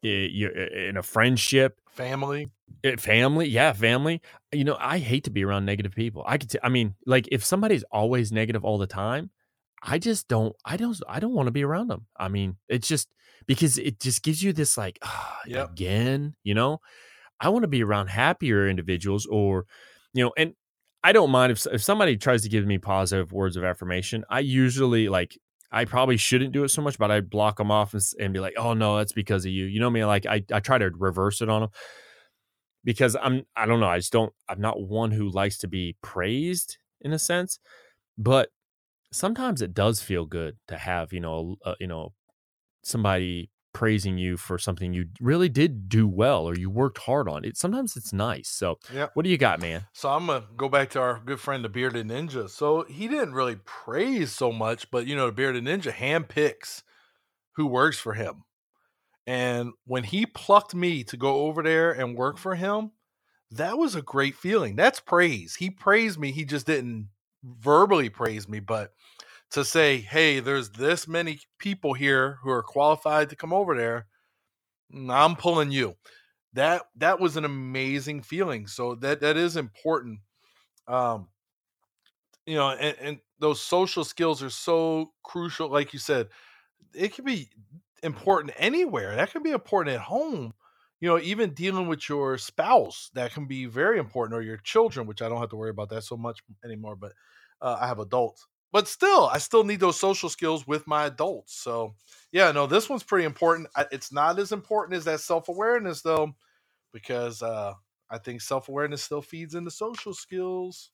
in 0.02 0.98
a 0.98 1.04
friendship, 1.04 1.80
family, 1.92 2.50
it, 2.82 3.00
family, 3.00 3.48
yeah, 3.48 3.74
family. 3.74 4.22
You 4.52 4.64
know, 4.64 4.78
I 4.80 5.00
hate 5.00 5.26
to 5.26 5.30
be 5.32 5.44
around 5.44 5.66
negative 5.66 5.94
people. 5.94 6.24
I 6.26 6.38
could, 6.38 6.50
t- 6.50 6.60
I 6.64 6.70
mean, 6.70 6.96
like 7.06 7.28
if 7.32 7.44
somebody's 7.44 7.84
always 7.92 8.32
negative 8.32 8.64
all 8.66 8.78
the 8.78 8.88
time, 8.88 9.30
I 9.82 10.00
just 10.00 10.28
don't, 10.28 10.56
I 10.66 10.78
don't, 10.78 10.98
I 11.08 11.20
don't 11.20 11.34
want 11.34 11.48
to 11.48 11.52
be 11.52 11.64
around 11.64 11.88
them. 11.90 12.08
I 12.18 12.30
mean, 12.30 12.58
it's 12.68 12.88
just 12.88 13.10
because 13.46 13.78
it 13.78 14.00
just 14.00 14.24
gives 14.24 14.42
you 14.42 14.54
this 14.54 14.78
like, 14.78 15.00
Yep. 15.48 15.72
again, 15.72 16.36
you 16.44 16.54
know, 16.54 16.80
I 17.40 17.50
want 17.50 17.64
to 17.64 17.68
be 17.68 17.84
around 17.84 18.08
happier 18.08 18.68
individuals 18.68 19.26
or, 19.26 19.66
you 20.14 20.24
know, 20.24 20.32
and 20.38 20.54
I 21.04 21.12
don't 21.12 21.32
mind 21.32 21.52
if 21.52 21.66
if 21.68 21.84
somebody 21.84 22.16
tries 22.16 22.44
to 22.44 22.50
give 22.50 22.66
me 22.66 22.78
positive 22.78 23.34
words 23.34 23.58
of 23.58 23.66
affirmation. 23.66 24.24
I 24.30 24.40
usually 24.40 25.10
like 25.10 25.38
I 25.70 25.84
probably 25.84 26.16
shouldn't 26.16 26.54
do 26.54 26.64
it 26.64 26.70
so 26.70 26.82
much, 26.82 26.98
but 26.98 27.12
I 27.12 27.20
block 27.20 27.58
them 27.58 27.72
off 27.72 27.94
and, 27.94 28.02
and 28.22 28.34
be 28.34 28.40
like, 28.40 28.54
"Oh 28.58 28.74
no, 28.74 28.98
that's 28.98 29.12
because 29.12 29.44
of 29.44 29.52
you." 29.52 29.66
You 29.66 29.82
know 29.82 29.88
what 29.88 29.92
I 29.92 29.94
mean? 29.94 30.08
Like 30.08 30.26
I 30.26 30.44
I 30.54 30.62
try 30.62 30.78
to 30.78 30.92
reverse 30.98 31.42
it 31.42 31.50
on 31.50 31.62
them 31.62 31.70
because 32.84 33.16
I'm 33.22 33.46
I 33.56 33.66
don't 33.66 33.80
know. 33.80 33.88
I 33.88 33.98
just 34.00 34.14
don't. 34.14 34.34
I'm 34.50 34.62
not 34.62 34.82
one 34.82 35.12
who 35.12 35.30
likes 35.30 35.58
to 35.60 35.68
be 35.68 35.98
praised 36.02 36.78
in 37.02 37.14
a 37.14 37.20
sense, 37.20 37.60
but 38.18 38.50
sometimes 39.12 39.62
it 39.62 39.74
does 39.74 40.02
feel 40.02 40.26
good 40.26 40.58
to 40.68 40.78
have 40.78 41.14
you 41.14 41.20
know 41.22 41.58
uh, 41.66 41.76
you 41.80 41.88
know 41.88 42.14
somebody 42.84 43.52
praising 43.74 44.18
you 44.18 44.38
for 44.38 44.58
something 44.58 44.94
you 44.94 45.08
really 45.20 45.50
did 45.50 45.90
do 45.90 46.08
well 46.08 46.46
or 46.46 46.56
you 46.56 46.70
worked 46.70 47.00
hard 47.00 47.28
on 47.28 47.44
it 47.44 47.58
sometimes 47.58 47.96
it's 47.98 48.14
nice 48.14 48.50
so 48.50 48.78
Yep. 48.92 49.14
what 49.16 49.24
do 49.24 49.30
you 49.32 49.38
got 49.38 49.60
man 49.60 49.88
So 49.94 50.10
I'm 50.10 50.28
gonna 50.28 50.48
go 50.56 50.70
back 50.70 50.90
to 50.92 51.02
our 51.02 51.20
good 51.20 51.40
friend 51.40 51.64
the 51.64 51.70
bearded 51.70 52.08
ninja. 52.08 52.50
So 52.50 52.84
he 52.84 53.08
didn't 53.08 53.34
really 53.34 53.58
praise 53.58 54.32
so 54.32 54.52
much, 54.52 54.90
but 54.92 55.08
you 55.08 55.16
know, 55.16 55.28
the 55.28 55.32
bearded 55.32 55.64
ninja 55.64 55.92
handpicks 55.92 56.84
who 57.56 57.68
works 57.68 58.00
for 58.00 58.14
him. 58.14 58.44
And 59.26 59.72
when 59.86 60.04
he 60.04 60.26
plucked 60.26 60.76
me 60.76 61.04
to 61.06 61.18
go 61.18 61.46
over 61.46 61.64
there 61.64 61.92
and 61.92 62.18
work 62.18 62.38
for 62.38 62.56
him, 62.56 62.92
that 63.52 63.78
was 63.78 63.96
a 63.96 64.02
great 64.02 64.36
feeling. 64.36 64.76
That's 64.76 65.00
praise. 65.00 65.56
He 65.56 65.70
praised 65.70 66.20
me. 66.20 66.32
He 66.32 66.44
just 66.44 66.66
didn't 66.66 67.10
verbally 67.44 68.10
praise 68.10 68.50
me, 68.50 68.60
but 68.60 68.92
to 69.52 69.64
say, 69.64 69.98
hey, 69.98 70.40
there's 70.40 70.70
this 70.70 71.08
many 71.08 71.40
people 71.60 71.94
here 71.94 72.40
who 72.42 72.50
are 72.50 72.64
qualified 72.64 73.30
to 73.30 73.36
come 73.36 73.54
over 73.54 73.76
there, 73.76 74.08
mm, 74.94 75.14
I'm 75.14 75.36
pulling 75.36 75.72
you. 75.72 75.96
That 76.54 76.84
that 76.98 77.20
was 77.20 77.38
an 77.38 77.46
amazing 77.46 78.24
feeling. 78.24 78.68
So 78.68 78.96
that 78.96 79.22
that 79.22 79.38
is 79.38 79.56
important. 79.56 80.20
Um, 80.88 81.28
you 82.46 82.56
know, 82.56 82.72
and, 82.72 82.96
and 83.00 83.20
those 83.40 83.62
social 83.62 84.04
skills 84.04 84.44
are 84.44 84.50
so 84.50 85.12
crucial. 85.24 85.70
Like 85.70 85.94
you 85.94 86.00
said, 86.00 86.30
it 86.94 87.14
can 87.14 87.26
be 87.26 87.50
important 88.04 88.54
anywhere. 88.58 89.16
That 89.16 89.32
can 89.32 89.44
be 89.44 89.52
important 89.52 89.96
at 89.96 90.02
home. 90.02 90.54
You 91.00 91.10
know, 91.10 91.20
even 91.20 91.54
dealing 91.54 91.88
with 91.88 92.08
your 92.08 92.38
spouse, 92.38 93.10
that 93.14 93.34
can 93.34 93.46
be 93.46 93.66
very 93.66 94.00
important, 94.00 94.38
or 94.38 94.42
your 94.42 94.58
children, 94.58 95.06
which 95.08 95.22
I 95.22 95.28
don't 95.30 95.40
have 95.40 95.50
to 95.50 95.58
worry 95.58 95.72
about 95.72 95.90
that 95.90 96.04
so 96.04 96.16
much 96.16 96.42
anymore. 96.64 96.96
But 96.96 97.14
uh, 97.62 97.78
I 97.82 97.88
have 97.88 98.00
adults. 98.00 98.48
But 98.72 98.88
still, 98.88 99.28
I 99.28 99.38
still 99.38 99.64
need 99.64 99.80
those 99.82 100.00
social 100.00 100.30
skills 100.30 100.66
with 100.66 100.88
my 100.88 101.06
adults. 101.06 101.56
So, 101.56 101.96
yeah, 102.32 102.52
no, 102.52 102.68
this 102.68 102.90
one's 102.90 103.04
pretty 103.04 103.26
important. 103.26 103.68
It's 103.92 104.12
not 104.12 104.40
as 104.40 104.52
important 104.52 104.98
as 104.98 105.06
that 105.06 105.20
self 105.20 105.50
awareness, 105.50 106.02
though, 106.02 106.34
because 106.94 107.42
uh, 107.42 107.74
I 108.10 108.18
think 108.20 108.42
self 108.42 108.70
awareness 108.70 109.04
still 109.04 109.22
feeds 109.22 109.56
into 109.56 109.72
social 109.72 110.14
skills. 110.14 110.92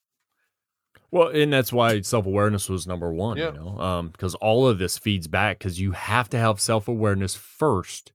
Well, 1.11 1.29
and 1.29 1.51
that's 1.51 1.73
why 1.73 2.01
self 2.01 2.25
awareness 2.25 2.69
was 2.69 2.85
number 2.85 3.11
one, 3.11 3.37
Yeah. 3.37 3.47
you 3.53 3.59
know, 3.59 3.79
um, 3.79 4.09
because 4.09 4.35
all 4.35 4.67
of 4.67 4.77
this 4.79 4.97
feeds 4.97 5.27
back 5.27 5.57
because 5.59 5.79
you 5.79 5.91
have 5.93 6.29
to 6.29 6.37
have 6.37 6.59
self 6.59 6.87
awareness 6.87 7.35
first. 7.35 8.11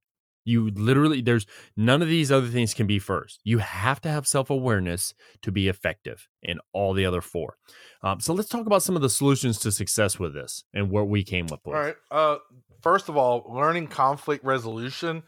You 0.46 0.70
literally, 0.70 1.22
there's 1.22 1.46
none 1.74 2.02
of 2.02 2.08
these 2.08 2.30
other 2.30 2.48
things 2.48 2.74
can 2.74 2.86
be 2.86 2.98
first. 2.98 3.40
You 3.44 3.58
have 3.58 4.00
to 4.02 4.10
have 4.10 4.26
self 4.26 4.50
awareness 4.50 5.14
to 5.42 5.50
be 5.50 5.68
effective 5.68 6.28
in 6.42 6.58
all 6.72 6.92
the 6.92 7.06
other 7.06 7.22
four. 7.22 7.56
Um, 8.02 8.20
so 8.20 8.34
let's 8.34 8.50
talk 8.50 8.66
about 8.66 8.82
some 8.82 8.94
of 8.94 9.02
the 9.02 9.08
solutions 9.10 9.58
to 9.60 9.72
success 9.72 10.18
with 10.18 10.34
this 10.34 10.64
and 10.74 10.90
what 10.90 11.08
we 11.08 11.24
came 11.24 11.46
up 11.50 11.60
with. 11.64 11.74
All 11.74 11.80
right. 11.82 11.96
Uh, 12.10 12.36
first 12.82 13.08
of 13.08 13.16
all, 13.16 13.50
learning 13.52 13.86
conflict 13.86 14.44
resolution. 14.44 15.22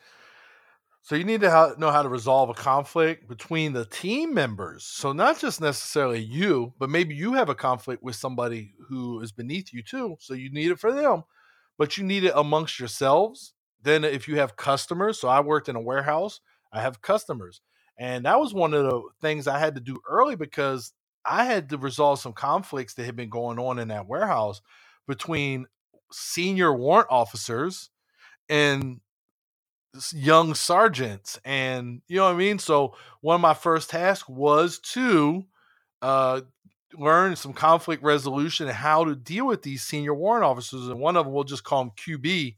So 1.06 1.14
you 1.14 1.22
need 1.22 1.42
to 1.42 1.50
ha- 1.52 1.74
know 1.78 1.92
how 1.92 2.02
to 2.02 2.08
resolve 2.08 2.50
a 2.50 2.54
conflict 2.54 3.28
between 3.28 3.72
the 3.72 3.84
team 3.84 4.34
members. 4.34 4.82
So 4.82 5.12
not 5.12 5.38
just 5.38 5.60
necessarily 5.60 6.18
you, 6.18 6.74
but 6.80 6.90
maybe 6.90 7.14
you 7.14 7.34
have 7.34 7.48
a 7.48 7.54
conflict 7.54 8.02
with 8.02 8.16
somebody 8.16 8.74
who 8.88 9.20
is 9.20 9.30
beneath 9.30 9.72
you 9.72 9.84
too. 9.84 10.16
So 10.18 10.34
you 10.34 10.50
need 10.50 10.72
it 10.72 10.80
for 10.80 10.90
them, 10.92 11.22
but 11.78 11.96
you 11.96 12.02
need 12.02 12.24
it 12.24 12.32
amongst 12.34 12.80
yourselves. 12.80 13.54
Then 13.80 14.02
if 14.02 14.26
you 14.26 14.40
have 14.40 14.56
customers, 14.56 15.20
so 15.20 15.28
I 15.28 15.38
worked 15.38 15.68
in 15.68 15.76
a 15.76 15.80
warehouse, 15.80 16.40
I 16.72 16.80
have 16.80 17.02
customers. 17.02 17.60
And 17.96 18.24
that 18.24 18.40
was 18.40 18.52
one 18.52 18.74
of 18.74 18.82
the 18.82 19.00
things 19.20 19.46
I 19.46 19.60
had 19.60 19.76
to 19.76 19.80
do 19.80 20.00
early 20.10 20.34
because 20.34 20.92
I 21.24 21.44
had 21.44 21.68
to 21.68 21.78
resolve 21.78 22.18
some 22.18 22.32
conflicts 22.32 22.94
that 22.94 23.04
had 23.04 23.14
been 23.14 23.30
going 23.30 23.60
on 23.60 23.78
in 23.78 23.86
that 23.88 24.08
warehouse 24.08 24.60
between 25.06 25.66
senior 26.10 26.74
warrant 26.74 27.06
officers 27.10 27.90
and 28.48 29.00
young 30.12 30.54
sergeants 30.54 31.38
and 31.44 32.00
you 32.08 32.16
know 32.16 32.24
what 32.24 32.34
i 32.34 32.36
mean 32.36 32.58
so 32.58 32.94
one 33.20 33.34
of 33.34 33.40
my 33.40 33.54
first 33.54 33.90
tasks 33.90 34.28
was 34.28 34.78
to 34.78 35.44
uh 36.02 36.40
learn 36.98 37.36
some 37.36 37.52
conflict 37.52 38.02
resolution 38.02 38.66
and 38.66 38.76
how 38.76 39.04
to 39.04 39.14
deal 39.14 39.46
with 39.46 39.62
these 39.62 39.82
senior 39.82 40.14
warrant 40.14 40.44
officers 40.44 40.88
and 40.88 40.98
one 40.98 41.16
of 41.16 41.24
them 41.24 41.34
we'll 41.34 41.44
just 41.44 41.64
call 41.64 41.82
him 41.82 41.90
qb 41.96 42.54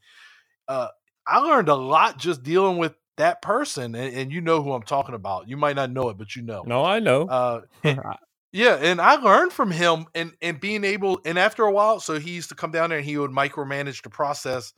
uh 0.68 0.88
i 1.26 1.38
learned 1.38 1.68
a 1.68 1.74
lot 1.74 2.18
just 2.18 2.42
dealing 2.42 2.78
with 2.78 2.92
that 3.16 3.42
person 3.42 3.94
and, 3.94 4.14
and 4.14 4.32
you 4.32 4.40
know 4.40 4.62
who 4.62 4.72
i'm 4.72 4.82
talking 4.82 5.14
about 5.14 5.48
you 5.48 5.56
might 5.56 5.76
not 5.76 5.90
know 5.90 6.08
it 6.08 6.16
but 6.18 6.36
you 6.36 6.42
know 6.42 6.62
No, 6.66 6.84
I 6.84 7.00
know. 7.00 7.26
uh, 7.28 7.60
yeah, 8.52 8.76
and 8.76 9.00
I 9.00 9.16
learned 9.16 9.52
from 9.52 9.70
him 9.70 10.06
and 10.14 10.32
and 10.40 10.58
being 10.60 10.84
able 10.84 11.20
and 11.24 11.38
after 11.38 11.64
a 11.64 11.72
while, 11.72 12.00
so 12.00 12.18
he 12.18 12.30
used 12.30 12.48
to 12.50 12.54
come 12.54 12.70
down 12.70 12.90
there 12.90 12.98
and 12.98 13.06
he 13.06 13.18
would 13.18 13.30
micromanage 13.30 14.02
the 14.02 14.10
process 14.10 14.72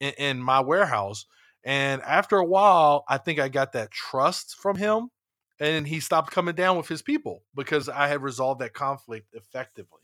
in, 0.00 0.12
in 0.18 0.42
my 0.42 0.60
warehouse. 0.60 1.24
And 1.64 2.02
after 2.02 2.36
a 2.36 2.44
while, 2.44 3.04
I 3.08 3.18
think 3.18 3.38
I 3.38 3.48
got 3.48 3.72
that 3.72 3.90
trust 3.90 4.56
from 4.60 4.76
him, 4.76 5.08
and 5.58 5.86
he 5.88 6.00
stopped 6.00 6.30
coming 6.30 6.54
down 6.54 6.76
with 6.76 6.88
his 6.88 7.02
people 7.02 7.42
because 7.54 7.88
I 7.88 8.08
had 8.08 8.22
resolved 8.22 8.60
that 8.60 8.74
conflict 8.74 9.28
effectively. 9.32 10.00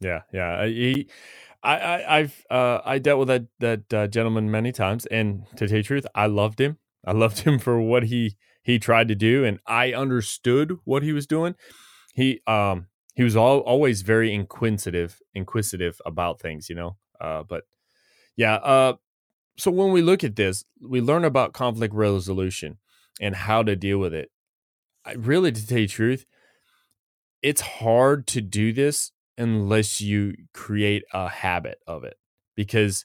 Yeah, 0.00 0.22
yeah. 0.32 0.66
He, 0.66 1.08
I, 1.62 1.76
I, 1.76 2.18
I've, 2.18 2.44
uh, 2.50 2.78
I 2.84 2.98
dealt 2.98 3.18
with 3.18 3.28
that 3.28 3.46
that 3.58 3.94
uh, 3.94 4.06
gentleman 4.06 4.50
many 4.50 4.72
times, 4.72 5.06
and 5.06 5.44
to 5.56 5.66
tell 5.66 5.76
you 5.76 5.82
the 5.82 5.86
truth, 5.86 6.06
I 6.14 6.26
loved 6.26 6.60
him. 6.60 6.78
I 7.04 7.12
loved 7.12 7.40
him 7.40 7.58
for 7.58 7.80
what 7.80 8.04
he 8.04 8.36
he 8.62 8.78
tried 8.78 9.08
to 9.08 9.14
do, 9.14 9.44
and 9.44 9.58
I 9.66 9.92
understood 9.92 10.78
what 10.84 11.02
he 11.02 11.12
was 11.12 11.26
doing. 11.26 11.54
He, 12.14 12.40
um, 12.46 12.86
he 13.14 13.22
was 13.22 13.36
all, 13.36 13.58
always 13.60 14.02
very 14.02 14.34
inquisitive, 14.34 15.20
inquisitive 15.34 16.00
about 16.04 16.40
things, 16.40 16.68
you 16.68 16.74
know. 16.74 16.96
Uh, 17.20 17.42
but 17.42 17.64
yeah, 18.36 18.54
uh, 18.54 18.94
so 19.60 19.70
when 19.70 19.92
we 19.92 20.00
look 20.00 20.24
at 20.24 20.36
this, 20.36 20.64
we 20.80 21.00
learn 21.00 21.24
about 21.24 21.52
conflict 21.52 21.94
resolution 21.94 22.78
and 23.20 23.36
how 23.36 23.62
to 23.62 23.76
deal 23.76 23.98
with 23.98 24.14
it. 24.14 24.30
I 25.04 25.12
really, 25.12 25.52
to 25.52 25.66
tell 25.66 25.78
you 25.78 25.86
the 25.86 25.92
truth, 25.92 26.24
it's 27.42 27.60
hard 27.60 28.26
to 28.28 28.40
do 28.40 28.72
this 28.72 29.12
unless 29.36 30.00
you 30.00 30.34
create 30.52 31.04
a 31.12 31.28
habit 31.28 31.78
of 31.86 32.04
it 32.04 32.16
because 32.56 33.04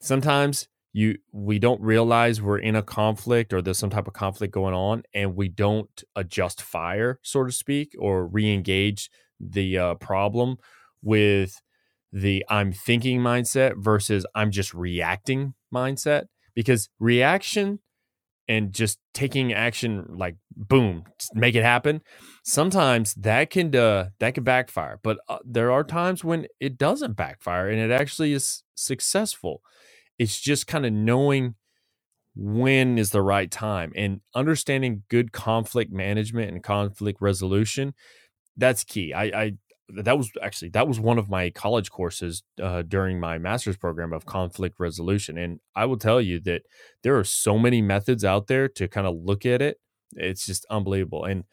sometimes 0.00 0.68
you 0.92 1.16
we 1.32 1.58
don't 1.58 1.80
realize 1.80 2.40
we're 2.40 2.58
in 2.58 2.76
a 2.76 2.82
conflict 2.82 3.52
or 3.52 3.60
there's 3.60 3.78
some 3.78 3.90
type 3.90 4.06
of 4.06 4.12
conflict 4.12 4.52
going 4.52 4.74
on 4.74 5.02
and 5.14 5.34
we 5.34 5.48
don't 5.48 6.04
adjust 6.14 6.60
fire 6.60 7.18
so 7.22 7.44
to 7.44 7.50
speak 7.50 7.94
or 7.98 8.26
re-engage 8.26 9.10
the 9.40 9.78
uh, 9.78 9.94
problem 9.94 10.56
with 11.02 11.62
the 12.12 12.44
i'm 12.50 12.72
thinking 12.72 13.20
mindset 13.20 13.72
versus 13.76 14.26
i'm 14.34 14.50
just 14.50 14.74
reacting 14.74 15.54
mindset 15.74 16.26
because 16.54 16.88
reaction 16.98 17.80
and 18.46 18.72
just 18.72 18.98
taking 19.14 19.52
action 19.52 20.04
like 20.18 20.36
boom 20.54 21.04
make 21.34 21.54
it 21.54 21.62
happen 21.62 22.02
sometimes 22.44 23.14
that 23.14 23.50
can 23.50 23.74
uh, 23.74 24.10
that 24.20 24.34
can 24.34 24.44
backfire. 24.44 25.00
But 25.02 25.18
uh, 25.28 25.38
there 25.44 25.72
are 25.72 25.82
times 25.82 26.22
when 26.22 26.46
it 26.60 26.78
doesn't 26.78 27.14
backfire 27.16 27.68
and 27.68 27.80
it 27.80 27.90
actually 27.90 28.32
is 28.32 28.62
successful. 28.74 29.62
It's 30.18 30.40
just 30.40 30.66
kind 30.66 30.86
of 30.86 30.92
knowing 30.92 31.54
when 32.36 32.98
is 32.98 33.10
the 33.10 33.22
right 33.22 33.50
time 33.50 33.92
and 33.96 34.20
understanding 34.34 35.04
good 35.08 35.32
conflict 35.32 35.92
management 35.92 36.50
and 36.50 36.62
conflict 36.62 37.20
resolution 37.20 37.94
that's 38.56 38.84
key. 38.84 39.12
I 39.12 39.24
i 39.24 39.52
that 39.88 40.16
was 40.16 40.30
actually 40.42 40.70
that 40.70 40.88
was 40.88 40.98
one 40.98 41.18
of 41.18 41.28
my 41.28 41.50
college 41.50 41.90
courses 41.90 42.42
uh, 42.62 42.82
during 42.82 43.20
my 43.20 43.38
master's 43.38 43.76
program 43.76 44.12
of 44.12 44.24
conflict 44.24 44.76
resolution 44.78 45.36
and 45.36 45.60
i 45.76 45.84
will 45.84 45.98
tell 45.98 46.20
you 46.20 46.40
that 46.40 46.62
there 47.02 47.16
are 47.18 47.24
so 47.24 47.58
many 47.58 47.82
methods 47.82 48.24
out 48.24 48.46
there 48.46 48.68
to 48.68 48.88
kind 48.88 49.06
of 49.06 49.14
look 49.14 49.44
at 49.44 49.60
it 49.60 49.78
it's 50.16 50.46
just 50.46 50.64
unbelievable 50.70 51.24
and 51.24 51.44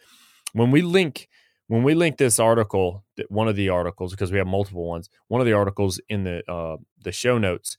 when 0.54 0.72
we 0.72 0.82
link 0.82 1.28
when 1.68 1.84
we 1.84 1.94
link 1.94 2.18
this 2.18 2.40
article 2.40 3.04
one 3.30 3.48
of 3.48 3.56
the 3.56 3.70
articles 3.70 4.12
because 4.12 4.32
we 4.32 4.38
have 4.38 4.48
multiple 4.48 4.88
ones 4.88 5.10
one 5.28 5.42
of 5.42 5.48
the 5.48 5.54
articles 5.54 6.00
in 6.08 6.24
the 6.24 6.42
uh, 6.52 6.78
the 7.04 7.12
show 7.12 7.38
notes 7.38 7.78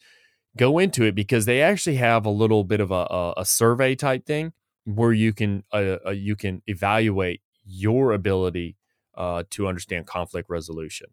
go 0.56 0.78
into 0.78 1.04
it 1.04 1.14
because 1.14 1.46
they 1.46 1.62
actually 1.62 1.96
have 1.96 2.26
a 2.26 2.30
little 2.30 2.64
bit 2.64 2.80
of 2.80 2.90
a, 2.90 3.32
a, 3.36 3.44
survey 3.44 3.94
type 3.94 4.26
thing 4.26 4.52
where 4.84 5.12
you 5.12 5.32
can 5.32 5.64
uh, 5.72 5.96
uh, 6.06 6.10
you 6.10 6.36
can 6.36 6.62
evaluate 6.66 7.40
your 7.64 8.12
ability 8.12 8.76
uh, 9.14 9.44
to 9.50 9.68
understand 9.68 10.06
conflict 10.06 10.48
resolution. 10.48 11.08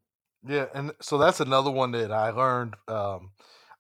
Yeah, 0.48 0.68
and 0.74 0.94
so 1.02 1.18
that's 1.18 1.40
another 1.40 1.72
one 1.72 1.92
that 1.92 2.12
I 2.12 2.30
learned. 2.30 2.76
Um, 2.88 3.32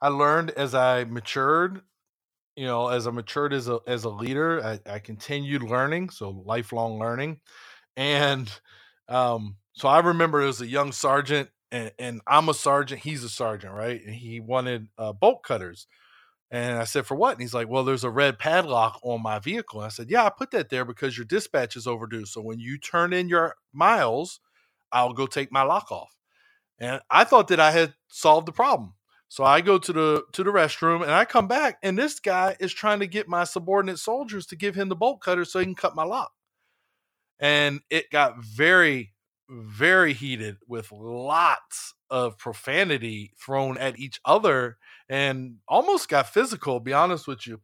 I 0.01 0.09
learned 0.09 0.51
as 0.51 0.75
I 0.75 1.05
matured. 1.05 1.81
You 2.55 2.65
know, 2.65 2.89
as 2.89 3.07
I 3.07 3.11
matured 3.11 3.53
as 3.53 3.69
a 3.69 3.79
as 3.87 4.03
a 4.03 4.09
leader, 4.09 4.61
I, 4.61 4.79
I 4.95 4.99
continued 4.99 5.63
learning, 5.63 6.09
so 6.09 6.43
lifelong 6.45 6.99
learning, 6.99 7.39
and 7.95 8.51
um, 9.07 9.55
so 9.73 9.87
I 9.87 9.99
remember 9.99 10.41
as 10.41 10.59
a 10.59 10.67
young 10.67 10.91
sergeant, 10.91 11.49
and, 11.71 11.91
and, 11.97 12.21
I'm 12.27 12.49
a 12.49 12.53
sergeant. 12.53 13.01
He's 13.01 13.23
a 13.23 13.29
sergeant, 13.29 13.73
right? 13.73 14.01
And 14.05 14.13
he 14.13 14.39
wanted 14.39 14.87
uh, 14.97 15.13
bolt 15.13 15.43
cutters. 15.43 15.87
And 16.51 16.79
I 16.79 16.85
said, 16.85 17.05
for 17.05 17.15
what? 17.15 17.33
And 17.33 17.41
he's 17.41 17.53
like, 17.53 17.69
well, 17.69 17.83
there's 17.83 18.03
a 18.03 18.09
red 18.09 18.39
padlock 18.39 18.99
on 19.03 19.21
my 19.21 19.37
vehicle. 19.37 19.81
And 19.81 19.85
I 19.85 19.89
said, 19.89 20.09
yeah, 20.09 20.25
I 20.25 20.29
put 20.29 20.51
that 20.51 20.69
there 20.69 20.83
because 20.83 21.15
your 21.15 21.25
dispatch 21.25 21.75
is 21.75 21.85
overdue. 21.85 22.25
So 22.25 22.41
when 22.41 22.59
you 22.59 22.79
turn 22.79 23.13
in 23.13 23.29
your 23.29 23.55
miles, 23.71 24.39
I'll 24.91 25.13
go 25.13 25.27
take 25.27 25.51
my 25.51 25.61
lock 25.61 25.91
off. 25.91 26.15
And 26.79 27.01
I 27.09 27.23
thought 27.23 27.49
that 27.49 27.59
I 27.59 27.71
had 27.71 27.93
solved 28.07 28.47
the 28.47 28.51
problem. 28.51 28.93
So 29.27 29.43
I 29.43 29.61
go 29.61 29.77
to 29.77 29.93
the 29.93 30.23
to 30.33 30.43
the 30.43 30.49
restroom 30.49 31.03
and 31.03 31.11
I 31.11 31.23
come 31.23 31.47
back 31.47 31.77
and 31.83 31.97
this 31.97 32.19
guy 32.19 32.57
is 32.59 32.73
trying 32.73 32.99
to 33.01 33.07
get 33.07 33.27
my 33.27 33.43
subordinate 33.43 33.99
soldiers 33.99 34.47
to 34.47 34.55
give 34.55 34.73
him 34.73 34.89
the 34.89 34.95
bolt 34.95 35.21
cutter 35.21 35.45
so 35.45 35.59
he 35.59 35.65
can 35.65 35.75
cut 35.75 35.95
my 35.95 36.03
lock. 36.03 36.31
And 37.39 37.81
it 37.91 38.09
got 38.09 38.43
very 38.43 39.13
very 39.47 40.13
heated 40.13 40.57
with 40.67 40.91
lots 40.91 41.93
of 42.09 42.39
profanity 42.39 43.33
thrown 43.39 43.77
at 43.77 43.99
each 43.99 44.19
other 44.25 44.77
and 45.09 45.55
almost 45.67 46.07
got 46.07 46.29
physical, 46.29 46.79
be 46.79 46.93
honest 46.93 47.27
with 47.27 47.47
you. 47.47 47.59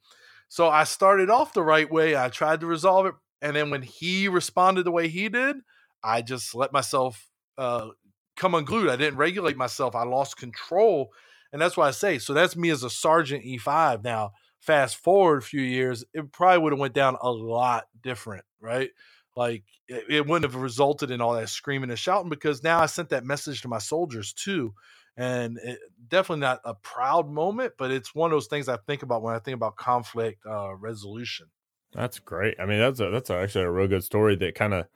So 0.50 0.68
I 0.68 0.84
started 0.84 1.30
off 1.30 1.54
the 1.54 1.64
right 1.64 1.90
way. 1.90 2.18
I 2.18 2.30
tried 2.30 2.62
to 2.62 2.68
resolve 2.68 3.06
it. 3.06 3.14
And 3.42 3.56
then 3.56 3.70
when 3.70 3.84
he 3.84 4.28
responded 4.28 4.84
the 4.84 4.92
way 4.92 5.08
he 5.08 5.30
did, 5.30 5.58
I 6.04 6.22
just 6.22 6.56
let 6.56 6.74
myself 6.74 7.28
uh, 7.58 7.90
come 8.36 8.56
unglued. 8.56 8.90
I 8.90 8.96
didn't 8.96 9.18
regulate 9.18 9.58
myself. 9.58 9.96
I 9.96 10.04
lost 10.04 10.38
control. 10.38 11.12
And 11.54 11.62
that's 11.62 11.78
why 11.78 11.88
I 11.88 11.92
say, 11.92 12.18
so 12.18 12.34
that's 12.34 12.56
me 12.56 12.70
as 12.70 12.84
a 12.84 12.90
Sergeant 12.90 13.44
E5. 13.46 14.04
Now, 14.04 14.32
fast 14.60 14.98
forward 14.98 15.40
a 15.40 15.46
few 15.46 15.62
years, 15.62 16.04
it 16.14 16.32
probably 16.32 16.60
would 16.60 16.74
have 16.74 16.80
went 16.80 16.94
down 16.94 17.18
a 17.22 17.32
lot 17.32 17.86
different, 18.02 18.44
right? 18.60 18.90
Like 19.36 19.64
it, 19.88 20.06
it 20.10 20.28
wouldn't 20.28 20.52
have 20.52 20.62
resulted 20.62 21.12
in 21.12 21.22
all 21.22 21.34
that 21.34 21.50
screaming 21.50 21.90
and 21.90 22.00
shouting 22.00 22.30
because 22.30 22.64
now 22.64 22.80
I 22.80 22.88
sent 22.88 23.10
that 23.10 23.26
message 23.26 23.62
to 23.62 23.68
my 23.68 23.80
soldiers 23.80 24.34
too 24.34 24.74
and 25.18 25.58
it, 25.60 25.80
definitely 26.08 26.42
not 26.42 26.62
a 26.66 26.74
proud 26.74 27.30
moment, 27.30 27.74
but 27.78 27.92
it's 27.92 28.14
one 28.14 28.32
of 28.32 28.36
those 28.36 28.48
things 28.48 28.68
I 28.68 28.78
think 28.78 29.04
about 29.04 29.22
when 29.22 29.36
I 29.36 29.40
think 29.40 29.56
about 29.56 29.76
conflict 29.76 30.46
uh, 30.46 30.76
resolution. 30.76 31.48
That's 31.94 32.20
great. 32.20 32.60
I 32.60 32.66
mean, 32.66 32.80
that's 32.80 33.00
a, 33.00 33.10
that's 33.10 33.30
actually 33.30 33.66
a 33.66 33.72
real 33.72 33.88
good 33.88 34.04
story 34.04 34.36
that 34.36 34.56
kind 34.56 34.74
of 34.74 34.88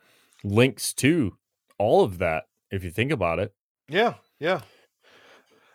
links 0.44 0.92
to 0.94 1.36
all 1.78 2.04
of 2.04 2.18
that 2.18 2.44
if 2.70 2.84
you 2.84 2.90
think 2.90 3.10
about 3.10 3.38
it. 3.38 3.54
Yeah, 3.88 4.14
yeah. 4.38 4.60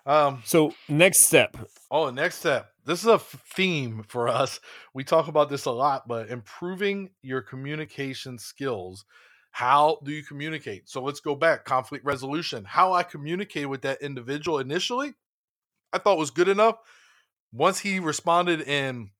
Um, 0.05 0.43
so 0.45 0.73
next 0.87 1.25
step. 1.25 1.57
Oh, 1.89 2.11
next 2.11 2.37
step. 2.37 2.71
This 2.85 2.99
is 2.99 3.07
a 3.07 3.17
theme 3.17 4.03
for 4.07 4.27
us. 4.27 4.59
We 4.93 5.03
talk 5.03 5.27
about 5.27 5.49
this 5.49 5.65
a 5.65 5.71
lot, 5.71 6.07
but 6.07 6.29
improving 6.29 7.09
your 7.23 7.41
communication 7.41 8.37
skills 8.37 9.05
how 9.55 9.99
do 10.03 10.11
you 10.11 10.21
communicate? 10.21 10.89
So 10.89 11.01
let's 11.01 11.21
go 11.21 11.33
back 11.33 11.63
conflict 11.63 12.03
resolution. 12.03 12.65
How 12.65 12.91
I 12.91 13.03
communicated 13.03 13.67
with 13.67 13.83
that 13.83 14.01
individual 14.01 14.59
initially, 14.59 15.13
I 15.93 15.97
thought 15.97 16.17
was 16.17 16.29
good 16.29 16.49
enough. 16.49 16.75
Once 17.53 17.79
he 17.79 18.01
responded 18.01 18.59
in 18.59 19.11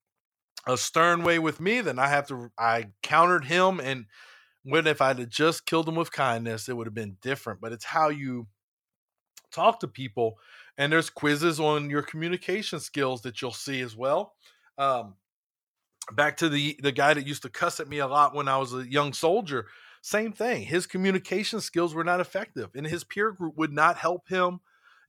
a 0.67 0.75
stern 0.75 1.23
way 1.23 1.39
with 1.39 1.61
me, 1.61 1.79
then 1.79 1.97
I 1.99 2.07
have 2.07 2.27
to 2.27 2.51
I 2.59 2.87
countered 3.01 3.45
him 3.45 3.79
and 3.79 4.07
when 4.63 4.87
if 4.87 5.01
I'd 5.01 5.29
just 5.29 5.65
killed 5.65 5.87
him 5.87 5.95
with 5.95 6.11
kindness, 6.11 6.67
it 6.67 6.75
would 6.75 6.87
have 6.87 6.93
been 6.93 7.15
different. 7.21 7.61
But 7.61 7.71
it's 7.71 7.85
how 7.85 8.09
you 8.09 8.47
talk 9.53 9.79
to 9.79 9.87
people, 9.87 10.37
and 10.77 10.91
there's 10.91 11.09
quizzes 11.09 11.61
on 11.61 11.89
your 11.89 12.01
communication 12.01 12.81
skills 12.81 13.21
that 13.21 13.41
you'll 13.41 13.51
see 13.51 13.79
as 13.79 13.95
well. 13.95 14.33
Um, 14.77 15.13
back 16.11 16.35
to 16.37 16.49
the 16.49 16.77
the 16.83 16.91
guy 16.91 17.13
that 17.13 17.25
used 17.25 17.43
to 17.43 17.49
cuss 17.49 17.79
at 17.79 17.87
me 17.87 17.99
a 17.99 18.07
lot 18.07 18.35
when 18.35 18.49
I 18.49 18.57
was 18.57 18.73
a 18.73 18.85
young 18.85 19.13
soldier. 19.13 19.67
Same 20.05 20.33
thing. 20.33 20.61
His 20.61 20.85
communication 20.85 21.59
skills 21.59 21.95
were 21.95 22.03
not 22.03 22.19
effective, 22.19 22.69
and 22.75 22.85
his 22.85 23.03
peer 23.03 23.31
group 23.31 23.57
would 23.57 23.73
not 23.73 23.97
help 23.97 24.27
him. 24.27 24.59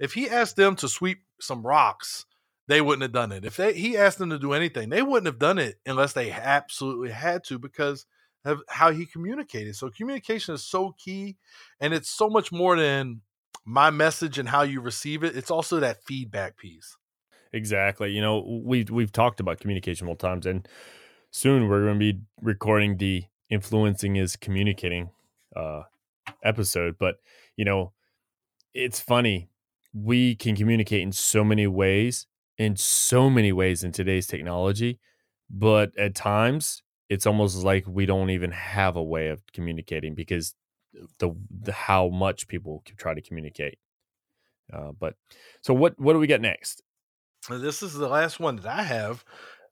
If 0.01 0.15
he 0.15 0.27
asked 0.27 0.57
them 0.57 0.75
to 0.77 0.89
sweep 0.89 1.19
some 1.39 1.67
rocks, 1.67 2.25
they 2.67 2.81
wouldn't 2.81 3.03
have 3.03 3.13
done 3.13 3.31
it. 3.31 3.45
If 3.45 3.59
they, 3.59 3.75
he 3.75 3.99
asked 3.99 4.17
them 4.17 4.31
to 4.31 4.39
do 4.39 4.55
anything, 4.55 4.89
they 4.89 5.03
wouldn't 5.03 5.27
have 5.27 5.39
done 5.39 5.59
it 5.59 5.75
unless 5.85 6.15
they 6.15 6.31
absolutely 6.31 7.11
had 7.11 7.45
to 7.45 7.59
because 7.59 8.07
of 8.47 8.63
how 8.71 8.91
he 8.91 9.05
communicated. 9.05 9.77
So 9.77 9.91
communication 9.91 10.55
is 10.55 10.65
so 10.65 10.95
key, 10.99 11.37
and 11.79 11.93
it's 11.93 12.09
so 12.09 12.31
much 12.31 12.51
more 12.51 12.75
than 12.75 13.21
my 13.67 13.91
message 13.91 14.39
and 14.39 14.49
how 14.49 14.63
you 14.63 14.81
receive 14.81 15.23
it. 15.23 15.37
It's 15.37 15.51
also 15.51 15.79
that 15.79 16.05
feedback 16.05 16.57
piece. 16.57 16.97
Exactly. 17.53 18.13
You 18.13 18.23
know, 18.23 18.63
we've 18.65 18.89
we've 18.89 19.13
talked 19.13 19.41
about 19.41 19.61
communication 19.61 20.07
multiple 20.07 20.31
times, 20.31 20.47
and 20.47 20.67
soon 21.31 21.69
we're 21.69 21.85
going 21.85 22.01
to 22.01 22.13
be 22.15 22.21
recording 22.41 22.97
the 22.97 23.25
influencing 23.51 24.17
is 24.17 24.37
communicating 24.37 25.11
uh 25.55 25.83
episode 26.43 26.97
but 26.99 27.17
you 27.57 27.65
know 27.65 27.93
it's 28.77 29.01
funny. 29.01 29.49
We 29.95 30.35
can 30.35 30.55
communicate 30.55 31.01
in 31.01 31.13
so 31.13 31.43
many 31.43 31.67
ways 31.67 32.27
in 32.59 32.77
so 32.77 33.29
many 33.29 33.53
ways 33.53 33.83
in 33.83 33.93
today's 33.93 34.27
technology 34.27 34.99
but 35.51 35.97
at 35.99 36.15
times 36.15 36.83
it's 37.09 37.27
almost 37.27 37.63
like 37.63 37.85
we 37.87 38.07
don't 38.07 38.31
even 38.31 38.51
have 38.51 38.97
a 38.97 39.03
way 39.03 39.29
of 39.29 39.43
communicating 39.53 40.15
because 40.15 40.55
the, 41.19 41.31
the 41.51 41.73
how 41.73 42.09
much 42.09 42.49
people 42.49 42.83
try 42.97 43.15
to 43.15 43.21
communicate. 43.21 43.79
Uh, 44.73 44.93
but 44.99 45.15
so 45.63 45.73
what 45.73 45.99
what 45.99 46.15
do 46.15 46.19
we 46.19 46.27
get 46.27 46.41
next? 46.41 46.83
This 47.49 47.83
is 47.83 47.95
the 47.95 48.09
last 48.09 48.41
one 48.41 48.57
that 48.57 48.67
i 48.67 48.83
have 48.83 49.25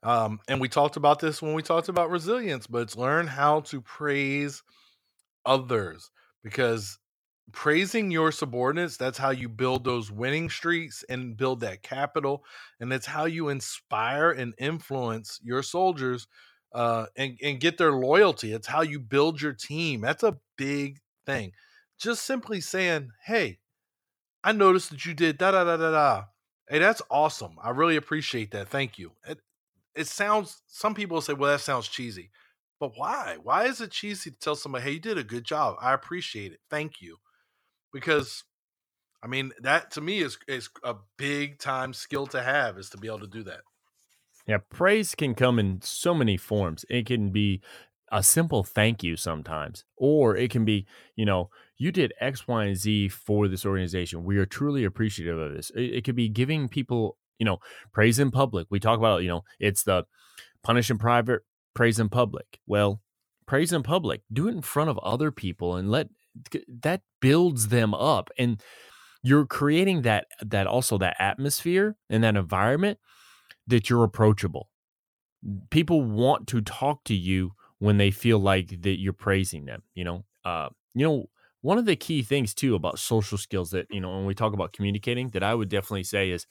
um, 0.05 0.39
and 0.47 0.61
we 0.61 0.69
talked 0.69 0.97
about 0.97 1.19
this 1.19 1.41
when 1.41 1.55
we 1.55 1.63
talked 1.63 1.89
about 1.89 2.11
resilience, 2.11 2.67
but 2.67 2.83
it's 2.83 2.97
learn 2.97 3.27
how 3.27 3.61
to 3.61 3.81
praise 3.81 4.63
others 5.45 6.11
because 6.43 6.99
praising 7.51 8.11
your 8.11 8.31
subordinates, 8.31 8.97
that's 8.97 9.17
how 9.17 9.31
you 9.31 9.49
build 9.49 9.83
those 9.83 10.11
winning 10.11 10.49
streaks 10.49 11.03
and 11.09 11.37
build 11.37 11.61
that 11.61 11.83
capital. 11.83 12.43
And 12.79 12.93
it's 12.93 13.07
how 13.07 13.25
you 13.25 13.49
inspire 13.49 14.31
and 14.31 14.53
influence 14.59 15.39
your 15.43 15.63
soldiers 15.63 16.27
uh, 16.73 17.07
and, 17.17 17.37
and 17.43 17.59
get 17.59 17.77
their 17.77 17.93
loyalty. 17.93 18.53
It's 18.53 18.67
how 18.67 18.81
you 18.81 18.99
build 18.99 19.41
your 19.41 19.53
team. 19.53 20.01
That's 20.01 20.23
a 20.23 20.37
big 20.57 20.99
thing. 21.25 21.53
Just 21.99 22.25
simply 22.25 22.61
saying, 22.61 23.11
hey, 23.25 23.59
I 24.43 24.51
noticed 24.51 24.91
that 24.91 25.05
you 25.05 25.13
did 25.13 25.37
da 25.37 25.51
da 25.51 25.63
da 25.63 25.77
da 25.77 25.91
da. 25.91 26.23
Hey, 26.69 26.79
that's 26.79 27.01
awesome. 27.09 27.57
I 27.61 27.71
really 27.71 27.95
appreciate 27.95 28.51
that. 28.51 28.69
Thank 28.69 28.97
you. 28.99 29.11
It, 29.27 29.39
it 29.95 30.07
sounds 30.07 30.61
some 30.67 30.93
people 30.93 31.21
say, 31.21 31.33
well, 31.33 31.51
that 31.51 31.61
sounds 31.61 31.87
cheesy. 31.87 32.31
But 32.79 32.91
why? 32.95 33.37
Why 33.41 33.65
is 33.65 33.79
it 33.81 33.91
cheesy 33.91 34.31
to 34.31 34.39
tell 34.39 34.55
somebody, 34.55 34.83
hey, 34.83 34.91
you 34.91 34.99
did 34.99 35.17
a 35.17 35.23
good 35.23 35.45
job. 35.45 35.77
I 35.81 35.93
appreciate 35.93 36.51
it. 36.51 36.59
Thank 36.69 37.01
you. 37.01 37.17
Because 37.93 38.43
I 39.23 39.27
mean, 39.27 39.53
that 39.61 39.91
to 39.91 40.01
me 40.01 40.19
is 40.19 40.37
is 40.47 40.69
a 40.83 40.95
big 41.17 41.59
time 41.59 41.93
skill 41.93 42.27
to 42.27 42.43
have 42.43 42.77
is 42.77 42.89
to 42.91 42.97
be 42.97 43.07
able 43.07 43.19
to 43.19 43.27
do 43.27 43.43
that. 43.43 43.61
Yeah, 44.47 44.59
praise 44.69 45.15
can 45.15 45.33
come 45.33 45.57
in 45.57 45.81
so 45.81 46.13
many 46.13 46.37
forms. 46.37 46.85
It 46.89 47.07
can 47.07 47.31
be 47.31 47.61
a 48.11 48.21
simple 48.21 48.63
thank 48.63 49.03
you 49.03 49.15
sometimes, 49.15 49.83
or 49.97 50.37
it 50.37 50.51
can 50.51 50.63
be, 50.65 50.85
you 51.15 51.25
know, 51.25 51.49
you 51.77 51.91
did 51.91 52.13
X, 52.19 52.47
Y, 52.47 52.65
and 52.65 52.77
Z 52.77 53.09
for 53.09 53.47
this 53.47 53.65
organization. 53.65 54.23
We 54.23 54.37
are 54.37 54.45
truly 54.45 54.83
appreciative 54.83 55.39
of 55.39 55.53
this. 55.53 55.71
It, 55.71 55.95
it 55.95 56.03
could 56.03 56.15
be 56.15 56.29
giving 56.29 56.69
people 56.69 57.17
you 57.39 57.45
know, 57.45 57.59
praise 57.93 58.19
in 58.19 58.31
public. 58.31 58.67
We 58.69 58.79
talk 58.79 58.97
about, 58.97 59.23
you 59.23 59.29
know, 59.29 59.43
it's 59.59 59.83
the 59.83 60.05
punish 60.63 60.89
in 60.89 60.97
private, 60.97 61.41
praise 61.73 61.99
in 61.99 62.09
public. 62.09 62.59
Well, 62.65 63.01
praise 63.45 63.71
in 63.71 63.83
public, 63.83 64.21
do 64.31 64.47
it 64.47 64.55
in 64.55 64.61
front 64.61 64.89
of 64.89 64.97
other 64.99 65.31
people 65.31 65.75
and 65.75 65.91
let 65.91 66.07
that 66.81 67.01
builds 67.21 67.69
them 67.69 67.93
up. 67.93 68.29
And 68.37 68.61
you're 69.23 69.45
creating 69.45 70.03
that 70.03 70.27
that 70.41 70.67
also 70.67 70.97
that 70.97 71.15
atmosphere 71.19 71.95
and 72.09 72.23
that 72.23 72.35
environment 72.35 72.99
that 73.67 73.89
you're 73.89 74.03
approachable. 74.03 74.69
People 75.69 76.01
want 76.01 76.47
to 76.47 76.61
talk 76.61 77.03
to 77.05 77.13
you 77.15 77.51
when 77.79 77.97
they 77.97 78.11
feel 78.11 78.39
like 78.39 78.81
that 78.81 78.99
you're 78.99 79.13
praising 79.13 79.65
them, 79.65 79.83
you 79.93 80.03
know. 80.03 80.25
Uh, 80.43 80.69
you 80.93 81.05
know, 81.05 81.25
one 81.61 81.79
of 81.79 81.85
the 81.85 81.95
key 81.95 82.21
things 82.21 82.53
too 82.53 82.75
about 82.75 82.99
social 82.99 83.37
skills 83.37 83.71
that 83.71 83.87
you 83.89 83.99
know 83.99 84.15
when 84.15 84.25
we 84.25 84.35
talk 84.35 84.53
about 84.53 84.73
communicating 84.73 85.29
that 85.31 85.43
I 85.43 85.55
would 85.55 85.69
definitely 85.69 86.03
say 86.03 86.29
is 86.29 86.45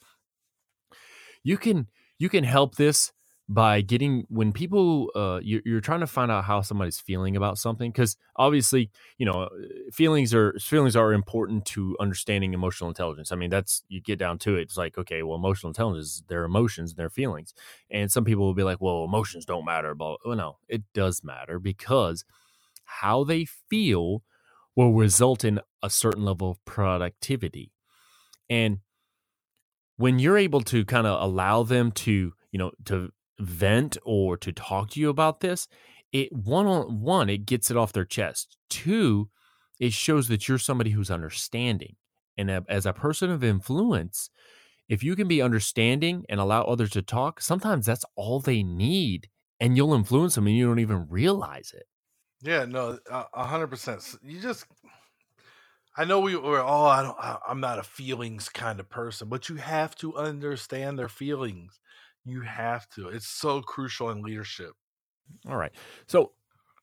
you 1.45 1.57
can 1.57 1.87
you 2.19 2.29
can 2.29 2.43
help 2.43 2.75
this 2.75 3.13
by 3.47 3.79
getting 3.81 4.25
when 4.29 4.51
people 4.51 5.11
uh, 5.15 5.39
you're, 5.43 5.61
you're 5.65 5.81
trying 5.81 5.99
to 5.99 6.07
find 6.07 6.31
out 6.31 6.45
how 6.45 6.61
somebody's 6.61 6.99
feeling 6.99 7.37
about 7.37 7.59
something 7.59 7.91
because 7.91 8.17
obviously 8.37 8.89
you 9.19 9.25
know 9.25 9.47
feelings 9.93 10.33
are 10.33 10.53
feelings 10.59 10.95
are 10.95 11.13
important 11.13 11.63
to 11.65 11.95
understanding 11.99 12.55
emotional 12.55 12.89
intelligence. 12.89 13.31
I 13.31 13.35
mean 13.35 13.51
that's 13.51 13.83
you 13.87 14.01
get 14.01 14.19
down 14.19 14.39
to 14.39 14.55
it 14.57 14.63
it's 14.63 14.77
like 14.77 14.97
okay 14.97 15.23
well 15.23 15.37
emotional 15.37 15.69
intelligence 15.69 16.07
is 16.07 16.23
their 16.27 16.43
emotions 16.43 16.95
their 16.95 17.11
feelings. 17.11 17.53
And 17.91 18.11
some 18.11 18.25
people 18.25 18.45
will 18.45 18.55
be 18.55 18.63
like 18.63 18.81
well 18.81 19.05
emotions 19.05 19.45
don't 19.45 19.65
matter 19.65 19.95
but 19.95 20.17
well 20.25 20.35
no 20.35 20.57
it 20.67 20.83
does 20.93 21.23
matter 21.23 21.59
because 21.59 22.25
how 22.85 23.23
they 23.23 23.45
feel 23.45 24.23
will 24.75 24.93
result 24.93 25.45
in 25.45 25.59
a 25.83 25.89
certain 25.89 26.25
level 26.25 26.51
of 26.51 26.65
productivity. 26.65 27.71
And 28.49 28.79
when 29.97 30.19
you're 30.19 30.37
able 30.37 30.61
to 30.61 30.85
kind 30.85 31.07
of 31.07 31.21
allow 31.21 31.63
them 31.63 31.91
to 31.91 32.33
you 32.51 32.59
know 32.59 32.71
to 32.85 33.09
vent 33.39 33.97
or 34.03 34.37
to 34.37 34.51
talk 34.51 34.91
to 34.91 34.99
you 34.99 35.09
about 35.09 35.41
this, 35.41 35.67
it 36.11 36.31
one 36.31 36.65
on 36.65 37.01
one, 37.01 37.29
it 37.29 37.45
gets 37.45 37.69
it 37.69 37.77
off 37.77 37.93
their 37.93 38.05
chest. 38.05 38.57
Two, 38.69 39.29
it 39.79 39.93
shows 39.93 40.27
that 40.29 40.47
you're 40.47 40.57
somebody 40.57 40.91
who's 40.91 41.11
understanding. 41.11 41.95
And 42.37 42.49
as 42.69 42.85
a 42.85 42.93
person 42.93 43.29
of 43.29 43.43
influence, 43.43 44.29
if 44.87 45.03
you 45.03 45.15
can 45.15 45.27
be 45.27 45.41
understanding 45.41 46.25
and 46.29 46.39
allow 46.39 46.63
others 46.63 46.91
to 46.91 47.01
talk, 47.01 47.41
sometimes 47.41 47.85
that's 47.85 48.05
all 48.15 48.39
they 48.39 48.63
need. 48.63 49.29
And 49.59 49.77
you'll 49.77 49.93
influence 49.93 50.35
them 50.35 50.47
and 50.47 50.55
you 50.55 50.67
don't 50.67 50.79
even 50.79 51.07
realize 51.09 51.71
it. 51.73 51.85
Yeah, 52.41 52.65
no, 52.65 52.99
a 53.09 53.45
hundred 53.45 53.67
percent. 53.67 54.15
You 54.21 54.39
just, 54.39 54.65
I 55.97 56.05
know 56.05 56.19
we 56.19 56.35
were, 56.35 56.59
oh, 56.61 56.85
I 56.85 57.01
don't, 57.03 57.17
I'm 57.47 57.59
not 57.59 57.79
a 57.79 57.83
feelings 57.83 58.49
kind 58.49 58.79
of 58.79 58.89
person, 58.89 59.29
but 59.29 59.47
you 59.47 59.55
have 59.55 59.95
to 59.97 60.15
understand 60.17 60.99
their 60.99 61.07
feelings. 61.07 61.79
You 62.25 62.41
have 62.41 62.89
to. 62.91 63.09
It's 63.09 63.27
so 63.27 63.61
crucial 63.61 64.09
in 64.09 64.21
leadership. 64.21 64.71
All 65.47 65.55
right. 65.55 65.71
So 66.07 66.31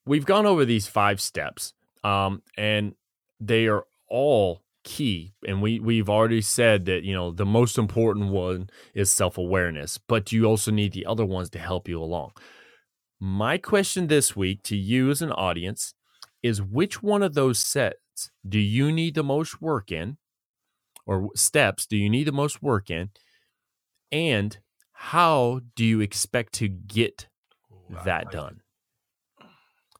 we've 0.07 0.25
gone 0.25 0.47
over 0.47 0.65
these 0.65 0.87
five 0.87 1.21
steps, 1.21 1.75
um, 2.05 2.43
and 2.57 2.95
they 3.41 3.67
are 3.67 3.85
all 4.09 4.63
key. 4.85 5.35
And 5.47 5.63
we 5.63 5.81
we've 5.81 6.09
already 6.09 6.43
said 6.43 6.87
that 6.87 7.03
you 7.05 7.15
know 7.15 7.31
the 7.31 7.47
most 7.47 7.79
important 7.79 8.31
one 8.31 8.71
is 8.95 9.13
self 9.13 9.39
awareness, 9.39 9.99
but 9.99 10.33
you 10.33 10.45
also 10.45 10.71
need 10.71 10.93
the 10.93 11.07
other 11.07 11.25
ones 11.25 11.51
to 11.51 11.59
help 11.59 11.89
you 11.89 12.01
along. 12.01 12.33
My 13.21 13.59
question 13.59 14.09
this 14.09 14.35
week 14.35 14.63
to 14.65 14.77
you 14.77 15.11
as 15.11 15.23
an 15.23 15.33
audience 15.33 15.95
is: 16.43 16.63
Which 16.63 17.03
one 17.03 17.23
of 17.23 17.35
those 17.35 17.59
do 18.47 18.59
you 18.59 18.93
need 18.93 19.15
the 19.15 19.25
most 19.25 19.61
work 19.61 19.91
in, 19.91 20.19
or 21.07 21.29
steps 21.35 21.87
do 21.87 21.97
you 21.97 22.09
need 22.09 22.25
the 22.25 22.33
most 22.33 22.63
work 22.63 22.91
in, 22.91 23.11
and 24.11 24.59
how 24.93 25.61
do 25.75 25.85
you 25.85 26.01
expect 26.01 26.53
to 26.55 26.69
get 26.69 27.29
that 28.05 28.31
done? 28.31 28.61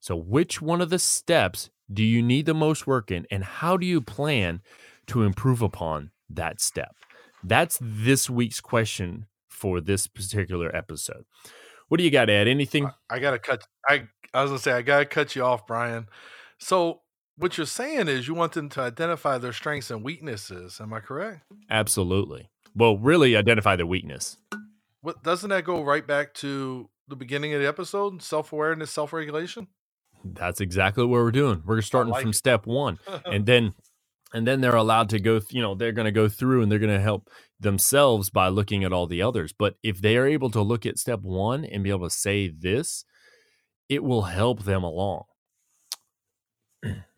So, 0.01 0.17
which 0.17 0.61
one 0.61 0.81
of 0.81 0.91
the 0.91 0.99
steps 0.99 1.71
do 1.93 2.03
you 2.03 2.23
need 2.23 2.47
the 2.47 2.55
most 2.55 2.87
work 2.87 3.11
in, 3.11 3.27
and 3.31 3.45
how 3.45 3.77
do 3.77 3.87
you 3.87 4.01
plan 4.01 4.61
to 5.07 5.23
improve 5.23 5.63
upon 5.63 6.11
that 6.31 6.61
step? 6.61 6.95
That's 7.45 7.79
this 7.81 8.31
week's 8.31 8.61
question 8.61 9.27
for 9.49 9.81
this 9.81 10.07
particular 10.07 10.75
episode. 10.75 11.25
What 11.89 11.99
do 11.99 12.05
you 12.05 12.11
got, 12.11 12.31
Ed? 12.31 12.49
Anything? 12.49 12.87
I, 12.87 13.17
I 13.17 13.19
gotta 13.19 13.39
cut. 13.39 13.65
I 13.89 14.09
I 14.33 14.43
was 14.43 14.51
gonna 14.51 14.61
say 14.61 14.73
I 14.73 14.83
gotta 14.83 15.05
cut 15.05 15.37
you 15.37 15.45
off, 15.45 15.67
Brian. 15.67 16.09
So 16.59 17.03
what 17.37 17.57
you're 17.57 17.67
saying 17.67 18.09
is 18.09 18.29
you 18.29 18.35
want 18.35 18.53
them 18.53 18.69
to 18.71 18.81
identify 18.81 19.39
their 19.39 19.53
strengths 19.53 19.91
and 19.91 20.05
weaknesses. 20.05 20.81
Am 20.81 20.93
I 20.93 21.01
correct? 21.01 21.45
Absolutely. 21.71 22.51
Well, 22.75 22.97
really 22.97 23.37
identify 23.37 23.77
their 23.77 23.87
weakness. 23.87 24.37
What 25.01 25.23
doesn't 25.23 25.51
that 25.51 25.65
go 25.65 25.83
right 25.83 26.07
back 26.07 26.35
to 26.35 26.89
the 27.09 27.17
beginning 27.17 27.55
of 27.55 27.61
the 27.61 27.69
episode? 27.69 28.23
Self 28.23 28.53
awareness, 28.53 28.91
self 28.91 29.13
regulation. 29.13 29.69
That's 30.25 30.61
exactly 30.61 31.05
what 31.05 31.21
we're 31.21 31.33
doing. 31.33 31.63
We're 31.67 31.83
starting 31.83 32.13
like 32.13 32.23
from 32.23 32.31
it. 32.31 32.37
step 32.37 32.67
one, 32.67 32.99
and 33.25 33.45
then 33.47 33.75
and 34.33 34.47
then 34.47 34.61
they're 34.61 34.77
allowed 34.77 35.09
to 35.11 35.19
go. 35.19 35.41
You 35.51 35.61
know, 35.63 35.75
they're 35.75 35.93
going 35.93 36.07
to 36.07 36.13
go 36.13 36.29
through 36.29 36.63
and 36.63 36.71
they're 36.71 36.79
going 36.79 36.95
to 36.95 37.01
help 37.01 37.29
themselves 37.59 38.31
by 38.31 38.49
looking 38.49 38.85
at 38.85 38.93
all 38.93 39.07
the 39.07 39.23
others. 39.23 39.53
But 39.53 39.75
if 39.83 40.01
they 40.01 40.17
are 40.17 40.27
able 40.27 40.51
to 40.51 40.63
look 40.63 40.87
at 40.87 40.99
step 40.99 41.21
one 41.21 41.65
and 41.65 41.83
be 41.83 41.91
able 41.91 42.09
to 42.09 42.15
say 42.15 42.49
this, 42.49 43.05
it 43.89 44.05
will 44.05 44.23
help 44.23 44.65
them 44.65 44.85
along. 44.85 45.25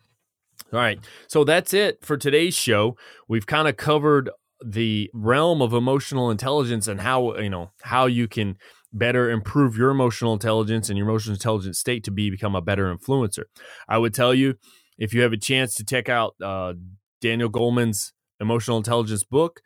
All 0.74 0.80
right. 0.80 0.98
So 1.28 1.44
that's 1.44 1.72
it 1.72 2.04
for 2.04 2.16
today's 2.16 2.54
show. 2.56 2.96
We've 3.28 3.46
kind 3.46 3.68
of 3.68 3.76
covered 3.76 4.28
the 4.64 5.08
realm 5.14 5.62
of 5.62 5.72
emotional 5.72 6.30
intelligence 6.30 6.88
and 6.88 7.00
how 7.00 7.36
you 7.36 7.50
know 7.50 7.70
how 7.82 8.06
you 8.06 8.26
can 8.26 8.56
better 8.92 9.30
improve 9.30 9.76
your 9.76 9.90
emotional 9.90 10.32
intelligence 10.32 10.88
and 10.88 10.98
your 10.98 11.06
emotional 11.06 11.34
intelligence 11.34 11.78
state 11.78 12.02
to 12.04 12.10
be 12.10 12.28
become 12.28 12.56
a 12.56 12.60
better 12.60 12.92
influencer. 12.92 13.44
I 13.88 13.98
would 13.98 14.14
tell 14.14 14.34
you 14.34 14.56
if 14.98 15.14
you 15.14 15.22
have 15.22 15.32
a 15.32 15.36
chance 15.36 15.74
to 15.74 15.84
check 15.84 16.08
out 16.08 16.34
uh, 16.42 16.74
Daniel 17.20 17.50
Goleman's 17.50 18.12
emotional 18.40 18.76
intelligence 18.76 19.22
book, 19.22 19.60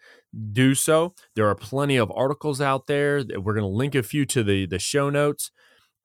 do 0.53 0.75
so. 0.75 1.15
There 1.35 1.49
are 1.49 1.55
plenty 1.55 1.97
of 1.97 2.13
articles 2.15 2.61
out 2.61 2.87
there. 2.87 3.25
That 3.25 3.43
We're 3.43 3.55
going 3.55 3.71
to 3.71 3.77
link 3.77 3.95
a 3.95 4.03
few 4.03 4.27
to 4.27 4.43
the 4.43 4.67
the 4.67 4.79
show 4.79 5.09
notes 5.09 5.53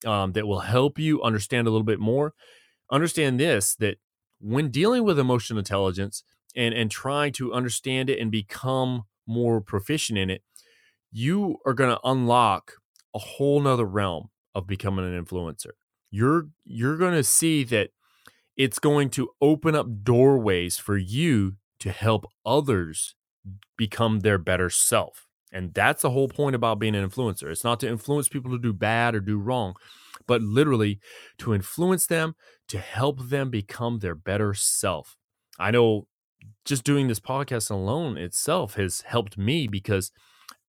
um, 0.05 0.31
that 0.31 0.47
will 0.47 0.61
help 0.61 0.97
you 0.97 1.21
understand 1.21 1.67
a 1.67 1.71
little 1.71 1.85
bit 1.85 1.99
more. 1.99 2.33
Understand 2.89 3.39
this 3.39 3.75
that 3.75 3.97
when 4.43 4.69
dealing 4.69 5.03
with 5.03 5.17
emotional 5.17 5.59
intelligence, 5.59 6.23
and 6.55 6.73
and 6.73 6.91
trying 6.91 7.33
to 7.33 7.53
understand 7.53 8.09
it 8.09 8.19
and 8.19 8.31
become 8.31 9.03
more 9.25 9.61
proficient 9.61 10.19
in 10.19 10.29
it, 10.29 10.43
you 11.11 11.57
are 11.65 11.73
going 11.73 11.89
to 11.89 11.99
unlock 12.03 12.73
a 13.15 13.19
whole 13.19 13.59
nother 13.61 13.85
realm 13.85 14.29
of 14.53 14.67
becoming 14.67 15.05
an 15.05 15.23
influencer. 15.23 15.71
You're 16.11 16.47
you're 16.63 16.97
going 16.97 17.13
to 17.13 17.23
see 17.23 17.63
that 17.65 17.89
it's 18.55 18.79
going 18.79 19.09
to 19.11 19.29
open 19.41 19.75
up 19.75 19.87
doorways 20.03 20.77
for 20.77 20.97
you 20.97 21.55
to 21.79 21.91
help 21.91 22.25
others 22.45 23.15
become 23.77 24.19
their 24.19 24.37
better 24.37 24.69
self. 24.69 25.27
And 25.51 25.73
that's 25.73 26.01
the 26.01 26.11
whole 26.11 26.27
point 26.27 26.55
about 26.55 26.79
being 26.79 26.95
an 26.95 27.07
influencer. 27.07 27.51
It's 27.51 27.63
not 27.63 27.79
to 27.81 27.89
influence 27.89 28.27
people 28.27 28.51
to 28.51 28.59
do 28.59 28.73
bad 28.73 29.15
or 29.15 29.19
do 29.19 29.37
wrong, 29.37 29.75
but 30.27 30.41
literally 30.41 30.99
to 31.39 31.53
influence 31.53 32.07
them 32.07 32.35
to 32.67 32.79
help 32.79 33.29
them 33.29 33.49
become 33.49 33.99
their 33.99 34.15
better 34.15 34.53
self. 34.53 35.17
I 35.59 35.71
know 35.71 36.07
just 36.65 36.83
doing 36.83 37.07
this 37.07 37.19
podcast 37.19 37.69
alone 37.69 38.17
itself 38.17 38.75
has 38.75 39.01
helped 39.01 39.37
me 39.37 39.67
because 39.67 40.11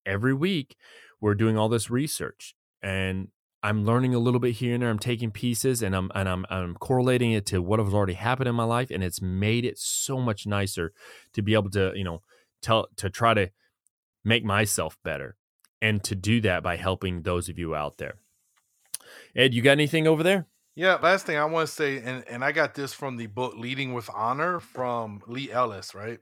every 0.04 0.34
week 0.34 0.76
we're 1.20 1.34
doing 1.34 1.56
all 1.56 1.68
this 1.68 1.90
research 1.90 2.54
and 2.82 3.28
I'm 3.64 3.86
learning 3.86 4.14
a 4.14 4.18
little 4.18 4.40
bit 4.40 4.56
here 4.56 4.74
and 4.74 4.82
there. 4.82 4.90
I'm 4.90 4.98
taking 4.98 5.30
pieces 5.30 5.82
and 5.82 5.96
I'm 5.96 6.10
and 6.14 6.28
I'm 6.28 6.44
I'm 6.50 6.74
correlating 6.74 7.32
it 7.32 7.46
to 7.46 7.62
what 7.62 7.80
has 7.80 7.94
already 7.94 8.12
happened 8.12 8.46
in 8.46 8.54
my 8.54 8.64
life, 8.64 8.90
and 8.90 9.02
it's 9.02 9.22
made 9.22 9.64
it 9.64 9.78
so 9.78 10.20
much 10.20 10.46
nicer 10.46 10.92
to 11.32 11.40
be 11.40 11.54
able 11.54 11.70
to 11.70 11.92
you 11.94 12.04
know 12.04 12.20
tell 12.60 12.88
to 12.96 13.08
try 13.08 13.32
to 13.32 13.50
make 14.22 14.44
myself 14.44 14.98
better 15.02 15.36
and 15.80 16.04
to 16.04 16.14
do 16.14 16.42
that 16.42 16.62
by 16.62 16.76
helping 16.76 17.22
those 17.22 17.48
of 17.48 17.58
you 17.58 17.74
out 17.74 17.96
there. 17.96 18.16
Ed, 19.36 19.54
you 19.54 19.62
got 19.62 19.72
anything 19.72 20.06
over 20.06 20.22
there? 20.22 20.46
Yeah, 20.76 20.94
last 20.96 21.26
thing 21.26 21.36
I 21.36 21.44
want 21.44 21.68
to 21.68 21.74
say, 21.74 21.98
and, 21.98 22.24
and 22.28 22.44
I 22.44 22.52
got 22.52 22.74
this 22.74 22.92
from 22.92 23.16
the 23.16 23.26
book 23.26 23.54
Leading 23.56 23.94
with 23.94 24.10
Honor 24.12 24.58
from 24.58 25.22
Lee 25.26 25.52
Ellis, 25.52 25.94
right? 25.94 26.18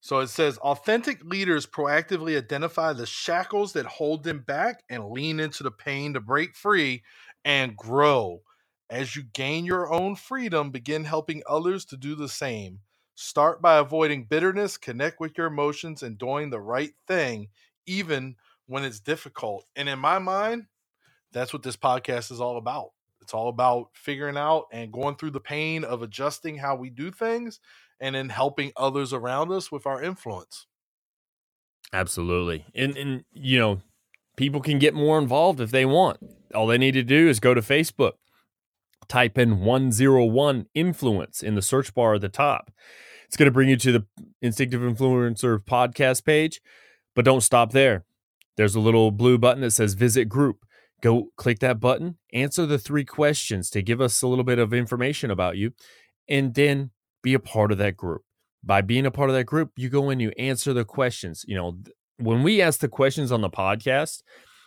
So 0.00 0.20
it 0.20 0.28
says 0.28 0.58
authentic 0.58 1.24
leaders 1.24 1.66
proactively 1.66 2.36
identify 2.36 2.92
the 2.92 3.06
shackles 3.06 3.72
that 3.72 3.86
hold 3.86 4.22
them 4.22 4.44
back 4.46 4.84
and 4.88 5.10
lean 5.10 5.40
into 5.40 5.64
the 5.64 5.72
pain 5.72 6.14
to 6.14 6.20
break 6.20 6.54
free 6.54 7.02
and 7.44 7.76
grow. 7.76 8.42
As 8.88 9.16
you 9.16 9.24
gain 9.24 9.64
your 9.64 9.92
own 9.92 10.14
freedom, 10.14 10.70
begin 10.70 11.04
helping 11.04 11.42
others 11.48 11.84
to 11.86 11.96
do 11.96 12.14
the 12.14 12.28
same. 12.28 12.80
Start 13.16 13.60
by 13.60 13.78
avoiding 13.78 14.26
bitterness, 14.26 14.76
connect 14.76 15.18
with 15.18 15.36
your 15.36 15.48
emotions, 15.48 16.04
and 16.04 16.18
doing 16.18 16.50
the 16.50 16.60
right 16.60 16.92
thing, 17.08 17.48
even 17.86 18.36
when 18.66 18.84
it's 18.84 19.00
difficult. 19.00 19.64
And 19.74 19.88
in 19.88 19.98
my 19.98 20.20
mind, 20.20 20.66
that's 21.36 21.52
what 21.52 21.62
this 21.62 21.76
podcast 21.76 22.32
is 22.32 22.40
all 22.40 22.56
about. 22.56 22.90
It's 23.20 23.34
all 23.34 23.48
about 23.48 23.88
figuring 23.94 24.36
out 24.36 24.66
and 24.72 24.92
going 24.92 25.16
through 25.16 25.32
the 25.32 25.40
pain 25.40 25.84
of 25.84 26.02
adjusting 26.02 26.56
how 26.56 26.76
we 26.76 26.90
do 26.90 27.10
things 27.10 27.60
and 28.00 28.14
then 28.14 28.28
helping 28.28 28.72
others 28.76 29.12
around 29.12 29.52
us 29.52 29.70
with 29.70 29.86
our 29.86 30.02
influence. 30.02 30.66
Absolutely. 31.92 32.64
And 32.74 32.96
and 32.96 33.24
you 33.32 33.58
know, 33.58 33.82
people 34.36 34.60
can 34.60 34.78
get 34.78 34.94
more 34.94 35.18
involved 35.18 35.60
if 35.60 35.70
they 35.70 35.84
want. 35.84 36.18
All 36.54 36.66
they 36.66 36.78
need 36.78 36.92
to 36.92 37.02
do 37.02 37.28
is 37.28 37.40
go 37.40 37.54
to 37.54 37.60
Facebook, 37.60 38.12
type 39.08 39.38
in 39.38 39.60
101 39.60 40.66
influence 40.74 41.42
in 41.42 41.54
the 41.54 41.62
search 41.62 41.94
bar 41.94 42.14
at 42.14 42.20
the 42.20 42.28
top. 42.28 42.70
It's 43.26 43.36
going 43.36 43.46
to 43.46 43.52
bring 43.52 43.68
you 43.68 43.76
to 43.76 43.92
the 43.92 44.06
Instinctive 44.40 44.80
Influencer 44.80 45.58
podcast 45.58 46.24
page, 46.24 46.60
but 47.14 47.24
don't 47.24 47.40
stop 47.40 47.72
there. 47.72 48.04
There's 48.56 48.74
a 48.74 48.80
little 48.80 49.10
blue 49.10 49.36
button 49.36 49.62
that 49.62 49.72
says 49.72 49.94
visit 49.94 50.28
group. 50.28 50.65
Go 51.02 51.30
click 51.36 51.58
that 51.60 51.78
button, 51.78 52.16
answer 52.32 52.66
the 52.66 52.78
three 52.78 53.04
questions 53.04 53.70
to 53.70 53.82
give 53.82 54.00
us 54.00 54.22
a 54.22 54.26
little 54.26 54.44
bit 54.44 54.58
of 54.58 54.72
information 54.72 55.30
about 55.30 55.56
you, 55.56 55.72
and 56.28 56.54
then 56.54 56.90
be 57.22 57.34
a 57.34 57.38
part 57.38 57.72
of 57.72 57.78
that 57.78 57.96
group. 57.96 58.22
By 58.64 58.80
being 58.80 59.06
a 59.06 59.10
part 59.10 59.30
of 59.30 59.36
that 59.36 59.44
group, 59.44 59.72
you 59.76 59.88
go 59.88 60.10
in, 60.10 60.20
you 60.20 60.32
answer 60.38 60.72
the 60.72 60.84
questions. 60.84 61.44
You 61.46 61.56
know, 61.56 61.78
when 62.18 62.42
we 62.42 62.62
ask 62.62 62.80
the 62.80 62.88
questions 62.88 63.30
on 63.30 63.42
the 63.42 63.50
podcast, 63.50 64.22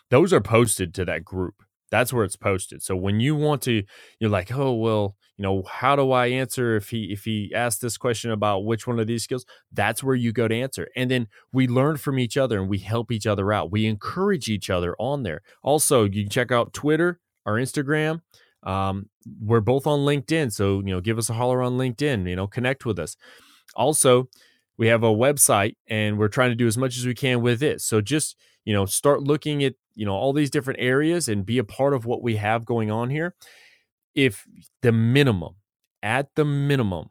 those 0.09 0.31
are 0.31 0.41
posted 0.41 0.93
to 0.95 1.05
that 1.05 1.25
group. 1.25 1.55
That's 1.91 2.13
where 2.13 2.23
it's 2.23 2.35
posted. 2.35 2.81
So 2.81 2.95
when 2.95 3.19
you 3.19 3.35
want 3.35 3.61
to, 3.63 3.83
you're 4.19 4.29
like, 4.29 4.51
oh 4.51 4.73
well, 4.73 5.15
you 5.37 5.43
know, 5.43 5.63
how 5.63 5.95
do 5.95 6.11
I 6.11 6.27
answer 6.27 6.75
if 6.75 6.89
he 6.89 7.13
if 7.13 7.23
he 7.23 7.51
asked 7.55 7.81
this 7.81 7.97
question 7.97 8.31
about 8.31 8.65
which 8.65 8.85
one 8.85 8.99
of 8.99 9.07
these 9.07 9.23
skills? 9.23 9.45
That's 9.71 10.03
where 10.03 10.15
you 10.15 10.31
go 10.33 10.47
to 10.47 10.55
answer. 10.55 10.89
And 10.95 11.09
then 11.09 11.27
we 11.53 11.67
learn 11.67 11.97
from 11.97 12.19
each 12.19 12.35
other 12.35 12.59
and 12.59 12.69
we 12.69 12.79
help 12.79 13.11
each 13.11 13.25
other 13.25 13.53
out. 13.53 13.71
We 13.71 13.85
encourage 13.85 14.49
each 14.49 14.69
other 14.69 14.95
on 14.99 15.23
there. 15.23 15.41
Also, 15.63 16.03
you 16.03 16.23
can 16.23 16.29
check 16.29 16.51
out 16.51 16.73
Twitter, 16.73 17.19
our 17.45 17.53
Instagram. 17.53 18.21
Um, 18.63 19.09
we're 19.41 19.61
both 19.61 19.87
on 19.87 19.99
LinkedIn, 19.99 20.51
so 20.51 20.79
you 20.79 20.93
know, 20.93 20.99
give 20.99 21.17
us 21.17 21.29
a 21.29 21.33
holler 21.33 21.61
on 21.61 21.77
LinkedIn. 21.77 22.27
You 22.27 22.35
know, 22.35 22.47
connect 22.47 22.85
with 22.85 22.99
us. 22.99 23.15
Also, 23.75 24.27
we 24.79 24.87
have 24.87 25.03
a 25.03 25.13
website, 25.13 25.75
and 25.87 26.17
we're 26.17 26.29
trying 26.29 26.49
to 26.49 26.55
do 26.55 26.65
as 26.65 26.77
much 26.77 26.97
as 26.97 27.05
we 27.05 27.13
can 27.13 27.41
with 27.41 27.61
it. 27.61 27.81
So 27.81 28.01
just 28.01 28.35
you 28.65 28.73
know, 28.73 28.85
start 28.85 29.21
looking 29.21 29.63
at 29.63 29.75
you 29.93 30.05
know 30.05 30.15
all 30.15 30.33
these 30.33 30.49
different 30.49 30.79
areas 30.79 31.27
and 31.29 31.45
be 31.45 31.59
a 31.59 31.63
part 31.63 31.93
of 31.93 32.05
what 32.05 32.23
we 32.23 32.37
have 32.37 32.65
going 32.65 32.89
on 32.89 33.11
here. 33.11 33.35
If 34.15 34.45
the 34.81 34.91
minimum 34.91 35.55
at 36.01 36.33
the 36.35 36.45
minimum 36.45 37.09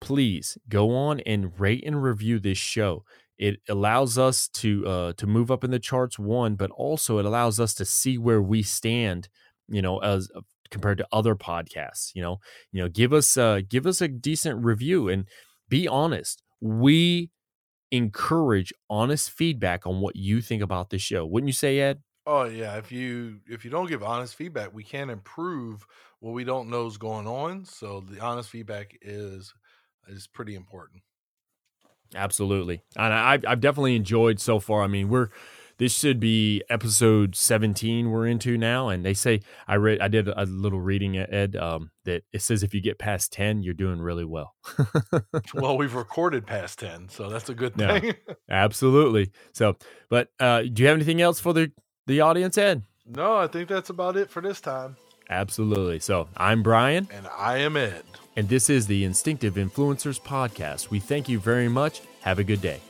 please 0.00 0.58
go 0.68 0.94
on 0.94 1.20
and 1.20 1.58
rate 1.58 1.82
and 1.86 2.02
review 2.02 2.38
this 2.38 2.58
show. 2.58 3.04
It 3.38 3.60
allows 3.68 4.18
us 4.18 4.48
to 4.48 4.86
uh, 4.86 5.12
to 5.14 5.26
move 5.26 5.50
up 5.50 5.64
in 5.64 5.70
the 5.70 5.78
charts 5.78 6.18
one 6.18 6.54
but 6.54 6.70
also 6.70 7.18
it 7.18 7.24
allows 7.24 7.60
us 7.60 7.74
to 7.74 7.84
see 7.84 8.16
where 8.18 8.40
we 8.40 8.62
stand 8.62 9.28
you 9.68 9.82
know 9.82 9.98
as 9.98 10.30
uh, 10.34 10.40
compared 10.70 10.98
to 10.98 11.06
other 11.12 11.34
podcasts 11.34 12.12
you 12.14 12.22
know? 12.22 12.40
You 12.72 12.82
know 12.82 12.88
give 12.88 13.12
us 13.12 13.36
uh 13.36 13.60
give 13.68 13.86
us 13.86 14.00
a 14.00 14.08
decent 14.08 14.64
review 14.64 15.08
and 15.08 15.26
be 15.68 15.86
honest 15.86 16.42
we 16.60 17.30
encourage 17.92 18.72
honest 18.90 19.30
feedback 19.30 19.86
on 19.86 20.00
what 20.00 20.16
you 20.16 20.42
think 20.42 20.62
about 20.62 20.90
the 20.90 20.98
show 20.98 21.26
wouldn't 21.26 21.48
you 21.48 21.54
say 21.54 21.80
ed 21.80 22.02
Oh 22.28 22.44
yeah, 22.44 22.76
if 22.76 22.90
you 22.90 23.40
if 23.46 23.64
you 23.64 23.70
don't 23.70 23.86
give 23.86 24.02
honest 24.02 24.34
feedback, 24.34 24.72
we 24.72 24.82
can't 24.82 25.10
improve 25.10 25.86
what 26.18 26.32
we 26.32 26.42
don't 26.44 26.68
know 26.68 26.86
is 26.86 26.98
going 26.98 27.26
on. 27.28 27.64
So 27.64 28.00
the 28.00 28.20
honest 28.20 28.50
feedback 28.50 28.96
is 29.00 29.54
is 30.08 30.26
pretty 30.26 30.54
important. 30.56 31.02
Absolutely, 32.14 32.82
and 32.96 33.12
I, 33.12 33.38
I've 33.46 33.60
definitely 33.60 33.96
enjoyed 33.96 34.38
so 34.38 34.60
far. 34.60 34.82
I 34.82 34.86
mean, 34.86 35.08
we're 35.08 35.28
this 35.78 35.92
should 35.92 36.18
be 36.20 36.62
episode 36.68 37.34
17 37.34 38.10
we're 38.10 38.26
into 38.26 38.56
now 38.56 38.88
and 38.88 39.04
they 39.04 39.14
say 39.14 39.40
i 39.68 39.74
read 39.74 40.00
i 40.00 40.08
did 40.08 40.28
a 40.28 40.44
little 40.46 40.80
reading 40.80 41.16
ed 41.16 41.56
um, 41.56 41.90
that 42.04 42.22
it 42.32 42.42
says 42.42 42.62
if 42.62 42.74
you 42.74 42.80
get 42.80 42.98
past 42.98 43.32
10 43.32 43.62
you're 43.62 43.74
doing 43.74 44.00
really 44.00 44.24
well 44.24 44.54
well 45.54 45.76
we've 45.76 45.94
recorded 45.94 46.46
past 46.46 46.78
10 46.78 47.08
so 47.08 47.28
that's 47.28 47.48
a 47.48 47.54
good 47.54 47.74
thing 47.74 48.04
yeah, 48.04 48.34
absolutely 48.50 49.30
so 49.52 49.76
but 50.08 50.28
uh, 50.40 50.62
do 50.62 50.82
you 50.82 50.88
have 50.88 50.96
anything 50.96 51.20
else 51.20 51.40
for 51.40 51.52
the 51.52 51.70
the 52.06 52.20
audience, 52.20 52.56
Ed? 52.56 52.82
No, 53.04 53.36
I 53.36 53.46
think 53.46 53.68
that's 53.68 53.90
about 53.90 54.16
it 54.16 54.30
for 54.30 54.40
this 54.40 54.60
time. 54.60 54.96
Absolutely. 55.28 55.98
So 55.98 56.28
I'm 56.36 56.62
Brian. 56.62 57.08
And 57.12 57.26
I 57.36 57.58
am 57.58 57.76
Ed. 57.76 58.04
And 58.36 58.48
this 58.48 58.70
is 58.70 58.86
the 58.86 59.04
Instinctive 59.04 59.54
Influencers 59.54 60.20
Podcast. 60.20 60.90
We 60.90 61.00
thank 61.00 61.28
you 61.28 61.40
very 61.40 61.68
much. 61.68 62.02
Have 62.22 62.38
a 62.38 62.44
good 62.44 62.60
day. 62.60 62.80